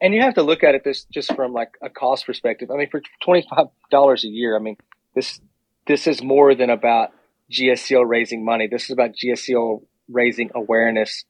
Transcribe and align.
and 0.00 0.14
you 0.14 0.22
have 0.22 0.34
to 0.34 0.42
look 0.42 0.62
at 0.62 0.74
it 0.74 0.84
this 0.84 1.04
just 1.04 1.34
from 1.34 1.52
like 1.52 1.72
a 1.82 1.90
cost 1.90 2.26
perspective. 2.26 2.70
I 2.70 2.76
mean, 2.76 2.90
for 2.90 3.02
twenty 3.22 3.46
five 3.48 3.66
dollars 3.90 4.24
a 4.24 4.28
year, 4.28 4.56
I 4.56 4.60
mean 4.60 4.76
this 5.14 5.40
this 5.86 6.06
is 6.06 6.22
more 6.22 6.54
than 6.54 6.70
about 6.70 7.10
GSCO 7.50 8.06
raising 8.06 8.44
money. 8.44 8.68
This 8.68 8.84
is 8.84 8.90
about 8.90 9.10
GSCO 9.12 9.82
raising 10.08 10.50
awareness 10.54 11.24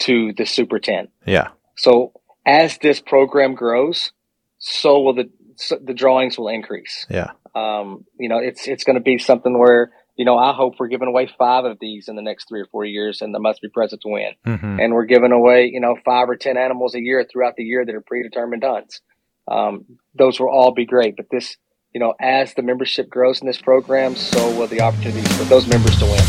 to 0.00 0.32
the 0.32 0.46
Super 0.46 0.78
Ten. 0.78 1.08
Yeah. 1.26 1.48
So 1.76 2.12
as 2.46 2.78
this 2.78 3.00
program 3.00 3.54
grows, 3.54 4.12
so 4.58 5.00
will 5.00 5.14
the 5.14 5.30
so 5.56 5.78
the 5.82 5.94
drawings 5.94 6.38
will 6.38 6.48
increase. 6.48 7.06
Yeah. 7.10 7.32
Um, 7.54 8.04
you 8.18 8.28
know, 8.28 8.38
it's 8.38 8.68
it's 8.68 8.84
going 8.84 8.96
to 8.96 9.02
be 9.02 9.18
something 9.18 9.58
where 9.58 9.90
you 10.16 10.24
know 10.24 10.38
I 10.38 10.52
hope 10.54 10.74
we're 10.78 10.88
giving 10.88 11.08
away 11.08 11.28
five 11.38 11.64
of 11.64 11.78
these 11.78 12.08
in 12.08 12.16
the 12.16 12.22
next 12.22 12.48
three 12.48 12.60
or 12.60 12.66
four 12.66 12.84
years, 12.84 13.20
and 13.20 13.34
the 13.34 13.38
must 13.38 13.60
be 13.60 13.68
present 13.68 14.02
to 14.02 14.08
win. 14.08 14.32
Mm-hmm. 14.46 14.80
And 14.80 14.94
we're 14.94 15.04
giving 15.04 15.32
away 15.32 15.70
you 15.72 15.80
know 15.80 15.96
five 16.04 16.28
or 16.28 16.36
ten 16.36 16.56
animals 16.56 16.94
a 16.94 17.00
year 17.00 17.26
throughout 17.30 17.54
the 17.56 17.64
year 17.64 17.84
that 17.84 17.94
are 17.94 18.00
predetermined 18.00 18.64
hunts. 18.64 19.00
Um, 19.48 19.84
those 20.14 20.40
will 20.40 20.48
all 20.48 20.72
be 20.72 20.86
great, 20.86 21.16
but 21.16 21.26
this 21.30 21.56
you 21.92 22.00
know 22.00 22.14
as 22.20 22.54
the 22.54 22.62
membership 22.62 23.08
grows 23.08 23.40
in 23.40 23.46
this 23.46 23.60
program, 23.60 24.16
so 24.16 24.56
will 24.56 24.66
the 24.66 24.80
opportunities 24.80 25.36
for 25.36 25.44
those 25.44 25.66
members 25.66 25.96
to 25.98 26.04
win. 26.06 26.24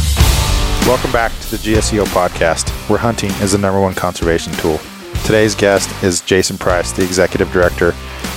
Welcome 0.85 1.11
back 1.11 1.31
to 1.41 1.51
the 1.51 1.57
GSCO 1.57 2.05
podcast, 2.05 2.69
where 2.89 2.99
hunting 2.99 3.31
is 3.41 3.53
the 3.53 3.57
number 3.57 3.79
one 3.79 3.93
conservation 3.93 4.53
tool. 4.53 4.79
Today's 5.25 5.55
guest 5.55 5.91
is 6.03 6.21
Jason 6.21 6.57
Price, 6.57 6.93
the 6.93 7.03
executive 7.03 7.51
director, 7.51 7.93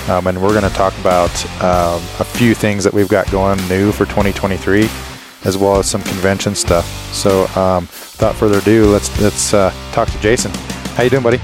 um, 0.09 0.27
and 0.27 0.43
we're 0.43 0.49
going 0.49 0.69
to 0.69 0.77
talk 0.77 0.97
about 0.99 1.31
um, 1.63 2.03
a 2.19 2.25
few 2.25 2.53
things 2.55 2.83
that 2.83 2.93
we've 2.93 3.09
got 3.09 3.31
going 3.31 3.57
new 3.69 3.93
for 3.93 4.07
2023, 4.07 4.89
as 5.45 5.57
well 5.57 5.77
as 5.77 5.89
some 5.89 6.03
convention 6.03 6.55
stuff. 6.55 6.85
So, 7.15 7.47
um, 7.61 7.85
without 7.87 8.35
further 8.35 8.59
ado, 8.59 8.87
let's 8.87 9.21
let's 9.21 9.55
uh, 9.55 9.73
talk 9.93 10.09
to 10.11 10.19
Jason. 10.21 10.53
How 10.95 11.03
you 11.05 11.11
doing, 11.11 11.23
buddy? 11.23 11.41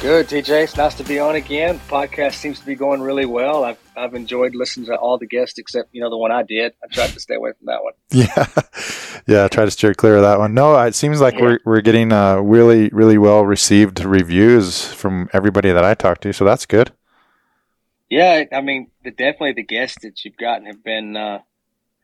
Good, 0.00 0.28
TJ. 0.28 0.62
It's 0.62 0.76
nice 0.76 0.94
to 0.94 1.02
be 1.02 1.18
on 1.18 1.34
again. 1.34 1.80
Podcast 1.88 2.34
seems 2.34 2.60
to 2.60 2.66
be 2.66 2.76
going 2.76 3.00
really 3.00 3.26
well. 3.26 3.64
I've 3.64 3.78
I've 3.96 4.14
enjoyed 4.14 4.54
listening 4.54 4.86
to 4.86 4.94
all 4.96 5.18
the 5.18 5.26
guests 5.26 5.58
except 5.58 5.88
you 5.92 6.00
know 6.00 6.08
the 6.08 6.16
one 6.16 6.30
I 6.30 6.44
did. 6.44 6.72
I 6.84 6.86
tried 6.94 7.10
to 7.10 7.20
stay 7.20 7.34
away 7.34 7.50
from 7.58 7.66
that 7.66 7.82
one. 7.82 7.92
Yeah, 8.10 8.46
yeah. 9.26 9.44
I 9.44 9.48
try 9.48 9.64
to 9.64 9.70
steer 9.72 9.94
clear 9.94 10.16
of 10.16 10.22
that 10.22 10.38
one. 10.38 10.54
No, 10.54 10.78
it 10.82 10.94
seems 10.94 11.20
like 11.20 11.34
Yeah. 11.34 11.42
we're 11.42 11.58
we're 11.64 11.80
getting 11.80 12.12
uh, 12.12 12.36
really 12.36 12.90
really 12.90 13.18
well 13.18 13.44
received 13.44 14.04
reviews 14.04 14.86
from 14.86 15.28
everybody 15.32 15.72
that 15.72 15.84
I 15.84 15.94
talked 15.94 16.22
to. 16.22 16.32
So 16.32 16.44
that's 16.44 16.64
good. 16.64 16.92
Yeah, 18.08 18.44
I 18.52 18.60
mean, 18.62 18.90
the, 19.04 19.10
definitely 19.10 19.52
the 19.52 19.64
guests 19.64 19.98
that 20.02 20.24
you've 20.24 20.36
gotten 20.38 20.64
have 20.66 20.82
been 20.82 21.14
uh, 21.16 21.40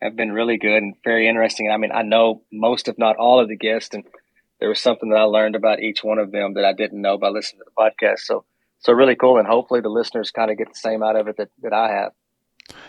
have 0.05 0.15
been 0.17 0.33
really 0.33 0.59
good 0.59 0.77
and 0.77 0.95
very 1.03 1.27
interesting. 1.27 1.71
I 1.71 1.79
mean, 1.79 1.91
I 1.91 2.03
know 2.03 2.43
most, 2.53 2.89
if 2.89 2.99
not 2.99 3.17
all, 3.17 3.41
of 3.41 3.49
the 3.49 3.57
guests, 3.57 3.95
and 3.95 4.05
there 4.61 4.69
was 4.69 4.79
something 4.79 5.09
that 5.09 5.19
I 5.19 5.23
learned 5.23 5.57
about 5.57 5.81
each 5.81 6.05
one 6.05 6.19
of 6.19 6.31
them 6.31 6.55
that 6.55 6.65
I 6.65 6.75
didn't 6.75 7.01
know 7.01 7.17
by 7.17 7.29
listening 7.29 7.61
to 7.61 7.65
the 7.65 7.83
podcast. 8.07 8.21
So, 8.21 8.45
so 8.81 8.93
really 8.93 9.17
cool, 9.17 9.39
and 9.39 9.49
hopefully 9.49 9.81
the 9.81 9.89
listeners 9.89 10.31
kind 10.31 10.51
of 10.51 10.59
get 10.59 10.69
the 10.69 10.79
same 10.79 11.03
out 11.03 11.17
of 11.17 11.27
it 11.27 11.39
that, 11.39 11.49
that 11.63 11.73
I 11.73 11.91
have. 11.91 12.13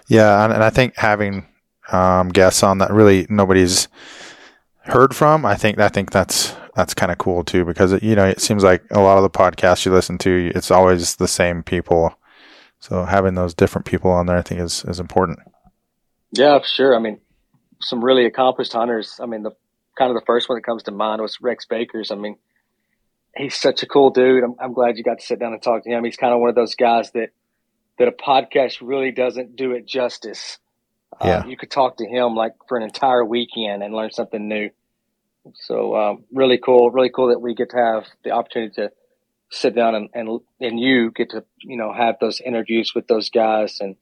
Yeah, 0.08 0.44
and, 0.44 0.54
and 0.54 0.62
I 0.62 0.70
think 0.70 0.98
having 0.98 1.48
um, 1.90 2.30
guests 2.30 2.64
on 2.64 2.80
that 2.80 2.92
really 2.92 3.26
nobody's 3.30 3.88
heard 4.82 5.16
from, 5.16 5.46
I 5.46 5.56
think 5.56 5.80
I 5.80 5.88
think 5.88 6.12
that's 6.12 6.54
that's 6.76 6.94
kind 6.94 7.12
of 7.14 7.18
cool 7.18 7.46
too 7.46 7.64
because 7.64 7.94
it, 7.94 8.04
you 8.04 8.16
know 8.16 8.26
it 8.26 8.42
seems 8.42 8.62
like 8.62 8.84
a 8.92 9.00
lot 9.00 9.18
of 9.18 9.24
the 9.24 9.30
podcasts 9.30 9.86
you 9.86 9.94
listen 9.94 10.18
to, 10.20 10.52
it's 10.54 10.70
always 10.70 11.16
the 11.16 11.28
same 11.28 11.64
people. 11.64 12.20
So 12.80 13.06
having 13.06 13.36
those 13.36 13.54
different 13.54 13.86
people 13.86 14.12
on 14.12 14.26
there, 14.26 14.38
I 14.38 14.42
think 14.42 14.60
is 14.60 14.84
is 14.86 15.00
important. 15.00 15.40
Yeah, 16.38 16.60
for 16.60 16.68
sure. 16.68 16.96
I 16.96 17.00
mean, 17.00 17.20
some 17.82 18.04
really 18.04 18.26
accomplished 18.26 18.74
hunters. 18.74 19.20
I 19.22 19.26
mean, 19.26 19.44
the 19.44 19.52
kind 19.98 20.12
of 20.12 20.16
the 20.16 20.26
first 20.26 20.50
one 20.50 20.58
that 20.58 20.64
comes 20.64 20.84
to 20.84 20.92
mind 20.92 21.22
was 21.22 21.40
Rex 21.42 21.66
Bakers. 21.66 22.12
I 22.12 22.16
mean, 22.16 22.38
he's 23.36 23.56
such 23.56 23.84
a 23.84 23.86
cool 23.86 24.10
dude. 24.10 24.44
I'm, 24.44 24.56
I'm 24.60 24.74
glad 24.74 24.98
you 24.98 25.04
got 25.04 25.20
to 25.20 25.26
sit 25.26 25.40
down 25.40 25.54
and 25.54 25.62
talk 25.62 25.84
to 25.84 25.90
him. 25.90 26.04
He's 26.04 26.18
kind 26.18 26.34
of 26.34 26.40
one 26.40 26.50
of 26.50 26.56
those 26.56 26.76
guys 26.76 27.12
that 27.12 27.30
that 27.98 28.10
a 28.10 28.12
podcast 28.12 28.80
really 28.82 29.12
doesn't 29.12 29.56
do 29.56 29.72
it 29.72 29.88
justice. 29.88 30.58
Yeah. 31.24 31.38
Uh, 31.38 31.46
you 31.48 31.56
could 31.56 31.72
talk 31.72 31.98
to 31.98 32.06
him 32.06 32.36
like 32.36 32.54
for 32.68 32.78
an 32.78 32.84
entire 32.84 33.24
weekend 33.24 33.84
and 33.84 33.94
learn 33.94 34.12
something 34.12 34.50
new. 34.50 34.70
So 35.54 35.96
um, 35.96 36.26
really 36.34 36.58
cool, 36.58 36.92
really 36.92 37.10
cool 37.10 37.30
that 37.30 37.40
we 37.40 37.56
get 37.56 37.70
to 37.70 37.78
have 37.78 38.06
the 38.26 38.32
opportunity 38.32 38.74
to 38.76 38.92
sit 39.52 39.76
down 39.76 39.96
and, 39.96 40.10
and 40.14 40.42
and 40.60 40.80
you 40.80 41.12
get 41.12 41.30
to 41.30 41.46
you 41.60 41.78
know 41.78 41.94
have 41.94 42.16
those 42.20 42.42
interviews 42.42 42.94
with 42.96 43.08
those 43.08 43.30
guys 43.30 43.78
and 43.80 43.96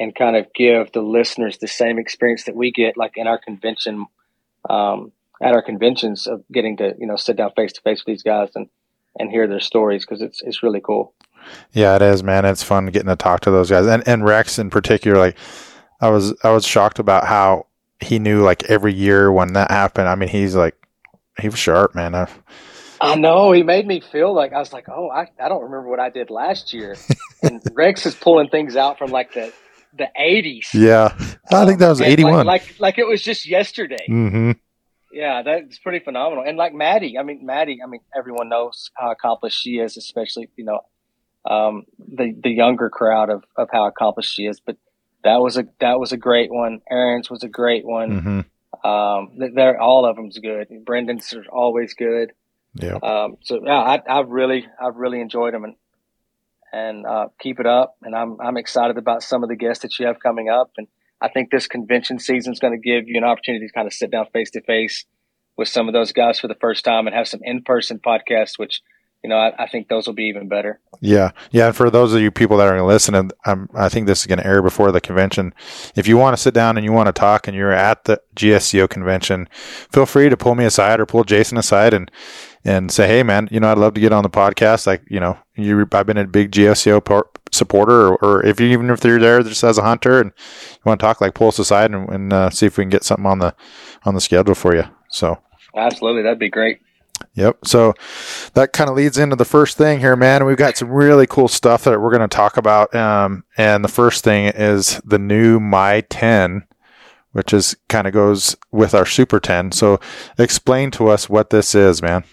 and 0.00 0.14
kind 0.14 0.34
of 0.34 0.46
give 0.54 0.90
the 0.92 1.02
listeners 1.02 1.58
the 1.58 1.68
same 1.68 1.98
experience 1.98 2.44
that 2.44 2.56
we 2.56 2.72
get 2.72 2.96
like 2.96 3.12
in 3.16 3.28
our 3.28 3.38
convention 3.38 4.06
um, 4.68 5.12
at 5.42 5.54
our 5.54 5.62
conventions 5.62 6.26
of 6.26 6.42
getting 6.50 6.78
to 6.78 6.94
you 6.98 7.06
know 7.06 7.16
sit 7.16 7.36
down 7.36 7.52
face 7.54 7.74
to 7.74 7.80
face 7.82 8.00
with 8.00 8.14
these 8.14 8.22
guys 8.22 8.48
and 8.56 8.68
and 9.18 9.30
hear 9.30 9.46
their 9.46 9.60
stories 9.60 10.04
because 10.04 10.22
it's 10.22 10.40
it's 10.42 10.62
really 10.62 10.80
cool. 10.80 11.14
Yeah, 11.72 11.96
it 11.96 12.02
is, 12.02 12.22
man. 12.22 12.44
It's 12.44 12.62
fun 12.62 12.86
getting 12.86 13.08
to 13.08 13.16
talk 13.16 13.40
to 13.40 13.50
those 13.50 13.70
guys, 13.70 13.86
and 13.86 14.06
and 14.08 14.24
Rex 14.24 14.58
in 14.58 14.70
particular. 14.70 15.18
Like, 15.18 15.36
I 16.00 16.08
was 16.08 16.34
I 16.42 16.50
was 16.50 16.66
shocked 16.66 16.98
about 16.98 17.26
how 17.26 17.66
he 18.00 18.18
knew 18.18 18.42
like 18.42 18.64
every 18.64 18.94
year 18.94 19.30
when 19.30 19.52
that 19.52 19.70
happened. 19.70 20.08
I 20.08 20.14
mean, 20.14 20.28
he's 20.28 20.56
like 20.56 20.76
he 21.38 21.48
was 21.48 21.58
sharp, 21.58 21.94
man. 21.94 22.14
I, 22.14 22.28
I 23.00 23.14
know 23.16 23.52
he 23.52 23.62
made 23.62 23.86
me 23.86 24.00
feel 24.00 24.34
like 24.34 24.52
I 24.52 24.58
was 24.58 24.72
like, 24.74 24.88
oh, 24.88 25.08
I, 25.08 25.30
I 25.42 25.48
don't 25.48 25.62
remember 25.62 25.88
what 25.88 26.00
I 26.00 26.10
did 26.10 26.30
last 26.30 26.72
year, 26.72 26.96
and 27.42 27.62
Rex 27.74 28.06
is 28.06 28.14
pulling 28.14 28.48
things 28.48 28.76
out 28.76 28.98
from 28.98 29.10
like 29.10 29.32
the 29.32 29.52
the 29.96 30.08
eighties. 30.16 30.68
yeah, 30.72 31.14
I 31.52 31.66
think 31.66 31.78
that 31.80 31.88
was 31.88 32.00
eighty 32.00 32.24
one. 32.24 32.46
Like, 32.46 32.62
like 32.62 32.80
like 32.80 32.98
it 32.98 33.06
was 33.06 33.22
just 33.22 33.46
yesterday. 33.46 34.06
mm-hmm. 34.08 34.52
Yeah, 35.12 35.42
that's 35.42 35.78
pretty 35.80 36.04
phenomenal. 36.04 36.44
And 36.46 36.56
like 36.56 36.72
Maddie, 36.72 37.18
I 37.18 37.22
mean 37.24 37.44
Maddie, 37.44 37.80
I 37.82 37.88
mean 37.88 38.00
everyone 38.16 38.48
knows 38.48 38.90
how 38.94 39.10
accomplished 39.10 39.60
she 39.60 39.78
is, 39.78 39.96
especially 39.96 40.48
you 40.56 40.64
know 40.64 40.80
um, 41.44 41.84
the 41.98 42.34
the 42.42 42.50
younger 42.50 42.90
crowd 42.90 43.30
of 43.30 43.44
of 43.56 43.68
how 43.72 43.86
accomplished 43.86 44.34
she 44.34 44.46
is. 44.46 44.60
But 44.60 44.76
that 45.24 45.36
was 45.36 45.56
a 45.56 45.64
that 45.80 45.98
was 45.98 46.12
a 46.12 46.16
great 46.16 46.52
one. 46.52 46.80
Aaron's 46.90 47.30
was 47.30 47.42
a 47.42 47.48
great 47.48 47.84
one. 47.84 48.10
Mm-hmm. 48.10 48.88
Um, 48.88 49.32
they're 49.54 49.80
all 49.80 50.06
of 50.06 50.16
them's 50.16 50.38
good. 50.38 50.68
Brendan's 50.84 51.32
are 51.34 51.44
always 51.50 51.94
good. 51.94 52.32
Yeah. 52.74 52.98
Um, 53.02 53.36
so 53.42 53.60
yeah, 53.64 53.72
I, 53.72 54.00
I've 54.08 54.28
really 54.28 54.66
I've 54.80 54.96
really 54.96 55.20
enjoyed 55.20 55.54
them 55.54 55.64
and 55.64 55.74
and 56.72 57.06
uh, 57.06 57.28
keep 57.40 57.60
it 57.60 57.66
up. 57.66 57.96
And 58.02 58.14
I'm 58.14 58.40
I'm 58.40 58.56
excited 58.56 58.98
about 58.98 59.22
some 59.22 59.42
of 59.42 59.48
the 59.48 59.56
guests 59.56 59.82
that 59.82 59.98
you 59.98 60.06
have 60.06 60.20
coming 60.20 60.48
up. 60.48 60.70
And 60.76 60.86
I 61.20 61.28
think 61.28 61.50
this 61.50 61.66
convention 61.66 62.18
season 62.18 62.52
is 62.52 62.58
going 62.58 62.72
to 62.72 62.78
give 62.78 63.08
you 63.08 63.18
an 63.18 63.24
opportunity 63.24 63.66
to 63.66 63.72
kind 63.72 63.86
of 63.86 63.92
sit 63.92 64.10
down 64.10 64.26
face 64.32 64.50
to 64.52 64.62
face 64.62 65.04
with 65.56 65.68
some 65.68 65.88
of 65.88 65.92
those 65.92 66.12
guys 66.12 66.40
for 66.40 66.48
the 66.48 66.54
first 66.54 66.84
time 66.84 67.06
and 67.06 67.14
have 67.14 67.28
some 67.28 67.40
in 67.42 67.62
person 67.62 67.98
podcasts, 67.98 68.58
which 68.58 68.80
you 69.22 69.28
know 69.28 69.36
I, 69.36 69.64
I 69.64 69.68
think 69.68 69.88
those 69.88 70.06
will 70.06 70.14
be 70.14 70.24
even 70.24 70.48
better. 70.48 70.80
Yeah, 71.00 71.32
yeah. 71.50 71.66
And 71.66 71.76
for 71.76 71.90
those 71.90 72.14
of 72.14 72.22
you 72.22 72.30
people 72.30 72.56
that 72.56 72.68
are 72.68 72.82
listening, 72.82 73.30
um, 73.44 73.68
I 73.74 73.88
think 73.88 74.06
this 74.06 74.20
is 74.20 74.26
going 74.26 74.38
to 74.38 74.46
air 74.46 74.62
before 74.62 74.92
the 74.92 75.00
convention. 75.00 75.52
If 75.94 76.08
you 76.08 76.16
want 76.16 76.36
to 76.36 76.42
sit 76.42 76.54
down 76.54 76.76
and 76.76 76.84
you 76.84 76.92
want 76.92 77.08
to 77.08 77.12
talk, 77.12 77.46
and 77.46 77.56
you're 77.56 77.72
at 77.72 78.04
the 78.04 78.20
GSCO 78.36 78.88
convention, 78.88 79.48
feel 79.92 80.06
free 80.06 80.30
to 80.30 80.36
pull 80.36 80.54
me 80.54 80.64
aside 80.64 81.00
or 81.00 81.06
pull 81.06 81.24
Jason 81.24 81.58
aside 81.58 81.92
and 81.92 82.10
and 82.64 82.90
say, 82.90 83.06
"Hey, 83.06 83.22
man, 83.22 83.48
you 83.50 83.60
know, 83.60 83.70
I'd 83.70 83.78
love 83.78 83.94
to 83.94 84.00
get 84.00 84.12
on 84.12 84.22
the 84.22 84.30
podcast. 84.30 84.86
Like, 84.86 85.02
you 85.08 85.20
know, 85.20 85.38
you, 85.54 85.86
I've 85.92 86.06
been 86.06 86.18
a 86.18 86.26
big 86.26 86.52
GSCO 86.52 87.22
supporter, 87.52 88.08
or, 88.08 88.16
or 88.16 88.46
if 88.46 88.60
you 88.60 88.68
even 88.68 88.90
if 88.90 89.04
you're 89.04 89.18
there 89.18 89.42
just 89.42 89.64
as 89.64 89.78
a 89.78 89.82
hunter 89.82 90.20
and 90.20 90.32
you 90.72 90.82
want 90.84 91.00
to 91.00 91.04
talk, 91.04 91.20
like, 91.20 91.34
pull 91.34 91.48
us 91.48 91.58
aside 91.58 91.90
and, 91.90 92.08
and 92.08 92.32
uh, 92.32 92.50
see 92.50 92.66
if 92.66 92.76
we 92.76 92.84
can 92.84 92.90
get 92.90 93.04
something 93.04 93.26
on 93.26 93.38
the 93.38 93.54
on 94.04 94.14
the 94.14 94.20
schedule 94.20 94.54
for 94.54 94.74
you." 94.74 94.84
So. 95.10 95.38
Absolutely, 95.76 96.22
that'd 96.22 96.40
be 96.40 96.50
great. 96.50 96.80
Yep. 97.34 97.58
So 97.64 97.94
that 98.54 98.72
kind 98.72 98.90
of 98.90 98.96
leads 98.96 99.18
into 99.18 99.36
the 99.36 99.44
first 99.44 99.76
thing 99.76 100.00
here, 100.00 100.16
man. 100.16 100.44
We've 100.44 100.56
got 100.56 100.76
some 100.76 100.90
really 100.90 101.26
cool 101.26 101.48
stuff 101.48 101.84
that 101.84 102.00
we're 102.00 102.10
going 102.10 102.28
to 102.28 102.34
talk 102.36 102.56
about. 102.56 102.94
Um, 102.94 103.44
and 103.56 103.84
the 103.84 103.88
first 103.88 104.24
thing 104.24 104.46
is 104.46 105.00
the 105.04 105.18
new 105.18 105.60
My 105.60 106.00
10, 106.02 106.66
which 107.32 107.52
is 107.52 107.76
kind 107.88 108.06
of 108.06 108.12
goes 108.12 108.56
with 108.72 108.94
our 108.94 109.06
Super 109.06 109.38
10. 109.38 109.72
So 109.72 110.00
explain 110.38 110.90
to 110.92 111.08
us 111.08 111.28
what 111.28 111.50
this 111.50 111.74
is, 111.74 112.02
man. 112.02 112.24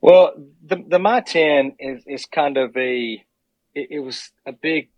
Well, 0.00 0.32
the 0.64 0.84
the 0.86 0.98
My 0.98 1.20
Ten 1.20 1.74
is 1.78 2.04
is 2.06 2.26
kind 2.26 2.56
of 2.56 2.76
a 2.76 3.24
it, 3.74 3.88
it 3.90 4.00
was 4.00 4.30
a 4.46 4.52
big 4.52 4.90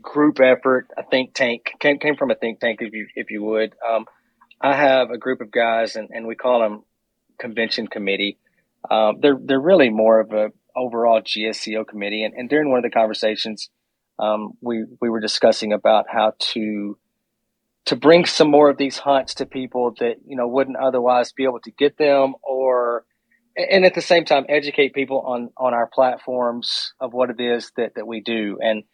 group 0.00 0.40
effort, 0.40 0.88
a 0.96 1.02
think 1.02 1.34
tank 1.34 1.72
came 1.80 1.98
came 1.98 2.16
from 2.16 2.30
a 2.30 2.34
think 2.34 2.60
tank, 2.60 2.78
if 2.80 2.92
you 2.92 3.06
if 3.14 3.30
you 3.30 3.42
would. 3.42 3.74
Um, 3.88 4.06
I 4.60 4.74
have 4.74 5.10
a 5.10 5.18
group 5.18 5.40
of 5.40 5.50
guys, 5.50 5.96
and, 5.96 6.08
and 6.12 6.26
we 6.26 6.34
call 6.34 6.60
them 6.60 6.84
convention 7.38 7.86
committee. 7.86 8.38
Um, 8.90 9.16
they're 9.20 9.38
they're 9.42 9.60
really 9.60 9.90
more 9.90 10.20
of 10.20 10.32
a 10.32 10.52
overall 10.76 11.20
GSCO 11.20 11.86
committee, 11.86 12.22
and, 12.22 12.34
and 12.34 12.48
during 12.48 12.70
one 12.70 12.78
of 12.78 12.84
the 12.84 12.90
conversations, 12.90 13.70
um, 14.18 14.52
we 14.60 14.84
we 15.00 15.10
were 15.10 15.20
discussing 15.20 15.72
about 15.72 16.06
how 16.08 16.34
to 16.38 16.98
to 17.86 17.96
bring 17.96 18.24
some 18.24 18.50
more 18.50 18.70
of 18.70 18.76
these 18.76 18.98
hunts 18.98 19.34
to 19.34 19.46
people 19.46 19.94
that 19.98 20.16
you 20.26 20.36
know 20.36 20.46
wouldn't 20.46 20.76
otherwise 20.76 21.32
be 21.32 21.44
able 21.44 21.60
to 21.60 21.70
get 21.72 21.98
them, 21.98 22.34
or 22.42 23.04
and 23.56 23.84
at 23.84 23.94
the 23.94 24.02
same 24.02 24.24
time 24.24 24.44
educate 24.48 24.94
people 24.94 25.20
on 25.20 25.50
on 25.56 25.74
our 25.74 25.88
platforms 25.92 26.92
of 27.00 27.12
what 27.12 27.30
it 27.30 27.40
is 27.40 27.72
that 27.76 27.94
that 27.96 28.06
we 28.06 28.20
do. 28.20 28.58
And 28.60 28.84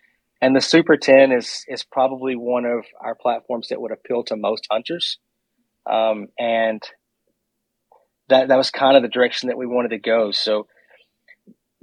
and 0.41 0.57
the 0.57 0.61
super 0.61 0.97
10 0.97 1.33
is 1.33 1.65
is 1.69 1.85
probably 1.85 2.35
one 2.37 2.65
of 2.65 2.85
our 3.01 3.15
platforms 3.15 3.69
that 3.69 3.81
would 3.81 3.93
appeal 3.93 4.25
to 4.25 4.37
most 4.37 4.67
hunters. 4.71 5.19
Um, 5.91 6.29
and 6.39 6.83
that 8.29 8.49
that 8.49 8.57
was 8.57 8.71
kind 8.71 8.97
of 8.97 9.03
the 9.03 9.09
direction 9.09 9.49
that 9.49 9.59
we 9.59 9.67
wanted 9.67 9.91
to 9.91 9.99
go. 9.99 10.31
So 10.33 10.67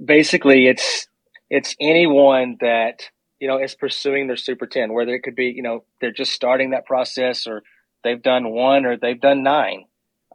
basically 0.04 0.66
it's 0.66 1.06
it's 1.48 1.74
anyone 1.80 2.56
that 2.60 3.10
you 3.40 3.48
know 3.48 3.58
is 3.58 3.74
pursuing 3.74 4.26
their 4.26 4.36
Super 4.36 4.66
10, 4.66 4.92
whether 4.92 5.14
it 5.14 5.22
could 5.22 5.36
be 5.36 5.52
you 5.54 5.62
know 5.62 5.84
they're 6.00 6.12
just 6.12 6.32
starting 6.32 6.70
that 6.70 6.86
process 6.86 7.46
or 7.46 7.62
they've 8.04 8.22
done 8.22 8.50
one 8.50 8.86
or 8.86 8.96
they've 8.96 9.20
done 9.20 9.42
nine. 9.42 9.84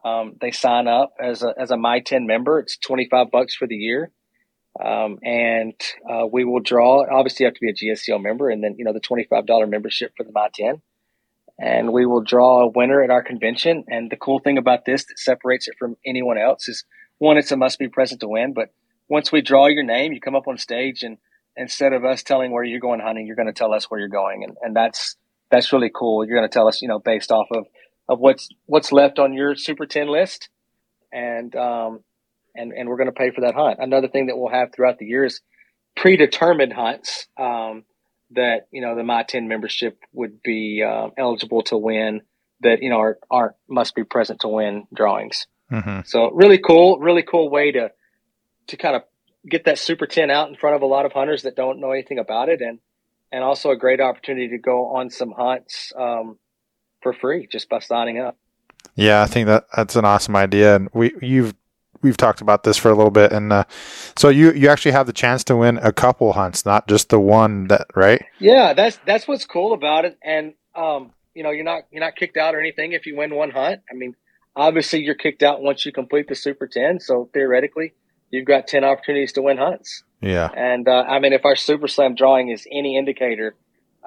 Um, 0.06 0.36
they 0.40 0.52
sign 0.52 0.88
up 0.88 1.14
as 1.20 1.42
a 1.42 1.54
as 1.58 1.72
a 1.72 1.78
My 1.78 2.00
10 2.00 2.28
member. 2.28 2.60
It's 2.60 2.78
25 2.78 3.32
bucks 3.32 3.56
for 3.56 3.68
the 3.68 3.76
year. 3.76 4.12
Um, 4.84 5.20
and 5.24 5.74
uh, 6.10 6.28
we 6.32 6.44
will 6.44 6.60
draw. 6.60 7.06
Obviously, 7.10 7.44
you 7.44 7.48
have 7.48 7.54
to 7.54 7.62
be 7.62 7.70
a 7.70 7.74
GSCO 7.74 8.22
member, 8.22 8.50
and 8.50 8.64
then 8.64 8.76
you 8.78 8.84
know 8.84 8.92
the 8.92 9.00
twenty 9.00 9.24
five 9.24 9.46
dollar 9.46 9.68
membership 9.68 10.12
for 10.18 10.24
the 10.26 10.34
My 10.34 10.50
Ten, 10.54 10.82
and 11.58 11.94
we 11.94 12.06
will 12.06 12.22
draw 12.22 12.64
a 12.64 12.68
winner 12.68 13.02
at 13.02 13.10
our 13.10 13.24
convention. 13.24 13.86
And 13.88 14.12
the 14.12 14.18
cool 14.18 14.40
thing 14.40 14.58
about 14.58 14.84
this 14.86 15.06
that 15.06 15.18
separates 15.18 15.70
it 15.70 15.76
from 15.80 15.96
anyone 16.06 16.38
else 16.38 16.68
is 16.68 16.84
one, 17.20 17.38
it's 17.38 17.52
a 17.54 17.58
must 17.58 17.80
be 17.80 17.88
present 17.88 18.20
to 18.20 18.28
win. 18.28 18.54
But 18.54 18.74
once 19.08 19.32
we 19.32 19.42
draw 19.42 19.68
your 19.68 19.84
name, 19.84 20.12
you 20.12 20.20
come 20.20 20.36
up 20.36 20.48
on 20.50 20.58
stage, 20.58 21.04
and 21.04 21.20
instead 21.56 21.94
of 21.94 22.04
us 22.04 22.22
telling 22.22 22.52
where 22.52 22.64
you're 22.64 22.82
going 22.82 23.00
hunting, 23.00 23.28
you're 23.28 23.38
going 23.38 23.48
to 23.48 23.54
tell 23.54 23.74
us 23.74 23.90
where 23.90 24.00
you're 24.00 24.10
going, 24.10 24.44
and 24.44 24.58
and 24.62 24.76
that's 24.76 25.16
that's 25.50 25.72
really 25.72 25.92
cool. 25.94 26.26
You're 26.26 26.38
going 26.38 26.50
to 26.50 26.54
tell 26.54 26.68
us, 26.68 26.82
you 26.82 26.90
know, 26.90 27.00
based 27.00 27.32
off 27.32 27.48
of 27.52 27.66
of 28.08 28.20
what's 28.20 28.50
what's 28.66 28.92
left 28.92 29.20
on 29.20 29.34
your 29.34 29.56
Super 29.56 29.86
Ten 29.86 30.08
list, 30.08 30.50
and 31.12 31.56
um, 31.56 32.02
and, 32.56 32.72
and 32.72 32.90
we're 32.90 32.98
going 32.98 33.08
to 33.08 33.14
pay 33.14 33.32
for 33.32 33.42
that 33.42 33.56
hunt. 33.56 33.80
Another 33.80 34.08
thing 34.08 34.28
that 34.28 34.38
we'll 34.38 34.52
have 34.52 34.74
throughout 34.74 34.98
the 34.98 35.06
year 35.06 35.26
is 35.26 35.42
predetermined 35.96 36.74
hunts 36.74 37.28
um, 37.38 37.84
that 38.32 38.68
you 38.72 38.82
know 38.82 38.96
the 38.96 39.04
My 39.04 39.24
Ten 39.24 39.48
membership 39.48 40.00
would 40.14 40.42
be 40.42 40.84
uh, 40.84 41.10
eligible 41.18 41.64
to 41.64 41.78
win. 41.78 42.22
That 42.62 42.82
you 42.82 42.90
know 42.90 43.00
are, 43.00 43.18
are 43.30 43.56
must 43.68 43.96
be 43.96 44.04
present 44.04 44.42
to 44.42 44.48
win 44.48 44.88
drawings. 44.94 45.48
Mm-hmm. 45.72 46.02
So 46.06 46.32
really 46.32 46.60
cool, 46.60 47.00
really 47.00 47.24
cool 47.24 47.50
way 47.50 47.72
to 47.72 47.92
to 48.68 48.78
kind 48.78 48.96
of 48.96 49.04
get 49.48 49.66
that 49.66 49.78
Super 49.78 50.08
Ten 50.08 50.30
out 50.30 50.50
in 50.50 50.56
front 50.56 50.76
of 50.76 50.82
a 50.82 50.86
lot 50.86 51.06
of 51.06 51.12
hunters 51.12 51.44
that 51.44 51.56
don't 51.56 51.80
know 51.80 51.92
anything 51.92 52.20
about 52.20 52.50
it, 52.50 52.62
and 52.62 52.80
and 53.32 53.44
also 53.44 53.72
a 53.72 53.78
great 53.78 54.00
opportunity 54.00 54.50
to 54.50 54.58
go 54.58 54.96
on 54.96 55.10
some 55.10 55.32
hunts 55.32 55.92
um, 55.98 56.38
for 57.06 57.14
free 57.14 57.48
just 57.52 57.70
by 57.70 57.78
signing 57.78 58.20
up. 58.20 58.36
Yeah, 58.96 59.22
I 59.22 59.28
think 59.28 59.46
that 59.46 59.68
that's 59.76 59.96
an 59.96 60.06
awesome 60.06 60.36
idea, 60.36 60.76
and 60.76 60.90
we 60.92 61.14
you've 61.22 61.54
we've 62.02 62.18
talked 62.18 62.42
about 62.42 62.64
this 62.64 62.78
for 62.78 62.90
a 62.90 62.96
little 62.96 63.12
bit, 63.12 63.32
and 63.32 63.54
uh, 63.54 63.66
so 64.18 64.30
you 64.30 64.52
you 64.54 64.70
actually 64.70 64.94
have 64.94 65.06
the 65.06 65.14
chance 65.14 65.44
to 65.44 65.56
win 65.56 65.78
a 65.84 65.94
couple 65.94 66.34
hunts, 66.34 66.66
not 66.66 66.88
just 66.88 67.10
the 67.10 67.20
one 67.20 67.68
that 67.68 67.86
right. 67.96 68.26
Yeah, 68.40 68.74
that's 68.74 68.98
that's 69.06 69.28
what's 69.28 69.46
cool 69.46 69.74
about 69.74 70.06
it, 70.06 70.18
and 70.24 70.56
um, 70.74 71.12
you 71.36 71.44
know, 71.44 71.52
you're 71.52 71.64
not 71.64 71.84
you're 71.92 72.04
not 72.04 72.16
kicked 72.16 72.38
out 72.38 72.56
or 72.56 72.60
anything 72.60 72.94
if 72.94 73.06
you 73.06 73.16
win 73.16 73.36
one 73.36 73.52
hunt. 73.52 73.82
I 73.92 73.94
mean, 73.94 74.16
obviously 74.56 75.02
you're 75.02 75.14
kicked 75.14 75.44
out 75.44 75.62
once 75.62 75.86
you 75.86 75.92
complete 75.92 76.28
the 76.28 76.36
Super 76.36 76.66
Ten, 76.68 77.00
so 77.00 77.30
theoretically 77.34 77.94
you've 78.32 78.46
got 78.46 78.68
ten 78.68 78.84
opportunities 78.84 79.34
to 79.34 79.44
win 79.44 79.58
hunts. 79.58 80.04
Yeah, 80.22 80.50
and 80.56 80.88
uh, 80.88 81.04
I 81.08 81.20
mean, 81.20 81.34
if 81.34 81.46
our 81.46 81.56
Super 81.56 81.88
Slam 81.88 82.16
drawing 82.16 82.50
is 82.50 82.66
any 82.72 82.98
indicator, 82.98 83.56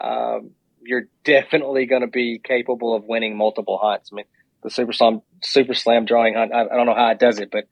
um, 0.03 0.53
you're 0.89 1.07
definitely 1.23 1.85
going 1.85 2.01
to 2.01 2.09
be 2.09 2.41
capable 2.43 2.97
of 2.97 3.05
winning 3.05 3.37
multiple 3.37 3.79
hunts. 3.81 4.09
I 4.11 4.17
mean, 4.17 4.25
the 4.63 4.71
Super 4.71 4.95
Slam 4.95 5.21
Super 5.43 5.75
Slam 5.75 6.07
drawing 6.07 6.35
hunt. 6.35 6.53
I, 6.53 6.63
I 6.63 6.77
don't 6.77 6.87
know 6.87 6.95
how 6.95 7.11
it 7.11 7.19
does 7.19 7.39
it, 7.39 7.51
but 7.53 7.69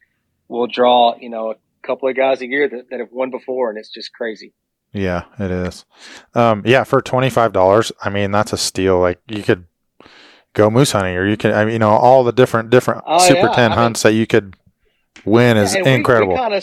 we'll 0.49 0.67
draw, 0.67 1.17
you 1.17 1.31
know, 1.31 1.53
a 1.53 1.57
couple 1.83 2.11
of 2.11 2.15
guys 2.15 2.43
a 2.43 2.47
year 2.47 2.69
that, 2.69 2.91
that 2.91 3.01
have 3.01 3.11
won 3.11 3.31
before, 3.31 3.71
and 3.71 3.79
it's 3.79 3.89
just 3.89 4.13
crazy. 4.13 4.53
Yeah, 4.93 5.25
it 5.39 5.51
is. 5.51 5.87
Um, 6.35 6.63
yeah, 6.67 6.85
for 6.85 7.01
twenty 7.01 7.31
five 7.31 7.55
dollars, 7.55 7.91
I 8.03 8.11
mean 8.11 8.31
that's 8.33 8.53
a 8.53 8.59
steal. 8.59 9.01
Like 9.01 9.19
you 9.29 9.43
could 9.43 9.65
go 10.53 10.69
moose 10.69 10.93
hunting, 10.93 11.17
or 11.17 11.27
you 11.27 11.39
can, 11.39 11.53
I 11.53 11.65
mean, 11.65 11.73
you 11.73 11.79
know, 11.79 11.91
all 11.91 12.23
the 12.23 12.33
different 12.33 12.69
different 12.69 13.03
oh, 13.07 13.27
Super 13.27 13.47
yeah. 13.47 13.53
Ten 13.53 13.73
I 13.73 13.77
hunts 13.77 14.05
mean, 14.05 14.13
that 14.13 14.19
you 14.19 14.27
could 14.27 14.57
win 15.25 15.57
is 15.57 15.75
incredible. 15.75 16.35
We, 16.35 16.39
kind 16.39 16.55
of 16.55 16.63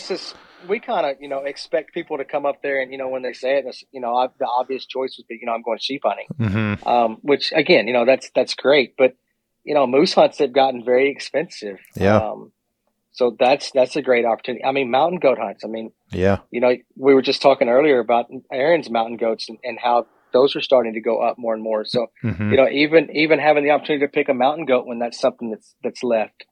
we 0.68 0.80
kind 0.80 1.06
of 1.06 1.16
you 1.20 1.28
know 1.28 1.44
expect 1.44 1.94
people 1.94 2.18
to 2.18 2.24
come 2.24 2.46
up 2.46 2.62
there 2.62 2.80
and 2.80 2.92
you 2.92 2.98
know 2.98 3.08
when 3.08 3.22
they 3.22 3.32
say 3.32 3.58
it, 3.58 3.76
you 3.92 4.00
know 4.00 4.28
the 4.38 4.46
obvious 4.46 4.86
choice 4.86 5.16
would 5.18 5.26
be 5.26 5.38
you 5.40 5.46
know 5.46 5.52
I'm 5.52 5.62
going 5.62 5.78
sheep 5.78 6.02
hunting, 6.04 6.26
mm-hmm. 6.38 6.88
um, 6.88 7.18
which 7.22 7.52
again 7.52 7.86
you 7.86 7.92
know 7.92 8.04
that's 8.04 8.30
that's 8.34 8.54
great, 8.54 8.94
but 8.96 9.16
you 9.64 9.74
know 9.74 9.86
moose 9.86 10.14
hunts 10.14 10.38
have 10.38 10.52
gotten 10.52 10.84
very 10.84 11.10
expensive. 11.10 11.78
Yeah. 11.96 12.16
Um, 12.16 12.52
so 13.14 13.36
that's 13.38 13.70
that's 13.70 13.94
a 13.94 14.02
great 14.02 14.24
opportunity. 14.24 14.64
I 14.64 14.72
mean, 14.72 14.90
mountain 14.90 15.20
goat 15.20 15.38
hunts. 15.38 15.64
I 15.64 15.68
mean, 15.68 15.92
yeah. 16.10 16.38
You 16.50 16.60
know, 16.60 16.74
we 16.96 17.14
were 17.14 17.22
just 17.22 17.40
talking 17.40 17.68
earlier 17.68 18.00
about 18.00 18.26
Aaron's 18.52 18.90
mountain 18.90 19.16
goats 19.16 19.48
and, 19.48 19.58
and 19.62 19.78
how 19.80 20.06
those 20.32 20.56
are 20.56 20.60
starting 20.60 20.94
to 20.94 21.00
go 21.00 21.22
up 21.22 21.38
more 21.38 21.54
and 21.54 21.62
more. 21.62 21.84
So, 21.84 22.08
mm-hmm. 22.24 22.50
you 22.50 22.56
know, 22.56 22.68
even 22.68 23.16
even 23.16 23.38
having 23.38 23.62
the 23.62 23.70
opportunity 23.70 24.04
to 24.04 24.10
pick 24.10 24.28
a 24.28 24.34
mountain 24.34 24.66
goat 24.66 24.84
when 24.84 24.98
that's 24.98 25.18
something 25.18 25.50
that's 25.52 25.76
that's 25.82 26.02
left, 26.02 26.44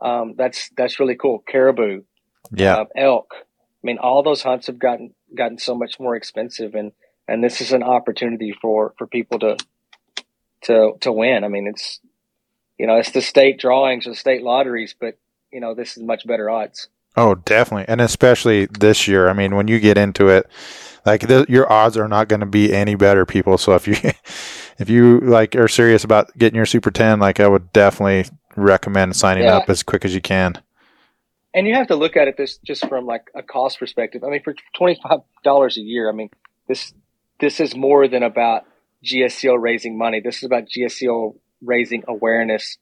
um, 0.00 0.34
that's 0.38 0.70
that's 0.74 0.98
really 0.98 1.16
cool. 1.16 1.44
Caribou, 1.46 2.02
yeah, 2.50 2.76
uh, 2.76 2.84
elk. 2.96 3.34
I 3.86 3.94
mean, 3.94 3.98
all 3.98 4.24
those 4.24 4.42
hunts 4.42 4.66
have 4.66 4.80
gotten 4.80 5.14
gotten 5.36 5.58
so 5.58 5.72
much 5.76 6.00
more 6.00 6.16
expensive, 6.16 6.74
and 6.74 6.90
and 7.28 7.44
this 7.44 7.60
is 7.60 7.70
an 7.70 7.84
opportunity 7.84 8.52
for 8.60 8.92
for 8.98 9.06
people 9.06 9.38
to 9.38 9.56
to 10.62 10.94
to 11.02 11.12
win. 11.12 11.44
I 11.44 11.48
mean, 11.48 11.68
it's 11.68 12.00
you 12.78 12.88
know, 12.88 12.96
it's 12.96 13.12
the 13.12 13.22
state 13.22 13.60
drawings 13.60 14.08
or 14.08 14.10
the 14.10 14.16
state 14.16 14.42
lotteries, 14.42 14.92
but 14.98 15.18
you 15.52 15.60
know, 15.60 15.72
this 15.72 15.96
is 15.96 16.02
much 16.02 16.26
better 16.26 16.50
odds. 16.50 16.88
Oh, 17.16 17.36
definitely, 17.36 17.84
and 17.86 18.00
especially 18.00 18.66
this 18.66 19.06
year. 19.06 19.28
I 19.28 19.34
mean, 19.34 19.54
when 19.54 19.68
you 19.68 19.78
get 19.78 19.96
into 19.96 20.30
it, 20.30 20.48
like 21.04 21.28
the, 21.28 21.46
your 21.48 21.70
odds 21.72 21.96
are 21.96 22.08
not 22.08 22.26
going 22.26 22.40
to 22.40 22.46
be 22.46 22.74
any 22.74 22.96
better, 22.96 23.24
people. 23.24 23.56
So 23.56 23.76
if 23.76 23.86
you 23.86 23.94
if 24.78 24.90
you 24.90 25.20
like 25.20 25.54
are 25.54 25.68
serious 25.68 26.02
about 26.02 26.36
getting 26.36 26.56
your 26.56 26.66
Super 26.66 26.90
Ten, 26.90 27.20
like 27.20 27.38
I 27.38 27.46
would 27.46 27.72
definitely 27.72 28.24
recommend 28.56 29.14
signing 29.14 29.44
yeah. 29.44 29.58
up 29.58 29.70
as 29.70 29.84
quick 29.84 30.04
as 30.04 30.12
you 30.12 30.20
can. 30.20 30.60
And 31.56 31.66
you 31.66 31.74
have 31.74 31.86
to 31.86 31.96
look 31.96 32.18
at 32.18 32.28
it 32.28 32.36
this 32.36 32.58
just 32.58 32.86
from 32.86 33.06
like 33.06 33.28
a 33.34 33.42
cost 33.42 33.78
perspective. 33.78 34.22
I 34.22 34.28
mean, 34.28 34.42
for 34.42 34.54
twenty 34.76 35.00
five 35.02 35.20
dollars 35.42 35.78
a 35.78 35.80
year, 35.80 36.08
I 36.08 36.12
mean 36.12 36.28
this 36.68 36.92
this 37.40 37.60
is 37.60 37.74
more 37.74 38.06
than 38.06 38.22
about 38.22 38.64
GSCO 39.02 39.56
raising 39.58 39.96
money. 39.96 40.20
This 40.20 40.36
is 40.36 40.44
about 40.44 40.64
GSCO 40.66 41.34
raising 41.62 42.04
awareness 42.06 42.76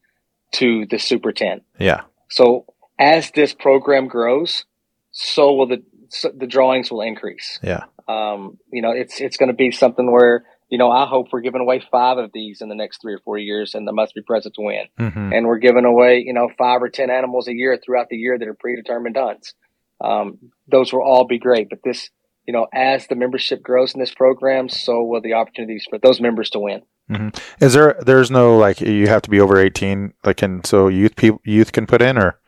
to 0.54 0.86
the 0.86 0.98
Super 0.98 1.32
Ten. 1.32 1.60
Yeah. 1.78 2.02
So 2.28 2.66
as 2.98 3.30
this 3.30 3.54
program 3.54 4.08
grows, 4.08 4.64
so 5.12 5.54
will 5.54 5.68
the 5.68 5.84
so 6.08 6.32
the 6.36 6.48
drawings 6.48 6.90
will 6.90 7.02
increase. 7.02 7.60
Yeah. 7.62 7.84
Um, 8.08 8.58
you 8.72 8.82
know, 8.82 8.90
it's 8.90 9.20
it's 9.20 9.36
going 9.36 9.50
to 9.50 9.54
be 9.54 9.70
something 9.70 10.10
where 10.10 10.44
you 10.74 10.78
know 10.78 10.90
I 10.90 11.06
hope 11.06 11.28
we're 11.30 11.40
giving 11.40 11.60
away 11.60 11.80
five 11.88 12.18
of 12.18 12.32
these 12.34 12.60
in 12.60 12.68
the 12.68 12.74
next 12.74 13.00
three 13.00 13.14
or 13.14 13.20
four 13.20 13.38
years, 13.38 13.76
and 13.76 13.86
the 13.86 13.92
must 13.92 14.12
be 14.12 14.22
present 14.22 14.56
to 14.56 14.60
win. 14.60 14.86
Mm-hmm. 14.98 15.32
And 15.32 15.46
we're 15.46 15.58
giving 15.58 15.84
away 15.84 16.24
you 16.26 16.32
know 16.32 16.50
five 16.58 16.82
or 16.82 16.88
ten 16.88 17.10
animals 17.10 17.46
a 17.46 17.54
year 17.54 17.78
throughout 17.78 18.08
the 18.10 18.16
year 18.16 18.36
that 18.36 18.48
are 18.48 18.54
predetermined 18.54 19.16
hunts. 19.16 19.54
Um, 20.00 20.50
those 20.66 20.92
will 20.92 21.04
all 21.04 21.28
be 21.28 21.38
great, 21.38 21.68
but 21.70 21.78
this 21.84 22.10
you 22.44 22.52
know 22.52 22.66
as 22.74 23.06
the 23.06 23.14
membership 23.14 23.62
grows 23.62 23.94
in 23.94 24.00
this 24.00 24.12
program, 24.12 24.68
so 24.68 25.04
will 25.04 25.20
the 25.20 25.34
opportunities 25.34 25.86
for 25.88 26.00
those 26.00 26.20
members 26.20 26.50
to 26.50 26.58
win. 26.58 26.82
Mm-hmm. 27.08 27.64
Is 27.64 27.74
there? 27.74 27.96
There's 28.00 28.32
no 28.32 28.58
like 28.58 28.80
you 28.80 29.06
have 29.06 29.22
to 29.22 29.30
be 29.30 29.38
over 29.38 29.56
eighteen, 29.56 30.14
like, 30.24 30.42
and 30.42 30.66
so 30.66 30.88
youth 30.88 31.14
people 31.14 31.40
youth 31.44 31.70
can 31.70 31.86
put 31.86 32.02
in 32.02 32.18
or. 32.18 32.40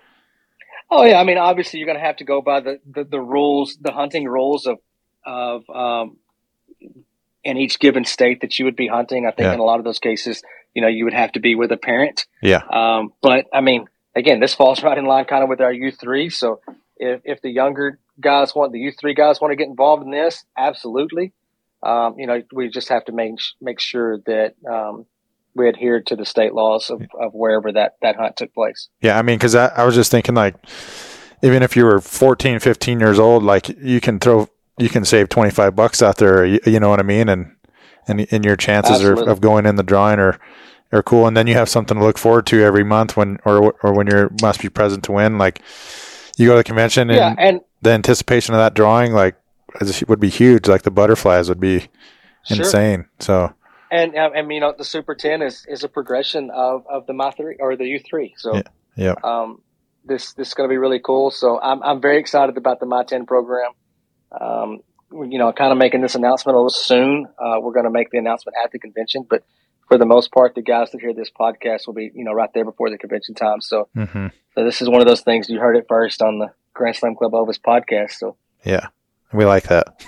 Oh 0.90 1.04
yeah, 1.04 1.20
I 1.20 1.22
mean, 1.24 1.38
obviously 1.38 1.78
you're 1.78 1.86
going 1.86 1.98
to 1.98 2.04
have 2.04 2.16
to 2.18 2.24
go 2.24 2.42
by 2.42 2.60
the, 2.60 2.78
the, 2.88 3.04
the 3.04 3.20
rules, 3.20 3.76
the 3.80 3.92
hunting 3.92 4.24
rules 4.24 4.66
of 4.66 4.78
of 5.24 5.62
um, 5.70 6.16
in 7.46 7.56
each 7.56 7.78
given 7.78 8.04
state 8.04 8.40
that 8.42 8.58
you 8.58 8.64
would 8.64 8.76
be 8.76 8.88
hunting. 8.88 9.26
I 9.26 9.30
think 9.30 9.46
yeah. 9.46 9.54
in 9.54 9.60
a 9.60 9.64
lot 9.64 9.78
of 9.78 9.84
those 9.84 9.98
cases, 9.98 10.42
you 10.74 10.82
know, 10.82 10.88
you 10.88 11.04
would 11.04 11.14
have 11.14 11.32
to 11.32 11.40
be 11.40 11.54
with 11.54 11.72
a 11.72 11.76
parent. 11.76 12.26
Yeah. 12.42 12.62
Um, 12.70 13.12
but 13.22 13.46
I 13.52 13.60
mean, 13.60 13.86
again, 14.14 14.40
this 14.40 14.54
falls 14.54 14.82
right 14.82 14.98
in 14.98 15.06
line 15.06 15.24
kind 15.24 15.42
of 15.42 15.48
with 15.48 15.60
our 15.60 15.72
U 15.72 15.90
three. 15.90 16.30
So 16.30 16.60
if 16.96 17.22
if 17.24 17.42
the 17.42 17.50
younger 17.50 17.98
guys 18.20 18.54
want 18.54 18.72
the 18.72 18.80
U 18.80 18.92
three 18.92 19.14
guys 19.14 19.40
want 19.40 19.52
to 19.52 19.56
get 19.56 19.68
involved 19.68 20.04
in 20.04 20.10
this, 20.10 20.44
absolutely 20.56 21.32
um, 21.82 22.18
you 22.18 22.26
know, 22.26 22.42
we 22.52 22.68
just 22.68 22.88
have 22.88 23.04
to 23.04 23.12
make 23.12 23.34
make 23.60 23.80
sure 23.80 24.18
that 24.26 24.54
um, 24.68 25.06
we 25.54 25.68
adhere 25.68 26.02
to 26.02 26.16
the 26.16 26.24
state 26.24 26.52
laws 26.52 26.90
of, 26.90 27.02
of 27.18 27.32
wherever 27.32 27.72
that, 27.72 27.96
that 28.02 28.16
hunt 28.16 28.36
took 28.36 28.52
place. 28.54 28.88
Yeah, 29.00 29.18
I 29.18 29.22
mean, 29.22 29.38
because 29.38 29.54
I, 29.54 29.68
I 29.68 29.84
was 29.84 29.94
just 29.94 30.10
thinking, 30.10 30.34
like, 30.34 30.54
even 31.42 31.62
if 31.62 31.76
you 31.76 31.84
were 31.84 32.00
14, 32.00 32.60
15 32.60 33.00
years 33.00 33.18
old, 33.18 33.42
like, 33.42 33.68
you 33.68 34.00
can 34.00 34.18
throw, 34.18 34.48
you 34.78 34.88
can 34.88 35.04
save 35.04 35.28
25 35.28 35.74
bucks 35.74 36.02
out 36.02 36.18
there, 36.18 36.44
you, 36.44 36.60
you 36.66 36.80
know 36.80 36.90
what 36.90 37.00
I 37.00 37.04
mean? 37.04 37.28
And, 37.28 37.54
and, 38.08 38.26
and 38.30 38.44
your 38.44 38.56
chances 38.56 39.02
are, 39.02 39.28
of 39.28 39.40
going 39.40 39.66
in 39.66 39.76
the 39.76 39.82
drawing 39.82 40.18
are, 40.18 40.38
are 40.92 41.02
cool. 41.02 41.26
And 41.26 41.36
then 41.36 41.46
you 41.46 41.54
have 41.54 41.68
something 41.68 41.96
to 41.96 42.04
look 42.04 42.18
forward 42.18 42.46
to 42.46 42.62
every 42.62 42.84
month 42.84 43.16
when, 43.16 43.38
or, 43.44 43.74
or 43.82 43.94
when 43.94 44.06
you 44.06 44.30
must 44.42 44.60
be 44.60 44.68
present 44.68 45.04
to 45.04 45.12
win. 45.12 45.38
Like, 45.38 45.62
you 46.36 46.46
go 46.46 46.52
to 46.52 46.58
the 46.58 46.64
convention 46.64 47.10
and, 47.10 47.16
yeah, 47.16 47.34
and 47.38 47.60
the 47.82 47.90
anticipation 47.90 48.54
of 48.54 48.58
that 48.58 48.74
drawing, 48.74 49.12
like, 49.12 49.36
would 50.06 50.20
be 50.20 50.28
huge. 50.28 50.68
Like 50.68 50.82
the 50.82 50.90
butterflies 50.90 51.48
would 51.48 51.60
be 51.60 51.88
sure. 52.44 52.58
insane. 52.58 53.06
So. 53.20 53.52
And 53.90 54.14
and 54.16 54.50
you 54.52 54.60
know 54.60 54.74
the 54.76 54.84
Super 54.84 55.14
Ten 55.14 55.42
is, 55.42 55.64
is 55.68 55.84
a 55.84 55.88
progression 55.88 56.50
of, 56.50 56.84
of 56.88 57.06
the 57.06 57.12
My 57.12 57.30
three 57.30 57.56
or 57.60 57.76
the 57.76 57.84
U 57.84 58.00
three. 58.00 58.34
So 58.36 58.56
yeah, 58.56 58.62
yeah. 58.96 59.14
Um, 59.22 59.62
this 60.04 60.32
this 60.32 60.48
is 60.48 60.54
going 60.54 60.68
to 60.68 60.72
be 60.72 60.76
really 60.76 60.98
cool. 60.98 61.30
So 61.30 61.60
I'm 61.60 61.82
I'm 61.82 62.00
very 62.00 62.18
excited 62.18 62.56
about 62.56 62.80
the 62.80 62.86
My 62.86 63.04
Ten 63.04 63.26
program. 63.26 63.72
Um, 64.40 64.80
you 65.12 65.38
know, 65.38 65.52
kind 65.52 65.72
of 65.72 65.78
making 65.78 66.00
this 66.00 66.14
announcement 66.14 66.54
a 66.54 66.58
little 66.58 66.70
soon. 66.70 67.26
Uh, 67.38 67.60
we're 67.60 67.72
going 67.72 67.84
to 67.84 67.90
make 67.90 68.10
the 68.10 68.18
announcement 68.18 68.56
at 68.62 68.72
the 68.72 68.78
convention, 68.78 69.24
but 69.28 69.44
for 69.88 69.98
the 69.98 70.06
most 70.06 70.32
part, 70.32 70.54
the 70.54 70.62
guys 70.62 70.90
that 70.90 71.00
hear 71.00 71.14
this 71.14 71.30
podcast 71.30 71.86
will 71.86 71.94
be, 71.94 72.10
you 72.14 72.24
know, 72.24 72.32
right 72.32 72.50
there 72.54 72.64
before 72.64 72.90
the 72.90 72.98
convention 72.98 73.34
time. 73.34 73.60
So, 73.60 73.88
mm-hmm. 73.96 74.26
so 74.54 74.64
this 74.64 74.82
is 74.82 74.88
one 74.88 75.00
of 75.00 75.06
those 75.06 75.20
things 75.20 75.48
you 75.48 75.60
heard 75.60 75.76
it 75.76 75.86
first 75.88 76.22
on 76.22 76.38
the 76.38 76.52
Grand 76.74 76.96
Slam 76.96 77.14
Club 77.14 77.34
Ovis 77.34 77.58
podcast. 77.58 78.12
So, 78.12 78.36
yeah, 78.64 78.88
We 79.32 79.44
like 79.44 79.64
that. 79.64 80.02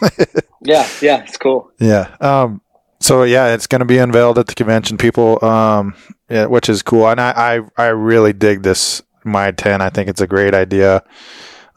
yeah, 0.62 0.88
yeah, 1.00 1.22
it's 1.22 1.36
cool. 1.36 1.70
Yeah. 1.78 2.14
Um, 2.20 2.60
so 3.00 3.22
yeah, 3.22 3.54
it's 3.54 3.66
going 3.66 3.80
to 3.80 3.84
be 3.84 3.98
unveiled 3.98 4.38
at 4.38 4.48
the 4.48 4.54
convention, 4.54 4.98
people. 4.98 5.42
Um, 5.44 5.94
yeah, 6.28 6.46
which 6.46 6.68
is 6.68 6.82
cool, 6.82 7.08
and 7.08 7.20
I, 7.20 7.60
I, 7.78 7.84
I 7.84 7.86
really 7.88 8.32
dig 8.32 8.62
this 8.62 9.02
my 9.24 9.52
ten. 9.52 9.80
I 9.80 9.90
think 9.90 10.08
it's 10.08 10.20
a 10.20 10.26
great 10.26 10.54
idea. 10.54 11.04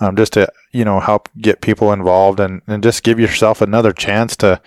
Um, 0.01 0.15
just 0.15 0.34
to 0.34 0.51
you 0.72 0.84
know 0.84 1.00
help 1.00 1.29
get 1.39 1.62
people 1.62 1.93
involved 1.93 2.39
and, 2.39 2.62
and 2.67 2.81
just 2.81 3.03
give 3.03 3.20
yourself 3.20 3.62
another 3.62 3.93
chance 3.93 4.36
to 4.38 4.60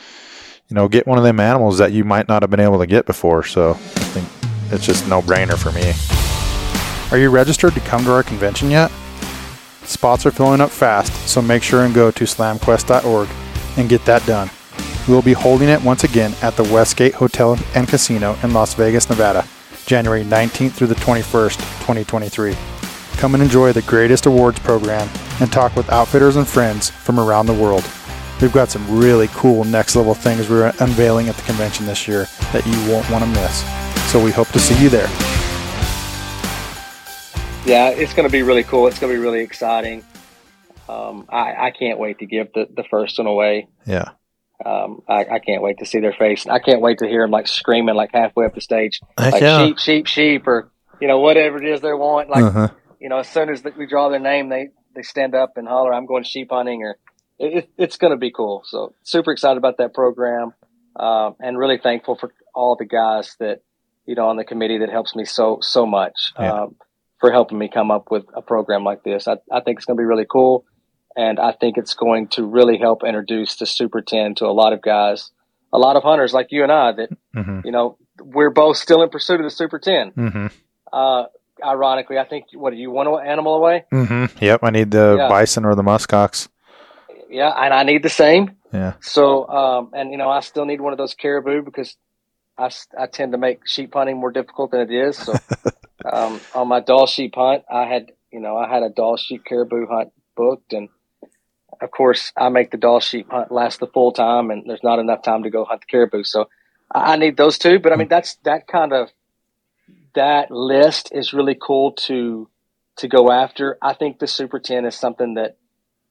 you 0.68 0.74
know 0.74 0.88
get 0.88 1.08
one 1.08 1.18
of 1.18 1.24
them 1.24 1.40
animals 1.40 1.78
that 1.78 1.92
you 1.92 2.04
might 2.04 2.28
not 2.28 2.42
have 2.42 2.50
been 2.50 2.60
able 2.60 2.78
to 2.78 2.86
get 2.86 3.04
before. 3.04 3.42
So 3.42 3.72
I 3.72 3.74
think 3.74 4.28
it's 4.72 4.86
just 4.86 5.08
no 5.08 5.20
brainer 5.20 5.58
for 5.58 5.72
me. 5.72 5.92
Are 7.10 7.20
you 7.20 7.30
registered 7.30 7.74
to 7.74 7.80
come 7.80 8.04
to 8.04 8.12
our 8.12 8.22
convention 8.22 8.70
yet? 8.70 8.90
Spots 9.82 10.24
are 10.24 10.30
filling 10.30 10.60
up 10.60 10.70
fast, 10.70 11.12
so 11.28 11.42
make 11.42 11.62
sure 11.62 11.84
and 11.84 11.94
go 11.94 12.10
to 12.10 12.24
slamquest.org 12.24 13.28
and 13.76 13.88
get 13.88 14.04
that 14.06 14.24
done. 14.26 14.48
We 15.06 15.14
will 15.14 15.22
be 15.22 15.34
holding 15.34 15.68
it 15.68 15.82
once 15.82 16.04
again 16.04 16.34
at 16.42 16.56
the 16.56 16.64
Westgate 16.64 17.14
Hotel 17.14 17.58
and 17.74 17.86
Casino 17.86 18.38
in 18.42 18.54
Las 18.54 18.72
Vegas, 18.74 19.10
Nevada, 19.10 19.46
January 19.84 20.24
19th 20.24 20.72
through 20.72 20.86
the 20.86 20.94
21st, 20.94 21.56
2023. 21.56 22.56
Come 23.18 23.34
and 23.34 23.42
enjoy 23.42 23.72
the 23.72 23.82
greatest 23.82 24.24
awards 24.26 24.58
program 24.60 25.08
and 25.40 25.52
talk 25.52 25.74
with 25.76 25.90
outfitters 25.90 26.36
and 26.36 26.46
friends 26.46 26.90
from 26.90 27.18
around 27.18 27.46
the 27.46 27.54
world. 27.54 27.84
We've 28.40 28.52
got 28.52 28.70
some 28.70 28.98
really 28.98 29.28
cool 29.28 29.64
next 29.64 29.96
level 29.96 30.14
things 30.14 30.48
we're 30.48 30.72
unveiling 30.80 31.28
at 31.28 31.36
the 31.36 31.42
convention 31.42 31.86
this 31.86 32.06
year 32.06 32.26
that 32.52 32.66
you 32.66 32.92
won't 32.92 33.08
want 33.10 33.24
to 33.24 33.30
miss. 33.30 33.64
So 34.10 34.22
we 34.22 34.30
hope 34.30 34.48
to 34.48 34.58
see 34.58 34.80
you 34.82 34.88
there. 34.88 35.08
Yeah, 37.66 37.88
it's 37.88 38.12
going 38.12 38.28
to 38.28 38.32
be 38.32 38.42
really 38.42 38.64
cool. 38.64 38.86
It's 38.88 38.98
going 38.98 39.12
to 39.12 39.18
be 39.18 39.22
really 39.22 39.40
exciting. 39.40 40.04
Um, 40.88 41.26
I, 41.30 41.66
I, 41.66 41.70
can't 41.70 41.98
wait 41.98 42.18
to 42.18 42.26
give 42.26 42.52
the, 42.52 42.68
the 42.70 42.84
first 42.84 43.18
one 43.18 43.26
away. 43.26 43.68
Yeah. 43.86 44.10
Um, 44.64 45.00
I, 45.08 45.24
I, 45.24 45.38
can't 45.38 45.62
wait 45.62 45.78
to 45.78 45.86
see 45.86 46.00
their 46.00 46.12
face. 46.12 46.46
I 46.46 46.58
can't 46.58 46.82
wait 46.82 46.98
to 46.98 47.06
hear 47.06 47.22
them 47.22 47.30
like 47.30 47.46
screaming 47.46 47.94
like 47.94 48.10
halfway 48.12 48.44
up 48.44 48.54
the 48.54 48.60
stage, 48.60 49.00
Heck 49.18 49.32
like 49.32 49.42
yeah. 49.42 49.64
sheep, 49.64 49.78
sheep, 49.78 50.06
sheep, 50.06 50.46
or 50.46 50.70
you 51.00 51.08
know 51.08 51.20
whatever 51.20 51.56
it 51.56 51.66
is 51.66 51.80
they 51.80 51.92
want. 51.92 52.28
Like 52.28 52.44
Uh-huh. 52.44 52.68
you 53.00 53.08
know, 53.08 53.18
as 53.18 53.28
soon 53.28 53.48
as 53.48 53.64
we 53.64 53.86
draw 53.86 54.10
their 54.10 54.20
name, 54.20 54.50
they 54.50 54.68
they 54.94 55.02
stand 55.02 55.34
up 55.34 55.56
and 55.56 55.66
holler, 55.68 55.92
"I'm 55.92 56.06
going 56.06 56.24
sheep 56.24 56.48
hunting," 56.50 56.82
or 56.82 56.96
it, 57.38 57.52
it, 57.58 57.70
it's 57.78 57.96
going 57.96 58.12
to 58.12 58.16
be 58.16 58.30
cool. 58.30 58.62
So 58.66 58.94
super 59.02 59.32
excited 59.32 59.56
about 59.58 59.78
that 59.78 59.92
program, 59.94 60.54
um, 60.96 61.36
and 61.40 61.58
really 61.58 61.78
thankful 61.78 62.16
for 62.16 62.32
all 62.54 62.76
the 62.76 62.84
guys 62.84 63.36
that 63.40 63.60
you 64.06 64.14
know 64.14 64.28
on 64.28 64.36
the 64.36 64.44
committee 64.44 64.78
that 64.78 64.90
helps 64.90 65.14
me 65.16 65.24
so 65.24 65.58
so 65.60 65.86
much 65.86 66.32
Yeah. 66.38 66.52
um, 66.62 66.76
for 67.20 67.30
helping 67.32 67.58
me 67.58 67.68
come 67.68 67.90
up 67.90 68.10
with 68.10 68.24
a 68.34 68.42
program 68.42 68.84
like 68.84 69.02
this. 69.02 69.26
I, 69.26 69.36
I 69.50 69.60
think 69.60 69.78
it's 69.78 69.86
going 69.86 69.96
to 69.96 70.00
be 70.00 70.04
really 70.06 70.26
cool, 70.30 70.64
and 71.16 71.38
I 71.40 71.52
think 71.52 71.76
it's 71.78 71.94
going 71.94 72.28
to 72.28 72.44
really 72.44 72.78
help 72.78 73.02
introduce 73.04 73.56
the 73.56 73.66
Super 73.66 74.02
Ten 74.02 74.34
to 74.36 74.46
a 74.46 74.52
lot 74.52 74.72
of 74.72 74.82
guys, 74.82 75.30
a 75.72 75.78
lot 75.78 75.96
of 75.96 76.02
hunters 76.02 76.32
like 76.34 76.48
you 76.50 76.62
and 76.62 76.72
I 76.72 76.92
that 76.92 77.08
hmm 77.34 77.60
you 77.64 77.72
know 77.72 77.96
we're 78.22 78.50
both 78.50 78.76
still 78.76 79.02
in 79.02 79.08
pursuit 79.10 79.40
of 79.40 79.44
the 79.44 79.50
Super 79.50 79.78
Ten. 79.78 80.10
hmm 80.10 80.46
Uh, 80.92 81.24
ironically, 81.64 82.18
I 82.18 82.24
think 82.24 82.46
what 82.54 82.70
do 82.70 82.76
you 82.76 82.90
want 82.90 83.08
an 83.08 83.26
animal 83.26 83.54
away? 83.54 83.84
Mm-hmm. 83.92 84.44
Yep. 84.44 84.60
I 84.62 84.70
need 84.70 84.90
the 84.90 85.16
Yeah. 85.18 85.28
bison 85.28 85.64
or 85.64 85.74
the 85.74 85.82
muskox. 85.82 86.48
Yeah, 87.28 87.50
and 87.50 87.74
I 87.74 87.82
need 87.82 88.02
the 88.02 88.08
same. 88.10 88.56
Yeah. 88.72 88.94
So, 89.00 89.48
um, 89.48 89.90
and 89.92 90.10
you 90.10 90.16
know, 90.18 90.30
I 90.30 90.40
still 90.40 90.64
need 90.64 90.80
one 90.80 90.92
of 90.92 90.98
those 90.98 91.14
caribou 91.14 91.62
because 91.62 91.96
I, 92.58 92.70
I 92.98 93.06
tend 93.06 93.32
to 93.32 93.38
make 93.38 93.66
sheep 93.66 93.94
hunting 93.94 94.18
more 94.18 94.30
difficult 94.30 94.70
than 94.70 94.80
it 94.82 94.90
is. 94.92 95.16
So, 95.16 95.34
um, 96.12 96.40
on 96.54 96.68
my 96.68 96.80
Dall 96.80 97.06
sheep 97.06 97.34
hunt, 97.34 97.64
I 97.70 97.84
had, 97.86 98.12
you 98.32 98.40
know, 98.40 98.56
I 98.56 98.68
had 98.68 98.82
a 98.82 98.88
Dall 98.90 99.16
sheep 99.16 99.44
caribou 99.44 99.86
hunt 99.88 100.12
booked, 100.36 100.72
and 100.72 100.88
of 101.80 101.90
course, 101.90 102.32
I 102.36 102.48
make 102.50 102.70
the 102.70 102.76
Dall 102.76 103.00
sheep 103.00 103.30
hunt 103.30 103.50
last 103.50 103.80
the 103.80 103.86
full 103.88 104.12
time, 104.12 104.50
and 104.50 104.68
there's 104.68 104.82
not 104.84 104.98
enough 104.98 105.22
time 105.22 105.42
to 105.42 105.50
go 105.50 105.64
hunt 105.64 105.80
the 105.80 105.86
caribou. 105.86 106.22
So, 106.22 106.48
I, 106.94 107.14
I 107.14 107.16
need 107.16 107.36
those 107.36 107.58
two. 107.58 107.78
But 107.80 107.92
I 107.92 107.96
mean, 107.96 108.08
that's 108.08 108.36
that 108.44 108.66
kind 108.68 108.92
of 108.92 109.08
that 110.14 110.50
list 110.50 111.10
is 111.12 111.32
really 111.32 111.56
cool 111.60 111.92
to 111.92 112.48
to 112.96 113.08
go 113.08 113.30
after. 113.30 113.76
I 113.82 113.94
think 113.94 114.18
the 114.18 114.26
Super 114.26 114.60
Ten 114.60 114.84
is 114.84 114.94
something 114.94 115.34
that 115.34 115.56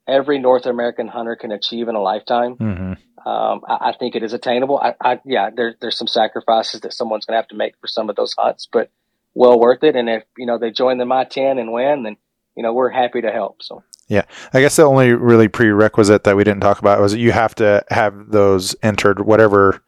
every 0.08 0.38
North 0.40 0.66
American 0.66 1.08
hunter 1.08 1.36
can 1.36 1.52
achieve 1.52 1.88
in 1.88 1.96
a 1.96 2.02
lifetime. 2.02 2.56
hmm 2.56 2.94
Um, 3.26 3.62
I, 3.68 3.90
I 3.90 3.94
think 3.98 4.16
it 4.16 4.24
is 4.24 4.34
attainable. 4.34 4.78
I, 4.78 4.96
I 5.02 5.20
yeah, 5.26 5.50
there, 5.56 5.76
there's 5.80 5.98
some 5.98 6.08
sacrifices 6.08 6.82
that 6.82 6.94
someone's 6.94 7.26
going 7.26 7.36
to 7.36 7.42
have 7.42 7.48
to 7.50 7.56
make 7.56 7.76
for 7.80 7.88
some 7.88 8.10
of 8.10 8.18
those 8.18 8.34
hunts, 8.38 8.68
but 8.72 8.90
well 9.34 9.60
worth 9.60 9.84
it. 9.84 9.96
And 9.96 10.10
if 10.10 10.24
you 10.38 10.46
know 10.46 10.58
they 10.58 10.72
join 10.72 10.98
the 10.98 11.06
My 11.06 11.24
Ten 11.24 11.58
and 11.58 11.72
win, 11.72 12.04
then 12.04 12.18
you 12.56 12.64
know 12.64 12.74
we're 12.74 12.90
happy 12.90 13.22
to 13.22 13.32
help. 13.32 13.64
So 13.64 13.84
Yeah, 14.08 14.24
I 14.54 14.60
guess 14.60 14.76
the 14.76 14.84
only 14.84 15.14
really 15.14 15.48
prerequisite 15.48 16.26
that 16.26 16.36
we 16.36 16.44
didn't 16.44 16.62
talk 16.62 16.80
about 16.80 17.00
was 17.00 17.14
that 17.14 17.20
you 17.20 17.32
have 17.32 17.56
to 17.56 17.84
have 17.90 18.32
those 18.32 18.76
entered, 18.84 19.26
whatever 19.26 19.82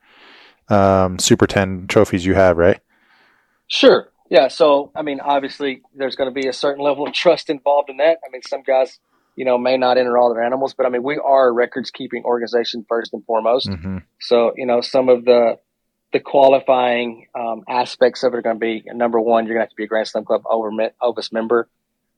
um, 0.70 1.20
Super 1.20 1.46
10 1.46 1.88
trophies 1.88 2.26
you 2.26 2.34
have, 2.34 2.58
right? 2.58 2.80
Sure, 3.68 4.10
yeah. 4.30 4.48
So 4.48 4.92
I 4.96 5.02
mean, 5.02 5.20
obviously, 5.20 5.82
there's 5.96 6.16
going 6.16 6.34
to 6.34 6.34
be 6.34 6.48
a 6.48 6.54
certain 6.54 6.84
level 6.84 7.08
of 7.08 7.14
trust 7.14 7.50
involved 7.50 7.90
in 7.90 7.98
that. 7.98 8.20
I 8.26 8.32
mean, 8.32 8.42
some 8.42 8.64
guys, 8.64 9.00
you 9.36 9.46
know, 9.46 9.58
may 9.58 9.78
not 9.78 9.98
enter 9.98 10.18
all 10.18 10.34
their 10.34 10.44
animals, 10.44 10.74
but 10.74 10.86
I 10.86 10.90
mean, 10.90 11.04
we 11.04 11.18
are 11.18 11.50
a 11.50 11.52
records 11.52 11.92
keeping 11.92 12.24
organization 12.24 12.86
first 12.88 13.14
and 13.14 13.24
foremost. 13.26 13.70
hmm 13.70 14.00
So, 14.20 14.54
you 14.56 14.66
know, 14.66 14.82
some 14.82 15.10
of 15.10 15.26
the 15.26 15.60
the 16.16 16.20
qualifying 16.22 17.28
um, 17.38 17.64
aspects 17.68 18.24
of 18.24 18.34
it 18.34 18.38
are 18.38 18.42
going 18.42 18.56
to 18.56 18.60
be 18.60 18.84
number 18.94 19.20
one, 19.20 19.46
you're 19.46 19.56
going 19.56 19.66
to 19.66 19.66
have 19.66 19.70
to 19.72 19.76
be 19.76 19.84
a 19.84 19.88
Grand 19.88 20.08
Slam 20.08 20.24
Club 20.24 20.44
over, 20.50 20.72
Ovis 21.02 21.34
member. 21.34 21.68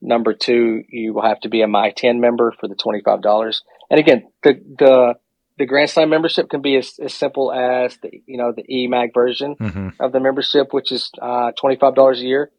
Number 0.00 0.34
two, 0.34 0.84
you 0.88 1.14
will 1.14 1.26
have 1.26 1.40
to 1.40 1.48
be 1.48 1.62
a 1.62 1.66
My 1.66 1.90
10 1.90 2.20
member 2.20 2.54
for 2.60 2.68
the 2.68 2.76
$25. 2.76 3.60
And 3.90 3.98
again, 3.98 4.28
the, 4.44 4.52
the, 4.78 5.14
the 5.58 5.66
Grand 5.66 5.90
Slam 5.90 6.08
membership 6.08 6.48
can 6.48 6.62
be 6.62 6.76
as, 6.76 6.98
as 7.02 7.12
simple 7.12 7.52
as 7.52 7.96
the, 8.02 8.22
you 8.26 8.38
know, 8.38 8.52
the 8.52 8.62
EMAG 8.62 9.12
version 9.12 9.54
hmm 9.58 9.88
of 10.00 10.12
the 10.12 10.20
membership, 10.20 10.72
which 10.72 10.92
is 10.92 11.10
uh, 11.20 11.50
$25 11.60 12.12
a 12.12 12.20
year. 12.22 12.50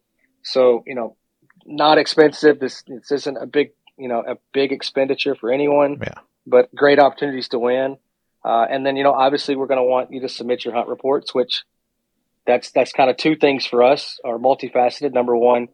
So, 0.42 0.84
you 0.86 0.94
know, 0.94 1.16
not 1.66 1.98
expensive. 1.98 2.58
This, 2.60 2.82
this 2.86 3.10
isn't 3.10 3.36
a 3.36 3.46
big, 3.46 3.70
you 3.96 4.08
know, 4.08 4.20
a 4.26 4.36
big 4.52 4.72
expenditure 4.72 5.34
for 5.34 5.50
anyone, 5.52 5.98
Yeah. 6.00 6.14
but 6.46 6.74
great 6.74 6.98
opportunities 6.98 7.48
to 7.48 7.58
win. 7.58 7.96
Uh, 8.44 8.66
and 8.70 8.84
then, 8.84 8.96
you 8.96 9.04
know, 9.04 9.12
obviously 9.12 9.56
we're 9.56 9.66
going 9.66 9.78
to 9.78 9.84
want 9.84 10.12
you 10.12 10.20
to 10.22 10.28
submit 10.28 10.64
your 10.64 10.74
hunt 10.74 10.88
reports, 10.88 11.34
which 11.34 11.64
that's, 12.46 12.70
that's 12.70 12.92
kind 12.92 13.10
of 13.10 13.16
two 13.16 13.36
things 13.36 13.66
for 13.66 13.82
us 13.82 14.18
are 14.24 14.38
multifaceted. 14.38 15.12
Number 15.12 15.36
one, 15.36 15.68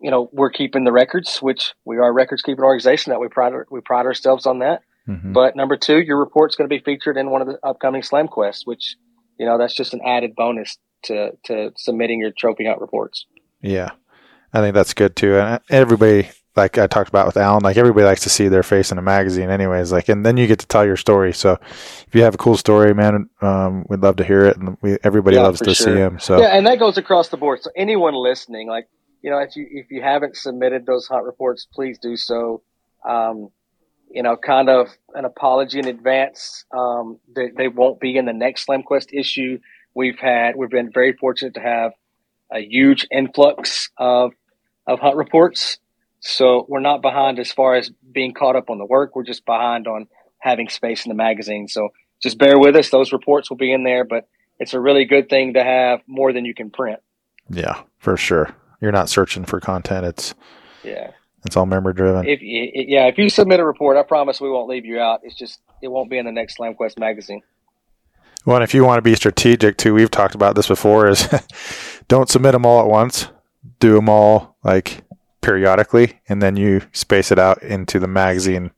you 0.00 0.10
know, 0.10 0.28
we're 0.32 0.50
keeping 0.50 0.84
the 0.84 0.92
records, 0.92 1.38
which 1.38 1.74
we 1.84 1.96
are 1.98 2.08
a 2.08 2.12
records 2.12 2.42
keeping 2.42 2.64
organization 2.64 3.10
that 3.10 3.18
we 3.20 3.28
pride, 3.28 3.52
we 3.70 3.80
pride 3.80 4.06
ourselves 4.06 4.46
on 4.46 4.60
that. 4.60 4.82
Hmm 5.08 5.32
But 5.32 5.56
number 5.56 5.76
two, 5.76 6.00
your 6.00 6.18
report's 6.18 6.54
going 6.54 6.68
to 6.68 6.76
be 6.76 6.82
featured 6.84 7.16
in 7.16 7.30
one 7.30 7.40
of 7.40 7.48
the 7.48 7.58
upcoming 7.64 8.02
Slam 8.02 8.28
Quests, 8.28 8.66
which, 8.66 8.96
you 9.38 9.46
know, 9.46 9.56
that's 9.56 9.74
just 9.74 9.94
an 9.94 10.00
added 10.04 10.36
bonus 10.36 10.76
to, 11.04 11.30
to 11.44 11.72
submitting 11.76 12.20
your 12.20 12.30
trophy 12.30 12.66
hunt 12.66 12.80
reports. 12.80 13.26
Yeah. 13.62 13.92
I 14.52 14.60
think 14.60 14.74
that's 14.74 14.92
good 14.94 15.16
too. 15.16 15.36
And 15.36 15.60
everybody, 15.70 16.28
like 16.56 16.76
I 16.76 16.86
talked 16.86 17.08
about 17.08 17.26
with 17.26 17.36
Alan, 17.36 17.62
like 17.62 17.76
everybody 17.76 18.04
likes 18.04 18.22
to 18.22 18.30
see 18.30 18.48
their 18.48 18.62
face 18.62 18.92
in 18.92 18.98
a 18.98 19.02
magazine, 19.02 19.48
anyways. 19.48 19.92
Like, 19.92 20.08
and 20.08 20.26
then 20.26 20.36
you 20.36 20.46
get 20.46 20.58
to 20.58 20.66
tell 20.66 20.84
your 20.84 20.96
story. 20.96 21.32
So 21.32 21.58
if 22.06 22.08
you 22.12 22.22
have 22.22 22.34
a 22.34 22.38
cool 22.38 22.56
story, 22.56 22.94
man, 22.94 23.30
um, 23.40 23.86
we'd 23.88 24.00
love 24.00 24.16
to 24.16 24.24
hear 24.24 24.44
it. 24.44 24.56
And 24.58 24.76
we, 24.82 24.98
everybody 25.04 25.36
Yeah, 25.36 25.42
loves 25.42 25.60
to 25.60 25.74
see 25.74 25.84
sure. 25.84 25.96
him. 25.96 26.18
So, 26.18 26.40
Yeah, 26.40 26.48
and 26.48 26.66
that 26.66 26.78
goes 26.78 26.98
across 26.98 27.28
the 27.28 27.36
board. 27.36 27.62
So 27.62 27.70
anyone 27.76 28.14
listening, 28.14 28.68
like, 28.68 28.88
you 29.22 29.30
know, 29.30 29.38
if 29.38 29.56
you, 29.56 29.66
if 29.70 29.90
you 29.90 30.02
haven't 30.02 30.36
submitted 30.36 30.84
those 30.84 31.06
hunt 31.06 31.24
reports, 31.24 31.66
please 31.72 31.98
do 31.98 32.16
so. 32.16 32.62
Um, 33.08 33.48
you 34.10 34.22
know, 34.22 34.36
kind 34.36 34.68
of 34.68 34.88
an 35.14 35.24
apology 35.24 35.78
in 35.78 35.86
advance. 35.86 36.64
Um, 36.76 37.18
they, 37.34 37.50
they 37.56 37.68
won't 37.68 38.00
be 38.00 38.16
in 38.16 38.24
the 38.24 38.32
next 38.32 38.64
Slam 38.64 38.82
Quest 38.82 39.12
issue. 39.12 39.58
We've 39.94 40.18
had, 40.18 40.56
we've 40.56 40.70
been 40.70 40.90
very 40.92 41.12
fortunate 41.14 41.54
to 41.54 41.60
have 41.60 41.92
a 42.52 42.60
huge 42.60 43.06
influx 43.10 43.90
of, 43.98 44.32
of 44.86 45.00
hunt 45.00 45.16
reports. 45.16 45.78
So 46.20 46.66
we're 46.68 46.80
not 46.80 47.02
behind 47.02 47.38
as 47.38 47.52
far 47.52 47.76
as 47.76 47.90
being 48.12 48.34
caught 48.34 48.56
up 48.56 48.70
on 48.70 48.78
the 48.78 48.86
work. 48.86 49.14
We're 49.14 49.24
just 49.24 49.44
behind 49.44 49.86
on 49.86 50.08
having 50.38 50.68
space 50.68 51.04
in 51.04 51.10
the 51.10 51.14
magazine. 51.14 51.68
So 51.68 51.90
just 52.20 52.38
bear 52.38 52.58
with 52.58 52.74
us. 52.76 52.90
Those 52.90 53.12
reports 53.12 53.50
will 53.50 53.56
be 53.56 53.72
in 53.72 53.84
there, 53.84 54.04
but 54.04 54.28
it's 54.58 54.74
a 54.74 54.80
really 54.80 55.04
good 55.04 55.28
thing 55.28 55.54
to 55.54 55.62
have 55.62 56.00
more 56.06 56.32
than 56.32 56.44
you 56.44 56.54
can 56.54 56.70
print. 56.70 57.00
yeah, 57.50 57.82
for 57.98 58.16
sure. 58.16 58.54
You're 58.80 58.92
not 58.92 59.08
searching 59.08 59.44
for 59.44 59.60
content. 59.60 60.06
It's, 60.06 60.34
Yeah. 60.84 61.10
It's 61.44 61.56
all 61.56 61.66
member 61.66 61.92
driven. 61.92 62.26
If 62.26 62.40
yeah, 62.42 63.06
if 63.06 63.18
you 63.18 63.30
submit 63.30 63.60
a 63.60 63.64
report, 63.64 63.96
I 63.96 64.02
promise 64.02 64.40
we 64.40 64.50
won't 64.50 64.68
leave 64.68 64.84
you 64.84 64.98
out. 65.00 65.20
It's 65.22 65.34
just 65.36 65.60
it 65.82 65.88
won't 65.88 66.10
be 66.10 66.18
in 66.18 66.26
the 66.26 66.32
next 66.32 66.56
Slam 66.56 66.74
Quest 66.74 66.98
magazine. 66.98 67.42
Well, 68.44 68.56
and 68.56 68.64
if 68.64 68.74
you 68.74 68.84
want 68.84 68.98
to 68.98 69.02
be 69.02 69.14
strategic 69.14 69.76
too, 69.76 69.94
we've 69.94 70.10
talked 70.10 70.34
about 70.34 70.56
this 70.56 70.68
before. 70.68 71.08
Is 71.08 71.28
don't 72.08 72.28
submit 72.28 72.52
them 72.52 72.66
all 72.66 72.80
at 72.80 72.86
once. 72.86 73.28
Do 73.80 73.94
them 73.94 74.08
all 74.08 74.56
like 74.64 75.04
periodically, 75.40 76.20
and 76.28 76.42
then 76.42 76.56
you 76.56 76.82
space 76.92 77.30
it 77.30 77.38
out 77.38 77.62
into 77.62 77.98
the 77.98 78.08
magazine. 78.08 78.70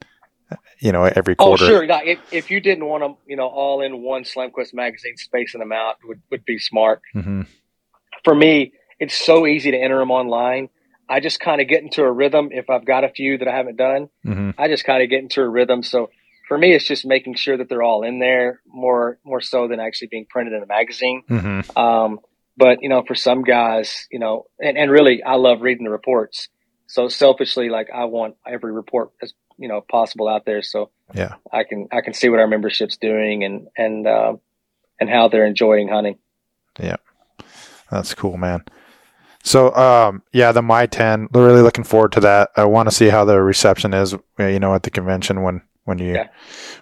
You 0.81 0.93
know, 0.93 1.05
every 1.05 1.37
quarter. 1.37 1.65
Oh, 1.65 1.69
quarter. 1.69 1.81
sure. 1.81 1.87
Now, 1.87 2.01
if, 2.03 2.19
if 2.33 2.51
you 2.51 2.59
didn't 2.59 2.87
want 2.87 3.03
them, 3.03 3.17
you 3.27 3.37
know, 3.37 3.47
all 3.47 3.83
in 3.83 4.03
one 4.03 4.25
Slam 4.25 4.51
Quest 4.51 4.73
magazine, 4.73 5.15
spacing 5.19 5.59
them 5.61 5.73
out 5.73 5.97
would, 6.05 6.23
would 6.31 6.45
be 6.47 6.59
smart. 6.59 7.03
hmm 7.13 7.43
For 8.25 8.35
me, 8.35 8.73
it's 8.99 9.15
so 9.15 9.47
easy 9.47 9.71
to 9.71 9.77
enter 9.77 9.99
them 9.99 10.11
online. 10.11 10.71
I 11.11 11.21
just 11.21 11.41
kind 11.41 11.61
of 11.61 11.69
get 11.69 11.83
into 11.83 12.03
a 12.03 12.11
rhythm. 12.11 12.51
If 12.53 12.71
I've 12.71 12.87
got 12.87 13.05
a 13.05 13.09
few 13.09 13.37
that 13.39 13.49
I 13.49 13.57
haven't 13.57 13.77
done, 13.77 14.09
hmm 14.25 14.51
I 14.57 14.69
just 14.69 14.85
kind 14.85 15.03
of 15.03 15.11
get 15.11 15.21
into 15.21 15.43
a 15.43 15.49
rhythm. 15.49 15.83
So 15.83 16.11
for 16.49 16.57
me, 16.57 16.73
it's 16.73 16.87
just 16.87 17.05
making 17.05 17.35
sure 17.35 17.57
that 17.57 17.69
they're 17.69 17.83
all 17.83 18.03
in 18.03 18.21
there 18.21 18.61
more 18.67 19.19
more 19.25 19.41
so 19.41 19.69
than 19.69 19.81
actually 19.81 20.09
being 20.09 20.27
printed 20.29 20.55
in 20.55 20.63
a 20.63 20.67
magazine. 20.67 21.23
Mm-hmm. 21.29 21.79
Um, 21.79 22.21
but 22.57 22.83
you 22.83 22.89
know, 22.89 23.03
for 23.07 23.15
some 23.15 23.43
guys, 23.43 24.07
you 24.11 24.19
know, 24.19 24.47
and, 24.59 24.79
and 24.79 24.91
really, 24.91 25.23
I 25.23 25.35
love 25.35 25.63
reading 25.63 25.85
the 25.85 25.91
reports. 25.91 26.49
So 26.87 27.09
selfishly, 27.09 27.69
like 27.69 27.89
I 27.95 28.05
want 28.05 28.37
every 28.47 28.73
report 28.73 29.11
as 29.23 29.33
you 29.59 29.69
know 29.69 29.81
possible 29.81 30.29
out 30.29 30.45
there, 30.45 30.63
so 30.63 30.91
Yeah. 31.15 31.35
I 31.53 31.65
can 31.65 31.89
I 31.93 32.01
can 32.01 32.15
see 32.15 32.29
what 32.29 32.41
our 32.41 32.49
membership's 32.49 32.97
doing 32.97 33.45
and 33.45 33.69
and 33.77 34.07
uh, 34.07 34.33
and 34.99 35.09
how 35.09 35.29
they're 35.29 35.47
enjoying 35.47 35.89
hunting. 35.89 36.19
Yeah, 36.79 36.97
that's 37.91 38.15
cool, 38.15 38.37
man. 38.37 38.65
So, 39.43 39.75
um, 39.75 40.23
yeah, 40.33 40.53
the 40.53 40.63
My 40.63 40.87
10, 40.87 41.29
really 41.33 41.63
looking 41.63 41.85
forward 41.85 42.13
to 42.13 42.21
that. 42.21 42.51
I 42.57 42.65
want 42.65 42.89
to 42.91 42.95
see 42.95 43.09
how 43.09 43.25
the 43.25 43.41
reception 43.41 43.95
is, 43.95 44.15
uh, 44.15 44.45
you 44.47 44.61
know, 44.61 44.75
at 44.75 44.83
the 44.83 44.91
convention 44.91 45.43
when, 45.43 45.63
when 45.85 45.99
you, 45.99 46.15
Yeah. 46.15 46.29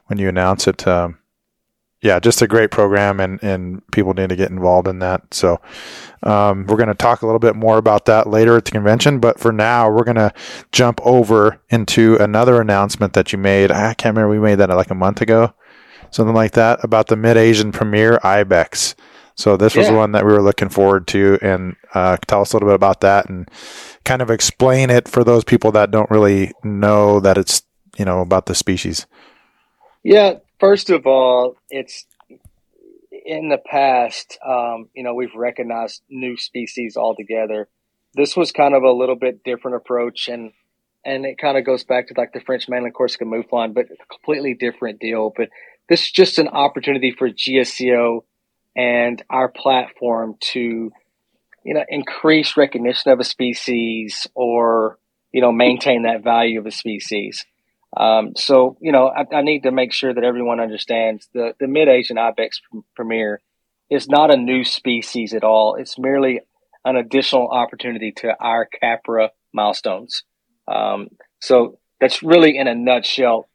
when 0.07 0.19
you 0.19 0.29
announce 0.29 0.67
it. 0.67 0.87
Um, 0.87 1.19
yeah, 2.01 2.21
just 2.21 2.43
a 2.43 2.47
great 2.47 2.71
program 2.71 3.19
and, 3.21 3.43
and 3.43 3.83
people 3.91 4.15
need 4.15 4.29
to 4.29 4.37
get 4.37 4.51
involved 4.51 4.87
in 4.89 4.99
that. 5.01 5.35
So, 5.35 5.61
um, 6.23 6.65
we're 6.67 6.77
going 6.77 6.89
to 6.89 6.95
talk 6.95 7.23
a 7.23 7.27
little 7.27 7.39
bit 7.41 7.55
more 7.57 7.79
about 7.79 8.05
that 8.07 8.29
later 8.29 8.57
at 8.57 8.65
the 8.65 8.71
convention, 8.73 9.19
but 9.21 9.39
for 9.39 9.53
now, 9.53 9.89
we're 9.91 10.05
going 10.05 10.17
to 10.17 10.33
jump 10.73 11.01
over 11.05 11.61
into 11.71 12.17
another 12.17 12.61
announcement 12.61 13.13
that 13.15 13.33
you 13.33 13.39
made. 13.39 13.71
I 13.71 13.95
can't 13.95 14.17
remember. 14.17 14.31
We 14.31 14.39
made 14.45 14.57
that 14.57 14.69
like 14.71 14.91
a 14.91 14.95
month 14.97 15.21
ago, 15.21 15.53
something 16.11 16.35
like 16.35 16.53
that 16.53 16.83
about 16.85 17.07
the 17.09 17.17
Mid 17.17 17.37
Asian 17.37 17.71
Pamir 17.73 18.19
IBEX. 18.23 18.95
So 19.39 19.57
this 19.57 19.77
was 19.77 19.87
Yeah. 19.89 19.95
one 19.95 20.11
that 20.13 20.27
we 20.27 20.33
were 20.33 20.43
looking 20.43 20.69
forward 20.69 21.07
to, 21.09 21.39
and 21.41 21.77
uh, 21.95 22.17
tell 22.27 22.41
us 22.41 22.53
a 22.53 22.57
little 22.57 22.69
bit 22.69 22.75
about 22.75 23.03
that 23.03 23.29
and 23.29 23.49
kind 24.05 24.21
of 24.21 24.33
explain 24.33 24.91
it 24.91 25.07
for 25.07 25.23
those 25.23 25.45
people 25.45 25.71
that 25.73 25.93
don't 25.93 26.11
really 26.11 26.51
know 26.65 27.21
that 27.21 27.39
it's 27.39 27.63
you 27.97 28.05
know 28.05 28.21
about 28.21 28.47
the 28.47 28.55
species. 28.57 29.07
Yeah, 30.03 30.39
first 30.59 30.91
of 30.91 31.07
all, 31.07 31.55
it's 31.71 32.05
in 33.25 33.49
the 33.49 33.59
past, 33.59 34.39
um, 34.45 34.89
you 34.93 35.05
know, 35.05 35.15
we've 35.15 35.35
recognized 35.37 36.03
new 36.11 36.37
species 36.37 36.97
altogether. 36.97 37.69
This 38.15 38.37
was 38.37 38.51
kind 38.51 38.75
of 38.75 38.83
a 38.83 38.91
little 38.91 39.17
bit 39.17 39.45
different 39.45 39.77
approach, 39.77 40.27
and 40.27 40.51
and 41.05 41.25
it 41.25 41.39
kind 41.39 41.57
of 41.57 41.65
goes 41.65 41.85
back 41.85 42.09
to 42.09 42.15
like 42.17 42.33
the 42.33 42.41
French 42.41 42.69
mainland 42.69 42.93
Corsica 42.95 43.25
mouflon, 43.25 43.73
but 43.73 43.85
a 43.85 44.15
completely 44.17 44.55
different 44.55 44.99
deal. 44.99 45.33
But 45.37 45.49
this 45.89 46.03
is 46.03 46.11
just 46.11 46.41
an 46.41 46.49
opportunity 46.49 47.15
for 47.17 47.31
GSCO 47.31 48.25
and 48.79 49.21
our 49.29 49.49
platform 49.49 50.37
to, 50.53 50.93
you 51.65 51.75
know, 51.75 51.85
increase 51.89 52.57
recognition 52.57 53.11
of 53.11 53.19
a 53.19 53.25
species 53.25 54.29
or 54.35 54.99
you 55.33 55.41
know 55.43 55.53
maintain 55.53 56.05
that 56.05 56.23
value 56.23 56.61
of 56.61 56.67
a 56.67 56.71
species. 56.71 57.45
Um, 57.97 58.35
so, 58.37 58.77
you 58.81 58.93
know, 58.93 59.09
I, 59.09 59.25
I, 59.35 59.43
need 59.43 59.63
to 59.63 59.71
make 59.71 59.95
sure 59.95 60.13
that 60.13 60.23
everyone 60.23 60.61
understands 60.61 61.27
the, 61.33 61.55
the 61.59 61.67
mid 61.67 61.89
Asian 61.89 62.19
ibex 62.19 62.61
Pamir 62.97 63.41
is 63.91 64.09
not 64.09 64.33
a 64.33 64.37
new 64.37 64.63
species 64.63 65.33
at 65.33 65.43
all. 65.43 65.75
It's 65.75 65.99
merely 65.99 66.41
an 66.85 66.97
additional 66.97 67.49
opportunity 67.49 68.13
to 68.19 68.37
our 68.39 68.67
Capra 68.67 69.31
milestones. 69.55 70.23
Um, 70.71 71.09
so 71.41 71.79
that's 71.99 72.23
really 72.23 72.59
in 72.59 72.69
a 72.69 72.75
nutshell 72.75 73.49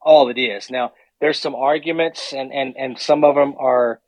all 0.00 0.30
it 0.30 0.38
is. 0.38 0.70
Now, 0.70 0.92
there's 1.20 1.38
some 1.38 1.54
arguments 1.54 2.32
and, 2.32 2.52
and, 2.52 2.74
and 2.78 2.98
some 2.98 3.24
of 3.24 3.34
them 3.34 3.54
are, 3.58 4.00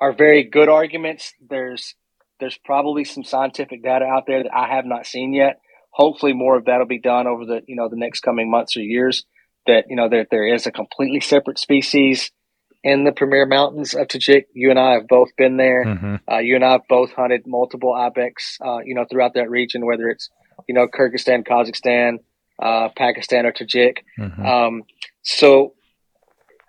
are 0.00 0.12
very 0.12 0.44
good 0.44 0.68
arguments. 0.68 1.32
There's, 1.48 1.94
there's 2.40 2.58
probably 2.64 3.04
some 3.04 3.24
scientific 3.24 3.82
data 3.82 4.04
out 4.04 4.24
there 4.26 4.42
that 4.42 4.54
I 4.54 4.74
have 4.74 4.84
not 4.84 5.06
seen 5.06 5.32
yet 5.32 5.60
hopefully 5.96 6.34
more 6.34 6.58
of 6.58 6.66
that'll 6.66 6.86
be 6.86 7.00
done 7.00 7.26
over 7.26 7.46
the 7.46 7.62
you 7.66 7.74
know 7.74 7.88
the 7.88 7.96
next 7.96 8.20
coming 8.20 8.50
months 8.50 8.76
or 8.76 8.80
years 8.80 9.24
that 9.66 9.86
you 9.88 9.96
know 9.96 10.08
that 10.08 10.26
there 10.30 10.46
is 10.46 10.66
a 10.66 10.70
completely 10.70 11.20
separate 11.20 11.58
species 11.58 12.30
in 12.84 13.04
the 13.04 13.12
Pamir 13.12 13.46
mountains 13.46 13.94
of 13.94 14.06
Tajik. 14.06 14.44
You 14.52 14.70
and 14.70 14.78
I 14.78 14.92
have 14.92 15.08
both 15.08 15.30
been 15.36 15.56
there. 15.56 15.84
Mm-hmm. 15.84 16.14
Uh, 16.30 16.38
you 16.38 16.54
and 16.54 16.64
I 16.64 16.72
have 16.72 16.82
both 16.88 17.12
hunted 17.12 17.46
multiple 17.46 17.94
ibex, 17.94 18.58
uh, 18.64 18.78
you 18.84 18.94
know, 18.94 19.06
throughout 19.10 19.34
that 19.34 19.50
region, 19.50 19.86
whether 19.86 20.08
it's 20.08 20.28
you 20.68 20.74
know 20.74 20.86
Kyrgyzstan, 20.86 21.46
Kazakhstan, 21.46 22.18
uh, 22.62 22.90
Pakistan, 22.96 23.46
or 23.46 23.52
Tajik. 23.52 23.98
Mm-hmm. 24.18 24.46
Um, 24.46 24.82
so, 25.22 25.74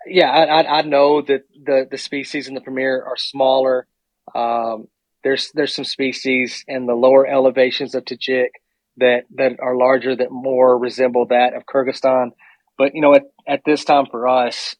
yeah, 0.08 0.30
I, 0.30 0.44
I, 0.44 0.78
I, 0.78 0.82
know 0.82 1.22
that 1.22 1.44
the 1.54 1.86
the 1.90 1.98
species 1.98 2.48
in 2.48 2.54
the 2.54 2.60
Pamir 2.60 3.02
are 3.04 3.16
smaller. 3.16 3.86
Um, 4.34 4.88
there's 5.24 5.50
there's 5.54 5.74
some 5.74 5.84
species 5.84 6.64
in 6.68 6.86
the 6.86 6.94
lower 6.94 7.26
elevations 7.26 7.94
of 7.94 8.04
Tajik 8.04 8.50
that 8.98 9.24
that 9.36 9.60
are 9.60 9.76
larger 9.76 10.14
that 10.14 10.30
more 10.30 10.78
resemble 10.78 11.26
that 11.26 11.54
of 11.54 11.64
Kyrgyzstan. 11.66 12.30
But 12.76 12.94
you 12.94 13.00
know, 13.00 13.14
at, 13.14 13.24
at 13.46 13.62
this 13.64 13.84
time 13.84 14.06
for 14.10 14.28
us, 14.28 14.76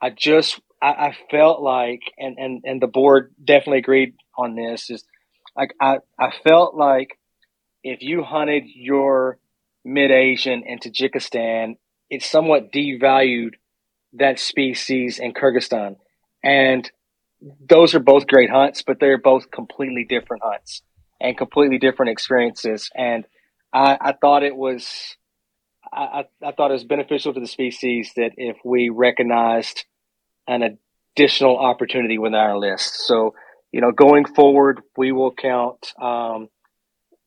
I 0.00 0.10
just 0.10 0.60
I, 0.80 0.88
I, 0.88 1.16
felt 1.30 1.62
like 1.62 2.00
and, 2.18 2.36
and 2.38 2.62
and 2.64 2.82
the 2.82 2.86
board 2.86 3.34
definitely 3.42 3.78
agreed 3.78 4.14
on 4.36 4.54
this 4.54 4.90
is 4.90 5.04
like 5.56 5.74
I, 5.80 5.98
I 6.18 6.30
felt 6.46 6.74
like 6.74 7.18
if 7.84 8.02
you 8.02 8.22
hunted 8.22 8.64
your 8.66 9.38
mid 9.84 10.10
Asian 10.10 10.62
in 10.64 10.78
Tajikistan, 10.78 11.76
it 12.10 12.22
somewhat 12.22 12.72
devalued 12.72 13.54
that 14.14 14.38
species 14.38 15.18
in 15.18 15.32
Kyrgyzstan. 15.32 15.96
And 16.44 16.90
those 17.68 17.94
are 17.94 18.00
both 18.00 18.26
great 18.26 18.50
hunts, 18.50 18.82
but 18.82 18.98
they're 19.00 19.18
both 19.18 19.50
completely 19.50 20.04
different 20.04 20.42
hunts 20.44 20.82
and 21.20 21.36
completely 21.36 21.78
different 21.78 22.10
experiences. 22.10 22.90
And 22.94 23.24
I, 23.72 23.96
I 24.00 24.12
thought 24.12 24.42
it 24.42 24.56
was 24.56 25.16
I, 25.92 26.24
I, 26.42 26.52
thought 26.52 26.70
it 26.70 26.74
was 26.74 26.84
beneficial 26.84 27.34
to 27.34 27.40
the 27.40 27.46
species 27.46 28.12
that 28.16 28.30
if 28.36 28.56
we 28.64 28.88
recognized 28.88 29.84
an 30.48 30.78
additional 31.16 31.58
opportunity 31.58 32.18
within 32.18 32.34
our 32.34 32.58
list. 32.58 33.06
So, 33.06 33.34
you 33.72 33.80
know, 33.80 33.92
going 33.92 34.24
forward, 34.24 34.80
we 34.96 35.12
will 35.12 35.32
count 35.32 35.92
um, 36.00 36.48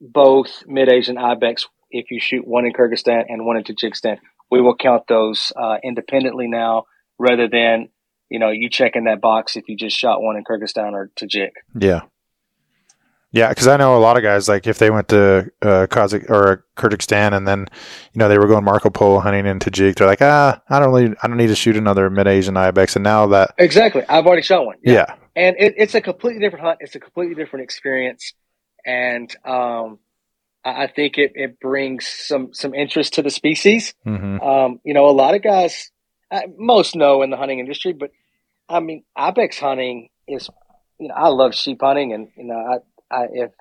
both 0.02 0.64
mid 0.66 0.92
Asian 0.92 1.18
ibex 1.18 1.68
if 1.92 2.10
you 2.12 2.20
shoot 2.20 2.46
one 2.46 2.66
in 2.66 2.74
Kyrgyzstan 2.74 3.26
and 3.30 3.46
one 3.46 3.58
in 3.58 3.64
Tajikistan. 3.64 4.18
We 4.56 4.62
will 4.62 4.78
count 4.78 5.04
those 5.10 5.52
uh, 5.54 5.78
independently 5.84 6.48
now 6.48 6.86
rather 7.20 7.50
than, 7.50 7.90
you 8.30 8.40
know, 8.40 8.52
you 8.52 8.70
checking 8.70 9.04
that 9.04 9.20
box 9.20 9.58
if 9.58 9.68
you 9.68 9.76
just 9.76 9.98
shot 9.98 10.22
one 10.22 10.38
in 10.38 10.46
Kyrgyzstan 10.46 10.94
or 10.94 11.12
Tajik. 11.20 11.50
Yeah. 11.78 12.04
Yeah, 13.34 13.50
because 13.50 13.68
I 13.68 13.76
know 13.76 13.98
a 13.98 14.00
lot 14.00 14.16
of 14.16 14.24
guys 14.24 14.48
like 14.48 14.66
if 14.66 14.78
they 14.78 14.90
went 14.90 15.10
to 15.10 15.52
uh, 15.62 15.88
Kazakh 15.90 16.30
or 16.30 16.64
Kyrgyzstan 16.78 17.34
and 17.34 17.46
then 17.46 17.68
you 18.14 18.20
know 18.20 18.30
they 18.30 18.38
were 18.38 18.48
going 18.48 18.64
Marco 18.64 18.90
Polo 18.90 19.20
hunting 19.20 19.46
in 19.46 19.60
Tajik, 19.60 19.96
they're 19.96 20.08
like, 20.08 20.22
ah, 20.22 20.62
I 20.70 20.80
don't 20.80 20.94
really, 20.94 21.14
I 21.22 21.28
don't 21.28 21.36
need 21.36 21.48
to 21.48 21.56
shoot 21.56 21.76
another 21.76 22.10
mid 22.10 22.28
Asian 22.28 22.56
ibex. 22.56 22.96
And 22.96 23.04
now 23.04 23.28
that 23.28 23.54
exactly, 23.58 24.04
I've 24.08 24.26
already 24.26 24.42
shot 24.42 24.66
one. 24.66 24.78
Yeah, 24.82 24.94
yeah. 24.94 25.16
and 25.36 25.58
it, 25.60 25.74
it's 25.76 25.96
a 25.96 26.00
completely 26.00 26.40
different 26.40 26.64
hunt. 26.64 26.78
It's 26.80 26.96
a 26.96 27.00
completely 27.02 27.36
different 27.36 27.66
experience, 27.66 28.36
and 28.86 29.36
um, 29.44 30.00
I, 30.66 30.88
think 30.88 31.18
it, 31.18 31.34
it 31.36 31.60
brings 31.60 32.08
some 32.08 32.54
some 32.54 32.74
interest 32.74 33.14
to 33.16 33.22
the 33.22 33.30
species. 33.30 33.94
Mm-hmm. 34.06 34.42
Um, 34.42 34.80
you 34.84 34.94
know, 34.94 35.08
a 35.08 35.12
lot 35.12 35.36
of 35.36 35.44
guys, 35.44 35.92
uh, 36.32 36.42
most 36.58 36.96
know 36.96 37.22
in 37.22 37.30
the 37.30 37.38
hunting 37.38 37.60
industry, 37.60 37.94
but 37.94 38.12
I 38.68 38.80
mean, 38.80 39.04
ibex 39.16 39.60
hunting 39.60 40.10
is, 40.28 40.50
you 41.00 41.10
know, 41.10 41.14
I 41.14 41.28
love 41.28 41.54
sheep 41.54 41.80
hunting, 41.82 42.14
and 42.14 42.30
you 42.36 42.46
know, 42.46 42.56
I 42.56 43.16
I, 43.16 43.28
if 43.32 43.52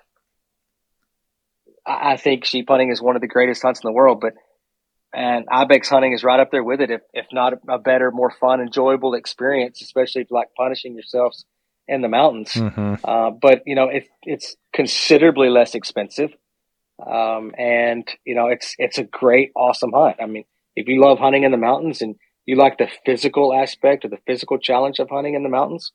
I 1.85 2.17
think 2.17 2.45
sheep 2.45 2.65
hunting 2.67 2.89
is 2.89 3.01
one 3.01 3.15
of 3.15 3.21
the 3.21 3.27
greatest 3.27 3.61
hunts 3.61 3.81
in 3.83 3.87
the 3.87 3.93
world, 3.93 4.19
but 4.19 4.33
and 5.13 5.45
ibex 5.49 5.87
hunting 5.87 6.13
is 6.13 6.23
right 6.23 6.39
up 6.39 6.51
there 6.51 6.63
with 6.63 6.81
it, 6.81 6.89
if 6.89 7.01
if 7.13 7.27
not 7.31 7.53
a 7.69 7.77
better, 7.77 8.11
more 8.11 8.31
fun, 8.31 8.59
enjoyable 8.59 9.13
experience, 9.13 9.81
especially 9.81 10.23
if 10.23 10.31
you 10.31 10.35
like 10.35 10.49
punishing 10.57 10.93
yourselves 10.93 11.45
in 11.87 12.01
the 12.01 12.09
mountains. 12.09 12.51
Mm-hmm. 12.51 12.95
Uh, 13.03 13.29
but 13.29 13.61
you 13.65 13.75
know, 13.75 13.89
it, 13.89 14.07
it's 14.23 14.55
considerably 14.73 15.49
less 15.49 15.75
expensive, 15.75 16.31
um, 16.99 17.51
and 17.57 18.07
you 18.25 18.35
know, 18.35 18.47
it's 18.47 18.75
it's 18.77 18.97
a 18.97 19.03
great, 19.03 19.51
awesome 19.55 19.91
hunt. 19.93 20.17
I 20.21 20.25
mean, 20.25 20.45
if 20.75 20.87
you 20.87 21.01
love 21.01 21.19
hunting 21.19 21.43
in 21.43 21.51
the 21.51 21.57
mountains 21.57 22.01
and 22.01 22.15
you 22.45 22.55
like 22.55 22.77
the 22.77 22.89
physical 23.05 23.53
aspect 23.53 24.05
or 24.05 24.09
the 24.09 24.19
physical 24.27 24.57
challenge 24.57 24.99
of 24.99 25.09
hunting 25.09 25.33
in 25.33 25.43
the 25.43 25.49
mountains, 25.49 25.91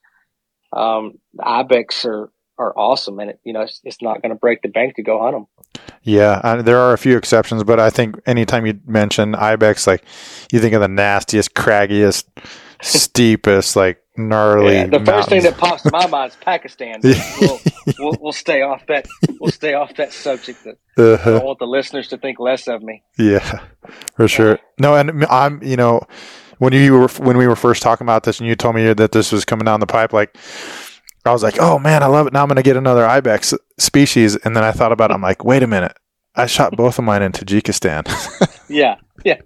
um, 0.76 1.18
the 1.34 1.46
ibex 1.46 2.04
are 2.04 2.30
are 2.58 2.76
awesome, 2.76 3.18
and 3.20 3.30
it, 3.30 3.40
you 3.44 3.52
know 3.52 3.62
it's, 3.62 3.80
it's 3.84 4.02
not 4.02 4.20
going 4.22 4.30
to 4.30 4.38
break 4.38 4.62
the 4.62 4.68
bank 4.68 4.96
to 4.96 5.02
go 5.02 5.20
hunt 5.20 5.34
them. 5.34 5.46
Yeah, 6.02 6.62
there 6.62 6.78
are 6.78 6.92
a 6.92 6.98
few 6.98 7.16
exceptions, 7.16 7.64
but 7.64 7.78
I 7.78 7.90
think 7.90 8.16
anytime 8.26 8.66
you 8.66 8.80
mention 8.86 9.34
ibex, 9.34 9.86
like 9.86 10.04
you 10.50 10.60
think 10.60 10.74
of 10.74 10.80
the 10.80 10.88
nastiest, 10.88 11.54
craggiest, 11.54 12.24
steepest, 12.82 13.76
like 13.76 14.02
gnarly. 14.28 14.74
Yeah, 14.74 14.86
the 14.86 14.98
mountains. 14.98 15.08
first 15.08 15.28
thing 15.28 15.42
that 15.42 15.56
pops 15.56 15.82
to 15.82 15.90
my 15.90 16.06
mind 16.06 16.32
is 16.32 16.36
Pakistan. 16.36 17.00
We'll, 17.40 17.60
we'll, 17.98 18.18
we'll, 18.20 18.32
stay 18.32 18.60
off 18.60 18.86
that. 18.88 19.06
We'll 19.40 19.50
stay 19.50 19.72
off 19.72 19.94
that 19.96 20.12
subject. 20.12 20.62
That 20.64 20.76
uh-huh. 20.98 21.30
I 21.30 21.38
don't 21.38 21.46
want 21.46 21.58
the 21.58 21.66
listeners 21.66 22.08
to 22.08 22.18
think 22.18 22.38
less 22.38 22.68
of 22.68 22.82
me. 22.82 23.02
Yeah, 23.18 23.64
for 24.16 24.28
sure. 24.28 24.58
No, 24.78 24.94
and 24.94 25.24
I'm 25.24 25.62
you 25.62 25.76
know 25.76 26.02
when 26.58 26.74
you 26.74 26.92
were 26.92 27.08
when 27.08 27.38
we 27.38 27.46
were 27.46 27.56
first 27.56 27.82
talking 27.82 28.04
about 28.04 28.24
this, 28.24 28.38
and 28.38 28.46
you 28.46 28.54
told 28.54 28.74
me 28.74 28.92
that 28.92 29.12
this 29.12 29.32
was 29.32 29.46
coming 29.46 29.64
down 29.64 29.80
the 29.80 29.86
pipe, 29.86 30.12
like 30.12 30.36
I 31.24 31.32
was 31.32 31.42
like, 31.42 31.60
oh 31.60 31.78
man, 31.78 32.02
I 32.02 32.06
love 32.06 32.26
it. 32.26 32.32
Now 32.32 32.42
I'm 32.42 32.48
going 32.48 32.56
to 32.56 32.62
get 32.62 32.76
another 32.76 33.06
ibex 33.06 33.52
species. 33.78 34.36
And 34.36 34.56
then 34.56 34.64
I 34.64 34.72
thought 34.72 34.92
about 34.92 35.10
it. 35.10 35.14
I'm 35.14 35.22
like, 35.22 35.44
wait 35.44 35.62
a 35.62 35.66
minute. 35.66 35.96
I 36.34 36.46
shot 36.46 36.76
both 36.76 36.98
of 36.98 37.04
mine 37.04 37.22
in 37.22 37.32
Tajikistan. 37.32 38.06
yeah. 38.68 38.96
yeah, 39.24 39.40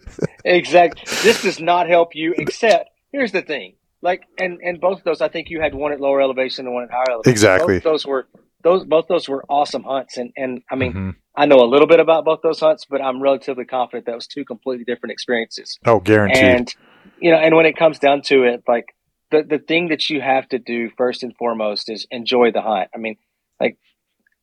exactly. 0.45 1.03
This 1.23 1.43
does 1.43 1.59
not 1.59 1.89
help 1.89 2.15
you. 2.15 2.35
Except 2.37 2.91
here's 3.11 3.33
the 3.33 3.43
thing: 3.43 3.75
like, 4.05 4.25
and 4.39 4.61
and 4.63 4.81
both 4.81 4.99
of 4.99 5.05
those, 5.05 5.23
I 5.23 5.29
think 5.29 5.49
you 5.49 5.61
had 5.61 5.75
one 5.75 5.93
at 5.93 6.01
lower 6.01 6.21
elevation 6.21 6.67
and 6.67 6.75
one 6.75 6.85
at 6.85 6.91
higher 6.91 7.11
elevation. 7.11 7.33
Exactly. 7.33 7.77
Both 7.77 7.85
those 7.85 8.07
were 8.07 8.29
those 8.63 8.85
both 8.85 9.07
those 9.09 9.29
were 9.29 9.45
awesome 9.49 9.83
hunts, 9.83 10.19
and 10.19 10.31
and 10.37 10.63
I 10.71 10.77
mean, 10.77 10.93
mm-hmm. 10.93 11.11
I 11.35 11.47
know 11.47 11.57
a 11.57 11.67
little 11.67 11.87
bit 11.87 12.01
about 12.01 12.27
both 12.27 12.41
those 12.43 12.61
hunts, 12.61 12.85
but 12.89 13.01
I'm 13.01 13.23
relatively 13.23 13.65
confident 13.65 14.05
that 14.07 14.15
was 14.15 14.27
two 14.27 14.45
completely 14.45 14.85
different 14.85 15.13
experiences. 15.13 15.79
Oh, 15.87 16.01
guaranteed. 16.01 16.45
And 16.45 16.75
you 17.19 17.31
know, 17.31 17.39
and 17.39 17.57
when 17.57 17.65
it 17.65 17.77
comes 17.77 17.99
down 17.99 18.21
to 18.27 18.45
it, 18.45 18.63
like 18.69 18.95
the 19.31 19.43
the 19.43 19.59
thing 19.59 19.89
that 19.89 20.11
you 20.11 20.21
have 20.21 20.47
to 20.51 20.59
do 20.59 20.91
first 20.99 21.23
and 21.23 21.35
foremost 21.37 21.91
is 21.91 22.07
enjoy 22.11 22.53
the 22.53 22.61
hunt. 22.61 22.91
I 22.95 22.99
mean, 22.99 23.17
like 23.59 23.79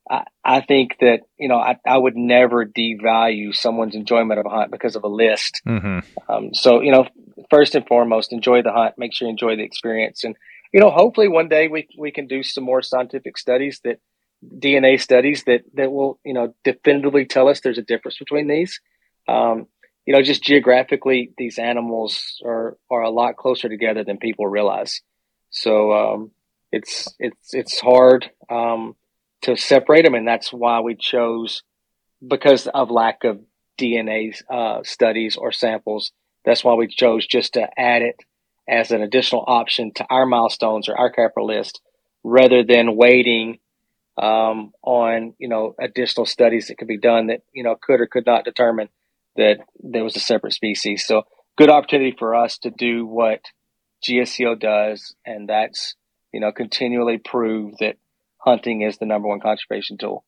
I, 0.10 0.24
I 0.44 0.62
think 0.62 0.98
that 1.00 1.22
you 1.38 1.48
know 1.48 1.58
I, 1.58 1.78
I 1.86 1.98
would 1.98 2.16
never 2.16 2.66
devalue 2.66 3.56
someone's 3.56 3.96
enjoyment 3.96 4.40
of 4.40 4.46
a 4.46 4.50
hunt 4.50 4.72
because 4.72 4.96
of 4.96 5.04
a 5.04 5.08
list. 5.08 5.62
Mm-hmm. 5.68 6.00
Um, 6.32 6.54
so 6.54 6.82
you 6.82 6.92
know, 6.92 7.08
first 7.50 7.76
and 7.76 7.86
foremost, 7.88 8.34
enjoy 8.34 8.62
the 8.62 8.72
hunt. 8.72 8.96
Make 8.98 9.14
sure 9.14 9.28
you 9.28 9.32
enjoy 9.32 9.56
the 9.56 9.64
experience, 9.64 10.24
and 10.24 10.36
you 10.74 10.80
know, 10.80 10.90
hopefully 10.90 11.28
one 11.28 11.50
day 11.50 11.68
we 11.68 11.88
we 11.98 12.12
can 12.12 12.28
do 12.28 12.44
some 12.44 12.64
more 12.64 12.82
scientific 12.82 13.38
studies 13.38 13.82
that 13.84 14.00
DNA 14.44 15.00
studies 15.00 15.44
that 15.46 15.62
that 15.76 15.92
will 15.92 16.20
you 16.24 16.34
know 16.34 16.54
definitively 16.64 17.26
tell 17.26 17.48
us 17.48 17.62
there's 17.62 17.78
a 17.78 17.84
difference 17.84 18.18
between 18.18 18.48
these. 18.48 18.80
Um, 19.28 19.68
you 20.06 20.14
know, 20.14 20.24
just 20.24 20.44
geographically, 20.44 21.32
these 21.38 21.60
animals 21.60 22.42
are 22.46 22.78
are 22.90 23.02
a 23.02 23.10
lot 23.10 23.38
closer 23.38 23.70
together 23.70 24.04
than 24.04 24.18
people 24.18 24.48
realize. 24.48 25.02
So 25.52 25.92
um, 25.92 26.32
it's 26.72 27.14
it's 27.20 27.54
it's 27.54 27.80
hard 27.80 28.30
um, 28.50 28.96
to 29.44 29.58
separate 29.58 30.04
them, 30.04 30.14
and 30.14 30.28
that's 30.28 30.54
why 30.54 30.80
we 30.82 30.96
chose 30.96 31.64
because 32.26 32.68
of 32.68 32.92
lack 32.92 33.24
of 33.24 33.40
DNA 33.80 34.40
uh, 34.50 34.84
studies 34.84 35.36
or 35.36 35.52
samples. 35.52 36.12
That's 36.46 36.64
why 36.64 36.76
we 36.76 36.88
chose 36.88 37.26
just 37.26 37.54
to 37.54 37.68
add 37.78 38.02
it 38.02 38.18
as 38.68 38.92
an 38.92 39.02
additional 39.02 39.44
option 39.48 39.92
to 39.96 40.06
our 40.10 40.26
milestones 40.26 40.88
or 40.88 40.98
our 40.98 41.12
capital 41.12 41.48
list, 41.48 41.82
rather 42.24 42.64
than 42.64 42.96
waiting 42.96 43.60
um, 44.18 44.72
on 44.84 45.34
you 45.40 45.48
know 45.48 45.76
additional 45.80 46.26
studies 46.26 46.68
that 46.68 46.78
could 46.78 46.88
be 46.88 47.00
done 47.00 47.28
that 47.28 47.42
you 47.54 47.64
know 47.64 47.76
could 47.82 48.02
or 48.02 48.08
could 48.08 48.26
not 48.26 48.46
determine 48.46 48.90
that 49.36 49.60
there 49.80 50.04
was 50.04 50.16
a 50.16 50.20
separate 50.20 50.54
species. 50.54 51.06
So 51.06 51.24
good 51.58 51.70
opportunity 51.70 52.16
for 52.18 52.36
us 52.36 52.58
to 52.60 52.70
do 52.70 53.06
what 53.06 53.42
GSCO 54.08 54.60
does, 54.60 55.16
and 55.26 55.50
that's 55.50 55.96
you 56.32 56.40
know 56.40 56.52
continually 56.52 57.18
prove 57.18 57.78
that 57.80 57.98
hunting 58.44 58.82
is 58.82 58.98
the 58.98 59.06
number 59.06 59.28
one 59.28 59.40
conservation 59.40 59.98
tool. 59.98 60.24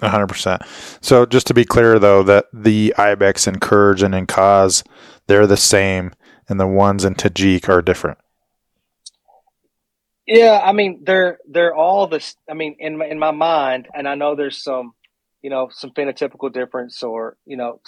100%. 0.00 0.66
So 1.00 1.26
just 1.26 1.46
to 1.46 1.54
be 1.54 1.64
clear 1.64 1.98
though 1.98 2.22
that 2.24 2.46
the 2.52 2.94
ibex 2.98 3.46
in 3.46 3.56
Kurge 3.56 4.02
and 4.02 4.14
in 4.14 4.26
Kaz 4.26 4.84
they're 5.28 5.46
the 5.46 5.56
same 5.56 6.12
and 6.48 6.58
the 6.58 6.66
ones 6.66 7.04
in 7.04 7.14
Tajik 7.14 7.68
are 7.68 7.82
different. 7.82 8.18
Yeah, 10.26 10.60
I 10.62 10.72
mean 10.72 11.02
they're 11.04 11.38
they're 11.48 11.74
all 11.74 12.08
this 12.08 12.34
I 12.50 12.54
mean 12.54 12.76
in 12.78 12.98
my, 12.98 13.06
in 13.06 13.18
my 13.18 13.30
mind 13.30 13.88
and 13.94 14.08
I 14.08 14.14
know 14.16 14.34
there's 14.34 14.62
some 14.62 14.92
you 15.40 15.50
know 15.50 15.68
some 15.70 15.90
phenotypical 15.90 16.52
difference 16.52 17.02
or 17.02 17.36
you 17.46 17.56
know 17.56 17.80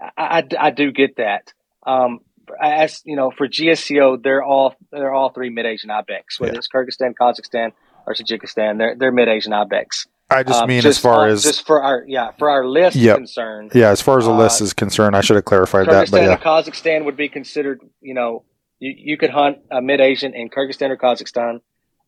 I, 0.00 0.38
I, 0.38 0.66
I 0.66 0.70
do 0.70 0.92
get 0.92 1.16
that. 1.16 1.52
Um, 1.84 2.20
as 2.60 3.00
you 3.04 3.16
know, 3.16 3.30
for 3.30 3.48
GSCO, 3.48 4.22
they're 4.22 4.42
all 4.42 4.74
they're 4.92 5.12
all 5.12 5.30
three 5.30 5.50
mid 5.50 5.66
Asian 5.66 5.90
ibex, 5.90 6.38
whether 6.38 6.54
yeah. 6.54 6.58
it's 6.58 6.68
Kyrgyzstan, 6.68 7.14
Kazakhstan, 7.20 7.72
or 8.06 8.14
Tajikistan. 8.14 8.78
They're 8.78 8.96
they're 8.96 9.12
mid 9.12 9.28
Asian 9.28 9.52
ibex. 9.52 10.06
I 10.28 10.42
just 10.42 10.62
um, 10.62 10.68
mean 10.68 10.82
just, 10.82 10.98
as 10.98 11.02
far 11.02 11.28
uh, 11.28 11.32
as 11.32 11.42
just 11.42 11.66
for 11.66 11.82
our 11.82 12.04
yeah 12.06 12.32
for 12.38 12.50
our 12.50 12.66
list 12.66 12.96
yep. 12.96 13.16
concerned. 13.16 13.72
Yeah, 13.74 13.90
as 13.90 14.00
far 14.00 14.18
as 14.18 14.24
the 14.24 14.32
uh, 14.32 14.38
list 14.38 14.60
is 14.60 14.72
concerned, 14.72 15.14
I 15.14 15.20
should 15.20 15.36
have 15.36 15.44
clarified 15.44 15.86
Kyrgyzstan 15.86 16.10
that. 16.10 16.10
But 16.10 16.22
yeah. 16.22 16.36
Kazakhstan 16.38 17.04
would 17.04 17.16
be 17.16 17.28
considered. 17.28 17.80
You 18.00 18.14
know, 18.14 18.44
you, 18.80 18.94
you 18.96 19.16
could 19.16 19.30
hunt 19.30 19.58
a 19.70 19.80
mid 19.80 20.00
Asian 20.00 20.34
in 20.34 20.48
Kyrgyzstan 20.48 20.90
or 20.90 20.96
Kazakhstan, 20.96 21.60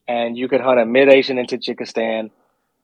and 0.08 0.36
you 0.36 0.48
could 0.48 0.60
hunt 0.60 0.80
a 0.80 0.86
mid 0.86 1.08
Asian 1.08 1.38
in 1.38 1.46
Tajikistan, 1.46 2.30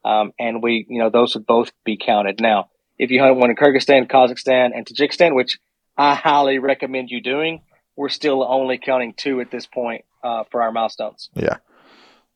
um, 0.05 0.31
and 0.39 0.63
we 0.63 0.85
you 0.87 0.99
know 0.99 1.09
those 1.09 1.35
would 1.35 1.45
both 1.45 1.71
be 1.83 1.97
counted. 1.97 2.39
Now, 2.39 2.69
if 2.97 3.11
you 3.11 3.19
hunt 3.19 3.35
one 3.35 3.49
in 3.49 3.57
Kyrgyzstan, 3.57 4.07
Kazakhstan, 4.09 4.71
and 4.73 4.85
Tajikistan, 4.85 5.35
which 5.35 5.59
I 5.97 6.15
highly 6.15 6.59
recommend 6.59 7.09
you 7.09 7.21
doing, 7.21 7.61
we're 7.97 8.09
still 8.09 8.41
only 8.41 8.77
counting 8.77 9.13
two 9.13 9.41
at 9.41 9.51
this 9.51 9.65
point 9.65 10.05
uh, 10.23 10.43
for 10.49 10.61
our 10.61 10.71
milestones. 10.71 11.29
Yeah. 11.33 11.57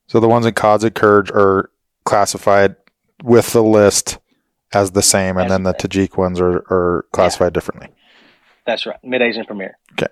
So 0.09 0.19
the 0.19 0.27
ones 0.27 0.45
in 0.47 0.53
Kurge 0.53 1.29
are 1.29 1.69
classified 2.03 2.75
with 3.23 3.53
the 3.53 3.63
list 3.63 4.17
as 4.73 4.91
the 4.91 5.03
same, 5.03 5.37
and 5.37 5.45
as 5.45 5.51
then 5.51 5.63
the 5.63 5.73
Tajik 5.73 6.17
ones 6.17 6.41
are, 6.41 6.65
are 6.71 7.05
classified 7.11 7.51
yeah. 7.51 7.53
differently. 7.53 7.87
That's 8.65 8.87
right. 8.87 8.97
Mid 9.03 9.21
Asian 9.21 9.45
Pamir. 9.45 9.77
Okay. 9.93 10.07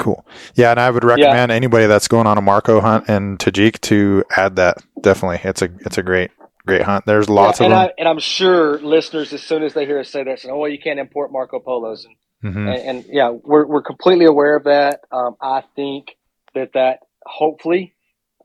Cool. 0.00 0.26
Yeah, 0.56 0.72
and 0.72 0.80
I 0.80 0.90
would 0.90 1.04
recommend 1.04 1.50
yeah. 1.50 1.56
anybody 1.56 1.86
that's 1.86 2.08
going 2.08 2.26
on 2.26 2.38
a 2.38 2.40
Marco 2.40 2.80
hunt 2.80 3.08
in 3.08 3.38
Tajik 3.38 3.80
to 3.82 4.24
add 4.36 4.56
that. 4.56 4.78
Definitely, 5.00 5.40
it's 5.44 5.62
a 5.62 5.68
it's 5.86 5.98
a 5.98 6.02
great 6.02 6.32
great 6.66 6.82
hunt. 6.82 7.06
There's 7.06 7.30
lots 7.30 7.60
yeah, 7.60 7.66
of 7.66 7.70
them. 7.70 7.78
I, 7.78 7.92
and 7.98 8.08
I'm 8.08 8.18
sure 8.18 8.80
listeners, 8.80 9.32
as 9.32 9.42
soon 9.42 9.62
as 9.62 9.74
they 9.74 9.86
hear 9.86 10.00
us 10.00 10.08
say 10.08 10.24
that, 10.24 10.40
say, 10.40 10.50
"Oh, 10.50 10.58
well, 10.58 10.70
you 10.70 10.78
can't 10.78 10.98
import 10.98 11.30
Marco 11.30 11.60
Polos," 11.60 12.04
and, 12.04 12.16
mm-hmm. 12.52 12.68
and, 12.68 12.78
and 12.78 13.04
yeah, 13.08 13.30
we're 13.30 13.64
we're 13.64 13.82
completely 13.82 14.24
aware 14.24 14.56
of 14.56 14.64
that. 14.64 15.02
Um, 15.12 15.36
I 15.40 15.62
think 15.76 16.16
that 16.54 16.72
that 16.72 17.00
hopefully, 17.24 17.94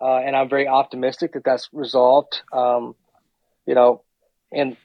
uh, 0.01 0.17
and 0.17 0.35
I'm 0.35 0.49
very 0.49 0.67
optimistic 0.67 1.33
that 1.33 1.43
that's 1.43 1.69
resolved. 1.71 2.41
Um, 2.51 2.95
you 3.65 3.75
know, 3.75 4.03
and 4.51 4.77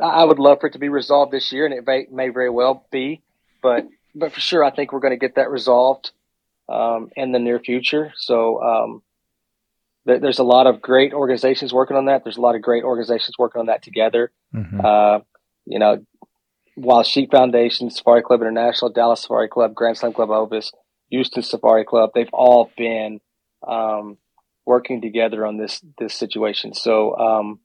I 0.00 0.24
would 0.24 0.38
love 0.38 0.60
for 0.60 0.66
it 0.66 0.74
to 0.74 0.78
be 0.78 0.88
resolved 0.88 1.32
this 1.32 1.52
year, 1.52 1.64
and 1.64 1.74
it 1.74 1.86
may, 1.86 2.06
may 2.10 2.28
very 2.28 2.50
well 2.50 2.86
be, 2.90 3.22
but 3.62 3.86
but 4.14 4.32
for 4.32 4.40
sure, 4.40 4.64
I 4.64 4.70
think 4.70 4.92
we're 4.92 5.00
going 5.00 5.12
to 5.12 5.18
get 5.18 5.34
that 5.36 5.50
resolved 5.50 6.10
um, 6.68 7.10
in 7.16 7.32
the 7.32 7.38
near 7.38 7.58
future. 7.58 8.12
So 8.16 8.62
um, 8.62 9.02
there's 10.06 10.38
a 10.38 10.44
lot 10.44 10.66
of 10.66 10.80
great 10.80 11.12
organizations 11.12 11.72
working 11.72 11.96
on 11.96 12.06
that. 12.06 12.24
There's 12.24 12.38
a 12.38 12.40
lot 12.40 12.54
of 12.54 12.62
great 12.62 12.82
organizations 12.82 13.36
working 13.38 13.60
on 13.60 13.66
that 13.66 13.82
together. 13.82 14.30
Mm-hmm. 14.54 14.80
Uh, 14.82 15.18
you 15.66 15.78
know, 15.78 16.04
Wild 16.76 17.06
Sheep 17.06 17.30
Foundation, 17.30 17.90
Safari 17.90 18.22
Club 18.22 18.40
International, 18.40 18.90
Dallas 18.90 19.22
Safari 19.22 19.48
Club, 19.48 19.74
Grand 19.74 19.98
Slam 19.98 20.12
Club 20.12 20.30
Ovis, 20.30 20.72
Houston 21.10 21.42
Safari 21.42 21.84
Club, 21.84 22.10
they've 22.14 22.32
all 22.32 22.70
been 22.76 23.20
um, 23.66 24.16
working 24.66 25.00
together 25.00 25.46
on 25.46 25.56
this 25.56 25.80
this 25.98 26.14
situation. 26.14 26.74
So 26.74 27.16
um, 27.16 27.60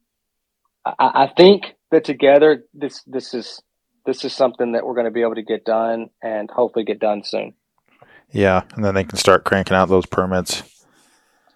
I, 0.86 0.94
I, 1.00 1.32
think 1.36 1.76
that 1.92 2.06
together 2.06 2.64
this 2.74 3.04
this 3.06 3.34
is 3.34 3.62
this 4.06 4.24
is 4.24 4.34
something 4.34 4.74
that 4.74 4.86
we're 4.86 4.96
going 4.96 5.06
to 5.06 5.12
be 5.12 5.22
able 5.22 5.36
to 5.36 5.44
get 5.44 5.66
done 5.66 6.10
and 6.24 6.50
hopefully 6.50 6.86
get 6.86 7.00
done 7.00 7.24
soon. 7.24 7.54
Yeah, 8.32 8.62
and 8.76 8.86
then 8.86 8.96
they 8.96 9.04
can 9.04 9.18
start 9.18 9.44
cranking 9.44 9.76
out 9.76 9.90
those 9.90 10.06
permits 10.06 10.64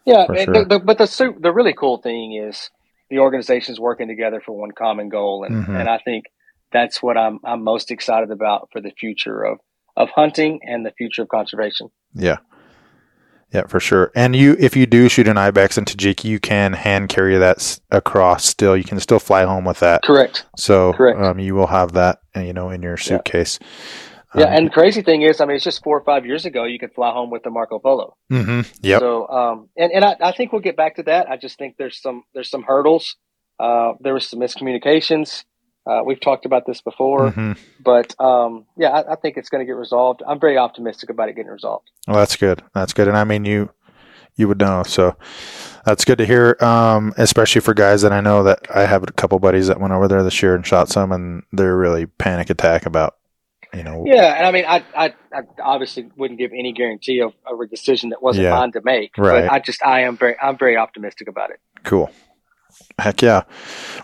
yeah, 0.06 0.26
sure. 0.28 0.54
the, 0.54 0.66
the, 0.66 0.80
but 0.80 0.98
the 0.98 1.36
the 1.40 1.52
really 1.52 1.74
cool 1.74 1.98
thing 1.98 2.34
is 2.34 2.70
the 3.10 3.20
organizations 3.20 3.80
working 3.80 4.08
together 4.08 4.42
for 4.46 4.56
one 4.56 4.72
common 4.72 5.10
goal, 5.10 5.44
and 5.44 5.64
mm-hmm. 5.64 5.76
and 5.76 5.90
I 5.90 5.98
think 5.98 6.26
that's 6.72 7.02
what 7.02 7.18
I'm 7.18 7.40
I'm 7.44 7.64
most 7.64 7.92
excited 7.92 8.30
about 8.30 8.70
for 8.72 8.82
the 8.82 8.92
future 8.92 9.44
of 9.44 9.60
of 9.98 10.10
hunting 10.10 10.60
and 10.64 10.86
the 10.86 10.92
future 10.92 11.24
of 11.24 11.30
conservation. 11.30 11.90
Yeah. 12.14 12.38
Yeah, 13.56 13.68
for 13.68 13.80
sure. 13.80 14.12
And 14.16 14.36
you, 14.36 14.56
if 14.60 14.76
you 14.76 14.86
do 14.86 15.10
shoot 15.10 15.28
an 15.28 15.38
ibex 15.38 15.78
in 15.78 15.86
Tajik, 15.86 16.24
you 16.24 16.40
can 16.40 16.74
hand 16.74 17.10
carry 17.10 17.38
that 17.38 17.80
across. 17.92 18.46
Still, 18.46 18.76
you 18.76 18.84
can 18.84 19.00
still 19.00 19.20
fly 19.20 19.44
home 19.44 19.66
with 19.66 19.80
that. 19.80 20.04
Correct. 20.04 20.46
So, 20.58 20.94
Correct. 20.94 21.20
Um, 21.20 21.40
you 21.40 21.56
will 21.56 21.68
have 21.68 21.94
that, 21.94 22.20
you 22.36 22.54
know, 22.54 22.70
in 22.70 22.82
your 22.82 22.98
suitcase. 22.98 23.60
Yeah. 23.62 23.68
Yeah, 24.36 24.48
um, 24.48 24.54
and 24.54 24.74
crazy 24.74 25.02
thing 25.02 25.22
is, 25.22 25.40
I 25.40 25.46
mean, 25.46 25.56
it's 25.56 25.64
just 25.64 25.82
four 25.84 25.98
or 25.98 26.04
five 26.04 26.26
years 26.26 26.46
ago 26.46 26.66
you 26.66 26.78
could 26.78 26.94
fly 26.94 27.12
home 27.12 27.30
with 27.30 27.44
the 27.44 27.50
Marco 27.50 27.80
Polo. 27.80 28.18
Mm-hmm. 28.32 28.62
Yep. 28.82 29.00
So, 29.00 29.28
um, 29.30 29.70
and 29.78 29.92
and 29.94 30.04
I, 30.04 30.16
I, 30.22 30.32
think 30.34 30.52
we'll 30.52 30.62
get 30.62 30.76
back 30.76 30.98
to 30.98 31.04
that. 31.04 31.30
I 31.30 31.38
just 31.38 31.58
think 31.58 31.76
there's 31.78 32.02
some 32.02 32.24
there's 32.34 32.50
some 32.50 32.64
hurdles. 32.64 33.16
Uh, 33.60 33.94
there 34.02 34.14
was 34.14 34.28
some 34.28 34.40
miscommunications. 34.40 35.46
Uh, 35.86 36.02
we've 36.04 36.20
talked 36.20 36.46
about 36.46 36.66
this 36.66 36.82
before, 36.82 37.30
mm-hmm. 37.30 37.54
but 37.84 38.20
um, 38.20 38.66
yeah, 38.76 38.90
I, 38.90 39.14
I, 39.14 39.16
think 39.16 39.38
it's 39.38 39.50
going 39.50 39.62
to 39.62 39.66
get 39.66 39.76
resolved. 39.76 40.24
I'm 40.28 40.40
very 40.40 40.58
optimistic 40.58 41.12
about 41.12 41.30
it 41.30 41.36
getting 41.36 41.52
resolved. 41.52 41.92
Well, 42.08 42.18
that's 42.18 42.36
good. 42.36 42.64
That's 42.74 42.92
good. 42.92 43.08
And 43.08 43.16
I 43.16 43.24
mean, 43.24 43.46
you 43.46 43.70
you 44.36 44.48
would 44.48 44.60
know. 44.60 44.84
So 44.84 45.16
that's 45.86 46.04
good 46.04 46.18
to 46.18 46.26
hear. 46.26 46.58
Um, 46.60 47.14
especially 47.18 47.62
for 47.62 47.74
guys 47.74 48.02
that 48.02 48.12
I 48.12 48.20
know 48.20 48.44
that 48.44 48.66
I 48.74 48.86
have 48.86 49.04
a 49.04 49.12
couple 49.12 49.38
buddies 49.40 49.68
that 49.68 49.80
went 49.80 49.94
over 49.94 50.08
there 50.08 50.24
this 50.24 50.42
year 50.42 50.56
and 50.56 50.66
shot 50.66 50.90
some, 50.90 51.12
and 51.12 51.44
they're 51.52 51.78
really 51.78 52.08
panic 52.08 52.50
attack 52.50 52.86
about 52.86 53.16
you 53.76 53.84
know. 53.84 54.04
Yeah, 54.06 54.36
and 54.36 54.46
I 54.46 54.52
mean, 54.52 54.66
I, 54.66 54.84
I, 54.96 55.14
I 55.34 55.42
obviously 55.62 56.10
wouldn't 56.16 56.40
give 56.40 56.52
any 56.52 56.74
guarantee 56.74 57.20
of, 57.22 57.34
of 57.46 57.60
a 57.60 57.68
decision 57.68 58.10
that 58.10 58.22
wasn't 58.22 58.46
yeah, 58.46 58.52
mine 58.52 58.72
to 58.72 58.82
make. 58.84 59.18
Right. 59.18 59.42
But 59.42 59.52
I 59.52 59.60
just, 59.60 59.86
I 59.86 60.02
am 60.02 60.18
very, 60.18 60.36
I'm 60.42 60.58
very 60.58 60.78
optimistic 60.78 61.28
about 61.28 61.52
it. 61.52 61.60
Cool. 61.84 62.10
Heck 63.00 63.22
yeah. 63.22 63.44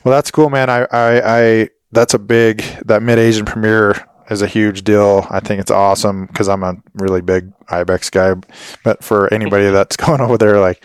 Well, 0.03 0.13
that's 0.13 0.31
cool, 0.31 0.49
man. 0.49 0.69
I, 0.69 0.85
I, 0.91 1.39
I 1.61 1.69
that's 1.91 2.13
a 2.13 2.19
big 2.19 2.61
that 2.85 3.01
mid 3.01 3.19
Asian 3.19 3.45
Pamir 3.45 4.07
is 4.29 4.41
a 4.41 4.47
huge 4.47 4.83
deal. 4.83 5.27
I 5.29 5.39
think 5.39 5.59
it's 5.59 5.71
awesome 5.71 6.25
because 6.25 6.47
I'm 6.47 6.63
a 6.63 6.75
really 6.95 7.21
big 7.21 7.51
Ibex 7.69 8.09
guy. 8.09 8.35
But 8.83 9.03
for 9.03 9.31
anybody 9.33 9.69
that's 9.71 9.97
going 9.97 10.21
over 10.21 10.37
there, 10.37 10.59
like, 10.59 10.81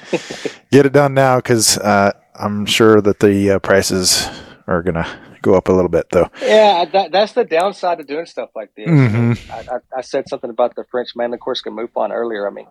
get 0.71 0.87
it 0.87 0.93
done 0.93 1.15
now 1.15 1.37
because 1.37 1.79
uh, 1.79 2.13
I'm 2.35 2.67
sure 2.67 3.01
that 3.01 3.21
the 3.21 3.53
uh, 3.53 3.59
prices 3.61 4.29
are 4.67 4.83
gonna 4.83 5.07
go 5.43 5.55
up 5.55 5.69
a 5.69 5.73
little 5.73 5.89
bit, 5.89 6.07
though. 6.11 6.29
Yeah, 6.43 6.85
that, 6.87 7.13
that's 7.13 7.33
the 7.33 7.45
downside 7.45 8.01
of 8.01 8.07
doing 8.09 8.27
stuff 8.27 8.51
like 8.57 8.75
this. 8.77 8.89
Mhm. 8.89 9.51
I, 9.51 9.77
I, 9.77 9.99
I 9.99 10.01
said 10.01 10.29
something 10.29 10.51
about 10.51 10.75
the 10.75 10.85
French 10.91 11.11
Mainland 11.15 11.41
Corsica 11.41 11.71
Mouflon 11.71 12.11
earlier. 12.11 12.49
I 12.49 12.51
mean, 12.51 12.67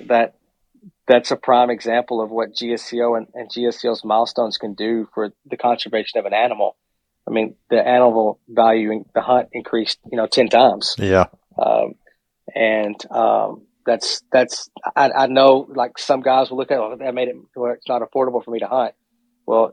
that 0.00 0.34
that's 1.06 1.30
a 1.30 1.36
prime 1.36 1.70
example 1.70 2.20
of 2.20 2.30
what 2.30 2.54
GSCO 2.54 3.16
and, 3.16 3.26
and 3.34 3.50
GSCO's 3.50 4.04
milestones 4.04 4.56
can 4.56 4.74
do 4.74 5.08
for 5.14 5.32
the 5.46 5.56
conservation 5.56 6.18
of 6.18 6.26
an 6.26 6.34
animal. 6.34 6.76
I 7.28 7.30
mean, 7.30 7.56
the 7.70 7.86
animal 7.86 8.40
value 8.48 8.90
in 8.92 9.04
the 9.14 9.20
hunt 9.20 9.48
increased, 9.52 9.98
you 10.10 10.16
know, 10.16 10.26
ten 10.26 10.48
times. 10.48 10.94
Yeah. 10.98 11.26
Um, 11.58 11.94
and 12.54 12.96
um, 13.10 13.66
that's 13.86 14.22
that's 14.32 14.70
I, 14.96 15.10
I 15.10 15.26
know 15.26 15.66
like 15.74 15.98
some 15.98 16.20
guys 16.20 16.50
will 16.50 16.58
look 16.58 16.70
at 16.70 16.78
oh 16.78 16.96
that 16.98 17.14
made 17.14 17.28
it 17.28 17.36
where 17.54 17.72
it's 17.72 17.88
not 17.88 18.02
affordable 18.02 18.44
for 18.44 18.50
me 18.50 18.58
to 18.60 18.66
hunt. 18.66 18.94
Well, 19.46 19.72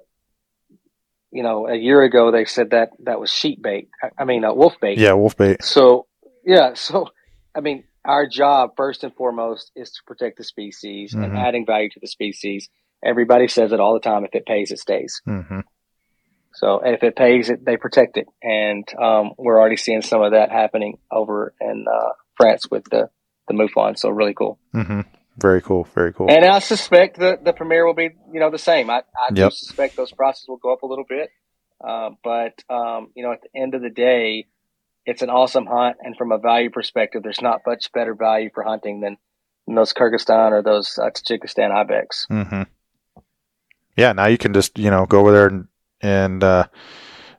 you 1.32 1.44
know, 1.44 1.68
a 1.68 1.76
year 1.76 2.02
ago 2.04 2.32
they 2.32 2.46
said 2.46 2.72
that 2.72 2.92
that 3.04 3.20
was 3.20 3.30
sheep 3.30 3.62
bait. 3.62 3.90
I, 4.02 4.10
I 4.20 4.26
mean, 4.26 4.44
uh, 4.44 4.54
wolf 4.54 4.74
bait. 4.82 4.98
Yeah, 4.98 5.14
wolf 5.14 5.38
bait. 5.38 5.64
So 5.64 6.08
yeah, 6.46 6.74
so 6.74 7.08
I 7.56 7.62
mean, 7.62 7.84
our 8.06 8.28
job 8.28 8.72
first 8.76 9.04
and 9.04 9.14
foremost 9.16 9.72
is 9.76 9.92
to 9.92 10.00
protect 10.08 10.38
the 10.38 10.44
species 10.44 11.14
and 11.14 11.34
Mhm. 11.34 11.38
adding 11.38 11.66
value 11.66 11.90
to 11.90 12.00
the 12.00 12.08
species. 12.08 12.70
Everybody 13.04 13.48
says 13.48 13.72
it 13.72 13.80
all 13.80 13.94
the 13.94 14.00
time. 14.00 14.26
If 14.26 14.36
it 14.36 14.46
pays, 14.46 14.72
it 14.72 14.80
stays. 14.80 15.22
hmm 15.26 15.62
So 16.54 16.82
if 16.84 17.02
it 17.04 17.16
pays, 17.16 17.50
it 17.50 17.64
they 17.66 17.78
protect 17.78 18.18
it, 18.18 18.28
and 18.44 18.86
um, 19.02 19.32
we're 19.38 19.60
already 19.60 19.78
seeing 19.78 20.02
some 20.02 20.22
of 20.22 20.34
that 20.34 20.52
happening 20.52 20.98
over 21.10 21.54
in 21.62 21.86
uh, 21.92 22.10
France 22.36 22.70
with 22.70 22.84
the 22.92 23.10
the 23.48 23.54
Mouflon. 23.54 23.98
So 23.98 24.10
really 24.10 24.34
cool. 24.34 24.60
hmm 24.74 25.02
Very 25.38 25.62
cool. 25.62 25.86
Very 25.96 26.14
cool. 26.14 26.30
And 26.30 26.46
I 26.46 26.60
suspect 26.60 27.18
the 27.18 27.40
the 27.42 27.54
Pamir 27.54 27.86
will 27.86 27.94
be 27.96 28.10
you 28.34 28.40
know 28.40 28.52
the 28.52 28.58
same. 28.60 28.90
I 28.90 29.02
I 29.28 29.32
do 29.34 29.50
suspect 29.50 29.96
those 29.96 30.12
prices 30.12 30.46
will 30.48 30.58
go 30.58 30.74
up 30.74 30.84
a 30.84 30.88
little 30.88 31.06
bit, 31.08 31.30
uh, 31.84 32.10
but 32.24 32.62
um, 32.70 33.12
you 33.16 33.24
know 33.24 33.32
at 33.32 33.42
the 33.42 33.60
end 33.60 33.74
of 33.74 33.82
the 33.82 33.90
day, 33.90 34.48
it's 35.06 35.22
an 35.22 35.30
awesome 35.30 35.66
hunt, 35.66 35.98
and 36.02 36.16
from 36.16 36.32
a 36.32 36.38
value 36.38 36.70
perspective, 36.70 37.24
there's 37.24 37.42
not 37.42 37.62
much 37.66 37.92
better 37.92 38.14
value 38.14 38.50
for 38.54 38.64
hunting 38.64 39.02
than, 39.02 39.18
those 39.68 39.94
Kyrgyzstan 39.94 40.52
or 40.52 40.62
those 40.62 41.00
uh, 41.02 41.10
Tajikistan 41.12 41.72
ibex. 41.72 42.26
hmm 42.30 42.64
Yeah, 43.96 44.12
now 44.14 44.26
you 44.26 44.38
can 44.38 44.54
just 44.54 44.78
you 44.78 44.90
know 44.90 45.06
go 45.06 45.20
over 45.22 45.32
there 45.32 45.48
and 45.48 45.68
and 46.02 46.44
uh, 46.44 46.68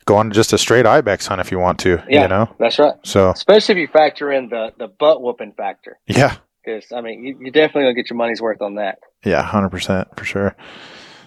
go 0.06 0.16
on 0.16 0.30
just 0.30 0.52
a 0.52 0.58
straight 0.58 0.86
ibex 0.86 1.26
hunt 1.26 1.40
if 1.40 1.50
you 1.50 1.58
want 1.58 1.78
to. 1.80 2.02
Yeah. 2.08 2.22
You 2.22 2.28
know. 2.28 2.54
That's 2.58 2.78
right. 2.78 2.94
So 3.04 3.30
Especially 3.30 3.74
if 3.74 3.78
you 3.78 3.88
factor 3.88 4.32
in 4.32 4.48
the 4.48 4.72
the 4.78 4.88
butt 4.88 5.20
whooping 5.20 5.52
factor, 5.52 5.98
yeah, 6.06 6.36
because 6.64 6.90
I 6.92 7.00
mean 7.02 7.24
you, 7.24 7.36
you 7.40 7.50
definitely 7.50 7.82
gonna 7.82 7.94
get 7.94 8.08
your 8.08 8.16
money's 8.16 8.40
worth 8.40 8.62
on 8.62 8.76
that. 8.76 8.98
yeah, 9.24 9.42
hundred 9.42 9.70
percent 9.70 10.08
for 10.16 10.24
sure. 10.24 10.56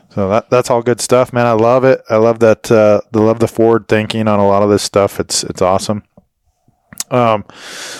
So 0.09 0.29
that 0.29 0.49
that's 0.49 0.69
all 0.69 0.81
good 0.81 1.01
stuff, 1.01 1.33
man. 1.33 1.45
I 1.45 1.51
love 1.51 1.83
it. 1.83 2.01
I 2.09 2.15
love 2.17 2.39
that. 2.39 2.71
Uh, 2.71 3.01
I 3.13 3.17
love 3.19 3.39
the 3.39 3.47
forward 3.47 3.87
thinking 3.87 4.27
on 4.27 4.39
a 4.39 4.47
lot 4.47 4.63
of 4.63 4.69
this 4.69 4.81
stuff. 4.83 5.19
It's 5.19 5.43
it's 5.43 5.61
awesome. 5.61 6.03
Um, 7.11 7.45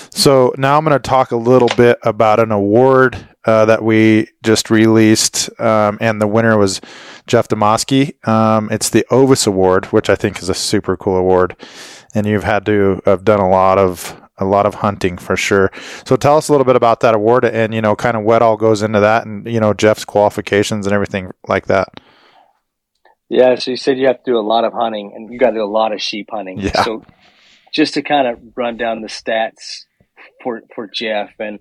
so 0.09 0.53
now 0.57 0.77
I'm 0.77 0.85
going 0.85 0.99
to 0.99 0.99
talk 0.99 1.31
a 1.31 1.37
little 1.37 1.69
bit 1.75 1.99
about 2.03 2.39
an 2.39 2.51
award 2.51 3.27
uh, 3.45 3.65
that 3.65 3.83
we 3.83 4.29
just 4.43 4.69
released, 4.69 5.49
um, 5.59 5.97
and 6.01 6.19
the 6.19 6.27
winner 6.27 6.57
was 6.57 6.81
Jeff 7.27 7.47
Demaske. 7.47 8.27
Um, 8.27 8.69
it's 8.71 8.89
the 8.89 9.05
Ovis 9.11 9.45
Award, 9.45 9.85
which 9.87 10.09
I 10.09 10.15
think 10.15 10.41
is 10.41 10.49
a 10.49 10.55
super 10.55 10.97
cool 10.97 11.15
award, 11.15 11.55
and 12.15 12.25
you've 12.25 12.43
had 12.43 12.65
to 12.65 13.01
have 13.05 13.23
done 13.23 13.39
a 13.39 13.49
lot 13.49 13.77
of 13.77 14.19
a 14.37 14.45
lot 14.45 14.65
of 14.65 14.75
hunting 14.75 15.17
for 15.17 15.37
sure. 15.37 15.71
So 16.05 16.15
tell 16.15 16.37
us 16.37 16.49
a 16.49 16.51
little 16.51 16.65
bit 16.65 16.75
about 16.75 16.99
that 17.01 17.15
award, 17.15 17.45
and 17.45 17.73
you 17.73 17.81
know, 17.81 17.95
kind 17.95 18.17
of 18.17 18.23
what 18.23 18.41
all 18.41 18.57
goes 18.57 18.81
into 18.81 18.99
that, 18.99 19.25
and 19.25 19.45
you 19.45 19.59
know, 19.59 19.73
Jeff's 19.73 20.05
qualifications 20.05 20.87
and 20.87 20.93
everything 20.93 21.31
like 21.47 21.67
that. 21.67 21.89
Yeah, 23.29 23.55
so 23.55 23.71
you 23.71 23.77
said 23.77 23.97
you 23.97 24.07
have 24.07 24.23
to 24.23 24.31
do 24.31 24.37
a 24.37 24.41
lot 24.41 24.65
of 24.65 24.73
hunting, 24.73 25.13
and 25.15 25.31
you 25.31 25.39
got 25.39 25.51
to 25.51 25.57
do 25.57 25.63
a 25.63 25.65
lot 25.65 25.93
of 25.93 26.01
sheep 26.01 26.29
hunting. 26.31 26.59
Yeah. 26.59 26.83
So 26.83 27.03
just 27.75 27.95
to 27.95 28.01
kind 28.01 28.27
of 28.27 28.39
run 28.55 28.77
down 28.77 29.01
the 29.01 29.07
stats 29.09 29.83
for 30.41 30.61
for 30.73 30.87
Jeff, 30.87 31.31
and 31.39 31.59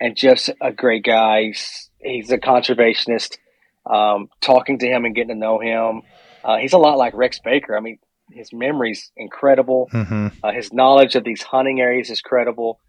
and 0.00 0.16
Jeff's 0.16 0.48
a 0.60 0.72
great 0.72 1.04
guy. 1.04 1.44
He's, 1.44 1.90
he's 1.98 2.30
a 2.30 2.38
conservationist. 2.38 3.36
Um, 3.84 4.28
talking 4.40 4.78
to 4.80 4.86
him 4.86 5.04
and 5.04 5.14
getting 5.14 5.28
to 5.28 5.34
know 5.38 5.60
him, 5.60 6.02
uh, 6.44 6.56
he's 6.56 6.72
a 6.72 6.78
lot 6.78 6.98
like 6.98 7.14
Rex 7.14 7.38
Baker. 7.38 7.76
I 7.76 7.80
mean, 7.80 7.98
his 8.32 8.52
memory's 8.52 9.12
incredible. 9.16 9.88
Mm-hmm. 9.92 10.26
Uh, 10.42 10.52
his 10.52 10.72
knowledge 10.72 11.14
of 11.14 11.22
these 11.22 11.42
hunting 11.42 11.80
areas 11.80 12.10
is 12.10 12.20
credible. 12.20 12.80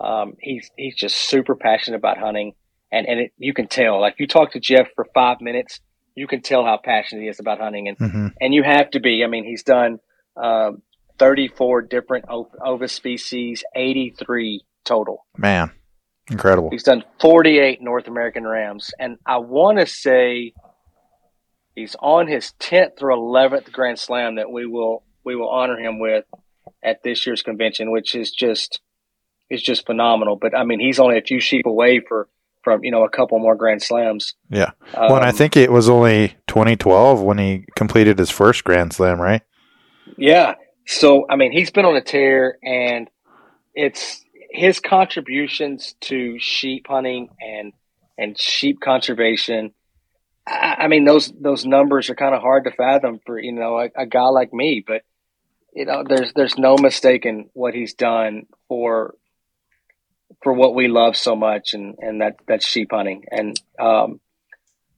Um, 0.00 0.34
he's 0.40 0.70
he's 0.76 0.94
just 0.96 1.16
super 1.16 1.54
passionate 1.56 1.98
about 1.98 2.18
hunting, 2.18 2.54
and 2.92 3.06
and 3.06 3.20
it, 3.20 3.32
you 3.38 3.54
can 3.54 3.66
tell. 3.66 4.00
Like 4.00 4.16
you 4.18 4.26
talk 4.26 4.52
to 4.52 4.60
Jeff 4.60 4.88
for 4.94 5.06
five 5.14 5.40
minutes, 5.40 5.80
you 6.14 6.26
can 6.26 6.42
tell 6.42 6.64
how 6.64 6.78
passionate 6.82 7.22
he 7.22 7.28
is 7.28 7.40
about 7.40 7.60
hunting, 7.60 7.88
and 7.88 7.98
Mm-hmm. 7.98 8.26
and 8.40 8.54
you 8.54 8.62
have 8.62 8.90
to 8.90 9.00
be. 9.00 9.24
I 9.24 9.26
mean, 9.26 9.44
he's 9.44 9.62
done 9.62 9.98
um, 10.36 10.82
34 11.18 11.82
different 11.82 12.24
o- 12.28 12.50
ovis 12.64 12.92
species, 12.92 13.64
83 13.74 14.62
total. 14.84 15.26
Man, 15.36 15.70
incredible. 16.30 16.70
He's 16.70 16.82
done 16.82 17.04
48 17.20 17.80
North 17.82 18.08
American 18.08 18.46
Rams, 18.46 18.90
and 18.98 19.18
I 19.26 19.38
want 19.38 19.78
to 19.78 19.86
say 19.86 20.52
he's 21.74 21.96
on 22.00 22.26
his 22.26 22.52
10th 22.60 23.02
or 23.02 23.08
11th 23.10 23.72
Grand 23.72 23.98
Slam 23.98 24.36
that 24.36 24.50
we 24.50 24.66
will 24.66 25.02
we 25.24 25.34
will 25.36 25.48
honor 25.48 25.76
him 25.78 25.98
with 25.98 26.24
at 26.82 27.02
this 27.02 27.26
year's 27.26 27.42
convention, 27.42 27.90
which 27.90 28.14
is 28.14 28.30
just 28.30 28.80
is 29.50 29.62
just 29.62 29.86
phenomenal. 29.86 30.36
But 30.36 30.56
I 30.56 30.64
mean, 30.64 30.80
he's 30.80 30.98
only 30.98 31.18
a 31.18 31.22
few 31.22 31.40
sheep 31.40 31.66
away 31.66 32.00
for 32.00 32.28
from 32.62 32.84
you 32.84 32.90
know 32.90 33.04
a 33.04 33.08
couple 33.10 33.38
more 33.38 33.54
Grand 33.56 33.82
Slams. 33.82 34.34
Yeah. 34.50 34.70
Well, 34.94 35.16
and 35.16 35.24
I 35.24 35.30
Um, 35.30 35.34
think 35.36 35.56
it 35.56 35.70
was 35.72 35.88
only 35.88 36.36
2012 36.46 37.22
when 37.22 37.38
he 37.38 37.64
completed 37.76 38.18
his 38.18 38.30
first 38.30 38.64
Grand 38.64 38.92
Slam, 38.92 39.20
right? 39.20 39.42
Yeah. 40.16 40.54
So, 40.86 41.26
I 41.28 41.36
mean, 41.36 41.52
he's 41.52 41.70
been 41.70 41.84
on 41.84 41.96
a 41.96 42.00
tear, 42.00 42.58
and 42.62 43.10
it's 43.74 44.24
his 44.50 44.80
contributions 44.80 45.94
to 46.02 46.38
sheep 46.38 46.86
hunting 46.88 47.28
and 47.40 47.72
and 48.16 48.38
sheep 48.38 48.80
conservation. 48.80 49.72
I, 50.46 50.76
I 50.80 50.88
mean, 50.88 51.04
those 51.04 51.32
those 51.38 51.66
numbers 51.66 52.08
are 52.08 52.14
kind 52.14 52.34
of 52.34 52.40
hard 52.40 52.64
to 52.64 52.70
fathom 52.70 53.20
for 53.26 53.38
you 53.38 53.52
know 53.52 53.78
a, 53.78 54.02
a 54.02 54.06
guy 54.06 54.28
like 54.28 54.52
me, 54.52 54.82
but 54.86 55.02
you 55.74 55.84
know, 55.84 56.04
there's 56.08 56.32
there's 56.34 56.56
no 56.56 56.76
mistaking 56.78 57.50
what 57.52 57.74
he's 57.74 57.94
done 57.94 58.46
for 58.68 59.14
for 60.42 60.52
what 60.52 60.74
we 60.74 60.88
love 60.88 61.16
so 61.16 61.36
much, 61.36 61.74
and 61.74 61.96
and 61.98 62.22
that 62.22 62.36
that's 62.46 62.66
sheep 62.66 62.92
hunting. 62.92 63.24
And 63.30 63.60
um, 63.78 64.20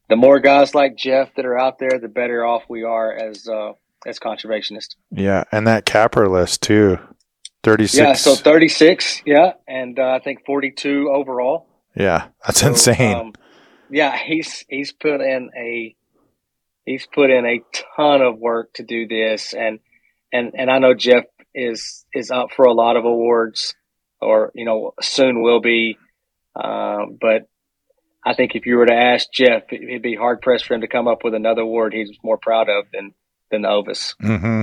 the 0.09 0.17
more 0.17 0.39
guys 0.39 0.75
like 0.75 0.97
Jeff 0.97 1.35
that 1.35 1.47
are 1.47 1.59
out 1.59 1.79
there, 1.79 1.99
the 1.99 2.09
better 2.09 2.47
off 2.47 2.63
we 2.69 2.85
are 2.85 3.13
as 3.13 3.49
uh, 3.49 3.73
as 4.07 4.19
conservationist. 4.19 4.97
Yeah, 5.11 5.45
and 5.53 5.67
that 5.67 5.85
Capra 5.87 6.29
list 6.29 6.63
too. 6.63 6.99
36. 7.65 7.99
Yeah, 7.99 8.13
so 8.15 8.35
36, 8.37 9.23
yeah, 9.27 9.53
and 9.67 9.99
uh, 9.99 10.13
I 10.13 10.21
think 10.21 10.47
42 10.47 11.11
overall. 11.13 11.67
Yeah, 11.97 12.29
that's 12.47 12.61
So, 12.61 12.69
insane. 12.69 13.15
Um, 13.17 13.33
yeah, 13.91 14.17
he's 14.17 14.65
he's 14.69 14.93
put 14.93 15.21
in 15.21 15.51
a 15.59 15.97
he's 16.85 17.07
put 17.13 17.31
in 17.31 17.45
a 17.47 17.61
ton 17.97 18.23
of 18.23 18.39
work 18.39 18.73
to 18.75 18.85
do 18.85 19.09
this, 19.09 19.55
and 19.55 19.81
and 20.33 20.53
and 20.55 20.71
I 20.71 20.79
know 20.79 20.95
Jeff 20.95 21.25
is 21.55 22.05
is 22.15 22.31
up 22.31 22.49
for 22.55 22.67
a 22.67 22.73
lot 22.73 22.97
of 22.97 23.05
awards, 23.05 23.75
or 24.21 24.53
you 24.55 24.65
know 24.65 24.93
soon 25.01 25.43
will 25.43 25.61
be. 25.61 25.99
Um, 26.55 27.19
but 27.21 27.49
I 28.25 28.35
think 28.35 28.55
if 28.55 28.67
you 28.67 28.77
were 28.77 28.87
to 28.87 28.95
ask 28.95 29.27
Jeff, 29.33 29.65
it- 29.73 29.83
it'd 29.83 30.03
be 30.03 30.15
hard 30.15 30.43
pressed 30.43 30.67
for 30.67 30.75
him 30.75 30.83
to 30.83 30.89
come 30.89 31.09
up 31.09 31.25
with 31.25 31.35
another 31.35 31.63
award 31.63 31.93
he's 31.95 32.11
more 32.23 32.39
proud 32.39 32.69
of 32.69 32.85
than 32.93 33.15
than 33.51 33.63
the 33.63 33.69
Ovis. 33.69 34.15
hmm 34.21 34.63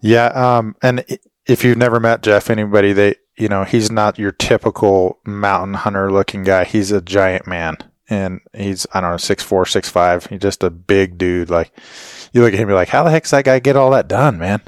Yeah, 0.00 0.26
um, 0.26 0.76
and 0.82 1.04
if 1.46 1.64
you've 1.64 1.78
never 1.78 2.00
met 2.00 2.22
Jeff, 2.22 2.50
anybody, 2.50 2.92
they, 2.92 3.16
you 3.36 3.48
know, 3.48 3.64
he's 3.64 3.90
not 3.90 4.18
your 4.18 4.32
typical 4.32 5.18
mountain 5.24 5.74
hunter 5.74 6.10
looking 6.12 6.42
guy. 6.44 6.64
He's 6.64 6.90
a 6.92 7.00
giant 7.00 7.46
man, 7.46 7.76
and 8.08 8.40
he's 8.52 8.86
I 8.94 9.00
don't 9.00 9.12
know 9.12 9.16
six 9.16 9.42
four, 9.42 9.66
six 9.66 9.88
five. 9.88 10.26
He's 10.26 10.40
just 10.40 10.62
a 10.62 10.70
big 10.70 11.18
dude. 11.18 11.50
Like 11.50 11.72
you 12.32 12.42
look 12.42 12.52
at 12.52 12.58
him, 12.58 12.68
be 12.68 12.74
like, 12.74 12.88
how 12.88 13.02
the 13.04 13.10
heck's 13.10 13.30
that 13.30 13.44
guy 13.44 13.58
get 13.58 13.76
all 13.76 13.90
that 13.92 14.08
done, 14.08 14.38
man? 14.38 14.60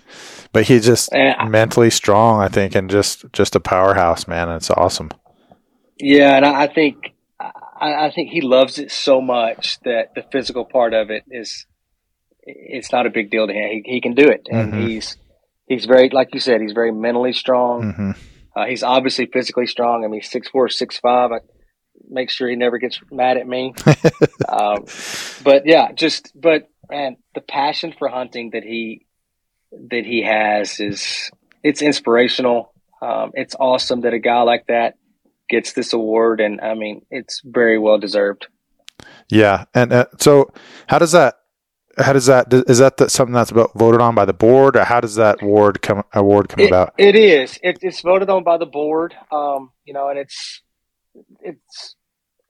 But 0.52 0.64
he's 0.68 0.86
just 0.86 1.14
I- 1.14 1.46
mentally 1.48 1.90
strong, 1.90 2.40
I 2.40 2.48
think, 2.48 2.74
and 2.74 2.90
just 2.90 3.24
just 3.32 3.54
a 3.56 3.60
powerhouse, 3.60 4.26
man. 4.26 4.48
It's 4.50 4.70
awesome. 4.70 5.10
Yeah, 5.98 6.36
and 6.36 6.44
I, 6.44 6.62
I 6.62 6.66
think 6.66 7.14
I, 7.40 8.06
I 8.06 8.10
think 8.10 8.30
he 8.30 8.40
loves 8.40 8.78
it 8.78 8.90
so 8.90 9.20
much 9.20 9.80
that 9.80 10.14
the 10.14 10.24
physical 10.32 10.64
part 10.64 10.92
of 10.94 11.10
it 11.10 11.24
is 11.30 11.66
it's 12.46 12.92
not 12.92 13.06
a 13.06 13.10
big 13.10 13.30
deal 13.30 13.46
to 13.46 13.52
him. 13.52 13.68
He, 13.70 13.82
he 13.94 14.00
can 14.00 14.14
do 14.14 14.28
it, 14.28 14.46
and 14.50 14.72
Mhm. 14.72 14.88
he's 14.88 15.16
he's 15.66 15.84
very 15.84 16.08
like 16.10 16.28
you 16.32 16.40
said, 16.40 16.60
he's 16.60 16.72
very 16.72 16.92
mentally 16.92 17.32
strong. 17.32 17.92
hmm 17.92 18.10
Uh, 18.56 18.64
he's 18.66 18.82
obviously 18.82 19.26
physically 19.26 19.66
strong. 19.66 20.04
I 20.04 20.08
mean, 20.08 20.22
six 20.22 20.48
four, 20.48 20.68
six 20.68 20.98
five. 20.98 21.30
I 21.32 21.40
make 22.08 22.30
sure 22.30 22.48
he 22.48 22.56
never 22.56 22.78
gets 22.78 23.00
mad 23.10 23.36
at 23.36 23.46
me. 23.46 23.74
um, 24.48 24.84
but 25.44 25.66
yeah, 25.66 25.92
just 25.92 26.32
but 26.34 26.68
man, 26.88 27.16
the 27.34 27.40
passion 27.42 27.92
for 27.98 28.08
hunting 28.08 28.50
that 28.52 28.62
he 28.62 29.04
that 29.90 30.04
he 30.06 30.22
has 30.22 30.80
is 30.80 31.30
it's 31.62 31.82
inspirational. 31.82 32.72
Um, 33.02 33.32
it's 33.34 33.54
awesome 33.58 34.02
that 34.02 34.14
a 34.14 34.18
guy 34.18 34.40
like 34.42 34.66
that 34.68 34.94
gets 35.50 35.74
this 35.74 35.92
award, 35.92 36.40
and 36.40 36.60
I 36.60 36.74
mean, 36.74 37.04
it's 37.10 37.42
very 37.44 37.78
well 37.78 37.98
deserved. 37.98 38.46
Yeah, 39.28 39.64
and 39.74 39.92
uh, 39.92 40.06
so 40.18 40.50
how 40.86 40.98
does 40.98 41.12
that? 41.12 41.34
How 41.98 42.12
does 42.12 42.26
that 42.26 42.52
is 42.52 42.78
that 42.78 42.96
the, 42.98 43.08
something 43.08 43.32
that's 43.34 43.50
about, 43.50 43.72
voted 43.74 44.00
on 44.00 44.14
by 44.14 44.24
the 44.24 44.32
board, 44.34 44.76
or 44.76 44.84
how 44.84 45.00
does 45.00 45.14
that 45.16 45.42
award 45.42 45.80
come 45.82 46.02
award 46.12 46.48
come 46.48 46.64
It, 46.64 46.68
about? 46.68 46.94
it 46.98 47.16
is. 47.16 47.58
It, 47.62 47.78
it's 47.82 48.00
voted 48.02 48.28
on 48.30 48.44
by 48.44 48.58
the 48.58 48.66
board. 48.66 49.14
Um, 49.32 49.70
you 49.84 49.94
know, 49.94 50.08
and 50.08 50.18
it's 50.18 50.62
it's 51.40 51.96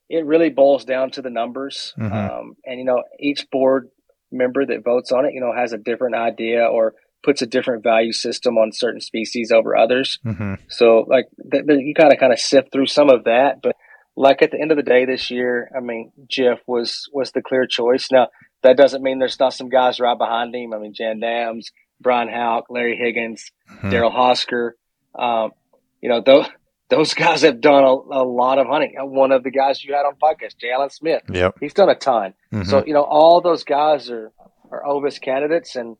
it 0.08 0.24
really 0.24 0.50
boils 0.50 0.84
down 0.84 1.10
to 1.12 1.22
the 1.22 1.30
numbers. 1.30 1.94
Mhm. 1.98 2.12
Um, 2.12 2.54
and 2.64 2.78
you 2.78 2.84
know, 2.84 3.02
each 3.20 3.46
board 3.50 3.88
member 4.32 4.64
that 4.66 4.84
votes 4.84 5.12
on 5.12 5.24
it, 5.24 5.32
you 5.34 5.40
know, 5.40 5.52
has 5.54 5.72
a 5.72 5.78
different 5.78 6.14
idea 6.16 6.64
or 6.64 6.94
puts 7.24 7.42
a 7.42 7.46
different 7.46 7.82
value 7.82 8.12
system 8.12 8.56
on 8.58 8.70
certain 8.72 9.00
species 9.00 9.50
over 9.50 9.76
others. 9.76 10.18
hmm 10.22 10.54
So 10.68 11.04
like 11.08 11.26
th- 11.50 11.66
th- 11.66 11.80
you 11.80 11.94
gotta 11.94 12.16
kind 12.16 12.32
of 12.32 12.38
sift 12.38 12.70
through 12.72 12.86
some 12.86 13.10
of 13.10 13.24
that, 13.24 13.62
but 13.62 13.74
like 14.16 14.42
at 14.42 14.50
the 14.50 14.60
end 14.60 14.70
of 14.70 14.76
the 14.76 14.82
day 14.82 15.04
this 15.04 15.30
year, 15.30 15.68
I 15.76 15.80
mean 15.80 16.12
Jeff 16.28 16.58
was 16.66 17.08
was 17.12 17.32
the 17.32 17.42
clear 17.42 17.66
choice. 17.66 18.08
Now 18.12 18.28
that 18.62 18.76
doesn't 18.76 19.02
mean 19.02 19.18
there's 19.18 19.38
not 19.38 19.52
some 19.54 19.68
guys 19.68 20.00
right 20.00 20.18
behind 20.18 20.54
him. 20.54 20.72
I 20.74 20.78
mean 20.78 20.94
Jan 20.94 21.20
Dams, 21.20 21.70
Brian 22.00 22.28
Houck, 22.28 22.66
Larry 22.70 22.96
Higgins, 22.96 23.50
Hmm. 23.80 23.90
Daryl 23.90 24.12
Hosker. 24.12 24.72
Um, 25.14 25.52
you 26.00 26.08
know 26.08 26.20
those 26.20 26.46
those 26.88 27.14
guys 27.14 27.42
have 27.42 27.60
done 27.60 27.82
a, 27.84 27.88
a 27.88 28.24
lot 28.24 28.58
of 28.58 28.66
hunting. 28.68 28.94
Uh, 29.00 29.04
One 29.06 29.32
of 29.32 29.42
the 29.42 29.50
guys 29.50 29.82
you 29.82 29.92
had 29.94 30.04
on 30.06 30.14
podcast, 30.22 30.54
Jalen 30.62 30.92
Smith, 30.92 31.22
Yep. 31.28 31.56
he's 31.60 31.74
done 31.74 31.88
a 31.88 31.94
ton. 31.96 32.34
Mhm. 32.52 32.66
So 32.66 32.84
you 32.86 32.94
know 32.94 33.02
all 33.02 33.40
those 33.40 33.64
guys 33.64 34.10
are 34.10 34.30
are 34.70 34.86
Ovis 34.86 35.18
candidates, 35.18 35.74
and 35.76 35.96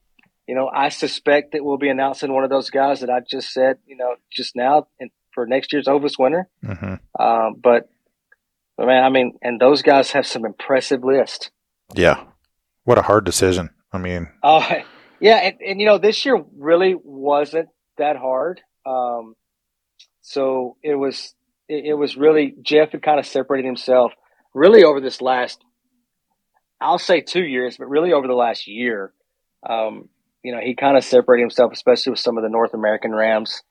you 0.46 0.54
know 0.54 0.68
I 0.72 0.90
suspect 0.90 1.52
that 1.52 1.64
we'll 1.64 1.78
be 1.78 1.88
announcing 1.88 2.32
one 2.32 2.44
of 2.44 2.50
those 2.50 2.70
guys 2.70 3.00
that 3.00 3.10
I 3.10 3.20
just 3.28 3.52
said, 3.52 3.78
you 3.86 3.96
know, 3.96 4.14
just 4.30 4.54
now 4.54 4.86
in, 5.00 5.10
for 5.32 5.44
next 5.46 5.72
year's 5.72 5.88
Ovis 5.88 6.18
winner. 6.18 6.48
Mhm. 6.64 6.98
Um, 7.18 7.54
but, 7.60 7.88
but 8.76 8.86
man, 8.86 9.04
I 9.04 9.08
mean, 9.10 9.38
and 9.42 9.60
those 9.60 9.82
guys 9.82 10.12
have 10.12 10.26
some 10.26 10.44
impressive 10.46 11.04
lists. 11.04 11.50
Yeah. 11.94 12.24
What 12.86 12.96
a 12.96 13.02
hard 13.02 13.24
decision. 13.24 13.68
I 13.92 13.98
mean, 13.98 14.28
Oh, 14.42 14.66
yeah, 15.20 15.36
and, 15.36 15.56
and 15.60 15.80
you 15.80 15.86
know 15.86 15.98
this 15.98 16.24
year 16.24 16.42
really 16.56 16.94
wasn't 16.94 17.68
that 17.98 18.16
hard. 18.16 18.62
Um, 18.86 19.34
so 20.22 20.76
it 20.82 20.94
was 20.94 21.34
it, 21.68 21.84
it 21.86 21.94
was 21.94 22.16
really 22.16 22.54
Jeff 22.62 22.92
had 22.92 23.02
kind 23.02 23.18
of 23.18 23.26
separated 23.26 23.66
himself 23.66 24.12
really 24.54 24.84
over 24.84 25.00
this 25.00 25.20
last 25.20 25.62
I'll 26.80 26.98
say 26.98 27.20
two 27.20 27.44
years, 27.44 27.76
but 27.76 27.88
really 27.88 28.12
over 28.12 28.26
the 28.26 28.34
last 28.34 28.66
year. 28.66 29.12
Um, 29.68 30.08
you 30.42 30.52
know, 30.52 30.60
he 30.62 30.74
kind 30.74 30.96
of 30.96 31.04
separated 31.04 31.42
himself, 31.42 31.72
especially 31.72 32.10
with 32.10 32.20
some 32.20 32.36
of 32.36 32.44
the 32.44 32.48
North 32.48 32.74
American 32.74 33.12
Rams. 33.12 33.62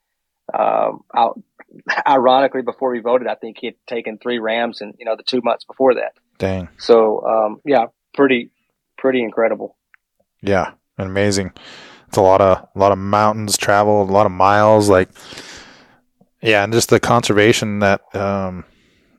Um, 0.52 1.04
out, 1.16 1.40
ironically, 2.06 2.62
before 2.62 2.92
we 2.92 3.00
voted, 3.00 3.28
I 3.28 3.34
think 3.34 3.56
he 3.60 3.68
had 3.68 3.76
taken 3.86 4.18
three 4.18 4.38
Rams, 4.38 4.80
and 4.80 4.94
you 4.98 5.06
know, 5.06 5.16
the 5.16 5.22
two 5.22 5.40
months 5.42 5.64
before 5.64 5.94
that. 5.94 6.12
dang. 6.38 6.68
So, 6.78 7.24
um, 7.24 7.60
yeah, 7.64 7.86
pretty, 8.14 8.50
pretty 8.98 9.22
incredible. 9.22 9.76
Yeah. 10.42 10.72
Amazing. 10.98 11.52
It's 12.08 12.16
a 12.16 12.22
lot 12.22 12.40
of 12.40 12.58
a 12.74 12.78
lot 12.78 12.92
of 12.92 12.98
mountains 12.98 13.56
traveled, 13.58 14.08
a 14.08 14.12
lot 14.12 14.26
of 14.26 14.32
miles. 14.32 14.88
Like, 14.88 15.08
yeah, 16.42 16.62
and 16.64 16.72
just 16.72 16.88
the 16.90 17.00
conservation 17.00 17.80
that, 17.80 18.00
um, 18.14 18.64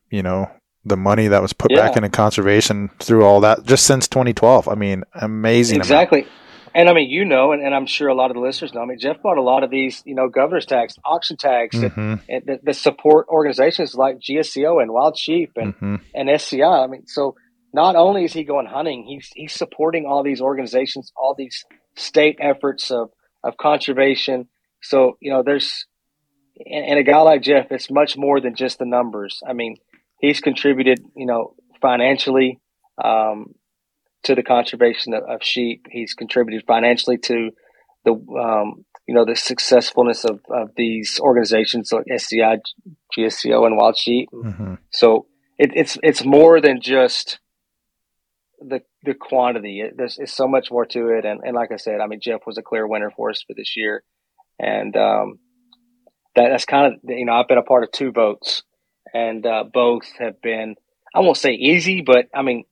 you 0.10 0.24
know, 0.24 0.50
the 0.86 0.98
money 0.98 1.28
that 1.28 1.42
was 1.42 1.52
put 1.54 1.70
back 1.76 1.98
into 1.98 2.10
conservation 2.10 2.90
through 3.00 3.26
all 3.26 3.42
that 3.42 3.66
just 3.66 3.86
since 3.86 4.08
2012. 4.08 4.68
I 4.70 4.76
mean, 4.76 5.04
amazing. 5.14 5.76
amount. 5.78 5.86
Exactly. 5.86 6.28
And 6.74 6.90
I 6.90 6.94
mean, 6.94 7.10
you 7.10 7.26
know, 7.26 7.52
and, 7.52 7.62
and 7.64 7.74
I'm 7.76 7.88
sure 7.88 8.08
a 8.08 8.14
lot 8.16 8.30
of 8.32 8.36
the 8.36 8.42
listeners 8.42 8.74
know. 8.74 8.82
I 8.82 8.86
mean, 8.86 9.00
Jeff 9.00 9.22
bought 9.22 9.38
a 9.38 9.42
lot 9.42 9.64
of 9.64 9.70
these, 9.72 10.04
you 10.06 10.14
know, 10.16 10.30
governor's 10.30 10.66
tax, 10.66 10.96
auction 11.04 11.36
tags, 11.36 11.80
that, 11.82 11.94
Mhm. 11.96 12.22
and 12.30 12.46
that, 12.46 12.64
that 12.66 12.76
support 12.76 13.28
organizations 13.30 13.96
like 13.96 14.20
GSCO 14.20 14.82
and 14.82 14.92
Wild 14.94 15.18
Sheep 15.18 15.54
and, 15.58 15.76
Mhm. 15.80 16.02
and 16.14 16.30
SCI. 16.30 16.84
I 16.84 16.88
mean, 16.88 17.08
so 17.08 17.36
not 17.74 17.96
only 17.96 18.24
is 18.24 18.34
he 18.34 18.44
going 18.44 18.66
hunting, 18.66 19.04
he's 19.04 19.30
he's 19.34 19.54
supporting 19.54 20.06
all 20.06 20.24
these 20.24 20.42
organizations, 20.42 21.12
all 21.16 21.36
these 21.38 21.66
state 21.96 22.38
efforts 22.40 22.92
of 22.92 23.10
of 23.44 23.58
conservation. 23.58 24.48
So 24.82 25.18
you 25.20 25.32
know, 25.32 25.44
there's 25.44 25.86
and, 26.66 26.86
and 26.86 27.00
a 27.00 27.04
guy 27.04 27.22
like 27.22 27.42
Jeff, 27.42 27.72
it's 27.72 27.92
much 27.92 28.18
more 28.18 28.40
than 28.40 28.56
just 28.56 28.80
the 28.80 28.86
numbers. 28.86 29.42
I 29.48 29.54
mean, 29.54 29.78
he's 30.20 30.40
contributed, 30.40 31.00
you 31.16 31.26
know, 31.26 31.56
financially 31.82 32.60
um, 33.04 33.54
to 34.24 34.36
the 34.36 34.44
conservation 34.44 35.14
of, 35.14 35.24
of 35.24 35.44
sheep. 35.44 35.86
He's 35.90 36.14
contributed 36.14 36.66
financially 36.66 37.18
to 37.20 37.52
the 38.06 38.12
um, 38.14 38.86
you 39.08 39.14
know 39.14 39.26
the 39.26 39.36
successfulness 39.36 40.26
of, 40.26 40.40
of 40.50 40.72
these 40.76 41.20
organizations 41.20 41.92
like 41.92 42.06
SCI, 42.12 42.58
GSCO, 43.18 43.66
and 43.66 43.78
Wild 43.78 43.98
Sheep. 43.98 44.30
Mhm. 44.34 44.78
So 44.92 45.28
it, 45.58 45.72
it's 45.76 45.98
it's 46.04 46.26
more 46.26 46.60
than 46.62 46.82
just 46.82 47.40
the 48.60 48.82
the 49.04 49.14
quantity. 49.14 49.82
It, 49.82 49.96
there's 49.98 50.20
so 50.26 50.48
much 50.48 50.72
more 50.72 50.86
to 50.86 51.10
it. 51.10 51.26
And, 51.26 51.42
and 51.44 51.56
like 51.56 51.72
I 51.72 51.78
said, 51.78 52.00
I 52.02 52.08
mean 52.08 52.20
Jeff 52.22 52.42
was 52.46 52.58
a 52.58 52.64
clear 52.64 52.88
winner 52.88 53.12
for 53.16 53.30
us 53.30 53.44
for 53.46 53.54
this 53.54 53.76
year, 53.76 54.04
and 54.60 54.96
um, 54.96 55.40
that 56.36 56.50
that's 56.50 56.66
kind 56.66 56.94
of 56.94 57.00
you 57.04 57.26
know 57.26 57.34
I've 57.34 57.48
been 57.48 57.58
a 57.58 57.64
part 57.64 57.84
of 57.84 57.92
two 57.92 58.12
votes, 58.12 58.64
and 59.14 59.46
uh, 59.46 59.64
both 59.72 60.06
have 60.20 60.42
been 60.42 60.76
I 61.14 61.20
won't 61.20 61.38
say 61.38 61.54
easy, 61.54 62.02
but 62.02 62.28
I 62.34 62.42
mean 62.42 62.66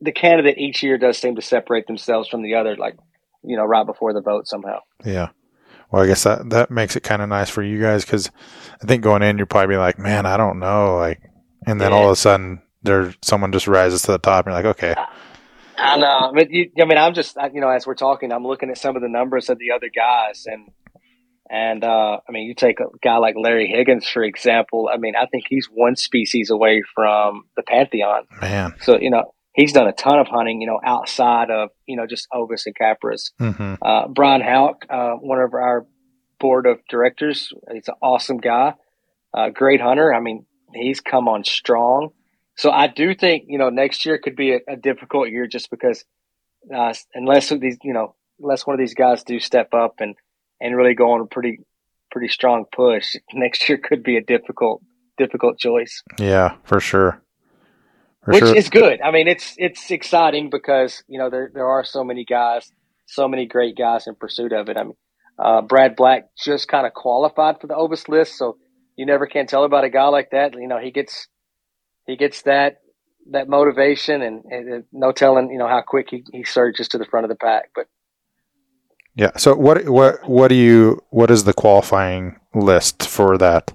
the 0.00 0.12
candidate 0.12 0.58
each 0.58 0.82
year 0.82 0.96
does 0.98 1.18
seem 1.18 1.36
to 1.36 1.42
separate 1.42 1.86
themselves 1.86 2.28
from 2.28 2.42
the 2.42 2.54
other, 2.54 2.76
like 2.76 2.96
you 3.42 3.56
know 3.56 3.64
right 3.64 3.86
before 3.86 4.12
the 4.12 4.22
vote 4.22 4.46
somehow. 4.46 4.80
Yeah. 5.04 5.30
Well, 5.90 6.02
I 6.02 6.06
guess 6.06 6.24
that 6.24 6.50
that 6.50 6.70
makes 6.70 6.96
it 6.96 7.02
kind 7.02 7.22
of 7.22 7.30
nice 7.30 7.48
for 7.48 7.62
you 7.62 7.80
guys 7.80 8.04
because 8.04 8.30
I 8.82 8.86
think 8.86 9.02
going 9.02 9.22
in, 9.22 9.38
you're 9.38 9.46
probably 9.46 9.76
like, 9.76 9.98
man, 9.98 10.26
I 10.26 10.36
don't 10.36 10.58
know, 10.58 10.96
like, 10.96 11.22
and 11.66 11.80
then 11.80 11.94
all 11.94 12.06
of 12.06 12.10
a 12.10 12.16
sudden, 12.16 12.60
there 12.88 13.14
someone 13.22 13.52
just 13.52 13.68
rises 13.68 14.02
to 14.02 14.12
the 14.12 14.18
top, 14.18 14.46
and 14.46 14.52
you're 14.54 14.62
like, 14.62 14.76
okay, 14.76 14.94
I 15.76 15.96
know. 15.96 16.32
But 16.34 16.50
you, 16.50 16.70
I 16.80 16.84
mean, 16.84 16.98
I'm 16.98 17.14
just, 17.14 17.38
I- 17.38 17.50
you 17.54 17.60
know, 17.60 17.68
as 17.68 17.86
we're 17.86 17.94
talking, 17.94 18.32
I'm 18.32 18.44
looking 18.46 18.70
at 18.70 18.78
some 18.78 18.96
of 18.96 19.02
the 19.02 19.08
numbers 19.08 19.48
of 19.48 19.58
the 19.58 19.70
other 19.72 19.88
guys, 19.94 20.44
and 20.46 20.68
and 21.50 21.82
uh, 21.84 22.18
I 22.28 22.32
mean, 22.32 22.46
you 22.46 22.54
take 22.54 22.80
a 22.80 22.84
guy 23.02 23.16
like 23.18 23.34
Larry 23.38 23.68
Higgins 23.68 24.06
for 24.08 24.22
example. 24.22 24.88
I 24.92 24.98
mean, 24.98 25.14
I 25.16 25.26
think 25.26 25.44
he's 25.48 25.66
one 25.72 25.96
species 25.96 26.50
away 26.50 26.82
from 26.94 27.44
the 27.56 27.62
pantheon. 27.62 28.24
man, 28.40 28.74
So 28.82 28.98
you 29.00 29.10
know, 29.10 29.32
he's 29.54 29.72
done 29.72 29.86
a 29.88 29.92
ton 29.92 30.18
of 30.18 30.26
hunting, 30.28 30.60
you 30.60 30.66
know, 30.66 30.80
outside 30.84 31.50
of 31.50 31.70
you 31.86 31.96
know 31.96 32.06
just 32.06 32.26
Ovis 32.34 32.66
and 32.66 32.74
Capras. 32.76 33.30
hmm 33.38 33.74
Uh, 33.80 34.08
Brian 34.08 34.40
Houck, 34.42 34.84
uh, 34.90 35.12
one 35.14 35.38
of 35.40 35.54
our 35.54 35.86
board 36.40 36.66
of 36.66 36.78
directors, 36.90 37.52
he's 37.72 37.88
an 37.88 37.94
awesome 38.02 38.38
guy, 38.38 38.74
uh, 39.34 39.48
great 39.48 39.80
hunter. 39.80 40.12
I 40.14 40.20
mean, 40.20 40.44
he's 40.74 41.00
come 41.00 41.28
on 41.28 41.44
strong. 41.44 42.10
So 42.58 42.72
I 42.72 42.88
do 42.88 43.14
think 43.14 43.44
you 43.46 43.56
know 43.56 43.70
next 43.70 44.04
year 44.04 44.18
could 44.18 44.36
be 44.36 44.52
a, 44.52 44.58
a 44.68 44.76
difficult 44.76 45.28
year 45.28 45.46
just 45.46 45.70
because 45.70 46.04
uh, 46.74 46.92
unless 47.14 47.50
these 47.50 47.78
you 47.82 47.94
know 47.94 48.16
unless 48.40 48.66
one 48.66 48.74
of 48.74 48.80
these 48.80 48.94
guys 48.94 49.22
do 49.22 49.38
step 49.38 49.72
up 49.72 49.94
and 50.00 50.16
and 50.60 50.76
really 50.76 50.94
go 50.94 51.12
on 51.12 51.20
a 51.20 51.26
pretty 51.26 51.60
pretty 52.10 52.28
strong 52.28 52.64
push, 52.70 53.14
next 53.32 53.68
year 53.68 53.78
could 53.78 54.02
be 54.02 54.16
a 54.16 54.22
difficult 54.22 54.82
difficult 55.16 55.58
choice. 55.58 56.02
yeah, 56.18 56.56
for 56.64 56.80
sure, 56.80 57.22
for 58.24 58.34
which 58.34 58.40
sure, 58.40 58.56
is 58.56 58.68
good. 58.68 59.00
I 59.02 59.12
mean, 59.12 59.28
it's 59.28 59.54
it's 59.56 59.88
exciting 59.92 60.50
because 60.50 61.04
you 61.06 61.20
know 61.20 61.30
there 61.30 61.52
there 61.54 61.68
are 61.68 61.84
so 61.84 62.02
many 62.02 62.24
guys, 62.24 62.72
so 63.06 63.28
many 63.28 63.46
great 63.46 63.78
guys 63.78 64.08
in 64.08 64.16
pursuit 64.16 64.52
of 64.52 64.68
it. 64.68 64.76
I 64.76 64.82
mean, 64.82 64.96
uh, 65.38 65.62
Brad 65.62 65.94
Black 65.94 66.30
just 66.36 66.66
kind 66.66 66.88
of 66.88 66.92
qualified 66.92 67.60
for 67.60 67.68
the 67.68 67.76
Ovis 67.76 68.08
list, 68.08 68.36
so 68.36 68.56
you 68.96 69.06
never 69.06 69.28
can 69.28 69.46
tell 69.46 69.62
about 69.62 69.84
a 69.84 69.90
guy 69.90 70.08
like 70.08 70.30
that. 70.32 70.54
You 70.54 70.66
know, 70.66 70.80
he 70.80 70.90
gets 70.90 71.28
he 72.08 72.16
gets 72.16 72.42
that 72.44 72.78
that 73.32 73.48
motivation, 73.48 74.22
and, 74.22 74.44
and 74.46 74.84
no 74.92 75.12
telling 75.12 75.52
you 75.52 75.58
know 75.58 75.68
how 75.68 75.82
quick 75.86 76.08
he, 76.10 76.24
he 76.32 76.44
surges 76.44 76.88
to 76.90 76.98
the 76.98 77.06
front 77.06 77.26
of 77.26 77.30
the 77.30 77.36
pack. 77.36 77.70
But 77.76 77.88
yeah. 79.16 79.32
So 79.36 79.54
what 79.56 79.88
what 79.88 80.28
what 80.28 80.48
do 80.48 80.54
you 80.56 81.02
what 81.10 81.30
is 81.30 81.44
the 81.44 81.54
qualifying 81.54 82.38
list 82.54 83.08
for 83.08 83.38
that? 83.38 83.72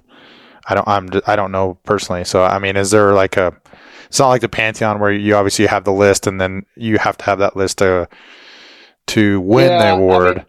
I 0.68 0.74
don't 0.74 0.88
I'm 0.88 1.10
I 1.26 1.36
don't 1.36 1.52
know 1.52 1.76
personally. 1.84 2.24
So 2.24 2.44
I 2.44 2.58
mean, 2.58 2.76
is 2.76 2.90
there 2.92 3.14
like 3.14 3.36
a 3.36 3.54
it's 4.06 4.18
not 4.20 4.28
like 4.30 4.42
the 4.42 4.48
Pantheon 4.50 5.00
where 5.00 5.12
you 5.12 5.36
obviously 5.36 5.66
have 5.66 5.84
the 5.84 5.92
list 5.92 6.26
and 6.26 6.40
then 6.40 6.66
you 6.76 6.98
have 6.98 7.18
to 7.18 7.24
have 7.26 7.38
that 7.40 7.56
list 7.56 7.78
to 7.78 8.08
to 9.08 9.40
win 9.42 9.78
Yeah, 9.78 9.78
the 9.78 9.88
I 10.08 10.20
award. 10.20 10.20
mean, 10.20 10.46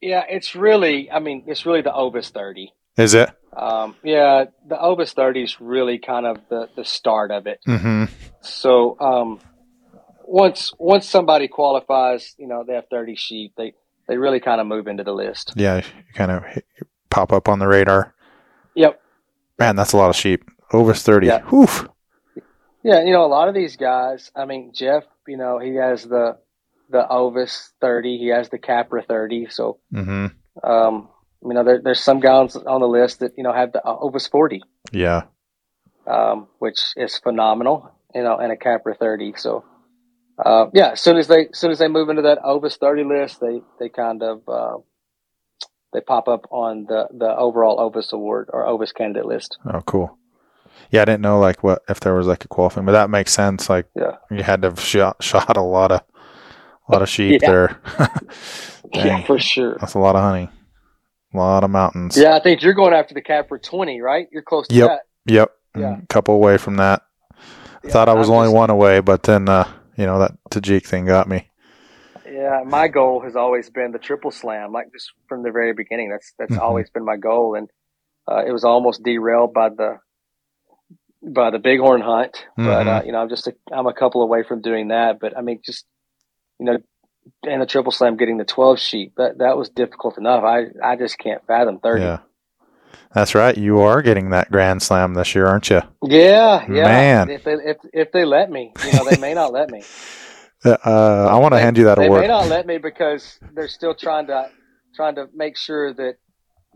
yeah, 0.00 0.24
it's 0.28 0.54
really 0.56 1.10
I 1.10 1.20
mean 1.20 1.44
it's 1.46 1.66
really 1.66 1.82
the 1.82 1.94
Ovis 1.94 2.30
thirty. 2.30 2.72
Is 2.98 3.14
it? 3.14 3.30
Um, 3.56 3.96
yeah, 4.04 4.44
the 4.68 4.78
Ovis 4.80 5.12
thirty 5.14 5.42
is 5.42 5.60
really 5.60 5.98
kind 5.98 6.26
of 6.26 6.38
the 6.50 6.68
the 6.76 6.84
start 6.84 7.30
of 7.30 7.46
it. 7.46 7.60
Mm-hmm. 7.66 8.04
So 8.40 8.96
um, 9.00 9.40
once 10.24 10.72
once 10.78 11.08
somebody 11.08 11.48
qualifies, 11.48 12.34
you 12.38 12.46
know, 12.46 12.64
they 12.66 12.74
have 12.74 12.88
thirty 12.90 13.16
sheep. 13.16 13.54
They 13.56 13.74
they 14.06 14.16
really 14.16 14.40
kind 14.40 14.60
of 14.60 14.66
move 14.66 14.86
into 14.86 15.02
the 15.04 15.12
list. 15.12 15.54
Yeah, 15.56 15.76
you 15.76 15.82
kind 16.14 16.30
of 16.30 16.44
hit- 16.44 16.66
pop 17.10 17.32
up 17.32 17.48
on 17.48 17.58
the 17.58 17.66
radar. 17.66 18.14
Yep. 18.74 19.00
Man, 19.58 19.74
that's 19.76 19.92
a 19.92 19.96
lot 19.96 20.10
of 20.10 20.16
sheep. 20.16 20.44
Over 20.72 20.94
thirty. 20.94 21.26
Yeah. 21.26 21.40
Whew. 21.42 21.66
Yeah, 22.84 23.02
you 23.02 23.12
know, 23.12 23.24
a 23.24 23.26
lot 23.26 23.48
of 23.48 23.54
these 23.54 23.76
guys. 23.76 24.30
I 24.36 24.44
mean, 24.44 24.72
Jeff. 24.74 25.04
You 25.26 25.36
know, 25.36 25.58
he 25.58 25.74
has 25.74 26.04
the 26.04 26.38
the 26.90 27.06
Ovis 27.08 27.72
thirty. 27.80 28.18
He 28.18 28.28
has 28.28 28.48
the 28.50 28.58
Capra 28.58 29.02
thirty. 29.02 29.48
So, 29.50 29.78
Mm-hmm. 29.92 30.26
um, 30.70 31.08
you 31.44 31.54
know, 31.54 31.64
there, 31.64 31.80
there's 31.82 32.00
some 32.02 32.20
guys 32.20 32.56
on 32.56 32.80
the 32.80 32.88
list 32.88 33.20
that 33.20 33.32
you 33.36 33.42
know 33.44 33.52
have 33.52 33.72
the 33.72 33.82
Ovis 33.84 34.26
forty, 34.26 34.62
Yeah. 34.92 35.22
um, 36.06 36.48
which 36.58 36.78
is 36.96 37.18
phenomenal. 37.18 37.92
You 38.14 38.22
know, 38.22 38.36
and 38.38 38.50
a 38.50 38.56
Capra 38.56 38.94
thirty. 38.94 39.34
So, 39.36 39.64
uh, 40.44 40.66
yeah, 40.72 40.92
as 40.92 41.00
soon 41.00 41.16
as 41.18 41.28
they 41.28 41.48
as 41.48 41.58
soon 41.58 41.70
as 41.70 41.78
they 41.78 41.88
move 41.88 42.08
into 42.08 42.22
that 42.22 42.38
Ovis 42.42 42.76
thirty 42.76 43.04
list, 43.04 43.40
they 43.40 43.60
they 43.78 43.88
kind 43.88 44.22
of 44.22 44.48
uh, 44.48 44.78
they 45.92 46.00
pop 46.00 46.26
up 46.28 46.46
on 46.50 46.86
the 46.88 47.06
the 47.16 47.28
overall 47.36 47.78
Ovis 47.80 48.12
award 48.12 48.48
or 48.52 48.66
Ovis 48.66 48.92
candidate 48.92 49.26
list. 49.26 49.58
Oh, 49.72 49.82
cool. 49.82 50.16
Yeah, 50.90 51.02
I 51.02 51.04
didn't 51.04 51.20
know 51.20 51.38
like 51.38 51.62
what 51.62 51.82
if 51.88 52.00
there 52.00 52.14
was 52.14 52.26
like 52.26 52.44
a 52.44 52.48
qualifying, 52.48 52.86
but 52.86 52.92
that 52.92 53.10
makes 53.10 53.32
sense. 53.32 53.68
Like, 53.68 53.86
Yeah. 53.94 54.16
you 54.30 54.42
had 54.42 54.62
to 54.62 54.68
have 54.68 54.80
shot 54.80 55.22
shot 55.22 55.56
a 55.56 55.62
lot 55.62 55.92
of 55.92 56.00
a 56.88 56.92
lot 56.92 57.02
of 57.02 57.08
sheep 57.10 57.42
Yeah. 57.42 57.50
there. 57.50 57.80
Yeah, 58.94 59.22
for 59.26 59.38
sure. 59.38 59.76
That's 59.80 59.92
a 59.94 59.98
lot 59.98 60.16
of 60.16 60.22
honey, 60.22 60.48
a 61.34 61.36
lot 61.36 61.64
of 61.64 61.70
mountains. 61.70 62.16
Yeah, 62.16 62.34
I 62.34 62.40
think 62.40 62.62
you're 62.62 62.74
going 62.74 62.94
after 62.94 63.14
the 63.14 63.22
Capra 63.22 63.58
twenty, 63.58 64.00
right? 64.00 64.26
You're 64.32 64.42
close 64.42 64.68
to 64.68 64.74
Yep. 64.74 64.88
that. 64.88 65.00
Yep. 65.32 65.50
Yeah. 65.76 65.98
A 66.02 66.06
couple 66.06 66.34
away 66.34 66.56
from 66.58 66.76
that. 66.76 67.02
Yeah, 67.84 67.92
Thought 67.92 68.08
I 68.08 68.14
was 68.14 68.30
only 68.30 68.48
one 68.48 68.70
away, 68.70 69.00
but 69.00 69.22
then 69.22 69.48
uh, 69.48 69.68
you 69.96 70.06
know 70.06 70.18
that 70.18 70.32
Tajik 70.50 70.86
thing 70.86 71.06
got 71.06 71.28
me. 71.28 71.50
Yeah, 72.26 72.62
my 72.66 72.88
goal 72.88 73.20
has 73.22 73.36
always 73.36 73.70
been 73.70 73.92
the 73.92 73.98
triple 73.98 74.30
slam, 74.30 74.72
like 74.72 74.92
just 74.92 75.12
from 75.28 75.42
the 75.42 75.50
very 75.50 75.72
beginning. 75.72 76.10
That's 76.10 76.32
that's 76.38 76.56
Mhm. 76.56 76.60
always 76.62 76.90
been 76.90 77.04
my 77.04 77.16
goal, 77.16 77.54
and 77.54 77.70
uh, 78.30 78.44
it 78.46 78.52
was 78.52 78.64
almost 78.64 79.02
derailed 79.02 79.52
by 79.54 79.68
the 79.68 79.98
by 81.22 81.50
the 81.50 81.58
bighorn 81.58 82.00
hunt. 82.00 82.44
But 82.56 82.86
Mhm. 82.86 83.00
uh, 83.00 83.02
you 83.04 83.12
know, 83.12 83.18
I'm 83.18 83.28
just 83.28 83.46
a, 83.46 83.54
I'm 83.72 83.86
a 83.86 83.94
couple 83.94 84.22
away 84.22 84.42
from 84.42 84.60
doing 84.60 84.88
that. 84.88 85.20
But 85.20 85.36
I 85.36 85.42
mean, 85.42 85.60
just 85.64 85.86
you 86.58 86.66
know, 86.66 86.78
and 87.44 87.62
the 87.62 87.66
triple 87.66 87.92
slam 87.92 88.16
getting 88.16 88.38
the 88.38 88.44
12 88.44 88.78
sheet 88.78 89.12
that 89.16 89.38
that 89.38 89.56
was 89.56 89.68
difficult 89.68 90.18
enough. 90.18 90.44
I 90.44 90.66
I 90.82 90.96
just 90.96 91.18
can't 91.18 91.44
fathom 91.46 91.78
30. 91.78 92.02
Yeah. 92.02 92.18
That's 93.12 93.34
right. 93.34 93.56
You 93.56 93.80
are 93.80 94.02
getting 94.02 94.30
that 94.30 94.50
Grand 94.50 94.82
Slam 94.82 95.14
this 95.14 95.34
year, 95.34 95.46
aren't 95.46 95.70
you? 95.70 95.80
Yeah, 96.02 96.64
yeah. 96.70 96.84
Man. 96.84 97.30
If 97.30 97.44
they 97.44 97.54
if 97.54 97.76
if 97.92 98.12
they 98.12 98.24
let 98.24 98.50
me, 98.50 98.72
you 98.84 98.92
know, 98.92 99.08
they 99.08 99.16
may 99.16 99.34
not 99.34 99.52
let 99.52 99.70
me. 99.70 99.82
Uh, 100.64 101.28
I 101.30 101.38
want 101.38 101.54
to 101.54 101.60
hand 101.60 101.78
you 101.78 101.84
that 101.84 101.98
award. 101.98 102.18
they 102.18 102.26
may 102.26 102.26
not 102.26 102.48
let 102.48 102.66
me 102.66 102.78
because 102.78 103.38
they're 103.54 103.68
still 103.68 103.94
trying 103.94 104.26
to 104.26 104.50
trying 104.96 105.14
to 105.14 105.26
make 105.32 105.56
sure 105.56 105.94
that 105.94 106.16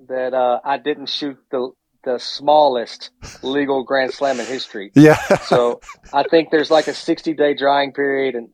that 0.06 0.34
uh, 0.34 0.60
I 0.64 0.78
didn't 0.78 1.08
shoot 1.08 1.36
the 1.50 1.72
the 2.04 2.18
smallest 2.18 3.10
legal 3.42 3.84
grand 3.84 4.12
slam 4.12 4.40
in 4.40 4.46
history. 4.46 4.92
yeah. 4.96 5.16
So 5.38 5.80
I 6.12 6.22
think 6.22 6.50
there's 6.50 6.70
like 6.70 6.86
a 6.86 6.94
60 6.94 7.34
day 7.34 7.54
drying 7.54 7.92
period, 7.92 8.36
and 8.36 8.50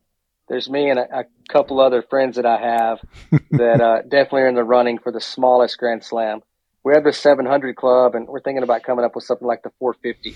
there's 0.49 0.69
me 0.69 0.89
and 0.89 0.99
a, 0.99 1.19
a 1.19 1.25
couple 1.47 1.79
other 1.79 2.01
friends 2.01 2.35
that 2.35 2.45
I 2.45 2.59
have 2.59 2.99
that 3.51 3.81
uh, 3.81 4.01
definitely 4.01 4.41
are 4.41 4.47
in 4.47 4.55
the 4.55 4.63
running 4.63 4.97
for 4.97 5.11
the 5.11 5.21
smallest 5.21 5.77
grand 5.77 6.03
slam. 6.03 6.41
We 6.83 6.93
have 6.93 7.03
the 7.03 7.13
700 7.13 7.75
club, 7.75 8.15
and 8.15 8.27
we're 8.27 8.41
thinking 8.41 8.63
about 8.63 8.83
coming 8.83 9.05
up 9.05 9.13
with 9.13 9.23
something 9.23 9.47
like 9.47 9.63
the 9.63 9.71
450. 9.79 10.35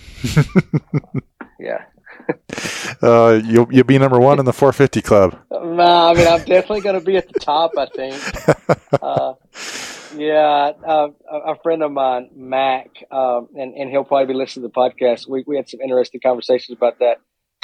yeah. 1.59 1.85
uh, 3.01 3.41
you'll 3.43 3.67
you'll 3.71 3.85
be 3.85 3.97
number 3.97 4.19
one 4.19 4.39
in 4.39 4.45
the 4.45 4.53
450 4.53 5.01
club. 5.01 5.39
Nah, 5.51 6.11
I 6.11 6.13
mean, 6.13 6.27
I'm 6.27 6.43
definitely 6.45 6.81
going 6.81 6.99
to 6.99 7.03
be 7.03 7.17
at 7.17 7.27
the 7.31 7.39
top. 7.39 7.71
I 7.77 7.87
think. 7.87 9.01
Uh, 9.01 9.33
yeah, 10.15 10.73
uh, 10.85 11.07
a 11.31 11.53
a 11.53 11.55
friend 11.63 11.81
of 11.81 11.91
mine, 11.91 12.29
Mac, 12.35 12.89
um, 13.09 13.47
and 13.55 13.73
and 13.73 13.89
he'll 13.89 14.03
probably 14.03 14.27
be 14.27 14.37
listening 14.37 14.69
to 14.69 14.71
the 14.71 14.73
podcast. 14.73 15.27
We 15.27 15.43
we 15.47 15.55
had 15.55 15.67
some 15.67 15.81
interesting 15.81 16.21
conversations 16.21 16.77
about 16.77 16.99
that 16.99 17.17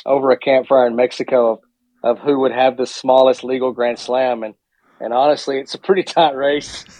over 0.06 0.32
a 0.32 0.38
campfire 0.38 0.88
in 0.88 0.96
Mexico 0.96 1.62
of, 2.04 2.20
who 2.20 2.40
would 2.42 2.52
have 2.52 2.78
the 2.78 2.86
smallest 2.86 3.44
legal 3.44 3.72
Grand 3.72 4.00
Slam, 4.00 4.44
and 4.44 4.54
and 5.02 5.14
honestly, 5.14 5.58
it's 5.60 5.74
a 5.76 5.80
pretty 5.80 6.04
tight 6.04 6.36
race. 6.36 6.84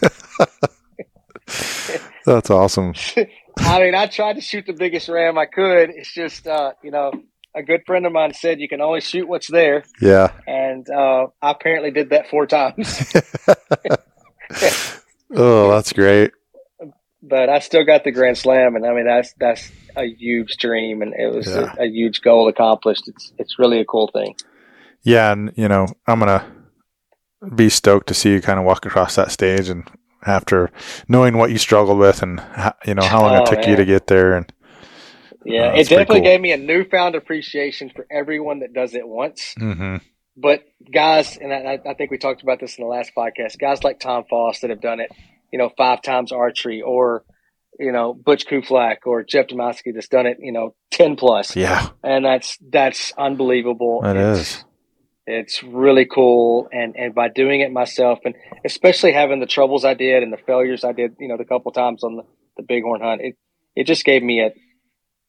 That's 2.26 2.50
awesome. 2.50 2.94
I 3.58 3.80
mean, 3.80 3.94
I 3.94 4.06
tried 4.06 4.34
to 4.34 4.40
shoot 4.40 4.64
the 4.66 4.72
biggest 4.72 5.08
ram 5.08 5.36
I 5.38 5.46
could. 5.46 5.90
It's 5.90 6.12
just, 6.12 6.46
uh, 6.46 6.72
you 6.82 6.90
know, 6.90 7.12
a 7.54 7.62
good 7.62 7.80
friend 7.86 8.06
of 8.06 8.12
mine 8.12 8.32
said 8.34 8.60
you 8.60 8.68
can 8.68 8.80
only 8.80 9.00
shoot 9.00 9.26
what's 9.28 9.48
there, 9.50 9.82
Yeah. 10.00 10.32
and 10.46 10.88
uh, 10.88 11.26
I 11.42 11.50
apparently 11.50 11.90
did 11.90 12.10
that 12.10 12.28
four 12.28 12.46
times. 12.46 13.12
oh, 15.34 15.70
that's 15.70 15.92
great. 15.92 16.30
but 17.22 17.48
I 17.48 17.58
still 17.58 17.84
got 17.84 18.04
the 18.04 18.12
Grand 18.12 18.38
Slam, 18.38 18.76
and 18.76 18.86
I 18.86 18.94
mean 18.94 19.06
that's 19.06 19.34
that's 19.38 19.70
a 19.96 20.04
huge 20.04 20.56
dream, 20.58 21.02
and 21.02 21.12
it 21.14 21.34
was 21.34 21.48
Yeah. 21.48 21.74
a, 21.78 21.84
a 21.84 21.86
huge 21.88 22.20
goal 22.22 22.48
accomplished. 22.48 23.08
It's 23.08 23.32
it's 23.38 23.58
really 23.58 23.80
a 23.80 23.84
cool 23.84 24.08
thing. 24.12 24.36
Yeah, 25.02 25.32
and 25.32 25.52
you 25.56 25.68
know, 25.68 25.86
I'm 26.06 26.18
gonna 26.18 26.44
be 27.54 27.68
stoked 27.68 28.06
to 28.08 28.14
see 28.14 28.32
you 28.32 28.40
kind 28.40 28.58
of 28.58 28.64
walk 28.64 28.84
across 28.86 29.16
that 29.16 29.30
stage, 29.32 29.68
and 29.68 29.88
after 30.26 30.70
knowing 31.08 31.38
what 31.38 31.50
you 31.50 31.58
struggled 31.58 31.98
with, 31.98 32.22
and 32.22 32.40
how, 32.40 32.74
you 32.86 32.94
know 32.94 33.02
how 33.02 33.22
long 33.22 33.36
Oh, 33.36 33.42
it 33.42 33.46
took 33.46 33.66
you 33.66 33.76
to 33.76 33.84
get 33.84 34.06
there, 34.06 34.34
and 34.36 34.52
Yeah, 35.44 35.72
Oh, 35.72 35.78
it 35.78 35.88
definitely 35.88 36.16
cool. 36.16 36.24
gave 36.24 36.40
me 36.40 36.52
a 36.52 36.58
newfound 36.58 37.14
appreciation 37.14 37.90
for 37.94 38.06
everyone 38.10 38.60
that 38.60 38.72
does 38.74 38.94
it 38.94 39.08
once. 39.08 39.54
hmm 39.58 39.96
But 40.36 40.64
guys, 40.92 41.38
and 41.38 41.52
I, 41.52 41.78
I 41.88 41.94
think 41.94 42.10
we 42.10 42.18
talked 42.18 42.42
about 42.42 42.60
this 42.60 42.76
in 42.76 42.84
the 42.84 42.88
last 42.90 43.12
podcast. 43.16 43.58
Guys 43.58 43.82
like 43.82 44.00
Tom 44.00 44.24
Foss 44.28 44.60
that 44.60 44.70
have 44.70 44.82
done 44.82 45.00
it, 45.00 45.10
you 45.50 45.58
know, 45.58 45.70
five 45.76 46.02
times 46.02 46.30
archery, 46.30 46.82
or 46.82 47.24
you 47.78 47.92
know 47.92 48.12
Butch 48.12 48.46
Kuflak 48.46 48.98
or 49.06 49.22
Jeff 49.22 49.46
Demaske 49.46 49.94
that's 49.94 50.08
done 50.08 50.26
it, 50.26 50.36
you 50.40 50.52
know, 50.52 50.74
ten 50.90 51.16
plus, 51.16 51.56
yeah, 51.56 51.88
and 52.04 52.24
that's 52.24 52.58
that's 52.70 53.14
unbelievable. 53.16 54.02
It 54.04 54.16
it's, 54.16 54.40
is. 54.40 54.64
It's 55.30 55.62
really 55.62 56.04
cool, 56.04 56.68
and 56.72 56.96
and 56.96 57.14
by 57.14 57.28
doing 57.28 57.60
it 57.60 57.72
myself, 57.72 58.18
and 58.24 58.34
especially 58.64 59.12
having 59.12 59.40
the 59.40 59.46
troubles 59.46 59.84
I 59.84 59.94
did 59.94 60.22
and 60.22 60.32
the 60.32 60.36
failures 60.46 60.84
I 60.84 60.92
did, 60.92 61.16
you 61.18 61.28
know, 61.28 61.36
the 61.36 61.44
couple 61.44 61.72
times 61.72 62.04
on 62.04 62.16
the, 62.16 62.22
the 62.56 62.62
bighorn 62.62 63.00
hunt, 63.00 63.20
it 63.22 63.36
it 63.76 63.84
just 63.86 64.04
gave 64.04 64.22
me 64.22 64.40
a 64.40 64.50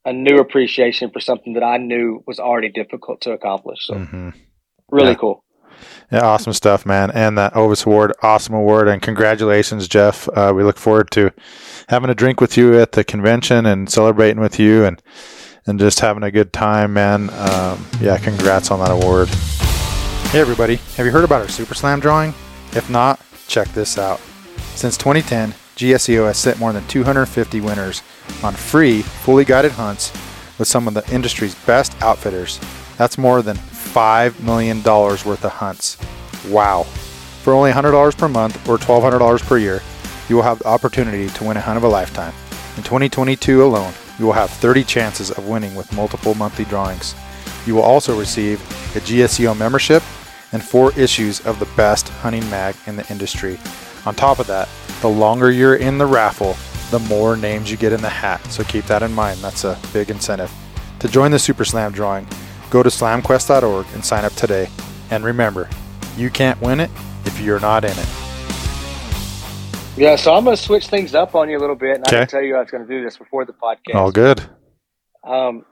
a 0.03 0.13
new 0.13 0.39
appreciation 0.39 1.11
for 1.11 1.19
something 1.19 1.53
that 1.53 1.63
I 1.63 1.77
knew 1.77 2.23
was 2.25 2.39
already 2.39 2.69
difficult 2.69 3.21
to 3.21 3.31
accomplish. 3.31 3.79
So 3.85 3.95
hmm 3.95 4.29
really 4.89 5.11
Yeah. 5.11 5.15
cool. 5.15 5.43
yeah, 6.11 6.21
awesome 6.21 6.53
stuff, 6.53 6.85
man. 6.85 7.11
And 7.11 7.37
that 7.37 7.55
Ovis 7.55 7.85
Award, 7.85 8.11
awesome 8.21 8.55
award, 8.55 8.87
and 8.87 9.01
congratulations, 9.01 9.87
Jeff. 9.87 10.27
Uh, 10.29 10.51
we 10.55 10.63
look 10.63 10.77
forward 10.77 11.11
to 11.11 11.31
having 11.87 12.09
a 12.09 12.15
drink 12.15 12.41
with 12.41 12.57
you 12.57 12.77
at 12.79 12.91
the 12.93 13.03
convention 13.03 13.65
and 13.65 13.89
celebrating 13.89 14.41
with 14.41 14.59
you, 14.59 14.83
and 14.83 15.01
and 15.67 15.79
just 15.79 15.99
having 15.99 16.23
a 16.23 16.31
good 16.31 16.51
time, 16.51 16.93
man. 16.93 17.29
Um, 17.29 17.85
yeah, 18.01 18.17
congrats 18.17 18.71
on 18.71 18.79
that 18.79 18.91
award. 18.91 19.29
Hey, 20.31 20.39
everybody. 20.39 20.77
Have 20.95 21.05
you 21.05 21.11
heard 21.11 21.25
about 21.25 21.41
our 21.41 21.49
Super 21.49 21.73
Slam 21.73 21.99
drawing? 21.99 22.29
If 22.71 22.89
not, 22.89 23.19
check 23.47 23.67
this 23.73 23.97
out. 23.97 24.21
Since 24.75 24.95
2010, 24.95 25.51
GSCO 25.75 26.27
has 26.27 26.37
sent 26.37 26.57
more 26.57 26.71
than 26.71 26.87
250 26.87 27.59
winners 27.59 28.01
on 28.41 28.53
free, 28.53 29.01
fully 29.01 29.43
guided 29.43 29.73
hunts 29.73 30.13
with 30.57 30.69
some 30.69 30.87
of 30.87 30.93
the 30.93 31.05
industry's 31.13 31.53
best 31.65 32.01
outfitters. 32.01 32.61
That's 32.97 33.17
more 33.17 33.41
than 33.41 33.57
$5 33.57 34.39
million 34.39 34.81
worth 34.81 35.43
of 35.43 35.51
hunts. 35.51 35.97
Wow. 36.47 36.83
For 37.43 37.51
only 37.51 37.73
$100 37.73 38.17
per 38.17 38.29
month 38.29 38.55
or 38.69 38.77
$1,200 38.77 39.45
per 39.45 39.57
year, 39.57 39.81
you 40.29 40.37
will 40.37 40.43
have 40.43 40.59
the 40.59 40.67
opportunity 40.67 41.27
to 41.27 41.43
win 41.43 41.57
a 41.57 41.61
hunt 41.61 41.75
of 41.75 41.83
a 41.83 41.89
lifetime. 41.89 42.33
In 42.77 42.83
2022 42.83 43.65
alone, 43.65 43.93
you 44.17 44.27
will 44.27 44.31
have 44.31 44.49
30 44.49 44.85
chances 44.85 45.29
of 45.29 45.49
winning 45.49 45.75
with 45.75 45.91
multiple 45.91 46.35
monthly 46.35 46.63
drawings. 46.63 47.15
You 47.65 47.75
will 47.75 47.83
also 47.83 48.17
receive 48.17 48.61
a 48.95 49.01
GSCO 49.01 49.57
membership 49.57 50.01
and 50.51 50.63
four 50.63 50.91
issues 50.99 51.39
of 51.45 51.59
the 51.59 51.65
best 51.77 52.09
hunting 52.09 52.47
mag 52.49 52.75
in 52.87 52.95
the 52.95 53.09
industry. 53.11 53.59
On 54.05 54.13
top 54.15 54.39
of 54.39 54.47
that, 54.47 54.67
the 55.01 55.07
longer 55.09 55.51
you're 55.51 55.75
in 55.75 55.97
the 55.97 56.05
raffle, 56.05 56.55
the 56.91 56.99
more 57.07 57.37
names 57.37 57.71
you 57.71 57.77
get 57.77 57.93
in 57.93 58.01
the 58.01 58.09
hat. 58.09 58.43
So 58.51 58.63
keep 58.63 58.85
that 58.85 59.01
in 59.03 59.13
mind. 59.13 59.39
That's 59.39 59.63
a 59.63 59.79
big 59.93 60.09
incentive. 60.09 60.51
To 60.99 61.07
join 61.07 61.31
the 61.31 61.39
Super 61.39 61.63
Slam 61.65 61.91
drawing, 61.91 62.27
go 62.69 62.83
to 62.83 62.89
slamquest.org 62.89 63.85
and 63.93 64.03
sign 64.03 64.25
up 64.25 64.33
today. 64.33 64.67
And 65.09 65.23
remember, 65.23 65.69
you 66.17 66.29
can't 66.29 66.59
win 66.61 66.79
it 66.79 66.89
if 67.25 67.39
you're 67.39 67.59
not 67.59 67.83
in 67.85 67.91
it. 67.91 68.07
Yeah, 69.97 70.15
so 70.15 70.33
I'm 70.33 70.43
going 70.45 70.55
to 70.55 70.61
switch 70.61 70.87
things 70.87 71.13
up 71.13 71.35
on 71.35 71.49
you 71.49 71.57
a 71.57 71.59
little 71.59 71.75
bit, 71.75 71.97
and 71.97 72.05
I 72.07 72.09
Okay. 72.09 72.19
didn't 72.19 72.29
tell 72.29 72.41
you 72.41 72.55
I 72.55 72.61
was 72.61 72.71
going 72.71 72.87
to 72.87 72.89
do 72.89 73.03
this 73.03 73.17
before 73.17 73.45
the 73.45 73.53
podcast. 73.53 73.95
All 73.95 74.11
good. 74.11 74.41
Um, 75.23 75.65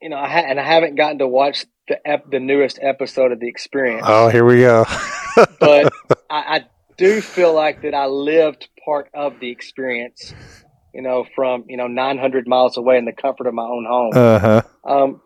you 0.00 0.08
know, 0.08 0.16
I 0.16 0.28
ha- 0.28 0.44
and 0.46 0.60
I 0.60 0.62
haven't 0.64 0.94
gotten 0.94 1.18
to 1.18 1.26
watch 1.26 1.66
the 1.88 1.98
ep- 2.06 2.30
the 2.30 2.40
newest 2.40 2.78
episode 2.82 3.32
of 3.32 3.40
The 3.40 3.48
Experience, 3.48 4.04
Oh, 4.06 4.28
here 4.28 4.44
we 4.44 4.56
go. 4.58 4.84
but 5.60 5.92
I, 6.30 6.56
I 6.56 6.64
do 6.96 7.20
feel 7.20 7.54
like 7.54 7.82
that 7.82 7.94
I 7.94 8.06
lived 8.06 8.68
part 8.84 9.08
of 9.14 9.40
the 9.40 9.50
experience. 9.50 10.32
You 10.94 11.02
know, 11.02 11.26
from 11.36 11.64
you 11.68 11.76
know 11.76 11.86
900 11.86 12.48
miles 12.48 12.76
away 12.76 12.96
in 12.98 13.04
the 13.04 13.12
comfort 13.12 13.46
of 13.46 13.54
my 13.54 13.62
own 13.62 13.84
home. 13.88 14.12
Uh 14.14 14.38
huh. 14.38 14.62
Um, 14.86 15.20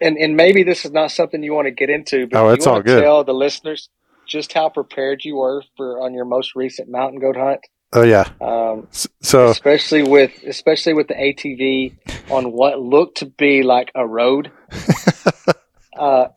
and 0.00 0.16
and 0.18 0.36
maybe 0.36 0.64
this 0.64 0.84
is 0.84 0.90
not 0.90 1.10
something 1.12 1.42
you 1.42 1.54
want 1.54 1.66
to 1.66 1.70
get 1.70 1.88
into, 1.88 2.26
but 2.26 2.38
Oh, 2.42 2.48
it's 2.50 2.66
you 2.66 2.72
all 2.72 2.82
good. 2.82 3.00
tell 3.02 3.24
the 3.24 3.32
listeners 3.32 3.88
just 4.26 4.52
how 4.52 4.68
prepared 4.68 5.24
you 5.24 5.36
were 5.36 5.62
for 5.76 6.02
on 6.02 6.12
your 6.14 6.24
most 6.26 6.54
recent 6.54 6.90
mountain 6.90 7.18
goat 7.20 7.36
hunt, 7.36 7.60
Oh 7.94 8.02
yeah. 8.02 8.28
um, 8.40 8.86
So 9.22 9.48
especially 9.48 10.02
with 10.02 10.32
especially 10.46 10.92
with 10.94 11.08
the 11.08 11.14
ATV 11.14 11.96
on 12.30 12.52
what 12.52 12.78
looked 12.80 13.18
to 13.18 13.26
be 13.26 13.62
like 13.62 13.90
a 13.94 14.06
road. 14.06 14.50
uh, 15.98 16.28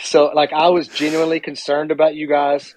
so 0.00 0.26
like 0.34 0.52
I 0.52 0.68
was 0.68 0.88
genuinely 0.88 1.40
concerned 1.40 1.90
about 1.90 2.14
you 2.14 2.28
guys 2.28 2.74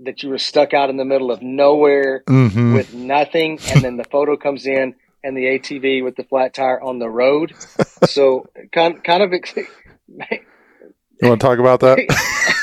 that 0.00 0.22
you 0.22 0.28
were 0.28 0.38
stuck 0.38 0.74
out 0.74 0.90
in 0.90 0.96
the 0.96 1.04
middle 1.04 1.30
of 1.30 1.42
nowhere 1.42 2.24
mhm. 2.28 2.74
with 2.74 2.94
nothing, 2.94 3.58
and 3.70 3.82
then 3.82 3.96
the 3.96 4.04
photo 4.04 4.36
comes 4.36 4.66
in 4.66 4.94
and 5.24 5.36
the 5.36 5.42
ATV 5.42 6.02
with 6.02 6.16
the 6.16 6.24
flat 6.24 6.54
tire 6.54 6.80
on 6.80 6.98
the 6.98 7.08
road. 7.08 7.54
So 8.08 8.48
kind 8.72 9.02
kind 9.04 9.22
of 9.22 9.32
ex- 9.32 9.54
You 9.56 9.68
want 11.22 11.40
to 11.40 11.46
talk 11.46 11.60
about 11.60 11.78
that? 11.80 11.98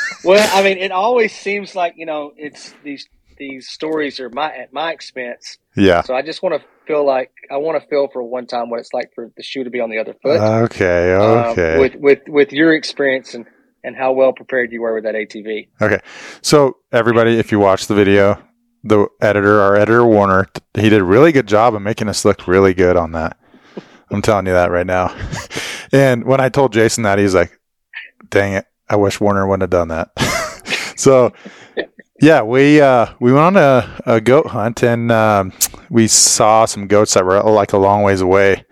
well, 0.25 0.49
I 0.53 0.61
mean, 0.63 0.77
it 0.77 0.91
always 0.91 1.33
seems 1.33 1.75
like 1.75 1.93
you 1.95 2.05
know 2.05 2.33
it's 2.35 2.73
these 2.83 3.07
these 3.37 3.69
stories 3.69 4.19
are 4.19 4.29
my 4.29 4.53
at 4.53 4.73
my 4.73 4.91
expense. 4.91 5.57
Yeah. 5.77 6.01
So 6.01 6.13
I 6.13 6.23
just 6.23 6.43
want 6.43 6.61
to 6.61 6.67
feel 6.89 7.05
like 7.05 7.31
I 7.51 7.57
want 7.57 7.81
to 7.81 7.87
feel 7.87 8.07
for 8.11 8.23
one 8.23 8.47
time 8.47 8.71
what 8.71 8.79
it's 8.79 8.93
like 8.93 9.11
for 9.13 9.31
the 9.37 9.43
shoe 9.43 9.63
to 9.63 9.69
be 9.69 9.79
on 9.79 9.91
the 9.91 9.99
other 9.99 10.15
foot. 10.23 10.39
Okay. 10.39 11.13
um, 11.13 11.51
Okay. 11.51 11.79
with 11.79 11.95
with 11.95 12.19
with 12.27 12.51
your 12.51 12.73
experience 12.73 13.35
and 13.35 13.45
and 13.83 13.95
how 13.95 14.11
well 14.11 14.33
prepared 14.33 14.71
you 14.71 14.81
were 14.81 14.95
with 14.95 15.03
that 15.03 15.13
ATV. 15.13 15.69
Okay. 15.79 15.99
So 16.41 16.77
everybody, 16.91 17.37
if 17.37 17.51
you 17.51 17.59
watch 17.59 17.85
the 17.85 17.93
video, 17.93 18.41
the 18.83 19.07
editor, 19.21 19.61
our 19.61 19.75
editor 19.75 20.03
Warner, 20.03 20.47
he 20.73 20.89
did 20.89 20.99
a 20.99 21.03
really 21.03 21.31
good 21.31 21.47
job 21.47 21.75
of 21.75 21.81
making 21.83 22.09
us 22.09 22.25
look 22.25 22.47
really 22.47 22.73
good 22.73 22.97
on 22.97 23.11
that. 23.11 23.37
I'm 24.11 24.23
telling 24.23 24.47
you 24.47 24.53
that 24.53 24.71
right 24.71 24.87
now. 24.87 25.15
and 25.93 26.25
when 26.25 26.41
I 26.41 26.49
told 26.49 26.73
Jason 26.73 27.03
that, 27.03 27.19
he's 27.19 27.35
like, 27.35 27.59
"Dang 28.29 28.53
it! 28.53 28.65
I 28.89 28.95
wish 28.95 29.21
Warner 29.21 29.47
wouldn't 29.47 29.61
have 29.61 29.69
done 29.69 29.89
that." 29.89 30.09
so 30.97 31.33
yeah, 32.21 32.41
we 32.41 32.81
uh, 32.81 33.07
we 33.19 33.31
went 33.31 33.57
on 33.57 33.57
a, 33.57 34.01
a 34.05 34.21
goat 34.21 34.47
hunt 34.47 34.83
and 34.83 35.11
um, 35.11 35.53
we 35.89 36.07
saw 36.07 36.65
some 36.65 36.87
goats 36.87 37.13
that 37.13 37.25
were 37.25 37.41
like 37.43 37.73
a 37.73 37.77
long 37.77 38.03
ways 38.03 38.21
away. 38.21 38.65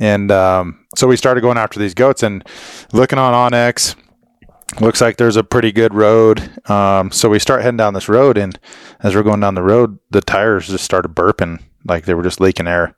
And 0.00 0.30
um, 0.30 0.86
so 0.96 1.08
we 1.08 1.16
started 1.16 1.40
going 1.40 1.58
after 1.58 1.80
these 1.80 1.94
goats 1.94 2.22
and 2.22 2.46
looking 2.92 3.18
on 3.18 3.50
onX 3.52 3.96
looks 4.80 5.00
like 5.00 5.16
there's 5.16 5.36
a 5.36 5.44
pretty 5.44 5.72
good 5.72 5.94
road. 5.94 6.40
Um, 6.70 7.10
so 7.10 7.28
we 7.28 7.38
start 7.38 7.62
heading 7.62 7.78
down 7.78 7.94
this 7.94 8.08
road, 8.08 8.38
and 8.38 8.58
as 9.00 9.14
we're 9.14 9.22
going 9.22 9.40
down 9.40 9.54
the 9.54 9.62
road, 9.62 9.98
the 10.10 10.20
tires 10.20 10.68
just 10.68 10.84
started 10.84 11.14
burping, 11.14 11.62
like 11.84 12.04
they 12.04 12.14
were 12.14 12.22
just 12.22 12.40
leaking 12.40 12.68
air. 12.68 12.94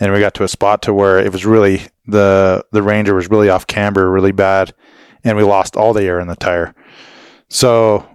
And 0.00 0.12
we 0.12 0.20
got 0.20 0.34
to 0.34 0.44
a 0.44 0.48
spot 0.48 0.82
to 0.82 0.94
where 0.94 1.18
it 1.18 1.32
was 1.32 1.44
really 1.44 1.82
the 2.06 2.64
the 2.72 2.82
Ranger 2.82 3.14
was 3.14 3.30
really 3.30 3.48
off 3.48 3.66
camber, 3.66 4.10
really 4.10 4.32
bad, 4.32 4.74
and 5.24 5.36
we 5.36 5.42
lost 5.42 5.76
all 5.76 5.92
the 5.92 6.04
air 6.04 6.20
in 6.20 6.28
the 6.28 6.36
tire. 6.36 6.74
So 7.48 8.06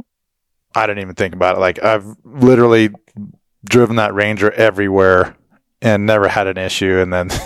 I 0.75 0.87
didn't 0.87 1.01
even 1.01 1.15
think 1.15 1.33
about 1.35 1.57
it. 1.57 1.59
Like 1.59 1.83
I've 1.83 2.05
literally 2.23 2.89
driven 3.65 3.97
that 3.97 4.13
Ranger 4.13 4.51
everywhere 4.51 5.35
and 5.81 6.05
never 6.05 6.27
had 6.27 6.47
an 6.47 6.57
issue, 6.57 6.99
and 6.99 7.13
then. 7.13 7.29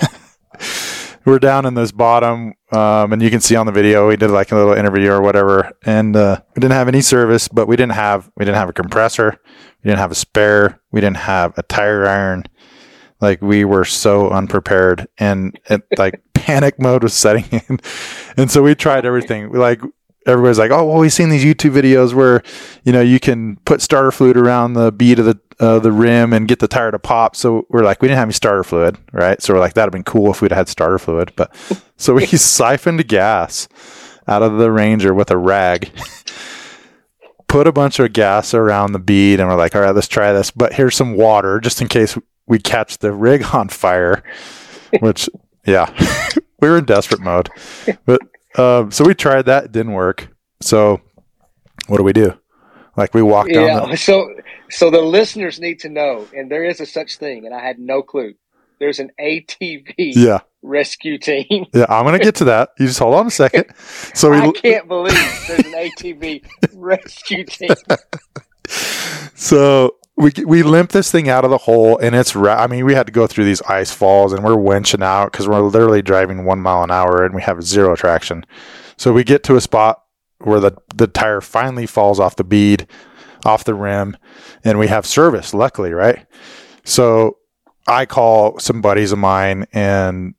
we're 1.27 1.39
down 1.39 1.65
in 1.65 1.73
this 1.73 1.91
bottom, 1.91 2.53
um, 2.71 3.11
and 3.11 3.21
you 3.21 3.29
can 3.29 3.41
see 3.41 3.57
on 3.57 3.65
the 3.65 3.71
video 3.71 4.07
we 4.07 4.15
did 4.15 4.31
like 4.31 4.53
a 4.53 4.55
little 4.55 4.73
interview 4.73 5.11
or 5.11 5.21
whatever, 5.21 5.69
and 5.85 6.15
uh, 6.15 6.41
we 6.55 6.61
didn't 6.61 6.73
have 6.73 6.87
any 6.87 7.01
service, 7.01 7.49
but 7.49 7.67
we 7.67 7.75
didn't 7.75 7.91
have 7.91 8.31
we 8.37 8.45
didn't 8.45 8.57
have 8.57 8.69
a 8.69 8.73
compressor, 8.73 9.37
we 9.83 9.89
didn't 9.89 9.99
have 9.99 10.11
a 10.11 10.15
spare, 10.15 10.79
we 10.91 11.01
didn't 11.01 11.17
have 11.17 11.53
a 11.57 11.63
tire 11.63 12.07
iron. 12.07 12.45
Like 13.19 13.41
we 13.41 13.65
were 13.65 13.83
so 13.83 14.29
unprepared, 14.29 15.07
and 15.17 15.59
it, 15.69 15.81
like 15.97 16.21
panic 16.33 16.79
mode 16.79 17.03
was 17.03 17.13
setting 17.13 17.45
in, 17.51 17.79
and 18.37 18.49
so 18.49 18.63
we 18.63 18.73
tried 18.73 19.05
everything. 19.05 19.51
Like 19.51 19.81
everybody's 20.27 20.59
like, 20.59 20.71
"Oh, 20.71 20.85
well, 20.85 20.99
we've 20.99 21.13
seen 21.13 21.29
these 21.29 21.43
YouTube 21.43 21.71
videos 21.71 22.13
where, 22.13 22.43
you 22.83 22.91
know, 22.91 23.01
you 23.01 23.19
can 23.19 23.55
put 23.65 23.81
starter 23.81 24.11
fluid 24.11 24.37
around 24.37 24.73
the 24.73 24.91
bead 24.91 25.19
of 25.19 25.25
the 25.25 25.39
uh, 25.59 25.79
the 25.79 25.91
rim 25.91 26.33
and 26.33 26.47
get 26.47 26.59
the 26.59 26.67
tire 26.67 26.91
to 26.91 26.99
pop." 26.99 27.35
So 27.35 27.65
we're 27.69 27.83
like, 27.83 28.01
we 28.01 28.07
didn't 28.07 28.17
have 28.17 28.27
any 28.27 28.33
starter 28.33 28.63
fluid, 28.63 28.97
right? 29.11 29.41
So 29.41 29.53
we're 29.53 29.59
like, 29.59 29.73
that'd 29.73 29.87
have 29.87 29.93
been 29.93 30.03
cool 30.03 30.31
if 30.31 30.41
we'd 30.41 30.51
had 30.51 30.67
starter 30.67 30.99
fluid, 30.99 31.31
but 31.35 31.53
so 31.97 32.13
we 32.13 32.25
siphoned 32.27 33.07
gas 33.07 33.67
out 34.27 34.43
of 34.43 34.57
the 34.57 34.71
Ranger 34.71 35.13
with 35.13 35.31
a 35.31 35.37
rag. 35.37 35.91
Put 37.47 37.65
a 37.65 37.71
bunch 37.71 37.97
of 37.99 38.11
gas 38.11 38.53
around 38.53 38.91
the 38.91 38.99
bead, 38.99 39.39
and 39.39 39.47
we're 39.47 39.55
like, 39.55 39.73
"All 39.73 39.81
right, 39.81 39.95
let's 39.95 40.09
try 40.09 40.33
this." 40.33 40.51
But 40.51 40.73
here's 40.73 40.95
some 40.97 41.13
water, 41.13 41.61
just 41.61 41.81
in 41.81 41.87
case 41.87 42.17
we 42.45 42.59
catch 42.59 42.97
the 42.97 43.13
rig 43.13 43.45
on 43.53 43.69
fire. 43.69 44.21
Which, 44.99 45.29
yeah, 45.65 45.89
we 46.59 46.69
were 46.69 46.77
in 46.79 46.85
desperate 46.85 47.21
mode. 47.21 47.49
But 48.05 48.21
um, 48.55 48.91
so 48.91 49.03
we 49.05 49.13
tried 49.13 49.43
that, 49.43 49.65
it 49.65 49.71
didn't 49.71 49.93
work. 49.93 50.29
So 50.61 51.01
what 51.87 51.97
do 51.97 52.03
we 52.03 52.13
do? 52.13 52.33
Like 52.95 53.13
we 53.13 53.21
walked 53.21 53.53
down. 53.53 53.63
Yeah. 53.65 53.91
The, 53.91 53.97
So 53.97 54.33
so 54.69 54.89
the 54.89 55.01
listeners 55.01 55.59
need 55.59 55.79
to 55.81 55.89
know, 55.89 56.27
and 56.35 56.51
there 56.51 56.63
is 56.65 56.81
a 56.81 56.85
such 56.85 57.17
thing, 57.17 57.45
and 57.45 57.53
I 57.53 57.59
had 57.59 57.79
no 57.79 58.01
clue. 58.01 58.33
There's 58.79 58.99
an 58.99 59.11
ATV 59.19 59.93
yeah, 59.97 60.39
rescue 60.61 61.17
team. 61.17 61.65
yeah. 61.73 61.85
I'm 61.89 62.05
gonna 62.05 62.19
get 62.19 62.35
to 62.35 62.45
that. 62.45 62.69
You 62.79 62.87
just 62.87 62.99
hold 62.99 63.15
on 63.15 63.27
a 63.27 63.31
second. 63.31 63.65
So 64.13 64.31
we 64.31 64.37
I 64.41 64.51
can't 64.51 64.87
believe 64.87 65.13
there's 65.47 65.65
an 65.65 65.73
ATV 65.73 66.43
rescue 66.75 67.43
team. 67.45 67.69
so 69.35 69.96
we 70.17 70.31
we 70.45 70.63
limp 70.63 70.91
this 70.91 71.11
thing 71.11 71.29
out 71.29 71.45
of 71.45 71.51
the 71.51 71.59
hole, 71.59 71.97
and 71.99 72.15
it's. 72.15 72.35
Ra- 72.35 72.61
I 72.61 72.67
mean, 72.67 72.85
we 72.85 72.95
had 72.95 73.05
to 73.05 73.11
go 73.13 73.27
through 73.27 73.45
these 73.45 73.61
ice 73.63 73.91
falls, 73.91 74.33
and 74.33 74.43
we're 74.43 74.55
winching 74.55 75.03
out 75.03 75.31
because 75.31 75.47
we're 75.47 75.61
literally 75.61 76.01
driving 76.01 76.43
one 76.43 76.59
mile 76.59 76.83
an 76.83 76.91
hour, 76.91 77.23
and 77.23 77.35
we 77.35 77.43
have 77.43 77.63
zero 77.63 77.95
traction. 77.95 78.43
So 78.97 79.13
we 79.13 79.23
get 79.23 79.43
to 79.43 79.55
a 79.55 79.61
spot 79.61 80.03
where 80.39 80.59
the 80.59 80.75
the 80.95 81.07
tire 81.07 81.39
finally 81.39 81.85
falls 81.85 82.19
off 82.19 82.35
the 82.35 82.43
bead, 82.43 82.87
off 83.45 83.63
the 83.63 83.75
rim, 83.75 84.17
and 84.63 84.79
we 84.79 84.87
have 84.87 85.05
service. 85.05 85.53
Luckily, 85.53 85.93
right? 85.93 86.25
So 86.83 87.37
I 87.87 88.07
call 88.07 88.57
some 88.57 88.81
buddies 88.81 89.11
of 89.11 89.19
mine, 89.19 89.67
and 89.71 90.33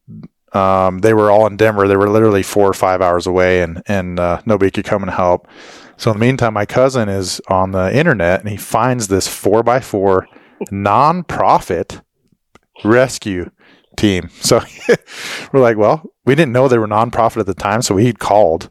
um, 0.55 0.99
they 1.01 1.15
were 1.15 1.31
all 1.31 1.47
in 1.47 1.57
Denver. 1.57 1.87
They 1.87 1.97
were 1.97 2.11
literally 2.11 2.43
four 2.43 2.69
or 2.69 2.75
five 2.75 3.01
hours 3.01 3.29
away, 3.29 3.63
and 3.63 3.81
and 3.87 4.19
uh, 4.19 4.43
nobody 4.45 4.73
could 4.73 4.85
come 4.85 5.03
and 5.03 5.13
help. 5.13 5.47
So 5.99 6.13
in 6.13 6.19
the 6.19 6.25
meantime, 6.25 6.55
my 6.55 6.65
cousin 6.65 7.09
is 7.09 7.41
on 7.49 7.73
the 7.73 7.95
internet, 7.95 8.41
and 8.41 8.49
he 8.49 8.57
finds 8.57 9.09
this 9.09 9.29
four 9.29 9.69
x 9.69 9.87
four 9.87 10.27
non-profit 10.71 12.01
rescue 12.85 13.51
team. 13.97 14.31
So 14.41 14.61
we're 15.53 15.61
like, 15.61 15.77
well, 15.77 16.03
we 16.25 16.35
didn't 16.35 16.53
know 16.53 16.69
they 16.69 16.79
were 16.79 16.87
non-profit 16.87 17.41
at 17.41 17.47
the 17.47 17.55
time, 17.55 17.83
so 17.83 17.97
we 17.97 18.13
called. 18.13 18.71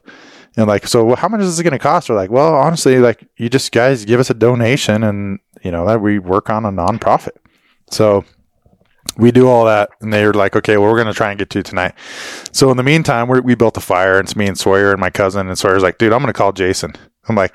And 0.56 0.66
like, 0.66 0.88
so 0.88 1.14
how 1.14 1.28
much 1.28 1.40
is 1.40 1.56
this 1.56 1.62
going 1.62 1.72
to 1.72 1.78
cost? 1.78 2.08
We're 2.08 2.16
like, 2.16 2.30
well, 2.30 2.54
honestly, 2.54 2.98
like 2.98 3.28
you 3.36 3.48
just 3.48 3.70
guys 3.70 4.04
give 4.04 4.18
us 4.18 4.30
a 4.30 4.34
donation 4.34 5.04
and 5.04 5.38
you 5.62 5.70
know 5.70 5.86
that 5.86 6.00
we 6.00 6.18
work 6.18 6.50
on 6.50 6.64
a 6.64 6.72
non-profit. 6.72 7.36
So 7.90 8.24
we 9.16 9.30
do 9.30 9.48
all 9.48 9.64
that 9.66 9.90
and 10.00 10.12
they're 10.12 10.32
like, 10.32 10.56
okay, 10.56 10.76
well, 10.76 10.90
we're 10.90 10.96
going 10.96 11.12
to 11.12 11.14
try 11.14 11.30
and 11.30 11.38
get 11.38 11.50
to 11.50 11.62
tonight. 11.62 11.94
So 12.52 12.70
in 12.70 12.76
the 12.76 12.82
meantime, 12.82 13.28
we 13.28 13.54
built 13.54 13.76
a 13.76 13.80
fire 13.80 14.18
and 14.18 14.26
it's 14.26 14.36
me 14.36 14.46
and 14.46 14.58
Sawyer 14.58 14.92
and 14.92 15.00
my 15.00 15.10
cousin 15.10 15.46
and 15.48 15.58
Sawyer's 15.58 15.82
like, 15.82 15.98
dude, 15.98 16.12
I'm 16.12 16.20
going 16.20 16.32
to 16.32 16.36
call 16.36 16.52
Jason. 16.52 16.94
I'm 17.28 17.36
like, 17.36 17.54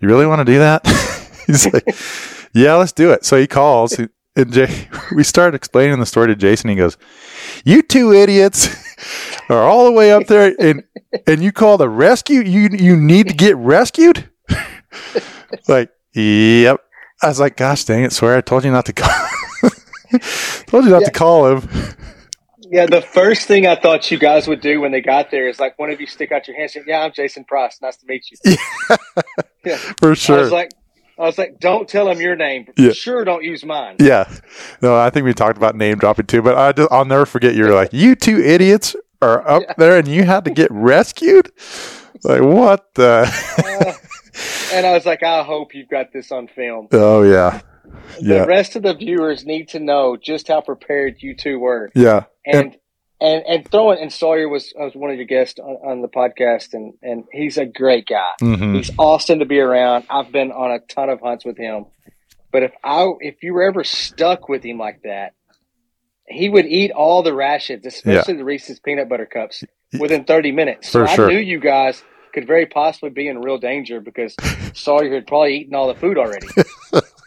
you 0.00 0.08
really 0.08 0.26
want 0.26 0.40
to 0.40 0.44
do 0.44 0.58
that? 0.58 0.86
He's 1.46 1.72
like, 1.72 1.84
yeah, 2.54 2.74
let's 2.74 2.92
do 2.92 3.10
it. 3.12 3.24
So 3.24 3.36
he 3.38 3.46
calls 3.46 3.98
and 4.36 4.52
Jay, 4.52 4.88
we 5.14 5.24
started 5.24 5.56
explaining 5.56 5.98
the 5.98 6.06
story 6.06 6.28
to 6.28 6.36
Jason. 6.36 6.70
He 6.70 6.76
goes, 6.76 6.96
you 7.64 7.82
two 7.82 8.12
idiots 8.12 8.68
are 9.48 9.62
all 9.62 9.84
the 9.84 9.92
way 9.92 10.12
up 10.12 10.26
there 10.26 10.54
and, 10.58 10.84
and 11.26 11.42
you 11.42 11.52
call 11.52 11.76
the 11.76 11.88
rescue. 11.88 12.40
You, 12.42 12.68
you 12.72 12.96
need 12.96 13.28
to 13.28 13.34
get 13.34 13.56
rescued. 13.56 14.30
like, 15.68 15.90
yep. 16.14 16.80
I 17.20 17.28
was 17.28 17.40
like, 17.40 17.56
gosh 17.56 17.84
dang 17.84 18.04
it, 18.04 18.12
swear. 18.12 18.36
I 18.36 18.40
told 18.40 18.64
you 18.64 18.70
not 18.70 18.86
to 18.86 18.92
call. 18.92 19.10
told 20.66 20.84
you 20.84 20.90
not 20.90 21.00
Yeah. 21.02 21.06
to 21.06 21.12
call 21.12 21.56
him. 21.56 21.68
Yeah, 22.70 22.86
the 22.86 23.00
first 23.02 23.46
thing 23.48 23.66
I 23.66 23.74
thought 23.76 24.10
you 24.10 24.18
guys 24.18 24.46
would 24.48 24.60
do 24.60 24.80
when 24.80 24.92
they 24.92 25.00
got 25.00 25.30
there 25.30 25.48
is 25.48 25.58
like 25.58 25.78
one 25.78 25.90
of 25.90 26.00
you 26.00 26.06
stick 26.06 26.32
out 26.32 26.46
your 26.46 26.56
hand, 26.56 26.70
and 26.74 26.84
say, 26.84 26.90
"Yeah, 26.90 27.00
I'm 27.02 27.12
Jason 27.12 27.44
Price. 27.44 27.78
Nice 27.82 27.96
to 27.98 28.06
meet 28.06 28.24
you." 28.30 28.56
Yeah. 29.64 29.76
For 29.98 30.12
I 30.12 30.14
sure. 30.14 30.38
was 30.40 30.52
like, 30.52 30.70
I 31.18 31.22
was 31.22 31.36
like, 31.36 31.58
"Don't 31.58 31.88
tell 31.88 32.06
them 32.06 32.20
your 32.20 32.36
name. 32.36 32.66
Yeah. 32.76 32.92
Sure, 32.92 33.24
don't 33.24 33.42
use 33.44 33.64
mine." 33.64 33.96
Yeah. 33.98 34.32
No, 34.80 34.96
I 34.96 35.10
think 35.10 35.24
we 35.26 35.34
talked 35.34 35.56
about 35.56 35.74
name 35.76 35.98
dropping 35.98 36.26
too, 36.26 36.42
but 36.42 36.56
I 36.56 36.72
just, 36.72 36.90
I'll 36.92 37.04
never 37.04 37.26
forget 37.26 37.54
you're 37.54 37.74
like, 37.74 37.92
you 37.92 38.14
two 38.14 38.38
idiots 38.40 38.94
are 39.20 39.46
up 39.48 39.62
Yeah. 39.66 39.74
there 39.78 39.98
and 39.98 40.06
you 40.08 40.22
had 40.24 40.44
to 40.44 40.50
get 40.50 40.70
rescued? 40.70 41.50
Like, 42.22 42.40
what 42.42 42.94
the? 42.94 43.28
Uh, 43.58 43.92
and 44.72 44.86
I 44.86 44.92
was 44.92 45.04
like, 45.06 45.22
"I 45.22 45.42
hope 45.42 45.74
you've 45.74 45.88
got 45.88 46.12
this 46.12 46.30
on 46.32 46.46
film." 46.48 46.88
oh, 46.92 47.22
yeah. 47.22 47.60
Yeah. 48.20 48.40
The 48.40 48.46
rest 48.46 48.76
of 48.76 48.82
the 48.82 48.94
viewers 48.94 49.44
need 49.44 49.68
to 49.70 49.80
know 49.80 50.16
just 50.16 50.48
how 50.48 50.60
prepared 50.60 51.16
you 51.20 51.36
two 51.36 51.58
were. 51.58 51.90
Yeah. 51.94 52.24
and 52.46 52.76
and 53.20 53.42
and 53.46 53.70
throwing 53.70 54.00
and 54.00 54.12
Sawyer 54.12 54.48
was 54.48 54.72
was 54.76 54.94
one 54.94 55.10
of 55.10 55.16
your 55.16 55.26
guests 55.26 55.58
on, 55.58 55.76
on 55.84 56.02
the 56.02 56.08
podcast, 56.08 56.72
and 56.72 56.94
and 57.02 57.24
he's 57.32 57.58
a 57.58 57.66
great 57.66 58.06
guy. 58.06 58.32
hmm 58.40 58.74
He's 58.74 58.90
awesome 58.98 59.40
to 59.40 59.44
be 59.44 59.58
around. 59.58 60.04
I've 60.08 60.30
been 60.32 60.52
on 60.52 60.70
a 60.70 60.78
ton 60.80 61.10
of 61.10 61.20
hunts 61.20 61.44
with 61.44 61.56
him, 61.58 61.86
but 62.52 62.62
if 62.62 62.72
I 62.84 63.10
if 63.20 63.42
you 63.42 63.54
were 63.54 63.64
ever 63.64 63.84
stuck 63.84 64.48
with 64.48 64.62
him 64.64 64.78
like 64.78 65.02
that, 65.02 65.34
he 66.28 66.48
would 66.48 66.66
eat 66.66 66.92
all 66.92 67.22
the 67.22 67.34
rations, 67.34 67.84
especially 67.86 68.34
the 68.34 68.44
Reese's 68.44 68.78
peanut 68.80 69.08
butter 69.08 69.26
cups, 69.26 69.64
within 69.98 70.24
thirty 70.24 70.52
minutes. 70.52 70.90
For 70.90 71.06
so 71.08 71.14
sure. 71.14 71.26
I 71.26 71.32
knew 71.32 71.38
you 71.40 71.58
guys 71.58 72.02
could 72.32 72.46
very 72.46 72.66
possibly 72.66 73.10
be 73.10 73.26
in 73.26 73.40
real 73.40 73.58
danger 73.58 74.00
because 74.00 74.36
Sawyer 74.74 75.12
had 75.12 75.26
probably 75.26 75.56
eaten 75.58 75.74
all 75.74 75.88
the 75.88 75.98
food 75.98 76.18
already. 76.18 76.46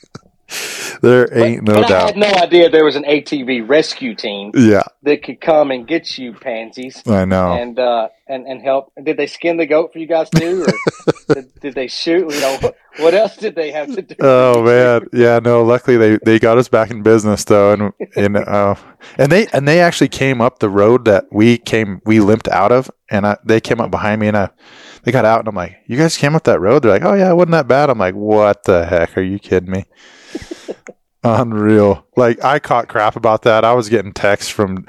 There 1.02 1.28
But- 1.28 1.38
ain't 1.38 1.64
no 1.64 1.74
but 1.82 1.92
I 1.92 2.06
had 2.08 2.18
no 2.18 2.28
idea 2.28 2.70
there 2.70 2.86
was 2.86 2.96
an 2.96 3.06
ATV 3.06 3.68
rescue 3.68 4.14
team 4.16 4.52
Yeah. 4.56 4.84
that 5.04 5.24
could 5.24 5.42
come 5.42 5.72
and 5.72 5.88
get 5.88 6.18
you 6.18 6.34
pansies 6.34 7.02
I 7.08 7.26
know. 7.26 7.54
and 7.54 7.80
uh, 7.80 8.10
and 8.28 8.46
and 8.46 8.62
help. 8.62 8.92
Did 9.04 9.18
they 9.18 9.28
skin 9.28 9.58
the 9.58 9.66
goat 9.66 9.92
for 9.94 10.00
you 10.00 10.06
guys 10.08 10.30
too, 10.30 10.64
or 10.66 11.34
did, 11.36 11.60
did 11.60 11.74
they 11.76 11.88
shoot? 11.88 12.32
You 12.34 12.40
know, 12.42 12.58
what, 12.62 12.76
what 12.98 13.14
else 13.16 13.36
did 13.36 13.56
they 13.56 13.72
have 13.72 13.94
to 13.96 14.02
do? 14.04 14.16
Oh 14.20 14.64
man, 14.66 15.08
yeah. 15.12 15.40
No, 15.40 15.64
luckily 15.64 15.98
they, 15.98 16.18
they 16.24 16.38
got 16.40 16.58
us 16.60 16.68
back 16.68 16.92
in 16.92 17.02
business 17.04 17.44
though, 17.46 17.74
and 17.74 17.94
and 18.16 18.38
uh, 18.38 18.76
and 19.18 19.32
they 19.32 19.48
and 19.54 19.68
they 19.68 19.80
actually 19.82 20.10
came 20.10 20.40
up 20.40 20.60
the 20.60 20.70
road 20.70 21.06
that 21.06 21.26
we 21.32 21.58
came 21.58 22.02
we 22.06 22.20
limped 22.20 22.48
out 22.48 22.72
of, 22.72 22.92
and 23.10 23.26
I, 23.26 23.38
they 23.44 23.60
came 23.60 23.82
up 23.82 23.90
behind 23.92 24.22
me, 24.22 24.28
and 24.28 24.38
I 24.38 24.50
they 25.04 25.12
got 25.12 25.26
out, 25.26 25.40
and 25.40 25.48
I'm 25.48 25.56
like, 25.56 25.78
you 25.88 25.98
guys 25.98 26.16
came 26.16 26.36
up 26.36 26.44
that 26.44 26.60
road? 26.62 26.84
They're 26.84 26.92
like, 26.92 27.04
oh 27.04 27.16
yeah, 27.16 27.32
it 27.32 27.36
wasn't 27.36 27.52
that 27.54 27.68
bad. 27.68 27.90
I'm 27.90 27.98
like, 27.98 28.14
what 28.14 28.64
the 28.66 28.86
heck? 28.86 29.18
Are 29.18 29.22
you 29.24 29.40
kidding 29.40 29.72
me? 29.72 29.86
Unreal. 31.24 32.06
Like 32.16 32.44
I 32.44 32.60
caught 32.60 32.88
crap 32.88 33.16
about 33.16 33.44
that. 33.44 33.64
I 33.64 33.74
was 33.74 33.90
getting 33.90 34.14
texts 34.14 34.52
from 34.52 34.86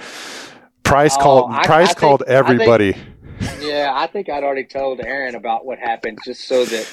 Price 0.82 1.14
Oh, 1.18 1.22
called 1.22 1.50
I- 1.52 1.64
Price 1.66 1.84
I 1.84 1.86
think- 1.88 1.98
called 1.98 2.22
I 2.22 2.26
think- 2.26 2.38
everybody. 2.38 2.96
Yeah, 3.60 3.92
I 3.94 4.06
think 4.06 4.28
I'd 4.28 4.44
already 4.44 4.64
told 4.64 5.00
Aaron 5.00 5.34
about 5.34 5.64
what 5.66 5.78
happened, 5.78 6.18
just 6.24 6.46
so 6.46 6.64
that 6.64 6.88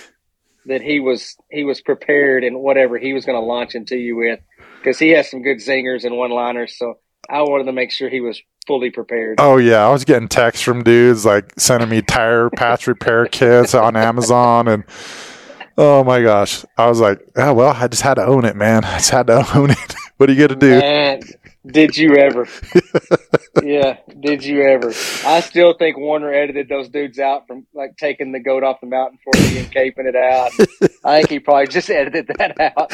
that 0.65 0.81
he 0.81 0.99
was 0.99 1.35
he 1.49 1.63
was 1.63 1.79
prepared 1.81 2.43
and 2.43 2.59
whatever 2.59 2.97
he 2.97 3.13
was 3.13 3.25
going 3.25 3.39
to 3.39 3.45
launch 3.45 3.75
into 3.75 3.95
you 3.97 4.15
with, 4.17 4.39
because 4.79 4.99
he 4.99 5.09
has 5.09 5.29
some 5.29 5.41
good 5.41 5.57
zingers 5.57 6.03
and 6.05 6.17
one 6.17 6.31
liners. 6.31 6.75
So 6.77 6.95
I 7.29 7.41
wanted 7.43 7.65
to 7.65 7.71
make 7.71 7.91
sure 7.91 8.09
he 8.09 8.21
was 8.21 8.41
fully 8.67 8.89
prepared. 8.89 9.35
Oh 9.39 9.57
yeah, 9.57 9.85
I 9.87 9.91
was 9.91 10.05
getting 10.05 10.27
texts 10.27 10.63
from 10.63 10.83
dudes 10.83 11.25
like 11.25 11.53
sending 11.57 11.89
me 11.89 12.01
tire 12.01 12.49
patch 12.49 12.87
repair 12.87 13.25
kits 13.27 13.73
on 13.75 13.95
Amazon 13.95 14.67
and 14.67 14.83
oh 15.77 16.03
my 16.03 16.21
gosh. 16.21 16.65
I 16.77 16.87
was 16.87 16.99
like, 16.99 17.19
oh 17.35 17.53
well, 17.53 17.73
I 17.75 17.87
just 17.87 18.01
had 18.01 18.15
to 18.15 18.25
own 18.25 18.45
it, 18.45 18.55
man. 18.55 18.83
I 18.85 18.97
just 18.97 19.09
had 19.11 19.27
to 19.27 19.45
own 19.57 19.71
it. 19.71 19.95
what 20.17 20.29
are 20.29 20.33
you 20.33 20.47
gonna 20.47 20.59
do? 20.59 20.79
Man, 20.79 21.21
did 21.65 21.97
you 21.97 22.15
ever? 22.17 22.47
yeah, 23.63 23.97
did 24.19 24.43
you 24.43 24.61
ever? 24.63 24.89
I 25.25 25.41
still 25.41 25.73
think 25.73 25.97
Warner 25.97 26.33
edited 26.33 26.69
those 26.69 26.89
dudes 26.89 27.19
out 27.19 27.47
from 27.47 27.65
like 27.73 27.97
taking 27.97 28.31
the 28.31 28.39
goat 28.39 28.63
off 28.63 28.79
the 28.81 28.87
mountain 28.87 29.19
for 29.23 29.39
me 29.39 29.59
and 29.59 29.71
caping 29.71 30.05
it 30.05 30.15
out. 30.15 30.51
I 31.03 31.17
think 31.17 31.29
he 31.29 31.39
probably 31.39 31.67
just 31.67 31.89
edited 31.91 32.27
that 32.37 32.59
out. 32.59 32.91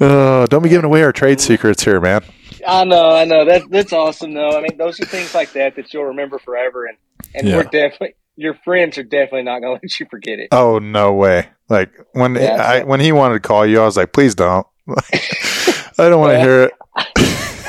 Oh, 0.00 0.46
don't 0.46 0.62
be 0.62 0.68
giving 0.68 0.84
away 0.84 1.02
our 1.02 1.12
trade 1.12 1.40
secrets 1.40 1.84
here, 1.84 2.00
man. 2.00 2.22
I 2.66 2.84
know, 2.84 3.10
I 3.10 3.24
know. 3.24 3.44
That 3.44 3.62
that's 3.70 3.92
awesome 3.92 4.34
though. 4.34 4.56
I 4.56 4.60
mean, 4.60 4.76
those 4.76 5.00
are 5.00 5.06
things 5.06 5.34
like 5.34 5.52
that 5.54 5.76
that 5.76 5.92
you'll 5.92 6.04
remember 6.04 6.38
forever, 6.38 6.86
and 6.86 6.96
and 7.34 7.48
Yeah. 7.48 7.56
we're 7.56 7.64
definitely 7.64 8.14
your 8.40 8.54
friends 8.64 8.96
are 8.98 9.02
definitely 9.02 9.42
not 9.42 9.60
going 9.60 9.76
to 9.78 9.80
let 9.82 10.00
you 10.00 10.06
forget 10.10 10.38
it. 10.38 10.48
Oh 10.52 10.78
no 10.78 11.12
way. 11.12 11.48
Like 11.68 11.90
when 12.12 12.34
Yeah, 12.34 12.56
I 12.66 12.80
so- 12.80 12.86
when 12.86 13.00
he 13.00 13.12
wanted 13.12 13.34
to 13.34 13.40
call 13.48 13.66
you, 13.66 13.80
I 13.80 13.84
was 13.84 13.96
like, 13.96 14.12
please 14.12 14.34
don't. 14.34 14.66
I 14.88 16.08
don't 16.08 16.20
want 16.20 16.32
to 16.32 16.40
hear 16.40 16.62
it. 16.64 16.72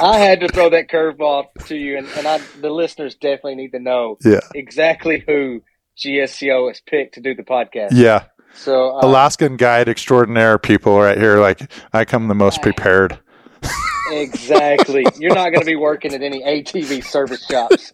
I 0.01 0.17
had 0.17 0.39
to 0.39 0.47
throw 0.47 0.69
that 0.71 0.89
curveball 0.89 1.45
to 1.67 1.75
you, 1.75 1.97
and, 1.99 2.07
and 2.17 2.25
I, 2.25 2.39
the 2.59 2.71
listeners 2.71 3.13
definitely 3.13 3.55
need 3.55 3.71
to 3.73 3.79
know 3.79 4.17
Yeah. 4.25 4.39
exactly 4.55 5.23
who 5.27 5.61
GSCO 6.03 6.69
has 6.69 6.81
picked 6.81 7.13
to 7.15 7.21
do 7.21 7.35
the 7.35 7.43
podcast. 7.43 7.89
Yeah. 7.91 8.23
So 8.55 8.97
uh, 8.97 9.01
Alaskan 9.05 9.57
guide 9.57 9.87
extraordinaire 9.89 10.57
people 10.57 10.99
right 10.99 11.17
here. 11.17 11.37
Like 11.39 11.71
I 11.93 12.05
come 12.05 12.27
the 12.29 12.33
most 12.35 12.61
prepared. 12.63 13.19
exactly, 14.11 15.05
you're 15.19 15.35
not 15.35 15.49
going 15.51 15.59
to 15.61 15.65
be 15.65 15.75
working 15.75 16.13
at 16.15 16.21
any 16.23 16.41
ATV 16.41 17.03
service 17.03 17.45
shops. 17.45 17.91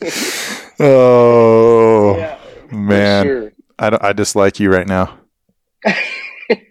Oh 0.78 2.14
Yeah, 2.16 2.38
man. 2.70 3.26
sure. 3.26 3.52
I, 3.78 3.90
don't, 3.90 4.02
I 4.02 4.12
dislike 4.12 4.60
you 4.60 4.70
right 4.70 4.86
now. 4.86 5.18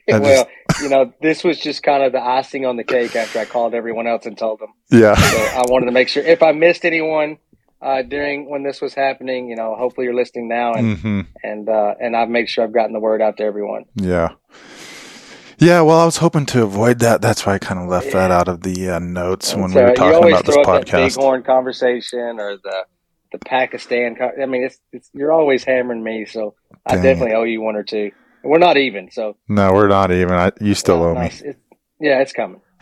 Well, 0.10 0.48
you 0.78 0.90
know, 0.90 1.14
this 1.22 1.44
was 1.44 1.60
just 1.60 1.84
kind 1.84 2.04
of 2.04 2.12
the 2.12 2.22
icing 2.22 2.66
on 2.66 2.78
the 2.78 2.84
cake 2.84 3.16
after 3.16 3.40
I 3.40 3.46
called 3.46 3.74
everyone 3.74 4.08
else 4.08 4.26
and 4.26 4.38
told 4.38 4.60
them. 4.60 4.74
Yeah. 4.92 5.16
So 5.16 5.50
I 5.50 5.64
wanted 5.64 5.88
to 5.88 5.92
make 5.92 6.08
sure 6.10 6.24
if 6.24 6.44
I 6.44 6.52
missed 6.52 6.86
anyone 6.86 7.38
uh, 7.82 8.02
during 8.04 8.50
when 8.50 8.64
this 8.64 8.82
was 8.82 8.94
happening, 8.94 9.50
you 9.50 9.56
know, 9.56 9.76
hopefully 9.76 10.06
you're 10.06 10.16
listening 10.16 10.48
now, 10.48 10.76
and 10.76 10.94
hmm 11.02 11.22
and 11.44 11.68
uh, 11.70 11.94
and 12.00 12.16
I've 12.16 12.30
made 12.30 12.50
sure 12.50 12.64
I've 12.64 12.74
gotten 12.74 12.94
the 12.94 13.00
word 13.00 13.22
out 13.22 13.38
to 13.38 13.44
everyone. 13.44 13.86
Yeah. 13.96 14.30
Yeah, 15.58 15.82
well, 15.82 16.00
I 16.00 16.06
was 16.06 16.18
hoping 16.18 16.46
to 16.48 16.64
avoid 16.64 17.00
that. 17.00 17.22
That's 17.22 17.46
why 17.46 17.54
I 17.54 17.60
kind 17.60 17.80
of 17.80 17.88
left 17.88 18.12
that 18.12 18.30
out 18.32 18.48
of 18.50 18.62
the 18.62 18.90
uh, 18.90 19.00
notes 19.00 19.56
when 19.56 19.72
So 19.72 19.80
we 19.80 19.84
were 19.84 19.92
talking 19.92 20.28
about 20.28 20.46
this 20.46 20.56
that 20.56 20.66
podcast. 20.66 21.18
bighorn 21.18 21.44
conversation 21.44 22.40
or 22.40 22.58
the 22.58 22.86
the 23.40 23.46
Pakistan. 23.46 24.18
I 24.42 24.46
mean, 24.46 24.64
it's, 24.64 24.80
it's 24.94 25.10
you're 25.14 25.32
always 25.32 25.64
hammering 25.64 26.04
me, 26.04 26.26
so 26.26 26.56
I 26.86 26.96
definitely 26.96 27.34
owe 27.34 27.44
you 27.44 27.62
one 27.62 27.76
or 27.76 27.84
two. 27.84 28.12
We're 28.44 28.60
not 28.60 28.78
even, 28.78 29.12
so 29.12 29.38
No, 29.50 29.74
we're 29.74 29.88
not 29.88 30.12
even. 30.12 30.34
I, 30.34 30.52
you 30.62 30.74
still 30.76 31.02
owe 31.04 31.14
no, 31.14 31.22
me. 31.22 31.32
yeah, 32.00 32.22
it's 32.22 32.32
coming. 32.34 32.62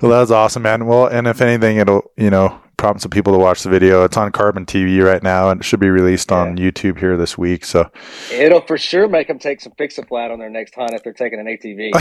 well, 0.00 0.12
that's 0.12 0.30
awesome, 0.30 0.62
man. 0.62 0.86
Well, 0.86 1.06
and 1.06 1.26
if 1.26 1.40
anything, 1.40 1.78
it'll 1.78 2.10
you 2.16 2.30
know 2.30 2.60
prompt 2.76 3.00
some 3.00 3.10
people 3.10 3.32
to 3.32 3.38
watch 3.38 3.62
the 3.62 3.70
video. 3.70 4.04
It's 4.04 4.16
on 4.16 4.30
Carbon 4.32 4.66
TV 4.66 5.02
right 5.04 5.22
now, 5.22 5.50
and 5.50 5.60
it 5.60 5.64
should 5.64 5.80
be 5.80 5.88
released 5.88 6.30
on 6.30 6.56
YouTube 6.56 6.98
here 6.98 7.16
this 7.16 7.38
week. 7.38 7.64
So, 7.64 7.90
It'll 8.30 8.60
for 8.60 8.76
sure 8.76 9.08
make 9.08 9.28
them 9.28 9.38
take 9.38 9.60
some 9.60 9.72
fix 9.78 9.98
a 9.98 10.04
flat 10.04 10.30
on 10.30 10.38
their 10.38 10.50
next 10.50 10.74
hunt 10.74 10.92
if 10.92 11.02
they're 11.02 11.12
taking 11.12 11.40
an 11.40 11.46
ATV. 11.46 11.92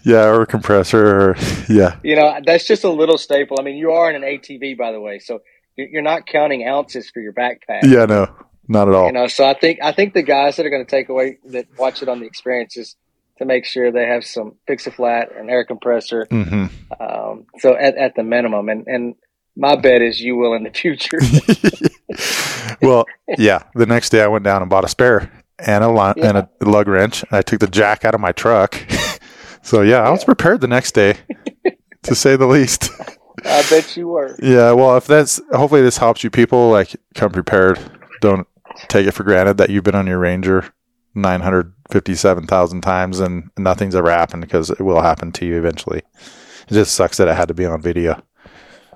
yeah, 0.04 0.24
or 0.24 0.42
a 0.42 0.46
compressor, 0.46 1.06
or 1.06 1.36
yeah, 1.68 1.98
you 2.02 2.16
know, 2.16 2.40
that's 2.44 2.66
just 2.66 2.84
a 2.84 2.90
little 2.90 3.18
staple. 3.18 3.58
I 3.60 3.62
mean, 3.62 3.76
you 3.76 3.92
are 3.92 4.10
in 4.10 4.16
an 4.16 4.22
ATV, 4.22 4.76
by 4.76 4.92
the 4.92 5.00
way, 5.00 5.18
so 5.18 5.40
you're 5.76 5.88
you're 5.88 6.02
not 6.02 6.26
counting 6.26 6.66
ounces 6.66 7.10
for 7.10 7.20
your 7.20 7.32
backpack. 7.32 7.84
yeah, 7.84 8.06
no, 8.06 8.28
not 8.66 8.88
at 8.88 8.94
all. 8.94 9.06
You 9.06 9.12
know, 9.12 9.26
so 9.26 9.44
I 9.44 9.54
think 9.54 9.80
I 9.82 9.92
think 9.92 10.14
the 10.14 10.22
guys 10.22 10.56
that 10.56 10.66
are 10.66 10.70
going 10.70 10.84
to 10.84 10.90
take 10.90 11.08
away 11.08 11.38
that 11.46 11.66
watch 11.78 12.02
it 12.02 12.08
on 12.08 12.20
the 12.20 12.26
experiences 12.26 12.96
to 13.38 13.44
make 13.44 13.64
sure 13.64 13.90
they 13.92 14.06
have 14.06 14.24
some 14.24 14.54
fix 14.66 14.86
a 14.86 14.90
flat 14.90 15.30
and 15.36 15.50
air 15.50 15.64
compressor. 15.64 16.26
hmm 16.30 16.66
Um, 17.00 17.46
so 17.58 17.74
at, 17.76 17.96
at 17.96 18.14
the 18.14 18.22
minimum, 18.22 18.68
and 18.68 18.86
and 18.86 19.14
my 19.56 19.74
bet 19.76 20.02
is 20.02 20.20
you 20.20 20.36
will 20.36 20.54
in 20.54 20.62
the 20.64 20.70
future. 20.82 21.18
well, 22.82 23.04
yeah. 23.38 23.62
The 23.74 23.86
next 23.86 24.10
day, 24.10 24.22
I 24.22 24.26
went 24.28 24.44
down 24.44 24.62
and 24.62 24.70
bought 24.70 24.84
a 24.84 24.88
spare 24.88 25.30
and 25.58 25.82
a 25.84 25.90
li- 25.90 26.22
and 26.22 26.38
a 26.38 26.48
lug 26.62 26.88
wrench. 26.88 27.22
And 27.22 27.32
I 27.32 27.42
took 27.42 27.60
the 27.60 27.66
jack 27.66 28.04
out 28.04 28.14
of 28.14 28.20
my 28.20 28.32
truck. 28.32 28.80
so 29.62 29.82
yeah, 29.82 30.00
I 30.02 30.10
was 30.10 30.20
Yeah. 30.20 30.26
prepared 30.26 30.60
the 30.60 30.68
next 30.68 30.92
day, 30.92 31.14
to 32.02 32.14
say 32.14 32.36
the 32.36 32.46
least. 32.46 32.90
I 33.44 33.64
bet 33.70 33.96
you 33.96 34.08
were. 34.08 34.36
Yeah, 34.42 34.72
well, 34.72 34.96
if 34.96 35.06
that's 35.06 35.40
hopefully 35.52 35.82
this 35.82 35.98
helps 35.98 36.24
you 36.24 36.30
people 36.30 36.70
like 36.70 36.94
come 37.14 37.30
prepared. 37.32 37.78
Don't 38.20 38.46
take 38.88 39.06
it 39.06 39.12
for 39.12 39.22
granted 39.24 39.58
that 39.58 39.70
you've 39.70 39.84
been 39.84 39.94
on 39.94 40.06
your 40.06 40.18
Ranger 40.18 40.64
957,000 41.90 42.80
times 42.82 43.20
and 43.20 43.50
nothing's 43.56 43.94
ever 43.94 44.10
happened 44.10 44.42
because 44.42 44.68
it 44.70 44.80
will 44.80 45.00
happen 45.00 45.32
to 45.32 45.46
you 45.46 45.56
eventually. 45.56 45.98
It 46.68 46.74
just 46.74 46.94
sucks 46.94 47.16
that 47.16 47.28
it 47.28 47.34
had 47.36 47.48
to 47.48 47.54
be 47.54 47.64
on 47.64 47.80
video. 47.80 48.22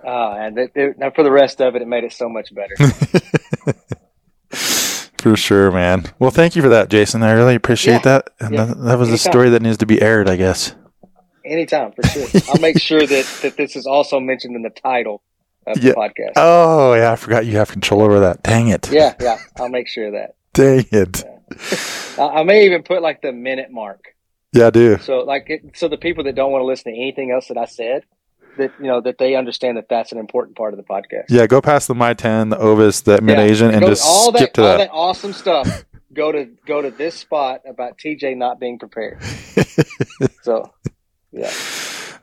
Oh, 0.05 0.33
and 0.33 0.59
it, 0.59 0.73
it, 0.75 0.99
now 0.99 1.11
for 1.11 1.23
the 1.25 1.31
rest 1.31 1.61
of 1.61 1.75
it, 1.75 1.81
it 1.83 1.89
made 1.89 2.05
it 2.05 2.13
so 2.13 2.29
much 2.29 2.49
better. 2.55 2.75
For 5.19 5.37
sure, 5.37 5.71
man. 5.71 6.07
Well, 6.19 6.33
thank 6.33 6.57
you 6.57 6.63
for 6.63 6.69
that, 6.71 6.91
Jason. 6.91 7.23
I 7.23 7.31
really 7.31 7.55
appreciate 7.55 8.05
Yeah. 8.05 8.19
that. 8.19 8.31
And 8.41 8.55
Yeah. 8.55 8.65
that, 8.65 8.79
that 8.83 8.99
was 8.99 9.09
a 9.11 9.17
story 9.19 9.51
that 9.51 9.63
needs 9.63 9.77
to 9.79 9.87
be 9.87 10.03
aired, 10.03 10.29
I 10.29 10.35
guess. 10.35 10.75
Anytime, 11.45 11.93
for 11.93 12.03
sure. 12.09 12.27
I'll 12.49 12.61
make 12.61 12.81
sure 12.81 13.07
that, 13.07 13.39
that 13.43 13.57
this 13.57 13.77
is 13.77 13.87
also 13.87 14.19
mentioned 14.19 14.57
in 14.57 14.63
the 14.63 14.71
title 14.71 15.23
of 15.67 15.77
Yeah. 15.79 15.93
the 15.93 15.97
podcast. 15.97 16.33
Oh, 16.37 16.95
yeah, 16.95 17.13
I 17.13 17.17
forgot 17.17 17.47
you 17.47 17.57
have 17.59 17.71
control 17.71 18.03
over 18.03 18.19
that. 18.21 18.43
Dang 18.43 18.67
it. 18.69 18.91
yeah, 18.91 19.15
yeah, 19.21 19.39
I'll 19.61 19.69
make 19.69 19.87
sure 19.87 20.09
of 20.09 20.13
that. 20.15 20.35
Dang 20.55 20.87
it. 20.91 21.23
I, 22.19 22.43
may 22.45 22.67
even 22.67 22.83
put 22.83 23.03
like 23.03 23.23
the 23.23 23.33
minute 23.33 23.71
mark. 23.71 24.15
Yeah, 24.53 24.67
I 24.67 24.71
do. 24.71 24.99
So 24.99 25.21
like, 25.21 25.47
it, 25.49 25.63
so 25.75 25.89
the 25.89 25.97
people 25.97 26.25
that 26.25 26.35
don't 26.35 26.53
want 26.53 26.63
to 26.63 26.67
listen 26.67 26.93
to 26.93 26.99
anything 26.99 27.31
else 27.31 27.49
that 27.49 27.57
I 27.57 27.65
said, 27.67 28.05
that 28.59 28.73
you 28.79 28.87
know, 28.87 29.01
that 29.01 29.17
they 29.19 29.35
understand 29.35 29.79
that 29.79 29.89
that's 29.89 30.13
an 30.13 30.19
important 30.19 30.57
part 30.57 30.75
of 30.75 30.77
the 30.77 30.83
podcast. 30.85 31.25
Yeah, 31.31 31.47
go 31.47 31.61
past 31.63 31.89
the 31.89 31.95
My 31.95 32.13
10, 32.15 32.51
the 32.51 32.59
Ovis, 32.59 33.01
the 33.01 33.21
Mid 33.23 33.39
Asian, 33.39 33.71
and 33.71 33.85
just 33.87 34.05
all 34.05 34.33
skip 34.33 34.53
that, 34.53 34.55
to 34.55 34.63
all 34.63 34.69
that. 34.69 34.77
that 34.79 34.91
awesome 34.93 35.33
stuff. 35.33 35.85
Go 36.15 36.31
to 36.31 36.51
go 36.67 36.83
to 36.83 36.91
this 36.91 37.15
spot 37.15 37.63
about 37.67 37.97
TJ 37.97 38.37
not 38.37 38.61
being 38.61 38.79
prepared. 38.79 39.23
so, 40.43 40.71
yeah, 41.31 41.51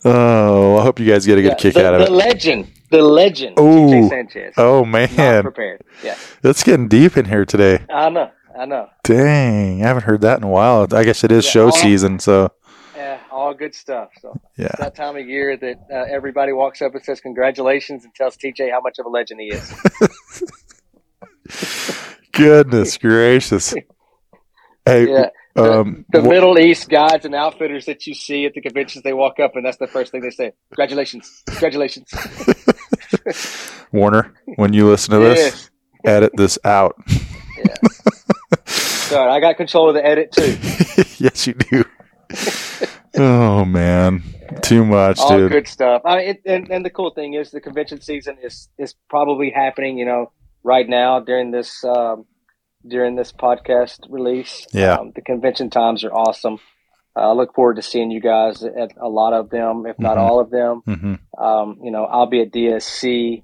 Oh, 0.05 0.77
I 0.77 0.83
hope 0.83 0.99
you 0.99 1.11
guys 1.11 1.25
get 1.25 1.39
a 1.39 1.41
good 1.41 1.47
Yeah, 1.49 1.55
kick 1.55 1.73
the, 1.73 1.87
out 1.87 1.95
of 1.95 2.01
the 2.01 2.05
it. 2.05 2.11
legend, 2.11 2.71
the 2.91 3.01
legend, 3.01 3.57
Ooh. 3.59 3.87
TJ 3.87 4.09
Sanchez, 4.09 4.53
Oh 4.57 4.81
not 4.85 4.91
man, 5.17 5.41
prepared. 5.41 5.81
Yeah, 6.03 6.15
it's 6.43 6.61
getting 6.63 6.87
deep 6.87 7.17
in 7.17 7.25
here 7.25 7.45
today. 7.45 7.83
I 7.89 8.09
know, 8.09 8.29
I 8.59 8.65
know. 8.65 8.89
Dang, 9.05 9.81
I 9.83 9.87
haven't 9.87 10.03
heard 10.03 10.19
that 10.21 10.37
in 10.37 10.43
a 10.43 10.49
while. 10.49 10.85
I 10.91 11.03
guess 11.05 11.23
it 11.23 11.31
is 11.31 11.45
Yeah, 11.45 11.51
show 11.51 11.65
all- 11.67 11.71
season, 11.71 12.19
so 12.19 12.51
Yeah, 12.95 13.19
all 13.31 13.53
good 13.53 13.73
stuff. 13.73 14.09
So 14.21 14.37
yeah. 14.57 14.65
it's 14.67 14.79
that 14.79 14.95
time 14.95 15.15
of 15.15 15.25
year 15.27 15.55
that 15.55 15.77
uh, 15.89 15.95
everybody 16.13 16.51
walks 16.51 16.81
up 16.81 16.93
and 16.93 17.01
says 17.03 17.21
congratulations 17.21 18.03
and 18.03 18.13
tells 18.13 18.35
TJ 18.35 18.69
how 18.71 18.81
much 18.81 18.99
of 18.99 19.05
a 19.05 19.09
legend 19.09 19.39
he 19.39 19.47
is. 19.47 19.73
Goodness 22.33 22.97
gracious. 22.97 23.73
Hey, 24.85 25.07
Yeah. 25.09 25.29
The, 25.55 25.79
um, 25.79 26.05
the 26.11 26.21
wh- 26.21 26.25
Middle 26.27 26.59
East 26.59 26.89
guides 26.89 27.25
and 27.25 27.33
outfitters 27.35 27.85
that 27.85 28.05
you 28.07 28.13
see 28.13 28.45
at 28.45 28.53
the 28.53 28.61
conventions, 28.61 29.03
they 29.03 29.13
walk 29.13 29.39
up 29.39 29.55
and 29.55 29.65
that's 29.65 29.77
the 29.77 29.87
first 29.87 30.11
thing 30.11 30.21
they 30.21 30.29
say. 30.29 30.51
Congratulations. 30.71 31.43
Congratulations. 31.47 32.11
Warner, 33.91 34.33
when 34.57 34.71
you 34.73 34.87
listen 34.87 35.11
to 35.13 35.19
this, 35.19 35.69
edit 36.05 36.31
this 36.35 36.57
out. 36.63 36.95
Sorry, 38.65 39.31
I 39.31 39.39
got 39.39 39.57
control 39.57 39.89
of 39.89 39.95
the 39.95 40.05
edit 40.05 40.31
too. 40.31 40.57
yes, 41.23 41.47
you 41.47 41.53
do. 41.53 41.83
oh 43.17 43.65
man, 43.65 44.23
too 44.61 44.85
much, 44.85 45.19
All 45.19 45.37
dude. 45.37 45.51
good 45.51 45.67
stuff. 45.67 46.01
I 46.05 46.17
mean, 46.17 46.27
it, 46.29 46.41
and, 46.45 46.69
and 46.69 46.85
the 46.85 46.89
cool 46.89 47.11
thing 47.13 47.33
is 47.33 47.51
the 47.51 47.61
convention 47.61 48.01
season 48.01 48.37
is 48.41 48.69
is 48.77 48.95
probably 49.09 49.51
happening. 49.51 49.97
You 49.97 50.05
know, 50.05 50.31
right 50.63 50.87
now 50.87 51.19
during 51.19 51.51
this 51.51 51.83
um, 51.83 52.25
during 52.87 53.15
this 53.15 53.31
podcast 53.31 53.99
release. 54.09 54.65
Yeah. 54.73 54.95
Um, 54.95 55.11
the 55.15 55.21
convention 55.21 55.69
times 55.69 56.03
are 56.03 56.13
awesome. 56.13 56.59
Uh, 57.15 57.29
I 57.29 57.33
look 57.33 57.53
forward 57.55 57.75
to 57.77 57.81
seeing 57.81 58.11
you 58.11 58.21
guys 58.21 58.63
at 58.63 58.91
a 59.01 59.09
lot 59.09 59.33
of 59.33 59.49
them, 59.49 59.85
if 59.87 59.97
not 59.99 60.17
Mhm. 60.17 60.21
all 60.21 60.39
of 60.39 60.49
them. 60.51 60.81
hmm 60.85 61.15
Um, 61.43 61.79
you 61.83 61.91
know, 61.91 62.05
I'll 62.05 62.27
be 62.27 62.41
at 62.41 62.51
DSC, 62.51 63.43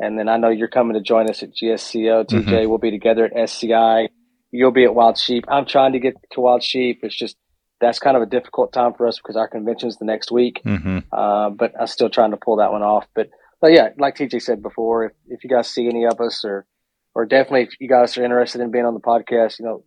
and 0.00 0.18
then 0.18 0.28
I 0.28 0.36
know 0.36 0.48
you're 0.48 0.68
coming 0.68 0.94
to 0.94 1.00
join 1.00 1.30
us 1.30 1.42
at 1.42 1.54
GSCO. 1.54 2.24
TJ, 2.24 2.66
we'll 2.68 2.78
be 2.78 2.90
together 2.90 3.24
at 3.24 3.36
SCI. 3.36 4.08
You'll 4.56 4.72
be 4.72 4.84
at 4.84 4.94
Wild 4.94 5.16
Sheep. 5.18 5.44
I'm 5.48 5.66
trying 5.66 5.92
to 5.92 5.98
get 6.00 6.14
to 6.32 6.40
Wild 6.40 6.62
Sheep. 6.62 7.00
It's 7.02 7.16
just 7.16 7.36
that's 7.80 7.98
kind 7.98 8.16
of 8.16 8.22
a 8.22 8.26
difficult 8.26 8.72
time 8.72 8.94
for 8.94 9.06
us 9.06 9.18
because 9.18 9.36
our 9.36 9.48
convention's 9.48 9.96
the 9.98 10.06
next 10.06 10.30
week. 10.32 10.60
hmm 10.64 10.98
Uh, 11.12 11.50
but 11.50 11.72
I'm 11.80 11.86
still 11.86 12.08
trying 12.10 12.30
to 12.32 12.36
pull 12.38 12.56
that 12.56 12.72
one 12.72 12.82
off. 12.82 13.06
But 13.14 13.28
but 13.60 13.72
yeah, 13.72 13.88
like 13.98 14.16
TJ 14.16 14.40
said 14.42 14.62
before, 14.62 15.04
if, 15.06 15.12
if 15.28 15.44
you 15.44 15.50
guys 15.50 15.68
see 15.68 15.86
any 15.88 16.04
of 16.06 16.20
us 16.20 16.44
or 16.44 16.66
or 17.14 17.24
definitely 17.26 17.62
if 17.62 17.80
you 17.80 17.88
guys 17.88 18.16
are 18.16 18.24
interested 18.24 18.60
in 18.60 18.70
being 18.70 18.84
on 18.86 18.94
the 18.94 19.00
podcast, 19.00 19.58
you 19.58 19.64
know, 19.66 19.84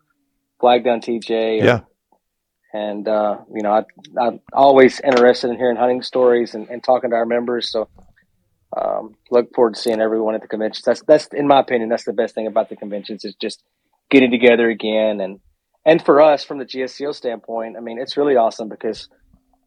flag 0.60 0.84
down 0.84 1.02
TJ. 1.02 1.62
or- 1.62 1.66
Yeah. 1.66 1.80
And 2.72 3.08
uh, 3.08 3.38
you 3.56 3.64
know, 3.64 3.72
I, 3.72 3.82
I'm 4.22 4.42
always 4.54 5.00
interested 5.00 5.50
in 5.50 5.58
hearing 5.58 5.78
hunting 5.78 6.04
stories 6.04 6.54
and, 6.54 6.70
and 6.70 6.84
talking 6.84 7.10
to 7.10 7.16
our 7.16 7.26
members. 7.26 7.72
So 7.72 7.90
um, 8.80 9.16
look 9.32 9.48
forward 9.56 9.74
to 9.74 9.80
seeing 9.82 10.00
everyone 10.00 10.36
at 10.36 10.42
the 10.42 10.48
conventions. 10.48 10.84
That's 10.86 11.02
that's 11.08 11.28
in 11.34 11.48
my 11.48 11.60
opinion, 11.62 11.90
that's 11.90 12.04
the 12.06 12.14
best 12.14 12.36
thing 12.36 12.46
about 12.46 12.70
the 12.70 12.76
conventions 12.76 13.26
is 13.26 13.34
just 13.42 13.64
getting 14.10 14.32
together 14.32 14.70
again 14.70 15.22
and 15.22 15.40
and 15.86 16.04
for 16.04 16.22
us 16.22 16.44
from 16.44 16.60
the 16.60 16.66
GSCO 16.66 17.16
standpoint, 17.16 17.78
I 17.78 17.80
mean, 17.80 18.00
it's 18.00 18.18
really 18.18 18.36
awesome 18.36 18.68
because 18.70 19.08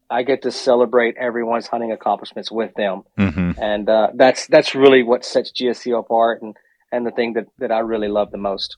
I 0.09 0.23
get 0.23 0.43
to 0.43 0.51
celebrate 0.51 1.17
everyone's 1.17 1.67
hunting 1.67 1.91
accomplishments 1.91 2.51
with 2.51 2.73
them, 2.75 3.03
hmm 3.17 3.51
and 3.59 3.89
uh, 3.89 4.09
that's 4.15 4.47
that's 4.47 4.75
really 4.75 5.03
what 5.03 5.25
sets 5.25 5.51
GSCO 5.51 5.99
apart, 5.99 6.41
and 6.41 6.55
and 6.91 7.05
the 7.05 7.11
thing 7.11 7.33
that 7.33 7.47
that 7.57 7.71
I 7.71 7.79
really 7.79 8.07
love 8.07 8.31
the 8.31 8.37
most. 8.37 8.77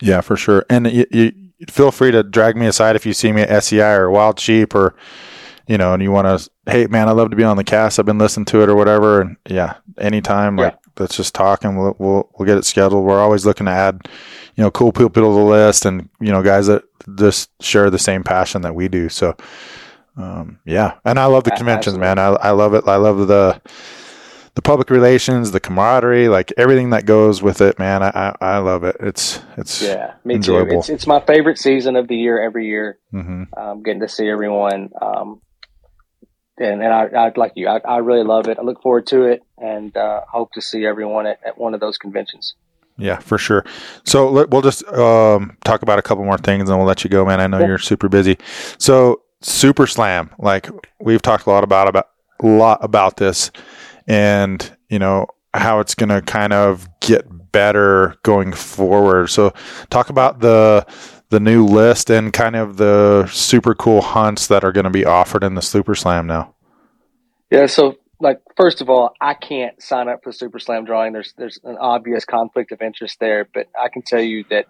Yeah, 0.00 0.20
for 0.20 0.36
sure. 0.36 0.64
And 0.70 0.90
you, 0.90 1.06
you 1.10 1.32
feel 1.68 1.90
free 1.90 2.10
to 2.10 2.22
drag 2.22 2.56
me 2.56 2.66
aside 2.66 2.96
if 2.96 3.04
you 3.04 3.12
see 3.12 3.32
me 3.32 3.42
at 3.42 3.50
SCI 3.50 3.92
or 3.92 4.10
Wild 4.10 4.40
Sheep 4.40 4.74
or 4.74 4.94
you 5.66 5.78
know, 5.78 5.94
and 5.94 6.02
you 6.02 6.10
want 6.10 6.26
to, 6.26 6.50
hey 6.66 6.86
man, 6.86 7.08
I 7.08 7.12
love 7.12 7.30
to 7.30 7.36
be 7.36 7.44
on 7.44 7.56
the 7.56 7.64
cast. 7.64 7.98
I've 7.98 8.06
been 8.06 8.18
listening 8.18 8.46
to 8.46 8.62
it 8.62 8.68
or 8.68 8.74
whatever. 8.74 9.20
And 9.20 9.36
yeah, 9.48 9.76
anytime, 9.98 10.58
Yeah. 10.58 10.74
Let's 10.98 11.16
just 11.16 11.34
talk 11.34 11.64
and 11.64 11.78
we'll 11.78 11.96
we'll 11.98 12.30
we'll 12.38 12.46
get 12.46 12.58
it 12.58 12.64
scheduled. 12.64 13.04
We're 13.04 13.20
always 13.20 13.46
looking 13.46 13.66
to 13.66 13.72
add, 13.72 14.08
you 14.56 14.64
know, 14.64 14.70
cool 14.70 14.92
people 14.92 15.10
to 15.10 15.20
the 15.20 15.28
list 15.28 15.84
and 15.86 16.08
you 16.20 16.30
know, 16.32 16.42
guys 16.42 16.66
that 16.66 16.84
just 17.16 17.50
share 17.62 17.90
the 17.90 17.98
same 17.98 18.22
passion 18.22 18.62
that 18.62 18.74
we 18.74 18.88
do. 18.88 19.08
So, 19.08 19.36
um, 20.16 20.58
yeah, 20.64 20.94
and 21.04 21.18
I 21.18 21.26
love 21.26 21.44
the 21.44 21.50
conventions, 21.52 21.96
absolutely. 21.96 22.00
man. 22.00 22.18
I 22.18 22.48
I 22.48 22.50
love 22.50 22.74
it. 22.74 22.84
I 22.86 22.96
love 22.96 23.26
the 23.26 23.60
the 24.56 24.62
public 24.62 24.90
relations, 24.90 25.52
the 25.52 25.60
camaraderie, 25.60 26.28
like 26.28 26.52
everything 26.56 26.90
that 26.90 27.06
goes 27.06 27.40
with 27.42 27.60
it, 27.60 27.78
man. 27.78 28.02
I 28.02 28.10
I, 28.10 28.36
I 28.40 28.58
love 28.58 28.84
it. 28.84 28.96
It's 29.00 29.40
it's 29.56 29.80
Yeah, 29.80 30.14
me 30.24 30.34
Enjoyable. 30.34 30.70
too. 30.70 30.78
It's 30.78 30.88
it's 30.90 31.06
my 31.06 31.20
favorite 31.20 31.58
season 31.58 31.96
of 31.96 32.08
the 32.08 32.16
year 32.16 32.40
every 32.42 32.66
year. 32.66 32.98
hmm 33.10 33.44
Um, 33.56 33.82
getting 33.82 34.00
to 34.00 34.08
see 34.08 34.28
everyone, 34.28 34.90
um, 35.00 35.40
and 36.60 36.82
and 36.82 36.92
I, 36.92 37.06
I 37.26 37.32
like 37.36 37.52
you. 37.56 37.68
I, 37.68 37.80
I 37.84 37.98
really 37.98 38.22
love 38.24 38.46
it. 38.48 38.58
I 38.58 38.62
look 38.62 38.80
forward 38.82 39.06
to 39.08 39.22
it, 39.24 39.42
and 39.58 39.96
uh, 39.96 40.20
hope 40.30 40.52
to 40.52 40.60
see 40.60 40.86
everyone 40.86 41.26
at, 41.26 41.40
at 41.44 41.58
one 41.58 41.74
of 41.74 41.80
those 41.80 41.98
conventions. 41.98 42.54
Yeah, 42.96 43.18
for 43.18 43.38
sure. 43.38 43.64
So 44.04 44.30
let, 44.30 44.50
we'll 44.50 44.60
just 44.62 44.86
um, 44.88 45.56
talk 45.64 45.80
about 45.82 45.98
a 45.98 46.02
couple 46.02 46.24
more 46.24 46.36
things, 46.38 46.68
and 46.68 46.78
we'll 46.78 46.86
let 46.86 47.02
you 47.02 47.10
go, 47.10 47.24
man. 47.24 47.40
I 47.40 47.46
know 47.46 47.58
Yeah. 47.60 47.66
you're 47.68 47.78
super 47.78 48.08
busy. 48.08 48.36
So 48.78 49.22
Super 49.40 49.86
Slam, 49.86 50.30
like 50.38 50.68
we've 51.00 51.22
talked 51.22 51.46
a 51.46 51.50
lot 51.50 51.64
about 51.64 51.88
about 51.88 52.08
a 52.42 52.46
lot 52.46 52.78
about 52.84 53.16
this, 53.16 53.50
and 54.06 54.70
you 54.88 54.98
know 54.98 55.26
how 55.54 55.80
it's 55.80 55.94
going 55.94 56.10
to 56.10 56.20
kind 56.22 56.52
of 56.52 56.88
get 57.00 57.26
better 57.52 58.16
going 58.22 58.52
forward. 58.52 59.28
So 59.30 59.52
talk 59.88 60.10
about 60.10 60.40
the 60.40 60.86
the 61.30 61.40
new 61.40 61.64
list 61.64 62.10
and 62.10 62.32
kind 62.32 62.56
of 62.56 62.76
the 62.76 63.26
super 63.32 63.74
cool 63.74 64.02
hunts 64.02 64.48
that 64.48 64.64
are 64.64 64.72
going 64.72 64.84
to 64.84 64.90
be 64.90 65.04
offered 65.04 65.42
in 65.42 65.54
the 65.54 65.62
Super 65.62 65.94
Slam 65.94 66.26
now. 66.26 66.54
Yeah, 67.50 67.66
so 67.66 67.96
like 68.20 68.40
first 68.56 68.80
of 68.80 68.90
all, 68.90 69.14
I 69.20 69.34
can't 69.34 69.80
sign 69.82 70.08
up 70.08 70.20
for 70.22 70.32
Super 70.32 70.58
Slam 70.58 70.84
drawing. 70.84 71.12
There's 71.12 71.32
there's 71.36 71.58
an 71.64 71.76
obvious 71.80 72.24
conflict 72.24 72.72
of 72.72 72.82
interest 72.82 73.18
there, 73.20 73.48
but 73.52 73.66
I 73.80 73.88
can 73.88 74.02
tell 74.02 74.20
you 74.20 74.44
that 74.50 74.66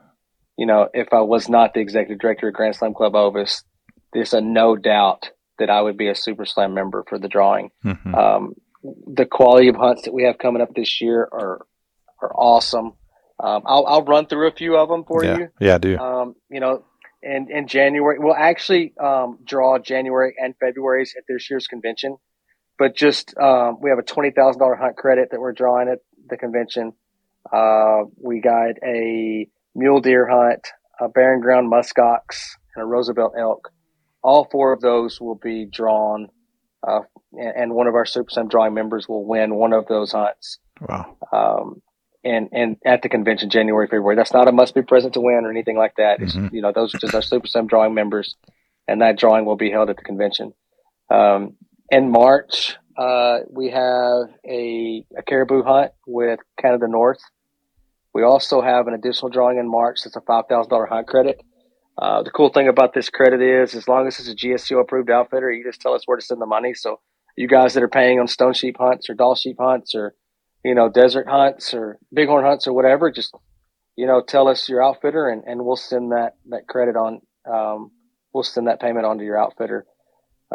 you 0.56 0.66
know 0.66 0.88
if 0.94 1.08
I 1.12 1.20
was 1.22 1.48
not 1.48 1.74
the 1.74 1.80
executive 1.80 2.20
director 2.20 2.48
of 2.48 2.54
Grand 2.54 2.76
Slam 2.76 2.94
Club 2.94 3.14
Ovis, 3.14 3.64
there's 4.12 4.34
a 4.34 4.40
no 4.40 4.76
doubt 4.76 5.30
that 5.58 5.70
I 5.70 5.80
would 5.80 5.96
be 5.96 6.08
a 6.08 6.14
Super 6.14 6.44
Slam 6.44 6.74
member 6.74 7.04
for 7.08 7.18
the 7.18 7.28
drawing. 7.28 7.70
hmm 7.82 8.14
Um, 8.14 8.54
the 8.82 9.26
quality 9.26 9.68
of 9.68 9.76
hunts 9.76 10.02
that 10.02 10.14
we 10.14 10.24
have 10.24 10.38
coming 10.38 10.62
up 10.62 10.74
this 10.74 11.00
year 11.00 11.28
are 11.32 11.66
are 12.22 12.32
awesome. 12.34 12.92
Um, 13.42 13.62
I'll, 13.64 13.86
I'll 13.86 14.04
run 14.04 14.26
through 14.26 14.48
a 14.48 14.52
few 14.52 14.76
of 14.76 14.88
them 14.88 15.04
for 15.04 15.24
yeah, 15.24 15.38
you. 15.38 15.48
yeah, 15.60 15.74
I 15.76 15.78
do. 15.78 15.96
Um, 15.98 16.34
you 16.50 16.60
know, 16.60 16.84
in, 17.22 17.48
in 17.50 17.66
January, 17.68 18.18
we'll 18.18 18.34
actually 18.34 18.92
um, 19.02 19.38
draw 19.44 19.78
January 19.78 20.34
and 20.38 20.54
February's 20.60 21.14
at 21.16 21.24
this 21.28 21.48
year's 21.50 21.66
convention. 21.66 22.16
But 22.78 22.96
just 22.96 23.36
um, 23.38 23.78
we 23.80 23.90
have 23.90 23.98
a 23.98 24.02
twenty 24.02 24.30
thousand 24.30 24.58
dollar 24.60 24.74
hunt 24.74 24.96
credit 24.96 25.28
that 25.30 25.40
we're 25.40 25.52
drawing 25.52 25.88
at 25.88 25.98
the 26.28 26.36
convention. 26.36 26.92
Uh, 27.52 28.04
we 28.22 28.40
got 28.40 28.76
a 28.84 29.48
mule 29.74 30.00
deer 30.00 30.26
hunt, 30.28 30.66
a 31.00 31.08
barren 31.08 31.40
ground 31.40 31.70
muskox, 31.70 32.56
and 32.74 32.82
a 32.82 32.86
Roosevelt 32.86 33.34
elk. 33.38 33.70
All 34.22 34.48
four 34.50 34.72
of 34.72 34.80
those 34.80 35.20
will 35.20 35.34
be 35.34 35.66
drawn, 35.66 36.28
uh, 36.86 37.00
and, 37.32 37.56
and 37.56 37.74
one 37.74 37.86
of 37.86 37.94
our 37.94 38.06
Super 38.06 38.30
Slam 38.30 38.48
drawing 38.48 38.74
members 38.74 39.08
will 39.08 39.26
win 39.26 39.54
one 39.54 39.72
of 39.72 39.86
those 39.86 40.12
hunts 40.12 40.58
Wow. 40.80 41.16
um, 41.32 41.82
and 42.24 42.48
and 42.52 42.76
at 42.84 43.02
the 43.02 43.08
convention 43.08 43.50
January 43.50 43.86
February. 43.86 44.16
That's 44.16 44.32
not 44.32 44.48
a 44.48 44.52
must 44.52 44.74
be 44.74 44.82
present 44.82 45.14
to 45.14 45.20
win 45.20 45.44
or 45.44 45.50
anything 45.50 45.76
like 45.76 45.94
that. 45.96 46.20
It's, 46.20 46.34
Mhm. 46.34 46.52
you 46.52 46.62
know 46.62 46.72
those 46.72 46.94
are 46.94 46.98
just 46.98 47.14
our 47.14 47.22
Super 47.22 47.46
Slam 47.46 47.66
drawing 47.66 47.94
members, 47.94 48.36
and 48.88 49.00
that 49.02 49.16
drawing 49.18 49.44
will 49.44 49.56
be 49.56 49.70
held 49.70 49.90
at 49.90 49.96
the 49.96 50.02
convention. 50.02 50.52
Um, 51.10 51.56
in 51.90 52.10
March, 52.10 52.76
uh, 52.96 53.40
we 53.48 53.70
have 53.70 54.28
a, 54.48 55.04
a 55.16 55.22
caribou 55.26 55.62
hunt 55.62 55.92
with 56.06 56.40
Canada 56.60 56.86
North. 56.88 57.20
We 58.12 58.22
also 58.22 58.60
have 58.60 58.86
an 58.86 58.94
additional 58.94 59.30
drawing 59.30 59.58
in 59.58 59.68
March. 59.68 60.00
That's 60.04 60.16
a 60.16 60.20
five 60.20 60.44
thousand 60.48 60.70
dollar 60.70 60.86
hunt 60.86 61.06
credit. 61.06 61.40
Uh, 61.98 62.22
the 62.22 62.30
cool 62.30 62.48
thing 62.48 62.68
about 62.68 62.94
this 62.94 63.10
credit 63.10 63.42
is, 63.42 63.74
as 63.74 63.86
long 63.88 64.06
as 64.06 64.18
it's 64.18 64.28
a 64.28 64.34
GSCO 64.34 64.80
approved 64.80 65.10
outfitter, 65.10 65.50
you 65.50 65.64
just 65.64 65.80
tell 65.80 65.92
us 65.94 66.02
where 66.06 66.16
to 66.16 66.22
send 66.24 66.40
the 66.40 66.46
money. 66.46 66.72
So, 66.74 67.00
you 67.36 67.46
guys 67.46 67.74
that 67.74 67.82
are 67.82 67.88
paying 67.88 68.18
on 68.20 68.26
stone 68.26 68.52
sheep 68.54 68.76
hunts 68.78 69.10
or 69.10 69.14
Dall 69.14 69.34
sheep 69.34 69.56
hunts 69.60 69.94
or 69.94 70.14
you 70.64 70.74
know, 70.74 70.88
desert 70.88 71.26
hunts 71.28 71.72
or 71.74 71.98
bighorn 72.12 72.44
hunts 72.44 72.66
or 72.66 72.72
whatever, 72.72 73.10
just, 73.10 73.34
you 73.96 74.06
know, 74.06 74.22
tell 74.22 74.48
us 74.48 74.68
your 74.68 74.82
outfitter 74.82 75.28
and, 75.28 75.42
and 75.46 75.64
we'll 75.64 75.76
send 75.76 76.12
that, 76.12 76.34
that 76.48 76.66
credit 76.68 76.96
on, 76.96 77.20
um, 77.50 77.90
we'll 78.32 78.42
send 78.44 78.66
that 78.68 78.80
payment 78.80 79.06
on 79.06 79.18
to 79.18 79.24
your 79.24 79.38
outfitter. 79.38 79.86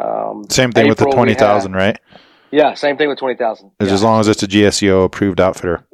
Um, 0.00 0.44
Same 0.50 0.72
thing 0.72 0.88
with 0.88 0.98
the 0.98 1.06
twenty 1.06 1.34
thousand, 1.34 1.72
right? 1.72 1.98
yeah, 2.52 2.74
same 2.74 2.96
thing 2.96 3.08
with 3.08 3.18
20,000. 3.18 3.72
As 3.80 3.88
Yeah, 3.88 3.94
as 3.94 4.02
long 4.02 4.20
as 4.20 4.28
it's 4.28 4.42
a 4.42 4.46
GSCO 4.46 5.04
approved 5.04 5.40
outfitter. 5.40 5.84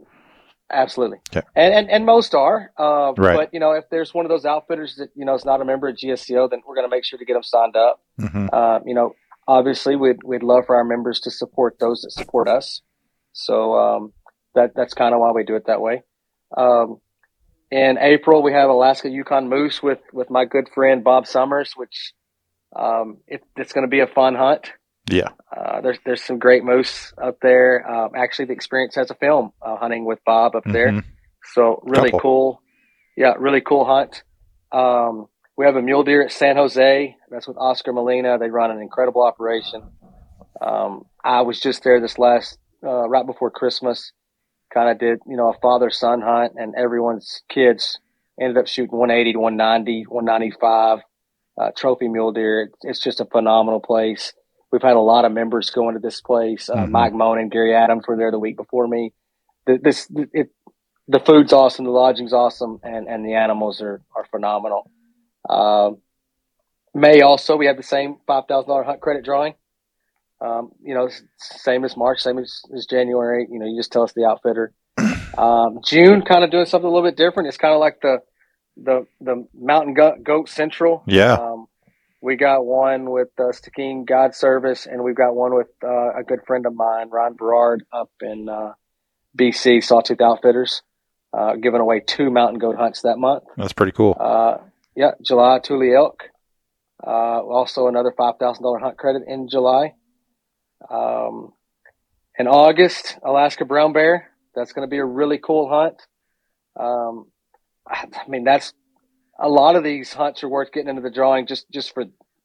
absolutely. 0.70 1.18
Okay. 1.34 1.46
And, 1.54 1.74
and, 1.74 1.90
and 1.90 2.04
most 2.06 2.34
are, 2.34 2.72
uh, 2.78 3.12
Right. 3.16 3.36
but 3.36 3.50
you 3.54 3.60
know, 3.60 3.72
if 3.72 3.84
there's 3.90 4.12
one 4.14 4.24
of 4.24 4.28
those 4.30 4.44
outfitters 4.44 4.96
that, 4.96 5.10
you 5.14 5.24
know, 5.24 5.34
is 5.34 5.44
not 5.44 5.60
a 5.60 5.64
member 5.64 5.88
of 5.88 5.96
GSCO, 5.96 6.50
then 6.50 6.60
we're 6.66 6.74
going 6.74 6.86
to 6.86 6.90
make 6.94 7.04
sure 7.04 7.18
to 7.18 7.24
get 7.24 7.34
them 7.34 7.42
signed 7.42 7.76
up. 7.76 8.00
hmm 8.18 8.46
Uh, 8.52 8.80
you 8.84 8.94
know, 8.94 9.12
obviously 9.48 9.96
we'd, 9.96 10.22
we'd 10.24 10.42
love 10.42 10.64
for 10.66 10.76
our 10.76 10.84
members 10.84 11.20
to 11.20 11.30
support 11.30 11.78
those 11.78 12.02
that 12.02 12.10
support 12.12 12.48
us. 12.48 12.82
So, 13.33 13.74
um, 13.74 14.12
that, 14.55 14.72
that's 14.74 14.95
kind 14.95 15.14
of 15.14 15.20
why 15.20 15.33
we 15.33 15.45
do 15.45 15.57
it 15.57 15.66
that 15.66 15.80
way. 15.80 16.03
Um, 16.57 16.99
in 17.70 17.97
April, 17.99 18.43
we 18.43 18.53
have 18.53 18.68
Alaska 18.68 19.09
Yukon 19.09 19.49
Moose 19.49 19.83
with, 19.83 20.01
with 20.12 20.28
my 20.28 20.45
good 20.45 20.68
friend 20.74 21.03
Bob 21.03 21.26
Summers, 21.26 21.72
which, 21.74 22.12
um, 22.76 23.18
it, 23.26 23.43
it's 23.57 23.72
going 23.72 23.87
to 23.87 23.91
be 23.91 24.01
a 24.01 24.07
fun 24.07 24.35
hunt. 24.35 24.72
Yeah. 25.11 25.30
Uh, 25.55 25.80
there's, 25.80 25.99
there's 26.05 26.22
some 26.22 26.39
great 26.39 26.64
moose 26.64 27.12
up 27.22 27.39
there. 27.43 27.91
Um, 27.91 28.11
actually 28.14 28.47
the 28.47 28.53
experience 28.53 28.95
has 28.97 29.11
a 29.11 29.14
film, 29.14 29.53
uh, 29.61 29.76
hunting 29.76 30.05
with 30.05 30.20
Bob 30.24 30.55
up 30.55 30.64
there. 30.64 30.89
Mhm. 30.89 31.05
So 31.55 31.83
really 31.85 32.11
Couple. 32.11 32.20
cool. 32.20 32.62
Yeah, 33.16 33.35
really 33.39 33.61
cool 33.61 33.85
hunt. 33.85 34.22
Um, 34.70 35.26
we 35.57 35.66
have 35.66 35.76
a 35.76 35.83
mule 35.83 36.03
deer 36.05 36.22
at 36.22 36.33
San 36.33 36.57
Jose. 36.57 37.16
That's 37.30 37.49
with 37.49 37.57
Oscar 37.59 37.93
Molina. 37.93 38.39
They 38.39 38.49
run 38.49 38.70
an 38.70 38.80
incredible 38.80 39.22
operation. 39.22 39.83
Um, 40.61 41.05
I 41.24 41.43
was 41.43 41.61
just 41.61 41.83
there 41.85 42.01
this 42.01 42.18
last, 42.18 42.59
uh, 42.85 43.09
right 43.09 43.26
before 43.26 43.51
Christmas. 43.51 44.12
Kind 44.72 44.89
of 44.91 44.99
did, 44.99 45.20
you 45.26 45.37
know, 45.37 45.51
a 45.51 45.59
father 45.61 45.91
son 45.91 46.22
hunt 46.22 46.53
and 46.57 46.74
everyone's 46.74 47.43
kids 47.51 47.99
ended 48.41 48.57
up 48.57 48.66
shooting 48.66 48.97
180 48.97 49.35
to 49.35 49.39
190, 49.39 50.05
195, 50.09 51.01
uh, 51.61 51.70
trophy 51.76 52.09
mule 52.09 52.33
deer. 52.33 52.70
It's, 52.83 52.99
just 52.99 53.20
a 53.20 53.26
phenomenal 53.26 53.80
place. 53.80 54.33
We've 54.70 54.80
had 54.83 54.97
a 54.97 55.01
lot 55.01 55.26
of 55.26 55.33
members 55.33 55.68
going 55.68 55.95
to 55.95 56.01
this 56.01 56.22
place. 56.22 56.70
Uh, 56.70 56.76
Mhm. 56.76 56.91
Mike 56.91 57.12
Moan 57.12 57.39
and 57.39 57.51
Gary 57.51 57.74
Adams 57.74 58.07
were 58.09 58.16
there 58.16 58.30
the 58.30 58.39
week 58.39 58.57
before 58.57 58.89
me. 58.89 59.12
Th- 59.66 59.80
This, 59.83 60.09
it, 60.33 60.51
the 61.07 61.20
food's 61.20 61.53
awesome, 61.53 61.85
the 61.85 61.91
lodging's 61.91 62.33
awesome, 62.33 62.80
and, 62.83 63.07
and 63.07 63.26
the 63.26 63.35
animals 63.35 63.83
are, 63.83 64.01
are 64.16 64.24
phenomenal. 64.30 64.91
Um, 65.49 65.99
May 66.95 67.20
also, 67.20 67.57
we 67.57 67.66
have 67.66 67.76
the 67.76 67.83
same 67.83 68.16
$5,000 68.28 68.85
hunt 68.87 69.01
credit 69.01 69.24
drawing. 69.24 69.55
Um, 70.43 70.72
you 70.82 70.95
know, 70.95 71.09
same 71.38 71.84
as 71.84 71.97
March, 71.97 72.20
same 72.20 72.38
as, 72.38 72.62
as 72.74 72.86
January. 72.86 73.47
You 73.51 73.59
know, 73.59 73.66
you 73.66 73.78
just 73.78 73.93
tell 73.93 74.03
us 74.03 74.12
the 74.12 74.24
outfitter. 74.24 74.72
Um, 75.34 75.78
June, 75.82 76.20
kind 76.20 76.45
of 76.45 76.51
doing 76.51 76.66
something 76.66 76.86
a 76.86 76.93
little 76.93 77.09
bit 77.09 77.16
different. 77.16 77.49
It's 77.49 77.57
kind 77.57 77.72
of 77.72 77.80
like 77.80 78.03
the 78.03 78.18
the 78.76 79.07
the 79.22 79.49
Mountain 79.55 79.95
Goat, 79.95 80.49
Central. 80.51 81.03
Yeah. 81.07 81.32
Um, 81.32 81.68
we 82.20 82.36
got 82.36 82.66
one 82.66 83.11
with 83.11 83.28
uh, 83.38 83.51
God 84.07 84.34
Service, 84.34 84.86
and 84.86 85.03
we've 85.03 85.16
got 85.16 85.34
one 85.34 85.55
with 85.55 85.68
uh, 85.82 86.18
a 86.18 86.22
good 86.22 86.40
friend 86.47 86.66
of 86.66 86.74
mine, 86.74 87.09
Ron 87.11 87.34
Berard, 87.34 87.84
up 87.93 88.11
in 88.20 88.49
uh, 88.49 88.74
BC, 89.36 89.82
Sawtooth 89.82 90.20
Outfitters, 90.20 90.82
uh, 91.32 91.57
giving 91.57 91.80
away 91.80 92.01
two 92.01 92.30
mountain 92.30 92.59
goat 92.59 92.76
hunts 92.76 93.03
that 93.03 93.16
month. 93.16 93.45
That's 93.57 93.72
pretty 93.72 93.93
cool. 93.93 94.16
Uh, 94.20 94.59
yeah, 94.95 95.12
July 95.22 95.61
Tule 95.61 95.95
Elk. 95.95 96.24
Uh, 97.05 97.40
also 97.40 97.88
another 97.88 98.12
five 98.16 98.34
thousand 98.38 98.62
dollar 98.62 98.78
hunt 98.78 98.97
credit 98.97 99.22
in 99.26 99.49
July. 99.49 99.95
Um, 100.91 101.53
in 102.39 102.47
August, 102.47 103.18
Alaska 103.24 103.64
brown 103.64 103.93
bear. 103.93 104.30
That's 104.55 104.72
going 104.72 104.87
to 104.87 104.91
be 104.91 104.99
a 104.99 105.05
really 105.05 105.39
cool 105.39 105.68
hunt. 105.68 106.03
Um, 106.78 107.26
I 107.87 108.07
mean, 108.28 108.45
that's 108.45 108.72
a 109.39 109.49
lot 109.49 109.76
of 109.76 109.85
these 109.85 110.12
hunts 110.12 110.43
are 110.45 110.49
worth 110.49 110.72
getting 110.72 110.89
into 110.89 111.03
the 111.03 111.11
drawing 111.11 111.47
just 111.47 111.70
just 111.70 111.93
for 111.95 112.05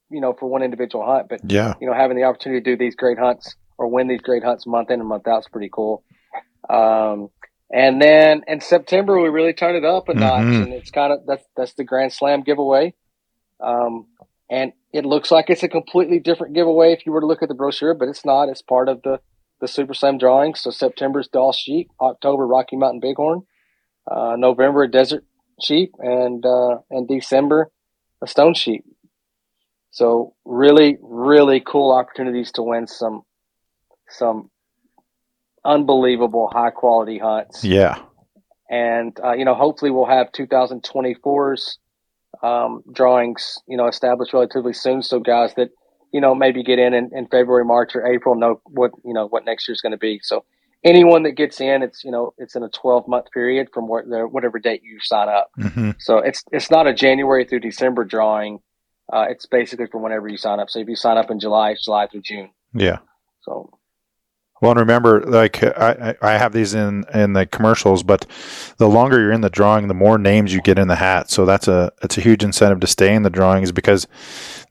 you 0.10 0.22
know 0.22 0.34
for 0.34 0.48
one 0.48 0.64
individual 0.64 1.06
hunt. 1.06 1.28
But 1.30 1.42
Yeah. 1.50 1.74
you 1.82 1.88
know, 1.88 1.94
having 1.94 2.18
the 2.18 2.24
opportunity 2.24 2.62
to 2.64 2.72
do 2.72 2.78
these 2.78 2.96
great 2.96 3.18
hunts 3.20 3.56
or 3.78 3.88
win 3.88 4.08
these 4.08 4.22
great 4.22 4.44
hunts 4.44 4.66
month 4.66 4.90
in 4.90 5.00
and 5.00 5.08
month 5.10 5.28
out 5.28 5.40
is 5.40 5.48
pretty 5.52 5.70
cool. 5.72 6.04
Um, 6.70 7.30
and 7.72 8.02
then 8.02 8.44
in 8.48 8.62
September, 8.62 9.20
we 9.22 9.30
really 9.30 9.54
turn 9.54 9.76
it 9.76 9.84
up 9.86 10.08
a 10.10 10.14
notch, 10.14 10.44
Mhm. 10.46 10.64
and 10.64 10.74
it's 10.74 10.92
kind 10.92 11.12
of 11.14 11.26
that's 11.26 11.46
that's 11.56 11.74
the 11.74 11.84
Grand 11.84 12.14
Slam 12.14 12.42
giveaway. 12.42 12.94
Um, 13.60 14.08
and 14.50 14.72
it 14.94 15.06
looks 15.06 15.32
like 15.32 15.50
it's 15.50 15.64
a 15.64 15.68
completely 15.68 16.20
different 16.20 16.56
giveaway 16.56 16.94
if 16.94 17.06
you 17.06 17.12
were 17.12 17.22
to 17.22 17.28
look 17.28 17.44
at 17.44 17.50
the 17.50 17.56
brochure, 17.56 17.94
but 17.94 18.08
it's 18.08 18.26
not. 18.26 18.50
It's 18.50 18.62
part 18.62 18.90
of 18.90 19.02
the 19.04 19.20
the 19.60 19.68
Super 19.68 19.94
Slam 19.94 20.18
drawing. 20.18 20.56
So 20.56 20.70
September's 20.70 21.28
Dall 21.28 21.52
Sheep, 21.52 21.90
October 22.00 22.46
Rocky 22.46 22.76
Mountain 22.76 23.00
Bighorn, 23.00 23.42
uh, 24.10 24.36
November 24.38 24.88
Desert 24.88 25.26
Sheep, 25.62 25.94
and 26.00 26.46
uh, 26.46 26.78
and 26.90 27.08
December 27.08 27.72
a 28.22 28.28
Stone 28.28 28.54
Sheep. 28.56 28.86
So 29.92 30.36
really, 30.46 30.98
really 31.02 31.60
cool 31.60 31.92
opportunities 31.92 32.52
to 32.54 32.62
win 32.62 32.88
some 32.88 33.24
some 34.10 34.50
unbelievable 35.66 36.50
high 36.52 36.72
quality 36.72 37.18
hunts. 37.18 37.64
Yeah. 37.64 38.00
And 38.70 39.18
uh, 39.24 39.34
you 39.34 39.46
know, 39.46 39.56
hopefully 39.56 39.92
we'll 39.92 40.06
have 40.06 40.32
2024's 40.32 41.80
um, 42.44 42.84
drawings, 42.92 43.60
you 43.68 43.78
know, 43.78 43.88
established 43.88 44.34
relatively 44.34 44.74
soon. 44.74 45.02
So 45.02 45.20
guys 45.20 45.54
that 45.56 45.70
you 46.12 46.22
know 46.22 46.34
maybe 46.36 46.64
get 46.64 46.80
in, 46.80 46.94
in 46.94 47.10
in 47.14 47.28
February, 47.28 47.66
March, 47.66 47.96
or 47.96 48.06
April 48.06 48.36
know 48.36 48.62
what 48.66 48.92
you 49.04 49.14
know 49.14 49.28
what 49.28 49.46
next 49.46 49.68
year's 49.68 49.82
going 49.82 49.92
to 49.92 49.98
be. 49.98 50.20
So 50.24 50.46
anyone 50.84 51.24
that 51.24 51.32
gets 51.32 51.60
in, 51.60 51.84
it's 51.84 52.04
you 52.04 52.12
know 52.12 52.34
it's 52.38 52.56
in 52.56 52.64
a 52.64 52.70
12 52.70 53.08
month 53.08 53.32
period 53.32 53.70
from 53.74 53.88
what 53.88 54.08
the, 54.08 54.28
whatever 54.28 54.60
date 54.60 54.82
you 54.84 55.00
sign 55.02 55.30
up. 55.30 55.50
hmm 55.56 55.92
So 56.00 56.20
it's 56.20 56.44
it's 56.52 56.72
not 56.72 56.88
a 56.88 56.94
January 56.94 57.46
through 57.46 57.62
December 57.62 58.04
drawing. 58.04 58.60
Uh, 59.12 59.26
it's 59.30 59.46
basically 59.46 59.88
from 59.88 60.02
whenever 60.02 60.28
you 60.28 60.38
sign 60.38 60.60
up. 60.60 60.70
So 60.70 60.80
if 60.80 60.88
you 60.88 60.96
sign 60.96 61.18
up 61.18 61.32
in 61.32 61.40
July, 61.40 61.72
it's 61.72 61.86
July 61.86 62.08
through 62.08 62.24
June. 62.24 62.50
Yeah. 62.74 63.00
So 63.42 63.77
Well, 64.62 64.72
and 64.72 64.80
remember, 64.80 65.22
like 65.22 65.64
I, 65.64 66.16
I 66.22 66.38
have 66.38 66.52
these 66.52 66.74
in 66.74 67.06
in 67.14 67.34
the 67.34 67.46
commercials, 67.46 68.04
but 68.04 68.26
the 68.78 68.90
longer 68.90 69.20
you're 69.20 69.32
in 69.32 69.42
the 69.42 69.50
drawing, 69.50 69.88
the 69.88 69.94
more 69.94 70.18
names 70.18 70.54
you 70.54 70.62
get 70.62 70.80
in 70.80 70.88
the 70.88 70.96
hat. 70.96 71.30
So 71.30 71.46
that's 71.46 71.68
a 71.68 71.92
it's 72.02 72.18
a 72.18 72.22
huge 72.22 72.44
incentive 72.44 72.80
to 72.80 72.88
stay 72.88 73.14
in 73.14 73.24
the 73.24 73.30
drawings 73.30 73.72
because 73.72 74.08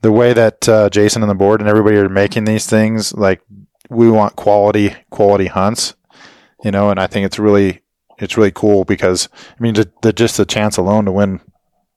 the 0.02 0.12
way 0.12 0.32
that 0.32 0.68
uh, 0.68 0.90
Jason 0.90 1.22
and 1.22 1.30
the 1.30 1.36
board 1.36 1.60
and 1.60 1.68
everybody 1.68 1.96
are 1.96 2.08
making 2.08 2.44
these 2.44 2.66
things, 2.66 3.14
like 3.14 3.40
we 3.88 4.10
want 4.10 4.36
quality 4.36 4.94
quality 5.10 5.46
hunts, 5.46 5.94
you 6.64 6.70
know. 6.72 6.90
And 6.90 6.98
I 6.98 7.06
think 7.06 7.24
it's 7.24 7.38
really 7.38 7.82
it's 8.18 8.36
really 8.36 8.52
cool 8.52 8.84
because 8.84 9.28
I 9.48 9.62
mean, 9.62 9.74
the, 9.74 9.90
the 10.02 10.12
just 10.12 10.36
the 10.36 10.44
chance 10.44 10.76
alone 10.76 11.04
to 11.04 11.12
win, 11.12 11.40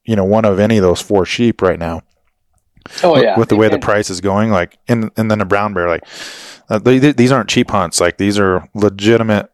you 0.04 0.16
know, 0.16 0.26
one 0.26 0.46
of 0.46 0.60
any 0.60 0.78
of 0.78 0.84
those 0.84 1.02
four 1.02 1.26
sheep 1.26 1.62
right 1.62 1.80
now 1.80 2.04
oh 3.04 3.14
with- 3.14 3.24
yeah, 3.24 3.38
with 3.38 3.50
the 3.50 3.56
way 3.56 3.68
the 3.68 3.80
price 3.80 4.10
is 4.10 4.22
going, 4.22 4.52
like 4.52 4.78
in 4.88 5.12
and 5.18 5.30
then 5.30 5.42
a 5.42 5.46
brown 5.46 5.74
bear, 5.74 5.88
like 5.88 6.06
uh, 6.70 6.80
they, 6.80 7.00
these 7.00 7.32
aren't 7.32 7.50
cheap 7.50 7.72
hunts. 7.72 8.00
Like 8.00 8.18
these 8.18 8.40
are 8.40 8.68
legitimate, 8.74 9.52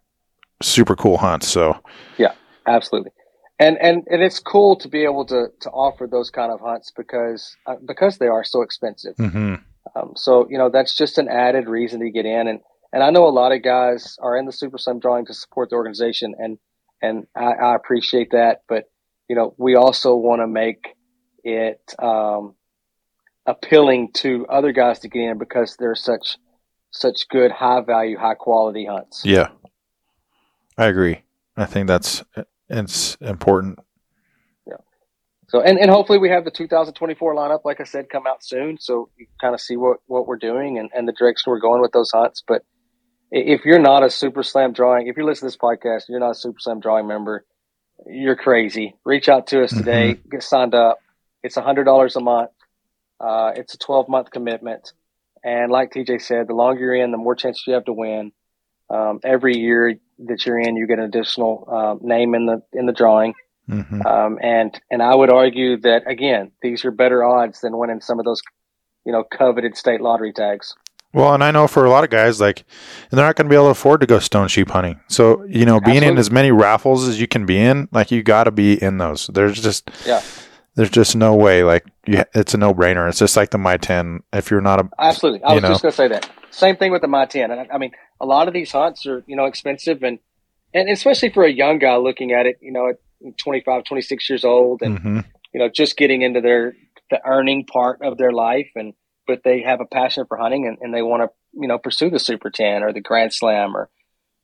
super 0.61 0.95
cool 0.95 1.17
hunts. 1.17 1.47
So. 1.47 1.79
Yeah, 2.17 2.33
absolutely. 2.67 3.11
And 3.57 3.77
and 3.77 4.03
and 4.07 4.21
it's 4.21 4.39
cool 4.39 4.75
to 4.77 4.89
be 4.89 5.03
able 5.03 5.25
to 5.27 5.47
to 5.61 5.69
offer 5.69 6.07
those 6.07 6.29
kind 6.29 6.51
of 6.51 6.59
hunts 6.59 6.91
because 6.95 7.55
uh, 7.65 7.75
because 7.85 8.17
they 8.17 8.27
are 8.27 8.43
so 8.43 8.61
expensive. 8.61 9.15
Hmm 9.17 9.55
um, 9.95 10.13
so 10.15 10.47
you 10.49 10.57
know 10.57 10.69
that's 10.69 10.95
just 10.95 11.17
an 11.17 11.27
added 11.27 11.67
reason 11.67 11.99
to 12.01 12.09
get 12.09 12.25
in. 12.25 12.47
And 12.47 12.59
and 12.93 13.03
i 13.03 13.09
know 13.09 13.27
a 13.27 13.29
lot 13.29 13.51
of 13.51 13.61
guys 13.61 14.17
are 14.21 14.37
in 14.37 14.45
the 14.45 14.51
Super 14.51 14.77
Slam 14.77 14.99
drawing 14.99 15.25
to 15.25 15.33
support 15.33 15.69
the 15.69 15.75
organization 15.75 16.35
and 16.37 16.57
and 17.01 17.27
i, 17.35 17.51
I 17.53 17.75
appreciate 17.75 18.31
that. 18.31 18.61
But 18.67 18.85
you 19.29 19.35
know 19.35 19.53
we 19.57 19.75
also 19.75 20.15
want 20.15 20.41
to 20.41 20.47
make 20.47 20.95
it 21.43 21.93
um, 21.99 22.55
appealing 23.45 24.11
to 24.13 24.47
other 24.47 24.71
guys 24.71 24.99
to 24.99 25.09
get 25.09 25.21
in 25.21 25.37
because 25.37 25.75
they're 25.77 25.95
such 25.95 26.37
such 26.97 27.27
good 27.29 27.51
high 27.51 27.81
value 27.81 28.17
high 28.17 28.35
quality 28.35 28.85
hunts 28.85 29.23
yeah, 29.25 29.49
I 30.77 30.87
agree. 30.87 31.21
I 31.55 31.65
think 31.65 31.87
that's 31.87 32.23
it's 32.69 33.15
important. 33.21 33.79
Yeah. 34.67 34.77
So 35.47 35.61
and, 35.61 35.79
and 35.79 35.89
hopefully 35.89 36.19
we 36.19 36.29
have 36.29 36.43
the 36.43 36.51
2024 36.51 37.35
lineup, 37.35 37.61
like 37.63 37.79
I 37.79 37.85
said, 37.85 38.09
come 38.09 38.27
out 38.27 38.43
soon, 38.43 38.77
so 38.79 39.09
you 39.17 39.27
kind 39.39 39.53
of 39.53 39.61
see 39.61 39.77
what, 39.77 39.97
what 40.07 40.27
we're 40.27 40.37
doing 40.37 40.77
and, 40.77 40.89
and 40.93 41.07
the 41.07 41.13
direction 41.13 41.51
we're 41.51 41.59
going 41.59 41.81
with 41.81 41.91
those 41.91 42.11
hunts. 42.11 42.43
But 42.45 42.63
if 43.31 43.65
you're 43.65 43.79
not 43.79 44.03
a 44.03 44.09
Super 44.09 44.43
Slam 44.43 44.73
drawing, 44.73 45.07
if 45.07 45.15
you're 45.15 45.25
listening 45.25 45.51
to 45.51 45.57
this 45.57 45.61
podcast, 45.61 46.03
you're 46.09 46.19
not 46.19 46.31
a 46.31 46.35
Super 46.35 46.59
Slam 46.59 46.79
drawing 46.79 47.07
member, 47.07 47.45
you're 48.05 48.35
crazy. 48.35 48.95
Reach 49.05 49.29
out 49.29 49.47
to 49.47 49.63
us 49.63 49.71
today, 49.71 50.17
get 50.29 50.43
signed 50.43 50.75
up. 50.75 50.99
It's 51.41 51.57
a 51.57 51.61
hundred 51.61 51.85
dollars 51.85 52.15
a 52.15 52.21
month. 52.21 52.51
Uh, 53.17 53.53
it's 53.55 53.73
a 53.73 53.77
12 53.77 54.09
month 54.09 54.29
commitment, 54.29 54.91
and 55.45 55.71
like 55.71 55.91
TJ 55.91 56.21
said, 56.23 56.47
the 56.47 56.55
longer 56.55 56.81
you're 56.81 56.95
in, 56.95 57.11
the 57.11 57.17
more 57.17 57.35
chances 57.35 57.63
you 57.67 57.73
have 57.75 57.85
to 57.85 57.93
win. 57.93 58.31
Um, 58.89 59.19
every 59.23 59.57
year 59.57 59.95
that 60.27 60.45
you're 60.45 60.59
in, 60.59 60.75
you 60.75 60.87
get 60.87 60.99
an 60.99 61.05
additional 61.05 61.67
uh, 61.71 61.95
name 62.05 62.33
in 62.33 62.47
the 62.47 62.61
in 62.73 62.87
the 62.87 62.93
drawing. 62.93 63.35
hmm 63.69 64.01
Um, 64.05 64.39
and 64.41 64.79
and 64.89 65.03
I 65.03 65.15
would 65.15 65.31
argue 65.31 65.77
that 65.81 66.09
again, 66.09 66.51
these 66.61 66.83
are 66.83 66.91
better 66.91 67.23
odds 67.23 67.61
than 67.61 67.77
winning 67.77 68.01
some 68.01 68.19
of 68.19 68.25
those, 68.25 68.41
you 69.05 69.11
know, 69.11 69.23
coveted 69.23 69.77
state 69.77 70.01
lottery 70.01 70.33
tags. 70.33 70.75
Well, 71.13 71.33
and 71.33 71.43
I 71.43 71.51
know 71.51 71.67
for 71.67 71.85
a 71.85 71.89
lot 71.89 72.03
of 72.03 72.09
guys, 72.09 72.41
like 72.41 72.65
they're 73.09 73.23
not 73.23 73.35
going 73.35 73.45
to 73.45 73.49
be 73.49 73.55
able 73.55 73.67
to 73.67 73.71
afford 73.71 74.01
to 74.01 74.07
go 74.07 74.19
stone 74.19 74.47
sheep 74.47 74.69
hunting. 74.69 74.99
So 75.07 75.43
you 75.45 75.65
know, 75.65 75.79
being 75.79 76.03
in 76.03 76.17
as 76.17 76.31
many 76.31 76.51
raffles 76.51 77.07
as 77.07 77.21
you 77.21 77.27
can 77.27 77.45
be 77.45 77.57
in, 77.57 77.87
like 77.91 78.11
you 78.11 78.23
got 78.23 78.45
to 78.45 78.51
be 78.51 78.81
in 78.81 78.97
those. 78.97 79.27
There's 79.27 79.61
just 79.61 79.89
Yeah. 80.05 80.21
There's 80.75 80.89
just 80.89 81.15
no 81.15 81.35
way. 81.35 81.63
Like 81.63 81.85
you, 82.05 82.23
it's 82.33 82.53
a 82.53 82.57
no 82.57 82.73
brainer. 82.73 83.07
It's 83.09 83.19
just 83.19 83.35
like 83.37 83.49
the 83.51 83.57
my 83.57 83.77
ten. 83.77 84.21
If 84.33 84.51
you're 84.51 84.61
not 84.61 84.79
a 84.81 84.89
Absolutely, 84.99 85.43
I 85.43 85.53
was 85.53 85.63
know. 85.63 85.69
just 85.69 85.81
going 85.81 85.91
to 85.91 85.95
say 85.95 86.07
that. 86.09 86.29
Same 86.51 86.75
thing 86.77 86.91
with 86.91 87.01
the 87.01 87.07
my 87.07 87.25
ten. 87.25 87.51
And 87.51 87.61
I, 87.61 87.67
I 87.75 87.77
mean, 87.77 87.91
a 88.21 88.25
lot 88.25 88.47
of 88.47 88.53
these 88.53 88.71
hunts 88.71 89.05
are 89.05 89.23
you 89.27 89.35
know 89.35 89.45
expensive 89.45 90.03
and 90.03 90.19
and 90.73 90.89
especially 90.89 91.29
for 91.29 91.43
a 91.43 91.51
young 91.51 91.79
guy 91.79 91.95
looking 91.97 92.31
at 92.33 92.45
it, 92.45 92.57
you 92.61 92.71
know, 92.71 92.89
at 92.89 92.97
25, 93.37 93.85
26 93.85 94.29
years 94.29 94.43
old, 94.43 94.81
and 94.81 94.99
Mhm. 94.99 95.25
you 95.53 95.59
know, 95.59 95.69
just 95.69 95.95
getting 95.97 96.21
into 96.21 96.41
their 96.41 96.75
the 97.09 97.19
earning 97.25 97.65
part 97.65 98.01
of 98.01 98.17
their 98.17 98.31
life, 98.31 98.69
and 98.75 98.93
but 99.27 99.41
they 99.43 99.61
have 99.61 99.79
a 99.81 99.85
passion 99.85 100.25
for 100.27 100.37
hunting 100.37 100.67
and, 100.67 100.77
and 100.81 100.93
they 100.93 101.01
want 101.01 101.23
to 101.23 101.29
you 101.59 101.67
know 101.67 101.77
pursue 101.77 102.09
the 102.09 102.19
Super 102.19 102.49
Ten 102.49 102.83
or 102.83 102.91
the 102.93 103.01
Grand 103.01 103.33
Slam 103.33 103.75
or 103.75 103.89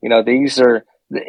you 0.00 0.08
know 0.08 0.22
these 0.22 0.58
are 0.60 0.84
the, 1.10 1.20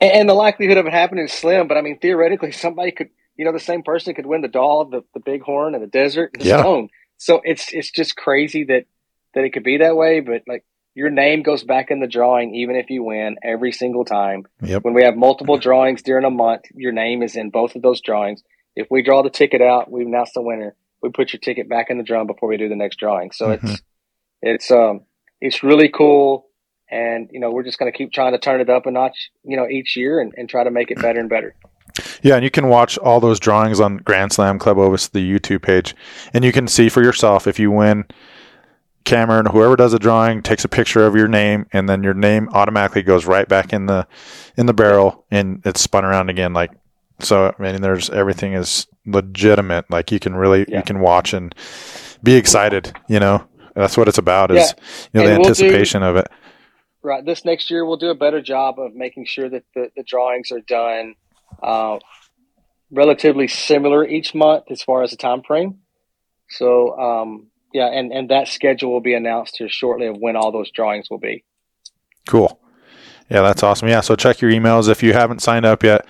and 0.00 0.28
the 0.28 0.34
likelihood 0.34 0.76
of 0.78 0.86
it 0.86 0.92
happening 0.92 1.24
is 1.26 1.32
slim. 1.32 1.68
But 1.68 1.76
I 1.76 1.82
mean, 1.82 1.98
theoretically, 2.00 2.50
somebody 2.52 2.90
could 2.90 3.08
you 3.36 3.44
know 3.44 3.52
the 3.52 3.60
same 3.60 3.82
person 3.82 4.14
could 4.14 4.26
win 4.26 4.40
the 4.42 4.48
Dall, 4.48 4.84
the 4.86 5.02
the 5.14 5.20
Bighorn, 5.20 5.74
and 5.74 5.82
the 5.82 5.86
Desert, 5.88 6.30
and 6.34 6.42
the 6.42 6.48
Yeah. 6.48 6.60
Stone. 6.60 6.88
So 7.18 7.40
it's 7.44 7.72
it's 7.72 7.90
just 7.90 8.16
crazy 8.16 8.64
that 8.64 8.84
that 9.34 9.44
it 9.44 9.50
could 9.52 9.62
be 9.64 9.78
that 9.78 9.96
way. 9.96 10.20
But 10.20 10.42
like 10.46 10.64
your 10.94 11.08
name 11.10 11.42
goes 11.42 11.64
back 11.64 11.90
in 11.90 12.00
the 12.00 12.06
drawing 12.06 12.54
even 12.54 12.76
if 12.76 12.90
you 12.90 13.02
win 13.02 13.36
every 13.42 13.72
single 13.72 14.04
time 14.04 14.44
Yep. 14.62 14.84
when 14.84 14.92
we 14.94 15.04
have 15.04 15.16
multiple 15.16 15.56
drawings 15.56 16.02
during 16.02 16.24
a 16.26 16.30
month, 16.30 16.62
your 16.74 16.92
name 16.92 17.22
is 17.22 17.34
in 17.36 17.48
both 17.50 17.74
of 17.76 17.82
those 17.82 18.00
drawings. 18.02 18.42
If 18.76 18.88
we 18.90 19.02
draw 19.02 19.22
the 19.22 19.30
ticket 19.30 19.62
out, 19.62 19.90
we 19.90 20.02
announce 20.04 20.32
the 20.34 20.42
winner. 20.42 20.74
We 21.02 21.10
put 21.10 21.32
your 21.32 21.40
ticket 21.40 21.68
back 21.68 21.88
in 21.90 21.96
the 21.98 22.04
drum 22.04 22.26
before 22.26 22.48
we 22.48 22.56
do 22.58 22.68
the 22.68 22.76
next 22.76 22.96
drawing. 22.98 23.32
So 23.32 23.46
Mhm. 23.48 23.54
it's 23.64 23.82
it's 24.42 24.70
um 24.70 25.02
it's 25.40 25.62
really 25.62 25.88
cool, 25.88 26.48
and 26.90 27.28
you 27.32 27.40
know 27.40 27.50
we're 27.50 27.62
just 27.64 27.78
going 27.78 27.90
to 27.90 27.96
keep 27.96 28.12
trying 28.12 28.32
to 28.32 28.38
turn 28.38 28.60
it 28.60 28.68
up 28.70 28.86
a 28.86 28.90
notch, 28.90 29.30
you 29.44 29.56
know, 29.56 29.66
each 29.68 29.96
year 29.96 30.20
and, 30.20 30.32
and 30.36 30.48
try 30.48 30.62
to 30.64 30.70
make 30.70 30.90
it 30.90 31.00
better 31.00 31.20
and 31.20 31.28
better. 31.28 31.54
Yeah, 32.22 32.36
and 32.36 32.44
you 32.44 32.50
can 32.50 32.68
watch 32.68 32.96
all 32.98 33.20
those 33.20 33.38
drawings 33.40 33.80
on 33.80 33.98
Grand 33.98 34.32
Slam 34.32 34.58
Club 34.58 34.78
Ovis, 34.78 35.08
the 35.08 35.18
YouTube 35.38 35.62
page, 35.62 35.94
and 36.32 36.44
you 36.44 36.52
can 36.52 36.66
see 36.68 36.88
for 36.88 37.02
yourself 37.02 37.46
if 37.46 37.58
you 37.58 37.70
win. 37.70 38.04
Cameron, 39.04 39.46
whoever 39.46 39.74
does 39.74 39.92
a 39.92 39.98
drawing, 39.98 40.42
takes 40.42 40.64
a 40.64 40.68
picture 40.68 41.04
of 41.04 41.16
your 41.16 41.26
name, 41.26 41.66
and 41.72 41.88
then 41.88 42.04
your 42.04 42.14
name 42.14 42.48
automatically 42.52 43.02
goes 43.02 43.26
right 43.26 43.48
back 43.48 43.72
in 43.72 43.86
the 43.86 44.06
in 44.56 44.66
the 44.66 44.72
barrel, 44.74 45.24
and 45.30 45.60
it's 45.64 45.80
spun 45.80 46.04
around 46.04 46.30
again. 46.30 46.52
Like 46.52 46.70
so, 47.18 47.52
I 47.58 47.62
mean, 47.62 47.82
there's 47.82 48.10
everything 48.10 48.52
is 48.52 48.86
legitimate. 49.04 49.90
Like 49.90 50.12
you 50.12 50.20
can 50.20 50.36
really 50.36 50.64
Yeah. 50.68 50.78
you 50.78 50.82
can 50.84 51.00
watch 51.00 51.32
and 51.34 51.52
be 52.22 52.36
excited. 52.36 52.92
You 53.08 53.18
know, 53.18 53.44
that's 53.74 53.96
what 53.96 54.06
it's 54.06 54.18
about. 54.18 54.52
Is 54.52 54.72
Yeah. 54.78 54.84
you 55.12 55.20
know 55.20 55.26
the 55.26 55.34
we'll 55.34 55.42
do- 55.42 55.48
anticipation 55.48 56.02
of 56.04 56.14
it. 56.16 56.28
right. 57.02 57.24
This 57.26 57.44
next 57.44 57.72
year, 57.72 57.84
we'll 57.84 57.96
do 57.96 58.10
a 58.10 58.14
better 58.14 58.40
job 58.40 58.78
of 58.78 58.94
making 58.94 59.24
sure 59.26 59.48
that 59.48 59.64
the, 59.74 59.90
the 59.96 60.04
drawings 60.04 60.52
are 60.52 60.60
done 60.60 61.16
uh, 61.62 61.98
relatively 62.90 63.48
similar 63.48 64.06
each 64.06 64.34
month 64.34 64.64
as 64.70 64.82
far 64.82 65.02
as 65.02 65.10
the 65.10 65.16
time 65.16 65.42
frame. 65.42 65.78
So, 66.50 66.98
um, 66.98 67.46
yeah, 67.72 67.86
and, 67.86 68.12
and 68.12 68.28
that 68.30 68.48
schedule 68.48 68.92
will 68.92 69.00
be 69.00 69.14
announced 69.14 69.56
here 69.56 69.68
shortly 69.68 70.06
of 70.06 70.16
when 70.18 70.36
all 70.36 70.52
those 70.52 70.70
drawings 70.70 71.08
will 71.10 71.18
be. 71.18 71.44
Cool. 72.26 72.60
Yeah, 73.30 73.40
that's 73.40 73.62
awesome. 73.62 73.88
Yeah, 73.88 74.00
so 74.00 74.14
check 74.14 74.40
your 74.40 74.50
emails 74.50 74.88
if 74.88 75.02
you 75.02 75.14
haven't 75.14 75.40
signed 75.40 75.64
up 75.64 75.82
yet. 75.82 76.06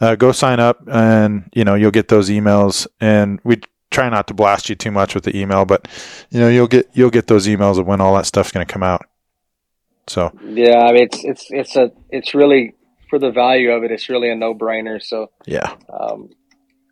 Uh, 0.00 0.14
go 0.14 0.32
sign 0.32 0.60
up, 0.60 0.82
and 0.88 1.48
you 1.54 1.64
know 1.64 1.74
you'll 1.74 1.90
get 1.90 2.08
those 2.08 2.30
emails. 2.30 2.86
And 3.00 3.38
we 3.44 3.60
try 3.90 4.08
not 4.08 4.26
to 4.28 4.34
blast 4.34 4.68
you 4.68 4.74
too 4.74 4.90
much 4.90 5.14
with 5.14 5.24
the 5.24 5.36
email, 5.36 5.64
but 5.64 5.86
you 6.30 6.40
know 6.40 6.48
you'll 6.48 6.66
get 6.66 6.88
you'll 6.94 7.10
get 7.10 7.26
those 7.26 7.46
emails 7.46 7.78
of 7.78 7.86
when 7.86 8.00
all 8.00 8.14
that 8.16 8.26
stuff's 8.26 8.50
going 8.50 8.66
to 8.66 8.72
come 8.72 8.82
out. 8.82 9.06
So 10.06 10.32
yeah, 10.42 10.78
I 10.78 10.92
mean 10.92 11.02
it's 11.04 11.24
it's 11.24 11.46
it's 11.50 11.76
a 11.76 11.92
it's 12.10 12.34
really 12.34 12.74
for 13.08 13.18
the 13.18 13.30
value 13.30 13.70
of 13.70 13.84
it, 13.84 13.90
it's 13.90 14.08
really 14.08 14.30
a 14.30 14.34
no 14.34 14.54
brainer. 14.54 15.02
So 15.02 15.30
yeah, 15.46 15.74
um, 15.92 16.30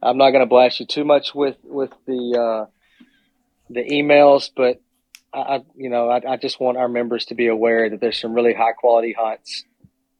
I'm 0.02 0.18
not 0.18 0.30
going 0.30 0.42
to 0.42 0.46
blast 0.46 0.80
you 0.80 0.86
too 0.86 1.04
much 1.04 1.34
with 1.34 1.56
with 1.62 1.92
the 2.06 2.38
uh, 2.38 3.04
the 3.70 3.82
emails, 3.82 4.50
but 4.54 4.80
I, 5.34 5.62
you 5.74 5.88
know, 5.88 6.10
I, 6.10 6.20
I, 6.32 6.36
just 6.36 6.60
want 6.60 6.76
our 6.76 6.88
members 6.88 7.26
to 7.26 7.34
be 7.34 7.46
aware 7.46 7.88
that 7.88 8.00
there's 8.00 8.20
some 8.20 8.34
really 8.34 8.52
high 8.52 8.72
quality 8.72 9.14
hunts. 9.18 9.64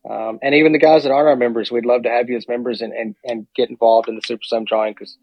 Um, 0.08 0.38
and 0.42 0.54
even 0.54 0.72
the 0.72 0.78
guys 0.78 1.02
that 1.02 1.12
aren't 1.12 1.28
our 1.28 1.36
members, 1.36 1.70
we'd 1.70 1.84
love 1.84 2.04
to 2.04 2.08
have 2.08 2.30
you 2.30 2.36
as 2.36 2.48
members 2.48 2.80
and, 2.80 2.92
and, 2.92 3.14
and 3.22 3.46
get 3.54 3.68
involved 3.68 4.08
in 4.08 4.14
the 4.14 4.22
Super 4.24 4.42
Slam 4.42 4.64
drawing 4.64 4.94
because 4.94 5.18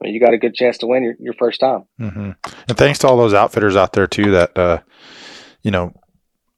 I 0.00 0.04
mean, 0.04 0.14
you 0.14 0.20
got 0.20 0.34
a 0.34 0.38
good 0.38 0.54
chance 0.54 0.78
to 0.78 0.86
win 0.86 1.02
your, 1.02 1.14
your 1.18 1.34
first 1.34 1.60
time. 1.60 1.84
Mm-hmm. 2.00 2.30
And 2.68 2.78
thanks 2.78 2.98
to 3.00 3.08
all 3.08 3.16
those 3.16 3.34
outfitters 3.34 3.76
out 3.76 3.92
there 3.92 4.06
too 4.06 4.30
that, 4.32 4.56
uh, 4.56 4.80
you 5.62 5.70
know, 5.70 5.94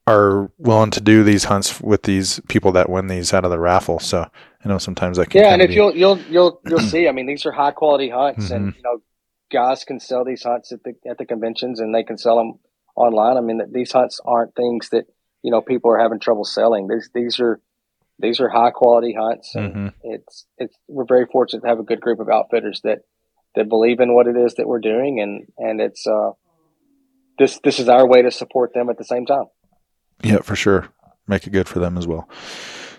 are 0.06 0.50
willing 0.58 0.90
to 0.90 1.00
do 1.00 1.22
these 1.22 1.44
hunts 1.44 1.80
with 1.80 2.02
these 2.02 2.40
people 2.48 2.72
that 2.72 2.90
win 2.90 3.06
these 3.06 3.32
out 3.32 3.44
of 3.44 3.50
the 3.50 3.58
raffle. 3.58 3.98
So 3.98 4.28
I 4.64 4.68
know 4.68 4.78
sometimes 4.78 5.18
I 5.18 5.24
can. 5.24 5.40
Yeah, 5.40 5.52
and 5.52 5.62
if 5.62 5.68
be... 5.68 5.74
you'll 5.74 5.94
you'll 5.94 6.18
you'll 6.22 6.60
you'll 6.66 6.80
see. 6.80 7.08
I 7.08 7.12
mean, 7.12 7.26
these 7.26 7.46
are 7.46 7.52
high 7.52 7.70
quality 7.70 8.10
hunts, 8.10 8.46
mm-hmm. 8.46 8.54
and 8.54 8.74
you 8.74 8.82
know, 8.82 8.98
guys 9.52 9.84
can 9.84 10.00
sell 10.00 10.24
these 10.24 10.42
hunts 10.42 10.72
at 10.72 10.82
the 10.82 10.94
at 11.08 11.18
the 11.18 11.26
conventions, 11.26 11.80
and 11.80 11.94
they 11.94 12.02
can 12.02 12.18
sell 12.18 12.36
them 12.36 12.58
online. 12.96 13.36
I 13.36 13.40
mean, 13.40 13.58
that 13.58 13.72
these 13.72 13.92
hunts 13.92 14.20
aren't 14.24 14.54
things 14.54 14.88
that 14.90 15.06
you 15.42 15.50
know 15.50 15.60
people 15.60 15.90
are 15.90 15.98
having 15.98 16.18
trouble 16.18 16.44
selling. 16.44 16.88
These 16.88 17.10
these 17.14 17.40
are 17.40 17.60
these 18.18 18.40
are 18.40 18.48
high 18.48 18.70
quality 18.70 19.14
hunts, 19.18 19.54
and 19.54 19.74
mm-hmm. 19.74 19.88
it's 20.02 20.46
it's 20.58 20.76
we're 20.88 21.04
very 21.04 21.26
fortunate 21.26 21.62
to 21.62 21.68
have 21.68 21.78
a 21.78 21.84
good 21.84 22.00
group 22.00 22.18
of 22.18 22.28
outfitters 22.28 22.80
that 22.82 23.00
that 23.54 23.68
believe 23.68 24.00
in 24.00 24.14
what 24.14 24.26
it 24.26 24.36
is 24.36 24.54
that 24.54 24.66
we're 24.66 24.80
doing, 24.80 25.20
and 25.20 25.46
and 25.58 25.80
it's 25.80 26.06
uh 26.06 26.30
this 27.38 27.60
this 27.62 27.78
is 27.78 27.88
our 27.88 28.06
way 28.06 28.22
to 28.22 28.30
support 28.30 28.74
them 28.74 28.90
at 28.90 28.98
the 28.98 29.04
same 29.04 29.26
time. 29.26 29.46
Yeah, 30.22 30.38
for 30.38 30.56
sure. 30.56 30.88
Make 31.26 31.46
it 31.46 31.50
good 31.50 31.68
for 31.68 31.78
them 31.78 31.96
as 31.96 32.06
well. 32.06 32.28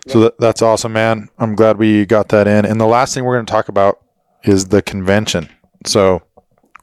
So 0.07 0.19
that, 0.21 0.37
that's 0.39 0.61
awesome, 0.61 0.93
man. 0.93 1.29
I'm 1.37 1.55
glad 1.55 1.77
we 1.77 2.05
got 2.05 2.29
that 2.29 2.47
in. 2.47 2.65
And 2.65 2.79
the 2.79 2.85
last 2.85 3.13
thing 3.13 3.23
we're 3.23 3.35
going 3.35 3.45
to 3.45 3.51
talk 3.51 3.69
about 3.69 4.01
is 4.43 4.65
the 4.65 4.81
convention. 4.81 5.49
So 5.85 6.21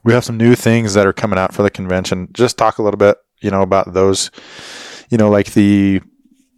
we 0.03 0.13
have 0.13 0.23
some 0.23 0.37
new 0.37 0.55
things 0.55 0.93
that 0.95 1.05
are 1.05 1.13
coming 1.13 1.37
out 1.37 1.53
for 1.53 1.61
the 1.61 1.69
convention. 1.69 2.29
Just 2.33 2.57
talk 2.57 2.79
a 2.79 2.83
little 2.83 2.97
bit, 2.97 3.17
you 3.41 3.51
know, 3.51 3.61
about 3.61 3.93
those, 3.93 4.31
you 5.09 5.17
know, 5.17 5.29
like 5.29 5.53
the 5.53 6.01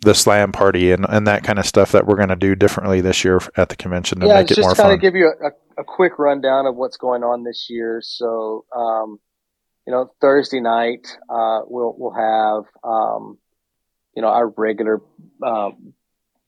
the 0.04 0.14
slam 0.14 0.52
party 0.52 0.92
and, 0.92 1.06
and 1.08 1.26
that 1.28 1.44
kind 1.44 1.58
of 1.58 1.66
stuff 1.66 1.94
that 1.94 2.06
we're 2.06 2.18
going 2.18 2.30
to 2.30 2.36
do 2.36 2.56
differently 2.56 3.00
this 3.00 3.24
year 3.24 3.40
at 3.56 3.70
the 3.70 3.76
convention 3.76 4.20
to 4.20 4.28
yeah, 4.28 4.42
make 4.42 4.52
it 4.52 4.58
more 4.58 4.70
fun. 4.70 4.76
Just 4.76 4.82
kind 4.82 4.94
of 4.94 5.00
give 5.00 5.16
you 5.16 5.34
a, 5.42 5.82
a, 5.82 5.84
quick 5.86 6.20
rundown 6.20 6.66
of 6.66 6.76
what's 6.76 6.98
going 6.98 7.24
on 7.24 7.44
this 7.44 7.68
year. 7.70 8.02
So, 8.04 8.66
um, 8.76 9.20
you 9.88 9.94
know, 9.94 10.12
Thursday 10.20 10.60
night, 10.60 11.08
uh, 11.30 11.62
we'll, 11.66 11.96
we'll 11.98 12.14
have, 12.14 12.64
um, 12.84 13.38
you 14.16 14.22
know, 14.22 14.30
our 14.30 14.48
regular, 14.48 15.02
um, 15.46 15.94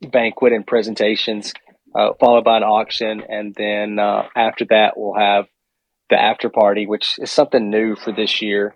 banquet 0.01 0.53
and 0.53 0.65
presentations, 0.67 1.53
uh, 1.95 2.13
followed 2.19 2.43
by 2.43 2.57
an 2.57 2.63
auction. 2.63 3.23
And 3.27 3.55
then, 3.55 3.99
uh, 3.99 4.27
after 4.35 4.65
that, 4.65 4.93
we'll 4.97 5.15
have 5.15 5.45
the 6.09 6.21
after 6.21 6.49
party, 6.49 6.85
which 6.85 7.15
is 7.19 7.31
something 7.31 7.69
new 7.69 7.95
for 7.95 8.11
this 8.11 8.41
year. 8.41 8.75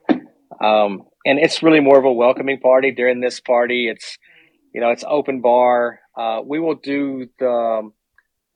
Um, 0.62 1.04
and 1.26 1.38
it's 1.40 1.62
really 1.62 1.80
more 1.80 2.00
of 2.00 2.06
a 2.06 2.12
welcoming 2.12 2.60
party 2.60 2.92
during 2.92 3.20
this 3.20 3.40
party. 3.40 3.88
It's, 3.88 4.18
you 4.74 4.82
know, 4.82 4.90
it's 4.90 5.04
open 5.08 5.42
bar. 5.42 6.00
Uh, 6.18 6.42
we 6.44 6.60
will 6.60 6.76
do 6.76 7.28
the, 7.38 7.50
um, 7.50 7.94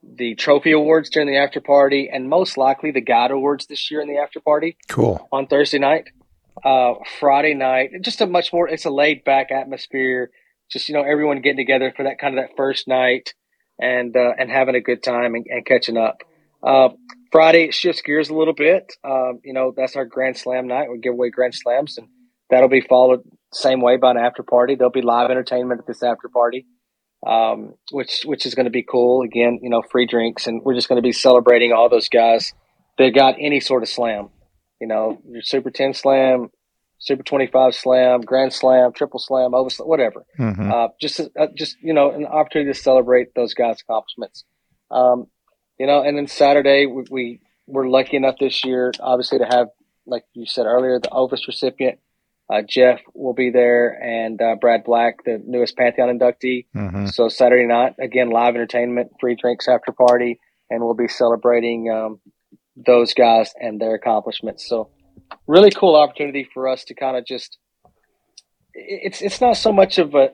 the 0.03 0.35
trophy 0.35 0.71
awards 0.71 1.09
during 1.09 1.27
the 1.27 1.37
after 1.37 1.61
party 1.61 2.09
and 2.11 2.29
most 2.29 2.57
likely 2.57 2.91
the 2.91 3.01
guide 3.01 3.31
awards 3.31 3.67
this 3.67 3.89
year 3.89 4.01
in 4.01 4.07
the 4.07 4.17
after 4.17 4.39
party. 4.39 4.75
Cool. 4.89 5.27
On 5.31 5.47
Thursday 5.47 5.79
night. 5.79 6.09
Uh, 6.63 6.93
Friday 7.19 7.53
night, 7.53 7.89
just 8.01 8.21
a 8.21 8.27
much 8.27 8.53
more, 8.53 8.67
it's 8.67 8.85
a 8.85 8.89
laid 8.89 9.23
back 9.23 9.51
atmosphere. 9.51 10.31
Just, 10.71 10.87
you 10.87 10.95
know, 10.95 11.03
everyone 11.03 11.41
getting 11.41 11.57
together 11.57 11.93
for 11.95 12.03
that 12.03 12.19
kind 12.19 12.37
of 12.37 12.43
that 12.43 12.55
first 12.55 12.87
night 12.87 13.33
and, 13.79 14.15
uh, 14.15 14.31
and 14.37 14.49
having 14.49 14.75
a 14.75 14.81
good 14.81 15.03
time 15.03 15.35
and, 15.35 15.45
and 15.49 15.65
catching 15.65 15.97
up. 15.97 16.23
Uh, 16.63 16.89
Friday 17.31 17.71
shifts 17.71 18.01
gears 18.01 18.29
a 18.29 18.33
little 18.33 18.53
bit. 18.53 18.93
Um, 19.03 19.39
you 19.43 19.53
know, 19.53 19.73
that's 19.75 19.95
our 19.95 20.05
Grand 20.05 20.37
Slam 20.37 20.67
night. 20.67 20.89
We 20.89 20.99
give 20.99 21.13
away 21.13 21.29
Grand 21.29 21.55
Slams, 21.55 21.97
and 21.97 22.07
that'll 22.49 22.69
be 22.69 22.81
followed 22.81 23.21
same 23.51 23.81
way 23.81 23.97
by 23.97 24.11
an 24.11 24.17
after 24.17 24.43
party. 24.43 24.75
There'll 24.75 24.91
be 24.91 25.01
live 25.01 25.29
entertainment 25.29 25.81
at 25.81 25.87
this 25.87 26.03
after 26.03 26.29
party, 26.29 26.65
um, 27.25 27.73
which 27.91 28.21
which 28.23 28.45
is 28.45 28.55
going 28.55 28.65
to 28.65 28.71
be 28.71 28.83
cool. 28.83 29.23
Again, 29.23 29.59
you 29.61 29.69
know, 29.69 29.81
free 29.81 30.05
drinks, 30.05 30.47
and 30.47 30.61
we're 30.63 30.75
just 30.75 30.87
going 30.87 31.01
to 31.01 31.05
be 31.05 31.11
celebrating 31.11 31.73
all 31.73 31.89
those 31.89 32.07
guys 32.07 32.53
that 32.99 33.15
got 33.15 33.35
any 33.39 33.59
sort 33.59 33.83
of 33.83 33.89
slam. 33.89 34.29
You 34.83 34.89
know, 34.89 35.21
your 35.25 35.41
Super 35.41 35.71
Ten 35.71 35.93
Slam, 35.93 36.49
Super 36.99 37.23
Twenty 37.23 37.47
Five 37.47 37.73
Slam, 37.73 38.19
Grand 38.19 38.51
Slam, 38.51 38.91
Triple 38.91 39.21
Slam, 39.21 39.53
Over 39.53 39.69
whatever. 39.79 40.25
Mm-hmm. 40.37 40.69
Uh, 40.69 40.87
just 40.99 41.21
uh, 41.21 41.47
just 41.55 41.77
you 41.81 41.93
know, 41.93 42.11
an 42.11 42.25
opportunity 42.25 42.73
to 42.73 42.77
celebrate 42.77 43.33
those 43.33 43.53
guys' 43.53 43.79
accomplishments. 43.79 44.43
Um, 44.91 45.27
you 45.79 45.87
know, 45.87 46.03
and 46.03 46.17
then 46.17 46.27
Saturday 46.27 46.85
we, 46.85 47.03
we 47.09 47.39
were 47.65 47.87
lucky 47.87 48.17
enough 48.17 48.35
this 48.41 48.65
year, 48.65 48.91
obviously, 48.99 49.37
to 49.39 49.45
have, 49.45 49.67
like 50.05 50.25
you 50.33 50.45
said 50.45 50.65
earlier, 50.65 50.99
the 50.99 51.11
Ovis 51.11 51.47
recipient. 51.47 51.99
Uh, 52.51 52.61
Jeff 52.61 52.99
will 53.13 53.33
be 53.33 53.51
there, 53.51 53.87
and 54.03 54.41
uh, 54.41 54.55
Brad 54.59 54.83
Black, 54.83 55.23
the 55.23 55.41
newest 55.45 55.77
Pantheon 55.77 56.09
inductee. 56.09 56.65
Mm-hmm. 56.75 57.05
So 57.05 57.29
Saturday 57.29 57.67
night, 57.67 57.93
again, 58.01 58.31
live 58.31 58.55
entertainment, 58.55 59.11
free 59.21 59.35
drinks 59.35 59.69
after 59.69 59.93
party, 59.93 60.41
and 60.69 60.83
we'll 60.83 60.93
be 60.93 61.07
celebrating 61.07 61.89
um, 61.89 62.19
those 62.75 63.13
guys 63.13 63.53
and 63.59 63.79
their 63.79 63.95
accomplishments. 63.95 64.67
So 64.67 64.89
really 65.47 65.71
cool 65.71 65.95
opportunity 65.95 66.47
for 66.53 66.67
us 66.67 66.83
to 66.85 66.93
kind 66.93 67.17
of 67.17 67.25
just. 67.25 67.57
It's 68.73 69.21
it's 69.21 69.39
not 69.39 69.57
so 69.57 69.71
much 69.71 69.99
of 69.99 70.15
a 70.15 70.29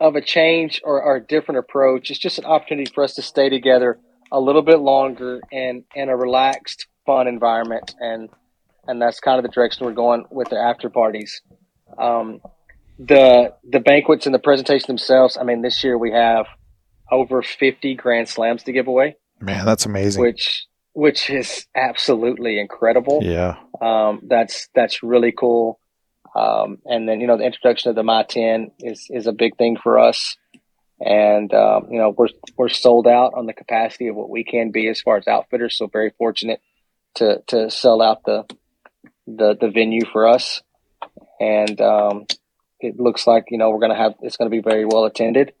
of 0.00 0.16
a 0.16 0.20
change 0.20 0.80
or, 0.84 1.00
or 1.00 1.16
a 1.16 1.24
different 1.24 1.60
approach. 1.60 2.10
It's 2.10 2.18
just 2.18 2.38
an 2.38 2.44
opportunity 2.44 2.90
for 2.92 3.04
us 3.04 3.14
to 3.14 3.22
stay 3.22 3.48
together 3.48 4.00
a 4.32 4.40
little 4.40 4.62
bit 4.62 4.80
longer 4.80 5.40
and 5.52 5.84
in 5.94 6.08
a 6.08 6.16
relaxed, 6.16 6.86
fun 7.06 7.28
environment, 7.28 7.94
and 8.00 8.28
and 8.88 9.00
that's 9.00 9.20
kind 9.20 9.38
of 9.38 9.44
the 9.44 9.50
direction 9.50 9.86
we're 9.86 9.92
going 9.92 10.24
with 10.30 10.48
the 10.48 10.56
after 10.56 10.90
parties. 10.90 11.40
Um, 11.98 12.40
the 12.98 13.54
the 13.70 13.78
banquets 13.78 14.26
and 14.26 14.34
the 14.34 14.40
presentation 14.40 14.86
themselves. 14.88 15.36
I 15.36 15.44
mean, 15.44 15.62
this 15.62 15.84
year 15.84 15.96
we 15.96 16.10
have 16.12 16.46
over 17.10 17.42
fifty 17.42 17.94
grand 17.94 18.28
slams 18.28 18.64
to 18.64 18.72
give 18.72 18.88
away. 18.88 19.16
Man, 19.40 19.64
that's 19.64 19.86
amazing. 19.86 20.22
Which 20.22 20.66
which 20.94 21.30
is 21.30 21.66
absolutely 21.74 22.58
incredible. 22.58 23.20
Yeah, 23.22 23.56
um, 23.80 24.20
that's 24.24 24.68
that's 24.74 25.02
really 25.02 25.32
cool. 25.32 25.78
Um, 26.34 26.78
and 26.86 27.08
then 27.08 27.20
you 27.20 27.26
know 27.26 27.36
the 27.36 27.44
introduction 27.44 27.90
of 27.90 27.96
the 27.96 28.02
My 28.02 28.22
Ten 28.22 28.70
is 28.80 29.06
is 29.10 29.26
a 29.26 29.32
big 29.32 29.56
thing 29.56 29.76
for 29.76 29.98
us 29.98 30.36
and 31.04 31.52
um, 31.52 31.88
you 31.90 31.98
know 31.98 32.14
we're 32.16 32.28
we're 32.56 32.68
sold 32.68 33.06
out 33.06 33.34
on 33.34 33.46
the 33.46 33.52
capacity 33.52 34.06
of 34.08 34.14
what 34.14 34.30
we 34.30 34.44
can 34.44 34.70
be 34.70 34.88
as 34.88 35.00
far 35.00 35.16
as 35.16 35.26
outfitters. 35.26 35.76
So 35.76 35.88
very 35.88 36.10
fortunate 36.16 36.60
to 37.16 37.42
to 37.48 37.70
sell 37.70 38.00
out 38.00 38.24
the 38.24 38.44
the 39.26 39.56
the 39.60 39.68
venue 39.68 40.04
for 40.04 40.28
us, 40.28 40.62
and 41.40 41.80
um, 41.80 42.26
it 42.80 43.00
looks 43.00 43.26
like 43.26 43.46
you 43.50 43.58
know 43.58 43.70
we're 43.70 43.80
gonna 43.80 43.96
have 43.96 44.14
it's 44.22 44.36
gonna 44.36 44.50
be 44.50 44.60
very 44.60 44.84
well 44.84 45.04
attended, 45.04 45.52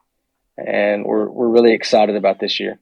and 0.56 1.04
we're 1.04 1.28
we're 1.28 1.48
really 1.48 1.74
excited 1.74 2.14
about 2.14 2.38
this 2.38 2.60
year. 2.60 2.78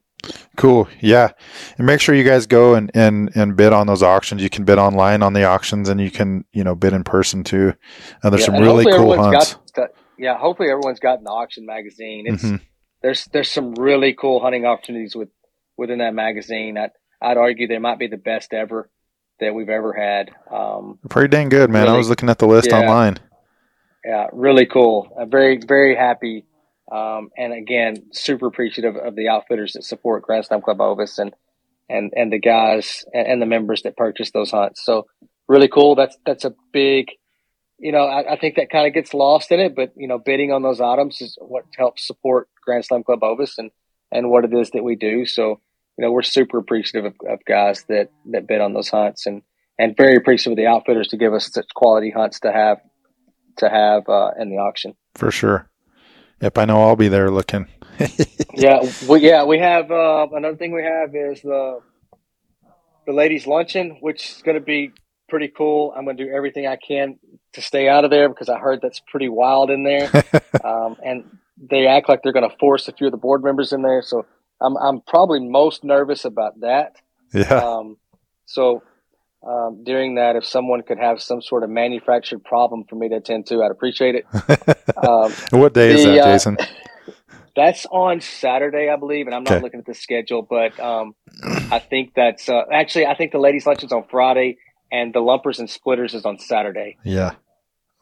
Cool. 0.57 0.87
Yeah. 0.99 1.31
And 1.77 1.87
make 1.87 2.01
sure 2.01 2.13
you 2.13 2.23
guys 2.23 2.45
go 2.45 2.75
and, 2.75 2.91
and, 2.93 3.31
and 3.35 3.55
bid 3.55 3.73
on 3.73 3.87
those 3.87 4.03
auctions. 4.03 4.43
You 4.43 4.49
can 4.49 4.65
bid 4.65 4.77
online 4.77 5.23
on 5.23 5.33
the 5.33 5.43
auctions 5.45 5.89
and 5.89 5.99
you 5.99 6.11
can, 6.11 6.45
you 6.53 6.63
know, 6.63 6.75
bid 6.75 6.93
in 6.93 7.03
person 7.03 7.43
too. 7.43 7.73
And 8.21 8.31
there's 8.31 8.41
yeah, 8.41 8.45
some 8.45 8.55
and 8.55 8.65
really 8.65 8.85
cool 8.85 9.17
hunts. 9.17 9.55
To, 9.75 9.89
yeah, 10.17 10.37
hopefully 10.37 10.69
everyone's 10.69 10.99
gotten 10.99 11.23
the 11.23 11.31
auction 11.31 11.65
magazine. 11.65 12.25
It's 12.27 12.43
mm-hmm. 12.43 12.57
there's 13.01 13.25
there's 13.33 13.49
some 13.49 13.73
really 13.73 14.13
cool 14.13 14.39
hunting 14.39 14.65
opportunities 14.65 15.15
with 15.15 15.29
within 15.77 15.97
that 15.97 16.13
magazine. 16.13 16.77
I'd 16.77 16.91
I'd 17.21 17.37
argue 17.37 17.67
they 17.67 17.79
might 17.79 17.97
be 17.97 18.07
the 18.07 18.17
best 18.17 18.53
ever 18.53 18.89
that 19.39 19.55
we've 19.55 19.69
ever 19.69 19.93
had. 19.93 20.31
Um, 20.51 20.99
Pretty 21.09 21.29
dang 21.29 21.49
good, 21.49 21.71
man. 21.71 21.83
Really, 21.83 21.95
I 21.95 21.97
was 21.97 22.09
looking 22.09 22.29
at 22.29 22.37
the 22.37 22.47
list 22.47 22.67
yeah, 22.69 22.79
online. 22.79 23.17
Yeah, 24.05 24.27
really 24.31 24.67
cool. 24.67 25.09
I'm 25.19 25.29
very 25.31 25.57
very 25.57 25.95
happy, 25.95 26.45
um, 26.91 27.29
and 27.37 27.53
again, 27.53 27.95
super 28.11 28.47
appreciative 28.47 28.95
of 28.95 29.15
the 29.15 29.29
outfitters 29.29 29.73
that 29.73 29.83
support 29.83 30.23
Grand 30.23 30.45
Slam 30.45 30.61
Club 30.61 30.81
Ovis 30.81 31.17
and 31.19 31.33
and 31.89 32.11
and 32.15 32.31
the 32.31 32.39
guys 32.39 33.05
and, 33.13 33.27
and 33.27 33.41
the 33.41 33.45
members 33.45 33.83
that 33.83 33.97
purchase 33.97 34.31
those 34.31 34.51
hunts. 34.51 34.83
So 34.83 35.07
really 35.47 35.67
cool. 35.67 35.95
That's 35.95 36.17
that's 36.25 36.45
a 36.45 36.53
big 36.73 37.11
you 37.81 37.91
know, 37.91 38.03
I, 38.03 38.33
I 38.33 38.37
think 38.37 38.55
that 38.55 38.69
kind 38.69 38.87
of 38.87 38.93
gets 38.93 39.13
lost 39.13 39.51
in 39.51 39.59
it. 39.59 39.75
But 39.75 39.91
you 39.95 40.07
know, 40.07 40.19
bidding 40.19 40.51
on 40.51 40.61
those 40.61 40.79
items 40.79 41.19
is 41.19 41.37
what 41.41 41.65
helps 41.77 42.05
support 42.05 42.47
Grand 42.63 42.85
Slam 42.85 43.03
Club 43.03 43.23
Ovis 43.23 43.57
and 43.57 43.71
and 44.11 44.29
what 44.29 44.45
it 44.45 44.53
is 44.53 44.69
that 44.71 44.83
we 44.83 44.95
do. 44.95 45.25
So 45.25 45.59
you 45.97 46.05
know, 46.05 46.11
we're 46.11 46.21
super 46.21 46.57
appreciative 46.57 47.05
of, 47.05 47.29
of 47.29 47.39
guys 47.45 47.83
that 47.89 48.09
that 48.31 48.47
bid 48.47 48.61
on 48.61 48.73
those 48.73 48.89
hunts 48.89 49.25
and 49.25 49.41
and 49.79 49.97
very 49.97 50.15
appreciative 50.15 50.53
of 50.53 50.57
the 50.57 50.67
outfitters 50.67 51.07
to 51.09 51.17
give 51.17 51.33
us 51.33 51.51
such 51.51 51.67
quality 51.73 52.11
hunts 52.11 52.39
to 52.41 52.51
have 52.51 52.77
to 53.57 53.69
have 53.69 54.07
uh, 54.07 54.31
in 54.39 54.49
the 54.49 54.57
auction. 54.57 54.93
For 55.15 55.31
sure. 55.31 55.70
Yep, 56.41 56.57
I 56.57 56.65
know 56.65 56.81
I'll 56.81 56.95
be 56.95 57.07
there 57.07 57.29
looking. 57.29 57.67
yeah, 58.55 58.79
we, 59.07 59.19
yeah, 59.19 59.43
we 59.43 59.59
have 59.59 59.91
uh, 59.91 60.27
another 60.31 60.57
thing 60.57 60.71
we 60.71 60.83
have 60.83 61.15
is 61.15 61.41
the 61.41 61.81
the 63.05 63.13
ladies' 63.13 63.45
luncheon, 63.45 63.97
which 64.01 64.29
is 64.31 64.41
going 64.41 64.55
to 64.55 64.63
be 64.63 64.91
pretty 65.29 65.49
cool. 65.49 65.93
I'm 65.95 66.05
going 66.05 66.17
to 66.17 66.25
do 66.25 66.31
everything 66.31 66.67
I 66.67 66.77
can 66.77 67.19
to 67.53 67.61
stay 67.61 67.87
out 67.87 68.05
of 68.05 68.11
there 68.11 68.27
because 68.27 68.49
I 68.49 68.57
heard 68.57 68.79
that's 68.81 68.99
pretty 68.99 69.29
wild 69.29 69.69
in 69.69 69.83
there, 69.83 70.09
um, 70.63 70.97
and 71.05 71.37
they 71.57 71.85
act 71.85 72.09
like 72.09 72.21
they're 72.23 72.33
going 72.33 72.49
to 72.49 72.57
force 72.57 72.87
a 72.87 72.91
few 72.91 73.07
of 73.07 73.11
the 73.11 73.17
board 73.17 73.43
members 73.43 73.71
in 73.71 73.83
there. 73.83 74.01
So 74.01 74.25
I'm 74.59 74.77
I'm 74.77 75.01
probably 75.01 75.39
most 75.47 75.83
nervous 75.83 76.25
about 76.25 76.59
that. 76.61 76.95
Yeah. 77.33 77.53
Um, 77.53 77.97
so 78.45 78.81
um, 79.47 79.83
during 79.83 80.15
that, 80.15 80.35
if 80.35 80.45
someone 80.45 80.83
could 80.83 80.99
have 80.99 81.21
some 81.21 81.41
sort 81.41 81.63
of 81.63 81.69
manufactured 81.69 82.43
problem 82.43 82.83
for 82.89 82.95
me 82.95 83.09
to 83.09 83.15
attend 83.15 83.47
to, 83.47 83.63
I'd 83.63 83.71
appreciate 83.71 84.15
it. 84.15 84.25
Um, 85.01 85.31
what 85.49 85.73
day 85.73 85.95
is 85.95 86.03
that, 86.03 86.19
uh, 86.19 86.31
Jason? 86.31 86.57
that's 87.55 87.85
on 87.87 88.21
Saturday, 88.21 88.89
I 88.89 88.95
believe, 88.97 89.25
and 89.25 89.35
I'm 89.35 89.43
not 89.43 89.53
okay. 89.53 89.63
looking 89.63 89.79
at 89.79 89.85
the 89.85 89.93
schedule, 89.93 90.41
but 90.41 90.79
um, 90.79 91.15
I 91.71 91.79
think 91.79 92.13
that's 92.15 92.47
uh, 92.47 92.63
actually 92.71 93.07
I 93.07 93.15
think 93.15 93.31
the 93.31 93.39
ladies' 93.39 93.65
lunch 93.65 93.83
is 93.83 93.91
on 93.91 94.05
Friday, 94.09 94.57
and 94.91 95.13
the 95.13 95.19
lumpers 95.19 95.59
and 95.59 95.69
splitters 95.69 96.13
is 96.13 96.25
on 96.25 96.39
Saturday. 96.39 96.97
Yeah, 97.03 97.31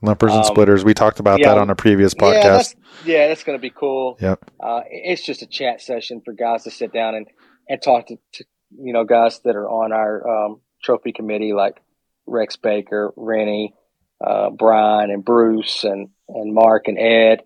lumpers 0.02 0.32
and 0.32 0.42
um, 0.42 0.46
splitters. 0.46 0.84
We 0.84 0.94
talked 0.94 1.20
about 1.20 1.40
yeah, 1.40 1.50
that 1.50 1.58
on 1.58 1.70
a 1.70 1.76
previous 1.76 2.14
podcast. 2.14 2.34
Yeah, 2.34 2.50
that's, 2.50 2.76
yeah, 3.06 3.28
that's 3.28 3.44
going 3.44 3.58
to 3.58 3.62
be 3.62 3.72
cool. 3.72 4.18
Yep. 4.20 4.52
Uh, 4.60 4.82
it's 4.90 5.24
just 5.24 5.42
a 5.42 5.48
chat 5.48 5.82
session 5.82 6.22
for 6.24 6.34
guys 6.34 6.64
to 6.64 6.72
sit 6.72 6.94
down 6.94 7.16
and 7.16 7.28
and 7.68 7.82
talk 7.82 8.08
to, 8.08 8.18
to 8.34 8.44
you 8.78 8.94
know 8.94 9.04
guys 9.04 9.40
that 9.46 9.56
are 9.56 9.68
on 9.68 9.92
our 9.92 10.46
um, 10.46 10.62
trophy 10.82 11.12
committee 11.12 11.54
like 11.54 11.82
Rex 12.26 12.56
Baker, 12.56 13.12
Rennie, 13.16 13.74
uh, 14.26 14.50
Brian, 14.50 15.12
and 15.12 15.24
Bruce, 15.24 15.84
and 15.84 16.10
and 16.28 16.54
Mark 16.54 16.88
and 16.88 17.00
Ed, 17.00 17.42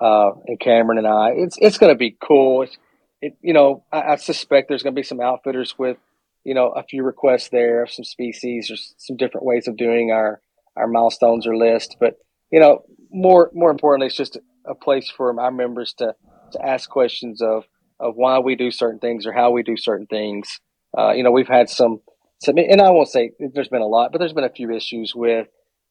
uh, 0.00 0.32
and 0.46 0.60
Cameron 0.60 0.98
and 0.98 1.06
I. 1.06 1.30
It's 1.36 1.56
it's 1.60 1.78
going 1.78 1.92
to 1.92 1.98
be 1.98 2.16
cool. 2.20 2.62
It's, 2.62 2.76
it, 3.22 3.36
you 3.40 3.52
know, 3.52 3.84
I, 3.92 4.12
I 4.12 4.16
suspect 4.16 4.68
there's 4.68 4.82
going 4.82 4.94
to 4.94 5.00
be 5.00 5.06
some 5.06 5.20
outfitters 5.20 5.74
with, 5.78 5.96
you 6.44 6.54
know, 6.54 6.68
a 6.68 6.82
few 6.82 7.02
requests 7.02 7.48
there, 7.48 7.86
some 7.86 8.04
species, 8.04 8.70
or 8.70 8.76
some 8.98 9.16
different 9.16 9.46
ways 9.46 9.68
of 9.68 9.76
doing 9.76 10.10
our 10.10 10.40
our 10.76 10.86
milestones 10.86 11.46
or 11.46 11.56
list. 11.56 11.96
But 11.98 12.18
you 12.50 12.60
know, 12.60 12.84
more 13.10 13.50
more 13.54 13.70
importantly, 13.70 14.08
it's 14.08 14.16
just 14.16 14.38
a 14.66 14.74
place 14.74 15.10
for 15.10 15.38
our 15.40 15.50
members 15.50 15.94
to 15.94 16.14
to 16.52 16.64
ask 16.64 16.88
questions 16.88 17.40
of 17.40 17.64
of 17.98 18.14
why 18.16 18.38
we 18.38 18.56
do 18.56 18.70
certain 18.70 18.98
things 18.98 19.26
or 19.26 19.32
how 19.32 19.50
we 19.50 19.62
do 19.62 19.76
certain 19.76 20.06
things. 20.06 20.60
Uh, 20.96 21.12
you 21.12 21.22
know, 21.22 21.30
we've 21.30 21.48
had 21.48 21.68
some 21.68 22.00
so, 22.38 22.52
and 22.52 22.80
I 22.80 22.90
won't 22.90 23.08
say 23.08 23.32
there's 23.38 23.68
been 23.68 23.82
a 23.82 23.86
lot, 23.86 24.12
but 24.12 24.18
there's 24.18 24.32
been 24.32 24.44
a 24.44 24.50
few 24.50 24.70
issues 24.70 25.14
with 25.14 25.48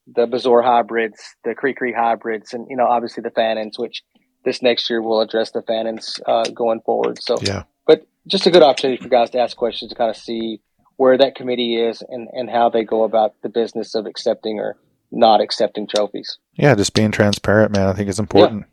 the 0.08 0.28
Bezoar 0.28 0.64
hybrids, 0.64 1.20
the 1.44 1.56
Kri-Kri 1.56 1.94
hybrids, 1.94 2.54
and 2.54 2.68
you 2.70 2.78
know, 2.78 2.86
obviously 2.86 3.22
the 3.22 3.32
Fannins, 3.32 3.78
which 3.78 4.04
this 4.44 4.62
next 4.62 4.90
year 4.90 5.02
we'll 5.02 5.22
address 5.22 5.52
the 5.52 5.62
Fannins 5.62 6.20
uh, 6.28 6.50
going 6.52 6.82
forward. 6.82 7.22
So, 7.22 7.38
yeah, 7.42 7.64
but 7.88 8.06
just 8.28 8.46
a 8.46 8.52
good 8.52 8.62
opportunity 8.64 9.02
for 9.02 9.10
guys 9.10 9.32
to 9.32 9.40
ask 9.40 9.58
questions 9.58 9.90
to 9.90 9.96
kind 9.96 10.10
of 10.10 10.18
see 10.18 10.62
where 10.98 11.18
that 11.18 11.36
committee 11.36 11.82
is 11.82 12.04
and 12.08 12.28
and 12.32 12.50
how 12.50 12.70
they 12.70 12.84
go 12.84 13.04
about 13.04 13.36
the 13.42 13.50
business 13.50 13.96
of 13.96 14.06
accepting 14.06 14.60
or 14.60 14.78
not 15.12 15.42
accepting 15.42 15.88
trophies. 15.88 16.38
Yeah, 16.54 16.76
just 16.76 16.94
being 16.94 17.12
transparent, 17.12 17.72
man. 17.72 17.88
I 17.88 17.94
think 17.94 18.10
is 18.10 18.20
important. 18.20 18.66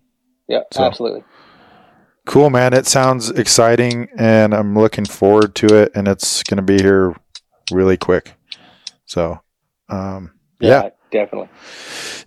Yeah, 0.47 0.59
yeah 0.59 0.63
so. 0.73 0.85
absolutely. 0.85 1.25
Cool, 2.25 2.51
man. 2.51 2.73
It 2.73 2.87
sounds 2.87 3.31
exciting, 3.31 4.09
and 4.17 4.55
I'm 4.55 4.79
looking 4.79 5.05
forward 5.05 5.57
to 5.57 5.83
it. 5.83 5.93
And 5.95 6.07
it's 6.07 6.45
going 6.45 6.59
to 6.59 6.63
be 6.63 6.81
here 6.81 7.17
really 7.73 7.97
quick. 7.97 8.35
So, 9.05 9.41
um, 9.89 10.33
yeah, 10.61 10.85
yeah, 10.85 10.91
definitely. 11.11 11.49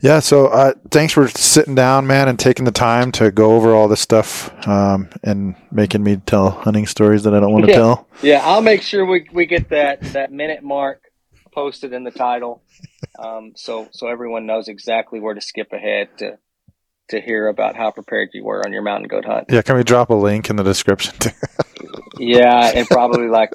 Yeah. 0.02 0.20
So, 0.20 0.48
uh, 0.48 0.74
thanks 0.92 1.14
for 1.14 1.28
sitting 1.28 1.76
down, 1.76 2.06
man, 2.06 2.28
and 2.28 2.38
taking 2.38 2.66
the 2.66 2.72
time 2.72 3.12
to 3.14 3.32
go 3.32 3.56
over 3.56 3.74
all 3.74 3.88
this 3.88 4.02
stuff, 4.02 4.68
um, 4.68 5.10
and 5.24 5.56
making 5.72 6.04
me 6.04 6.18
tell 6.18 6.52
hunting 6.52 6.86
stories 6.86 7.24
that 7.24 7.34
I 7.34 7.40
don't 7.40 7.52
want 7.52 7.66
to 7.66 7.72
yeah. 7.72 7.78
tell. 7.78 8.08
Yeah. 8.22 8.42
I'll 8.44 8.62
make 8.62 8.82
sure 8.82 9.06
we, 9.06 9.28
we 9.32 9.46
get 9.46 9.70
that, 9.70 10.02
that 10.14 10.32
minute 10.32 10.64
mark 10.64 11.02
posted 11.54 11.94
in 11.94 12.04
the 12.04 12.12
title. 12.12 12.62
Um, 13.18 13.54
so, 13.56 13.88
so 13.92 14.08
everyone 14.08 14.46
knows 14.46 14.68
exactly 14.68 15.20
where 15.20 15.34
to 15.34 15.42
skip 15.42 15.72
ahead 15.72 16.10
to, 16.18 16.38
to 17.10 17.22
hear 17.22 17.48
about 17.48 17.76
how 17.76 17.92
prepared 17.92 18.30
you 18.34 18.44
were 18.44 18.62
on 18.66 18.74
your 18.74 18.82
mountain 18.82 19.08
goat 19.08 19.26
hunt. 19.26 19.46
Yeah, 19.50 19.62
can 19.62 19.78
we 19.78 19.84
drop 19.84 20.10
a 20.10 20.14
link 20.14 20.50
in 20.50 20.56
the 20.56 20.64
description? 20.64 21.14
too? 21.20 21.30
yeah, 22.20 22.72
and 22.74 22.88
probably 22.88 23.28
like 23.28 23.52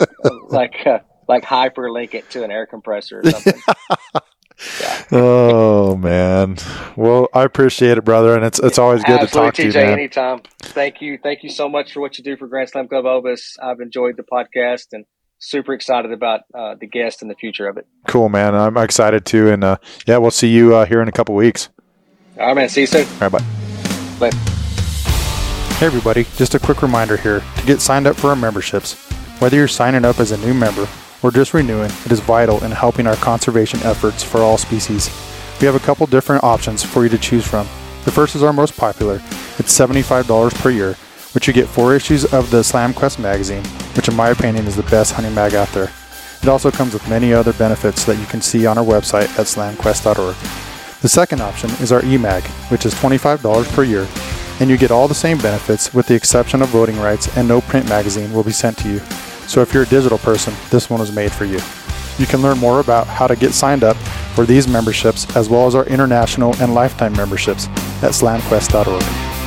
like 0.49 0.75
uh, 0.87 1.01
like 1.31 1.45
hyperlink 1.45 2.13
it 2.15 2.29
to 2.31 2.45
an 2.45 2.51
air 2.51 2.67
compressor 2.67 3.21
or 3.21 3.31
something. 3.31 3.63
yeah. 4.81 5.05
Oh 5.13 5.97
man. 5.97 6.57
Well, 6.97 7.29
I 7.33 7.45
appreciate 7.45 7.97
it, 7.97 8.05
brother, 8.05 8.35
and 8.35 8.45
it's 8.45 8.59
it's 8.59 8.79
always 8.79 9.03
good 9.05 9.21
Absolutely, 9.21 9.51
to 9.51 9.53
talk 9.53 9.55
TJ, 9.55 9.73
to 9.73 9.79
you, 9.79 9.87
man. 9.87 9.99
Anytime. 9.99 10.43
Thank 10.59 11.01
you, 11.01 11.19
thank 11.23 11.43
you 11.43 11.51
so 11.51 11.69
much 11.69 11.93
for 11.93 12.01
what 12.01 12.19
you 12.19 12.25
do 12.25 12.37
for 12.37 12.49
Grand 12.49 12.69
Slam 12.69 12.89
Club 12.89 13.07
Ovis. 13.07 13.57
I've 13.63 13.81
enjoyed 13.81 14.17
the 14.17 14.25
podcast 14.25 14.89
and 14.93 15.07
super 15.39 15.73
excited 15.73 16.13
about 16.13 16.41
uh, 16.53 16.75
the 16.79 16.87
guest 16.87 17.23
and 17.23 17.31
the 17.31 17.37
future 17.37 17.67
of 17.69 17.79
it. 17.79 17.87
Cool, 18.09 18.29
man. 18.29 18.55
I'm 18.55 18.77
excited 18.77 19.25
too, 19.25 19.49
and 19.49 19.63
uh, 19.63 19.77
yeah, 20.07 20.19
we'll 20.19 20.33
see 20.33 20.49
you 20.49 20.75
uh, 20.75 20.85
here 20.85 21.01
in 21.01 21.09
a 21.09 21.13
couple 21.13 21.35
weeks. 21.37 21.71
All 22.39 22.49
right, 22.49 22.57
man. 22.57 22.69
See 22.69 22.83
you 22.83 22.87
soon. 22.87 23.07
All 23.23 23.29
right, 23.29 23.33
bye. 23.33 24.31
Bye. 24.31 24.37
Hey, 25.79 25.87
everybody. 25.87 26.25
Just 26.37 26.55
a 26.55 26.59
quick 26.59 26.83
reminder 26.83 27.17
here 27.17 27.43
to 27.57 27.67
get 27.67 27.81
signed 27.81 28.09
up 28.09 28.17
for 28.17 28.29
our 28.31 28.37
memberships. 28.37 28.95
Whether 29.41 29.57
you're 29.57 29.69
signing 29.69 30.05
up 30.05 30.21
as 30.21 30.33
a 30.33 30.37
new 30.37 30.53
member 30.53 30.87
or 31.23 31.31
just 31.31 31.55
renewing, 31.55 31.91
it 32.05 32.13
is 32.13 32.21
vital 32.21 32.63
in 32.65 32.71
helping 32.71 33.07
our 33.07 33.17
conservation 33.17 33.81
efforts 33.83 34.23
for 34.23 34.39
all 34.39 34.59
species. 34.59 35.11
We 35.61 35.67
have 35.67 35.75
a 35.75 35.81
couple 35.81 36.07
different 36.07 36.45
options 36.45 36.83
for 36.83 37.03
you 37.03 37.11
to 37.11 37.19
choose 37.19 37.47
from. 37.47 37.67
The 38.05 38.11
first 38.11 38.35
is 38.35 38.43
our 38.43 38.53
most 38.53 38.77
popular. 38.77 39.17
It's 39.59 39.79
$75 39.79 40.55
per 40.55 40.71
year, 40.71 40.95
which 41.33 41.47
you 41.47 41.53
get 41.53 41.69
four 41.69 41.95
issues 41.95 42.25
of 42.33 42.51
the 42.51 42.61
SlamQuest 42.61 43.19
magazine, 43.19 43.65
which 43.95 44.09
in 44.09 44.17
my 44.17 44.31
opinion 44.31 44.67
is 44.67 44.77
the 44.77 44.83
best 44.85 45.13
hunting 45.13 45.35
mag 45.35 45.55
out 45.55 45.69
there. 45.69 45.93
It 46.43 46.49
also 46.49 46.71
comes 46.71 46.95
with 46.95 47.09
many 47.09 47.35
other 47.35 47.53
benefits 47.53 48.05
that 48.07 48.19
you 48.19 48.25
can 48.27 48.41
see 48.41 48.65
on 48.65 48.79
our 48.79 48.85
website 48.85 49.29
at 49.39 49.47
slamquest.org. 49.47 50.37
The 51.03 51.09
second 51.09 51.43
option 51.43 51.71
is 51.83 51.93
our 51.93 52.01
eMag, 52.01 52.43
which 52.71 52.87
is 52.87 52.95
$25 52.95 53.71
per 53.75 53.85
year, 53.85 54.09
and 54.61 54.71
you 54.71 54.79
get 54.79 54.91
all 54.91 55.09
the 55.09 55.15
same 55.15 55.39
benefits 55.39 55.93
with 55.93 56.07
the 56.07 56.15
exception 56.15 56.63
of 56.63 56.69
voting 56.69 56.99
rights 56.99 57.35
and 57.37 57.47
no 57.47 57.61
print 57.61 57.89
magazine 57.89 58.33
will 58.33 58.45
be 58.45 58.53
sent 58.53 58.79
to 58.79 58.89
you. 58.89 59.01
So 59.51 59.63
if 59.63 59.75
you're 59.75 59.83
a 59.83 59.87
digital 59.87 60.19
person, 60.19 60.55
this 60.71 60.89
one 60.89 61.01
is 61.01 61.11
made 61.11 61.33
for 61.33 61.45
you. 61.45 61.59
You 62.19 62.27
can 62.27 62.41
learn 62.41 62.57
more 62.59 62.79
about 62.79 63.09
how 63.09 63.27
to 63.27 63.35
get 63.35 63.53
signed 63.53 63.83
up 63.83 63.97
for 64.37 64.47
these 64.47 64.69
memberships 64.69 65.27
as 65.35 65.49
well 65.49 65.67
as 65.67 65.75
our 65.75 65.85
international 65.87 66.55
and 66.63 66.73
lifetime 66.73 67.15
memberships 67.15 67.67
at 68.01 68.13
slamquest.org. 68.13 69.40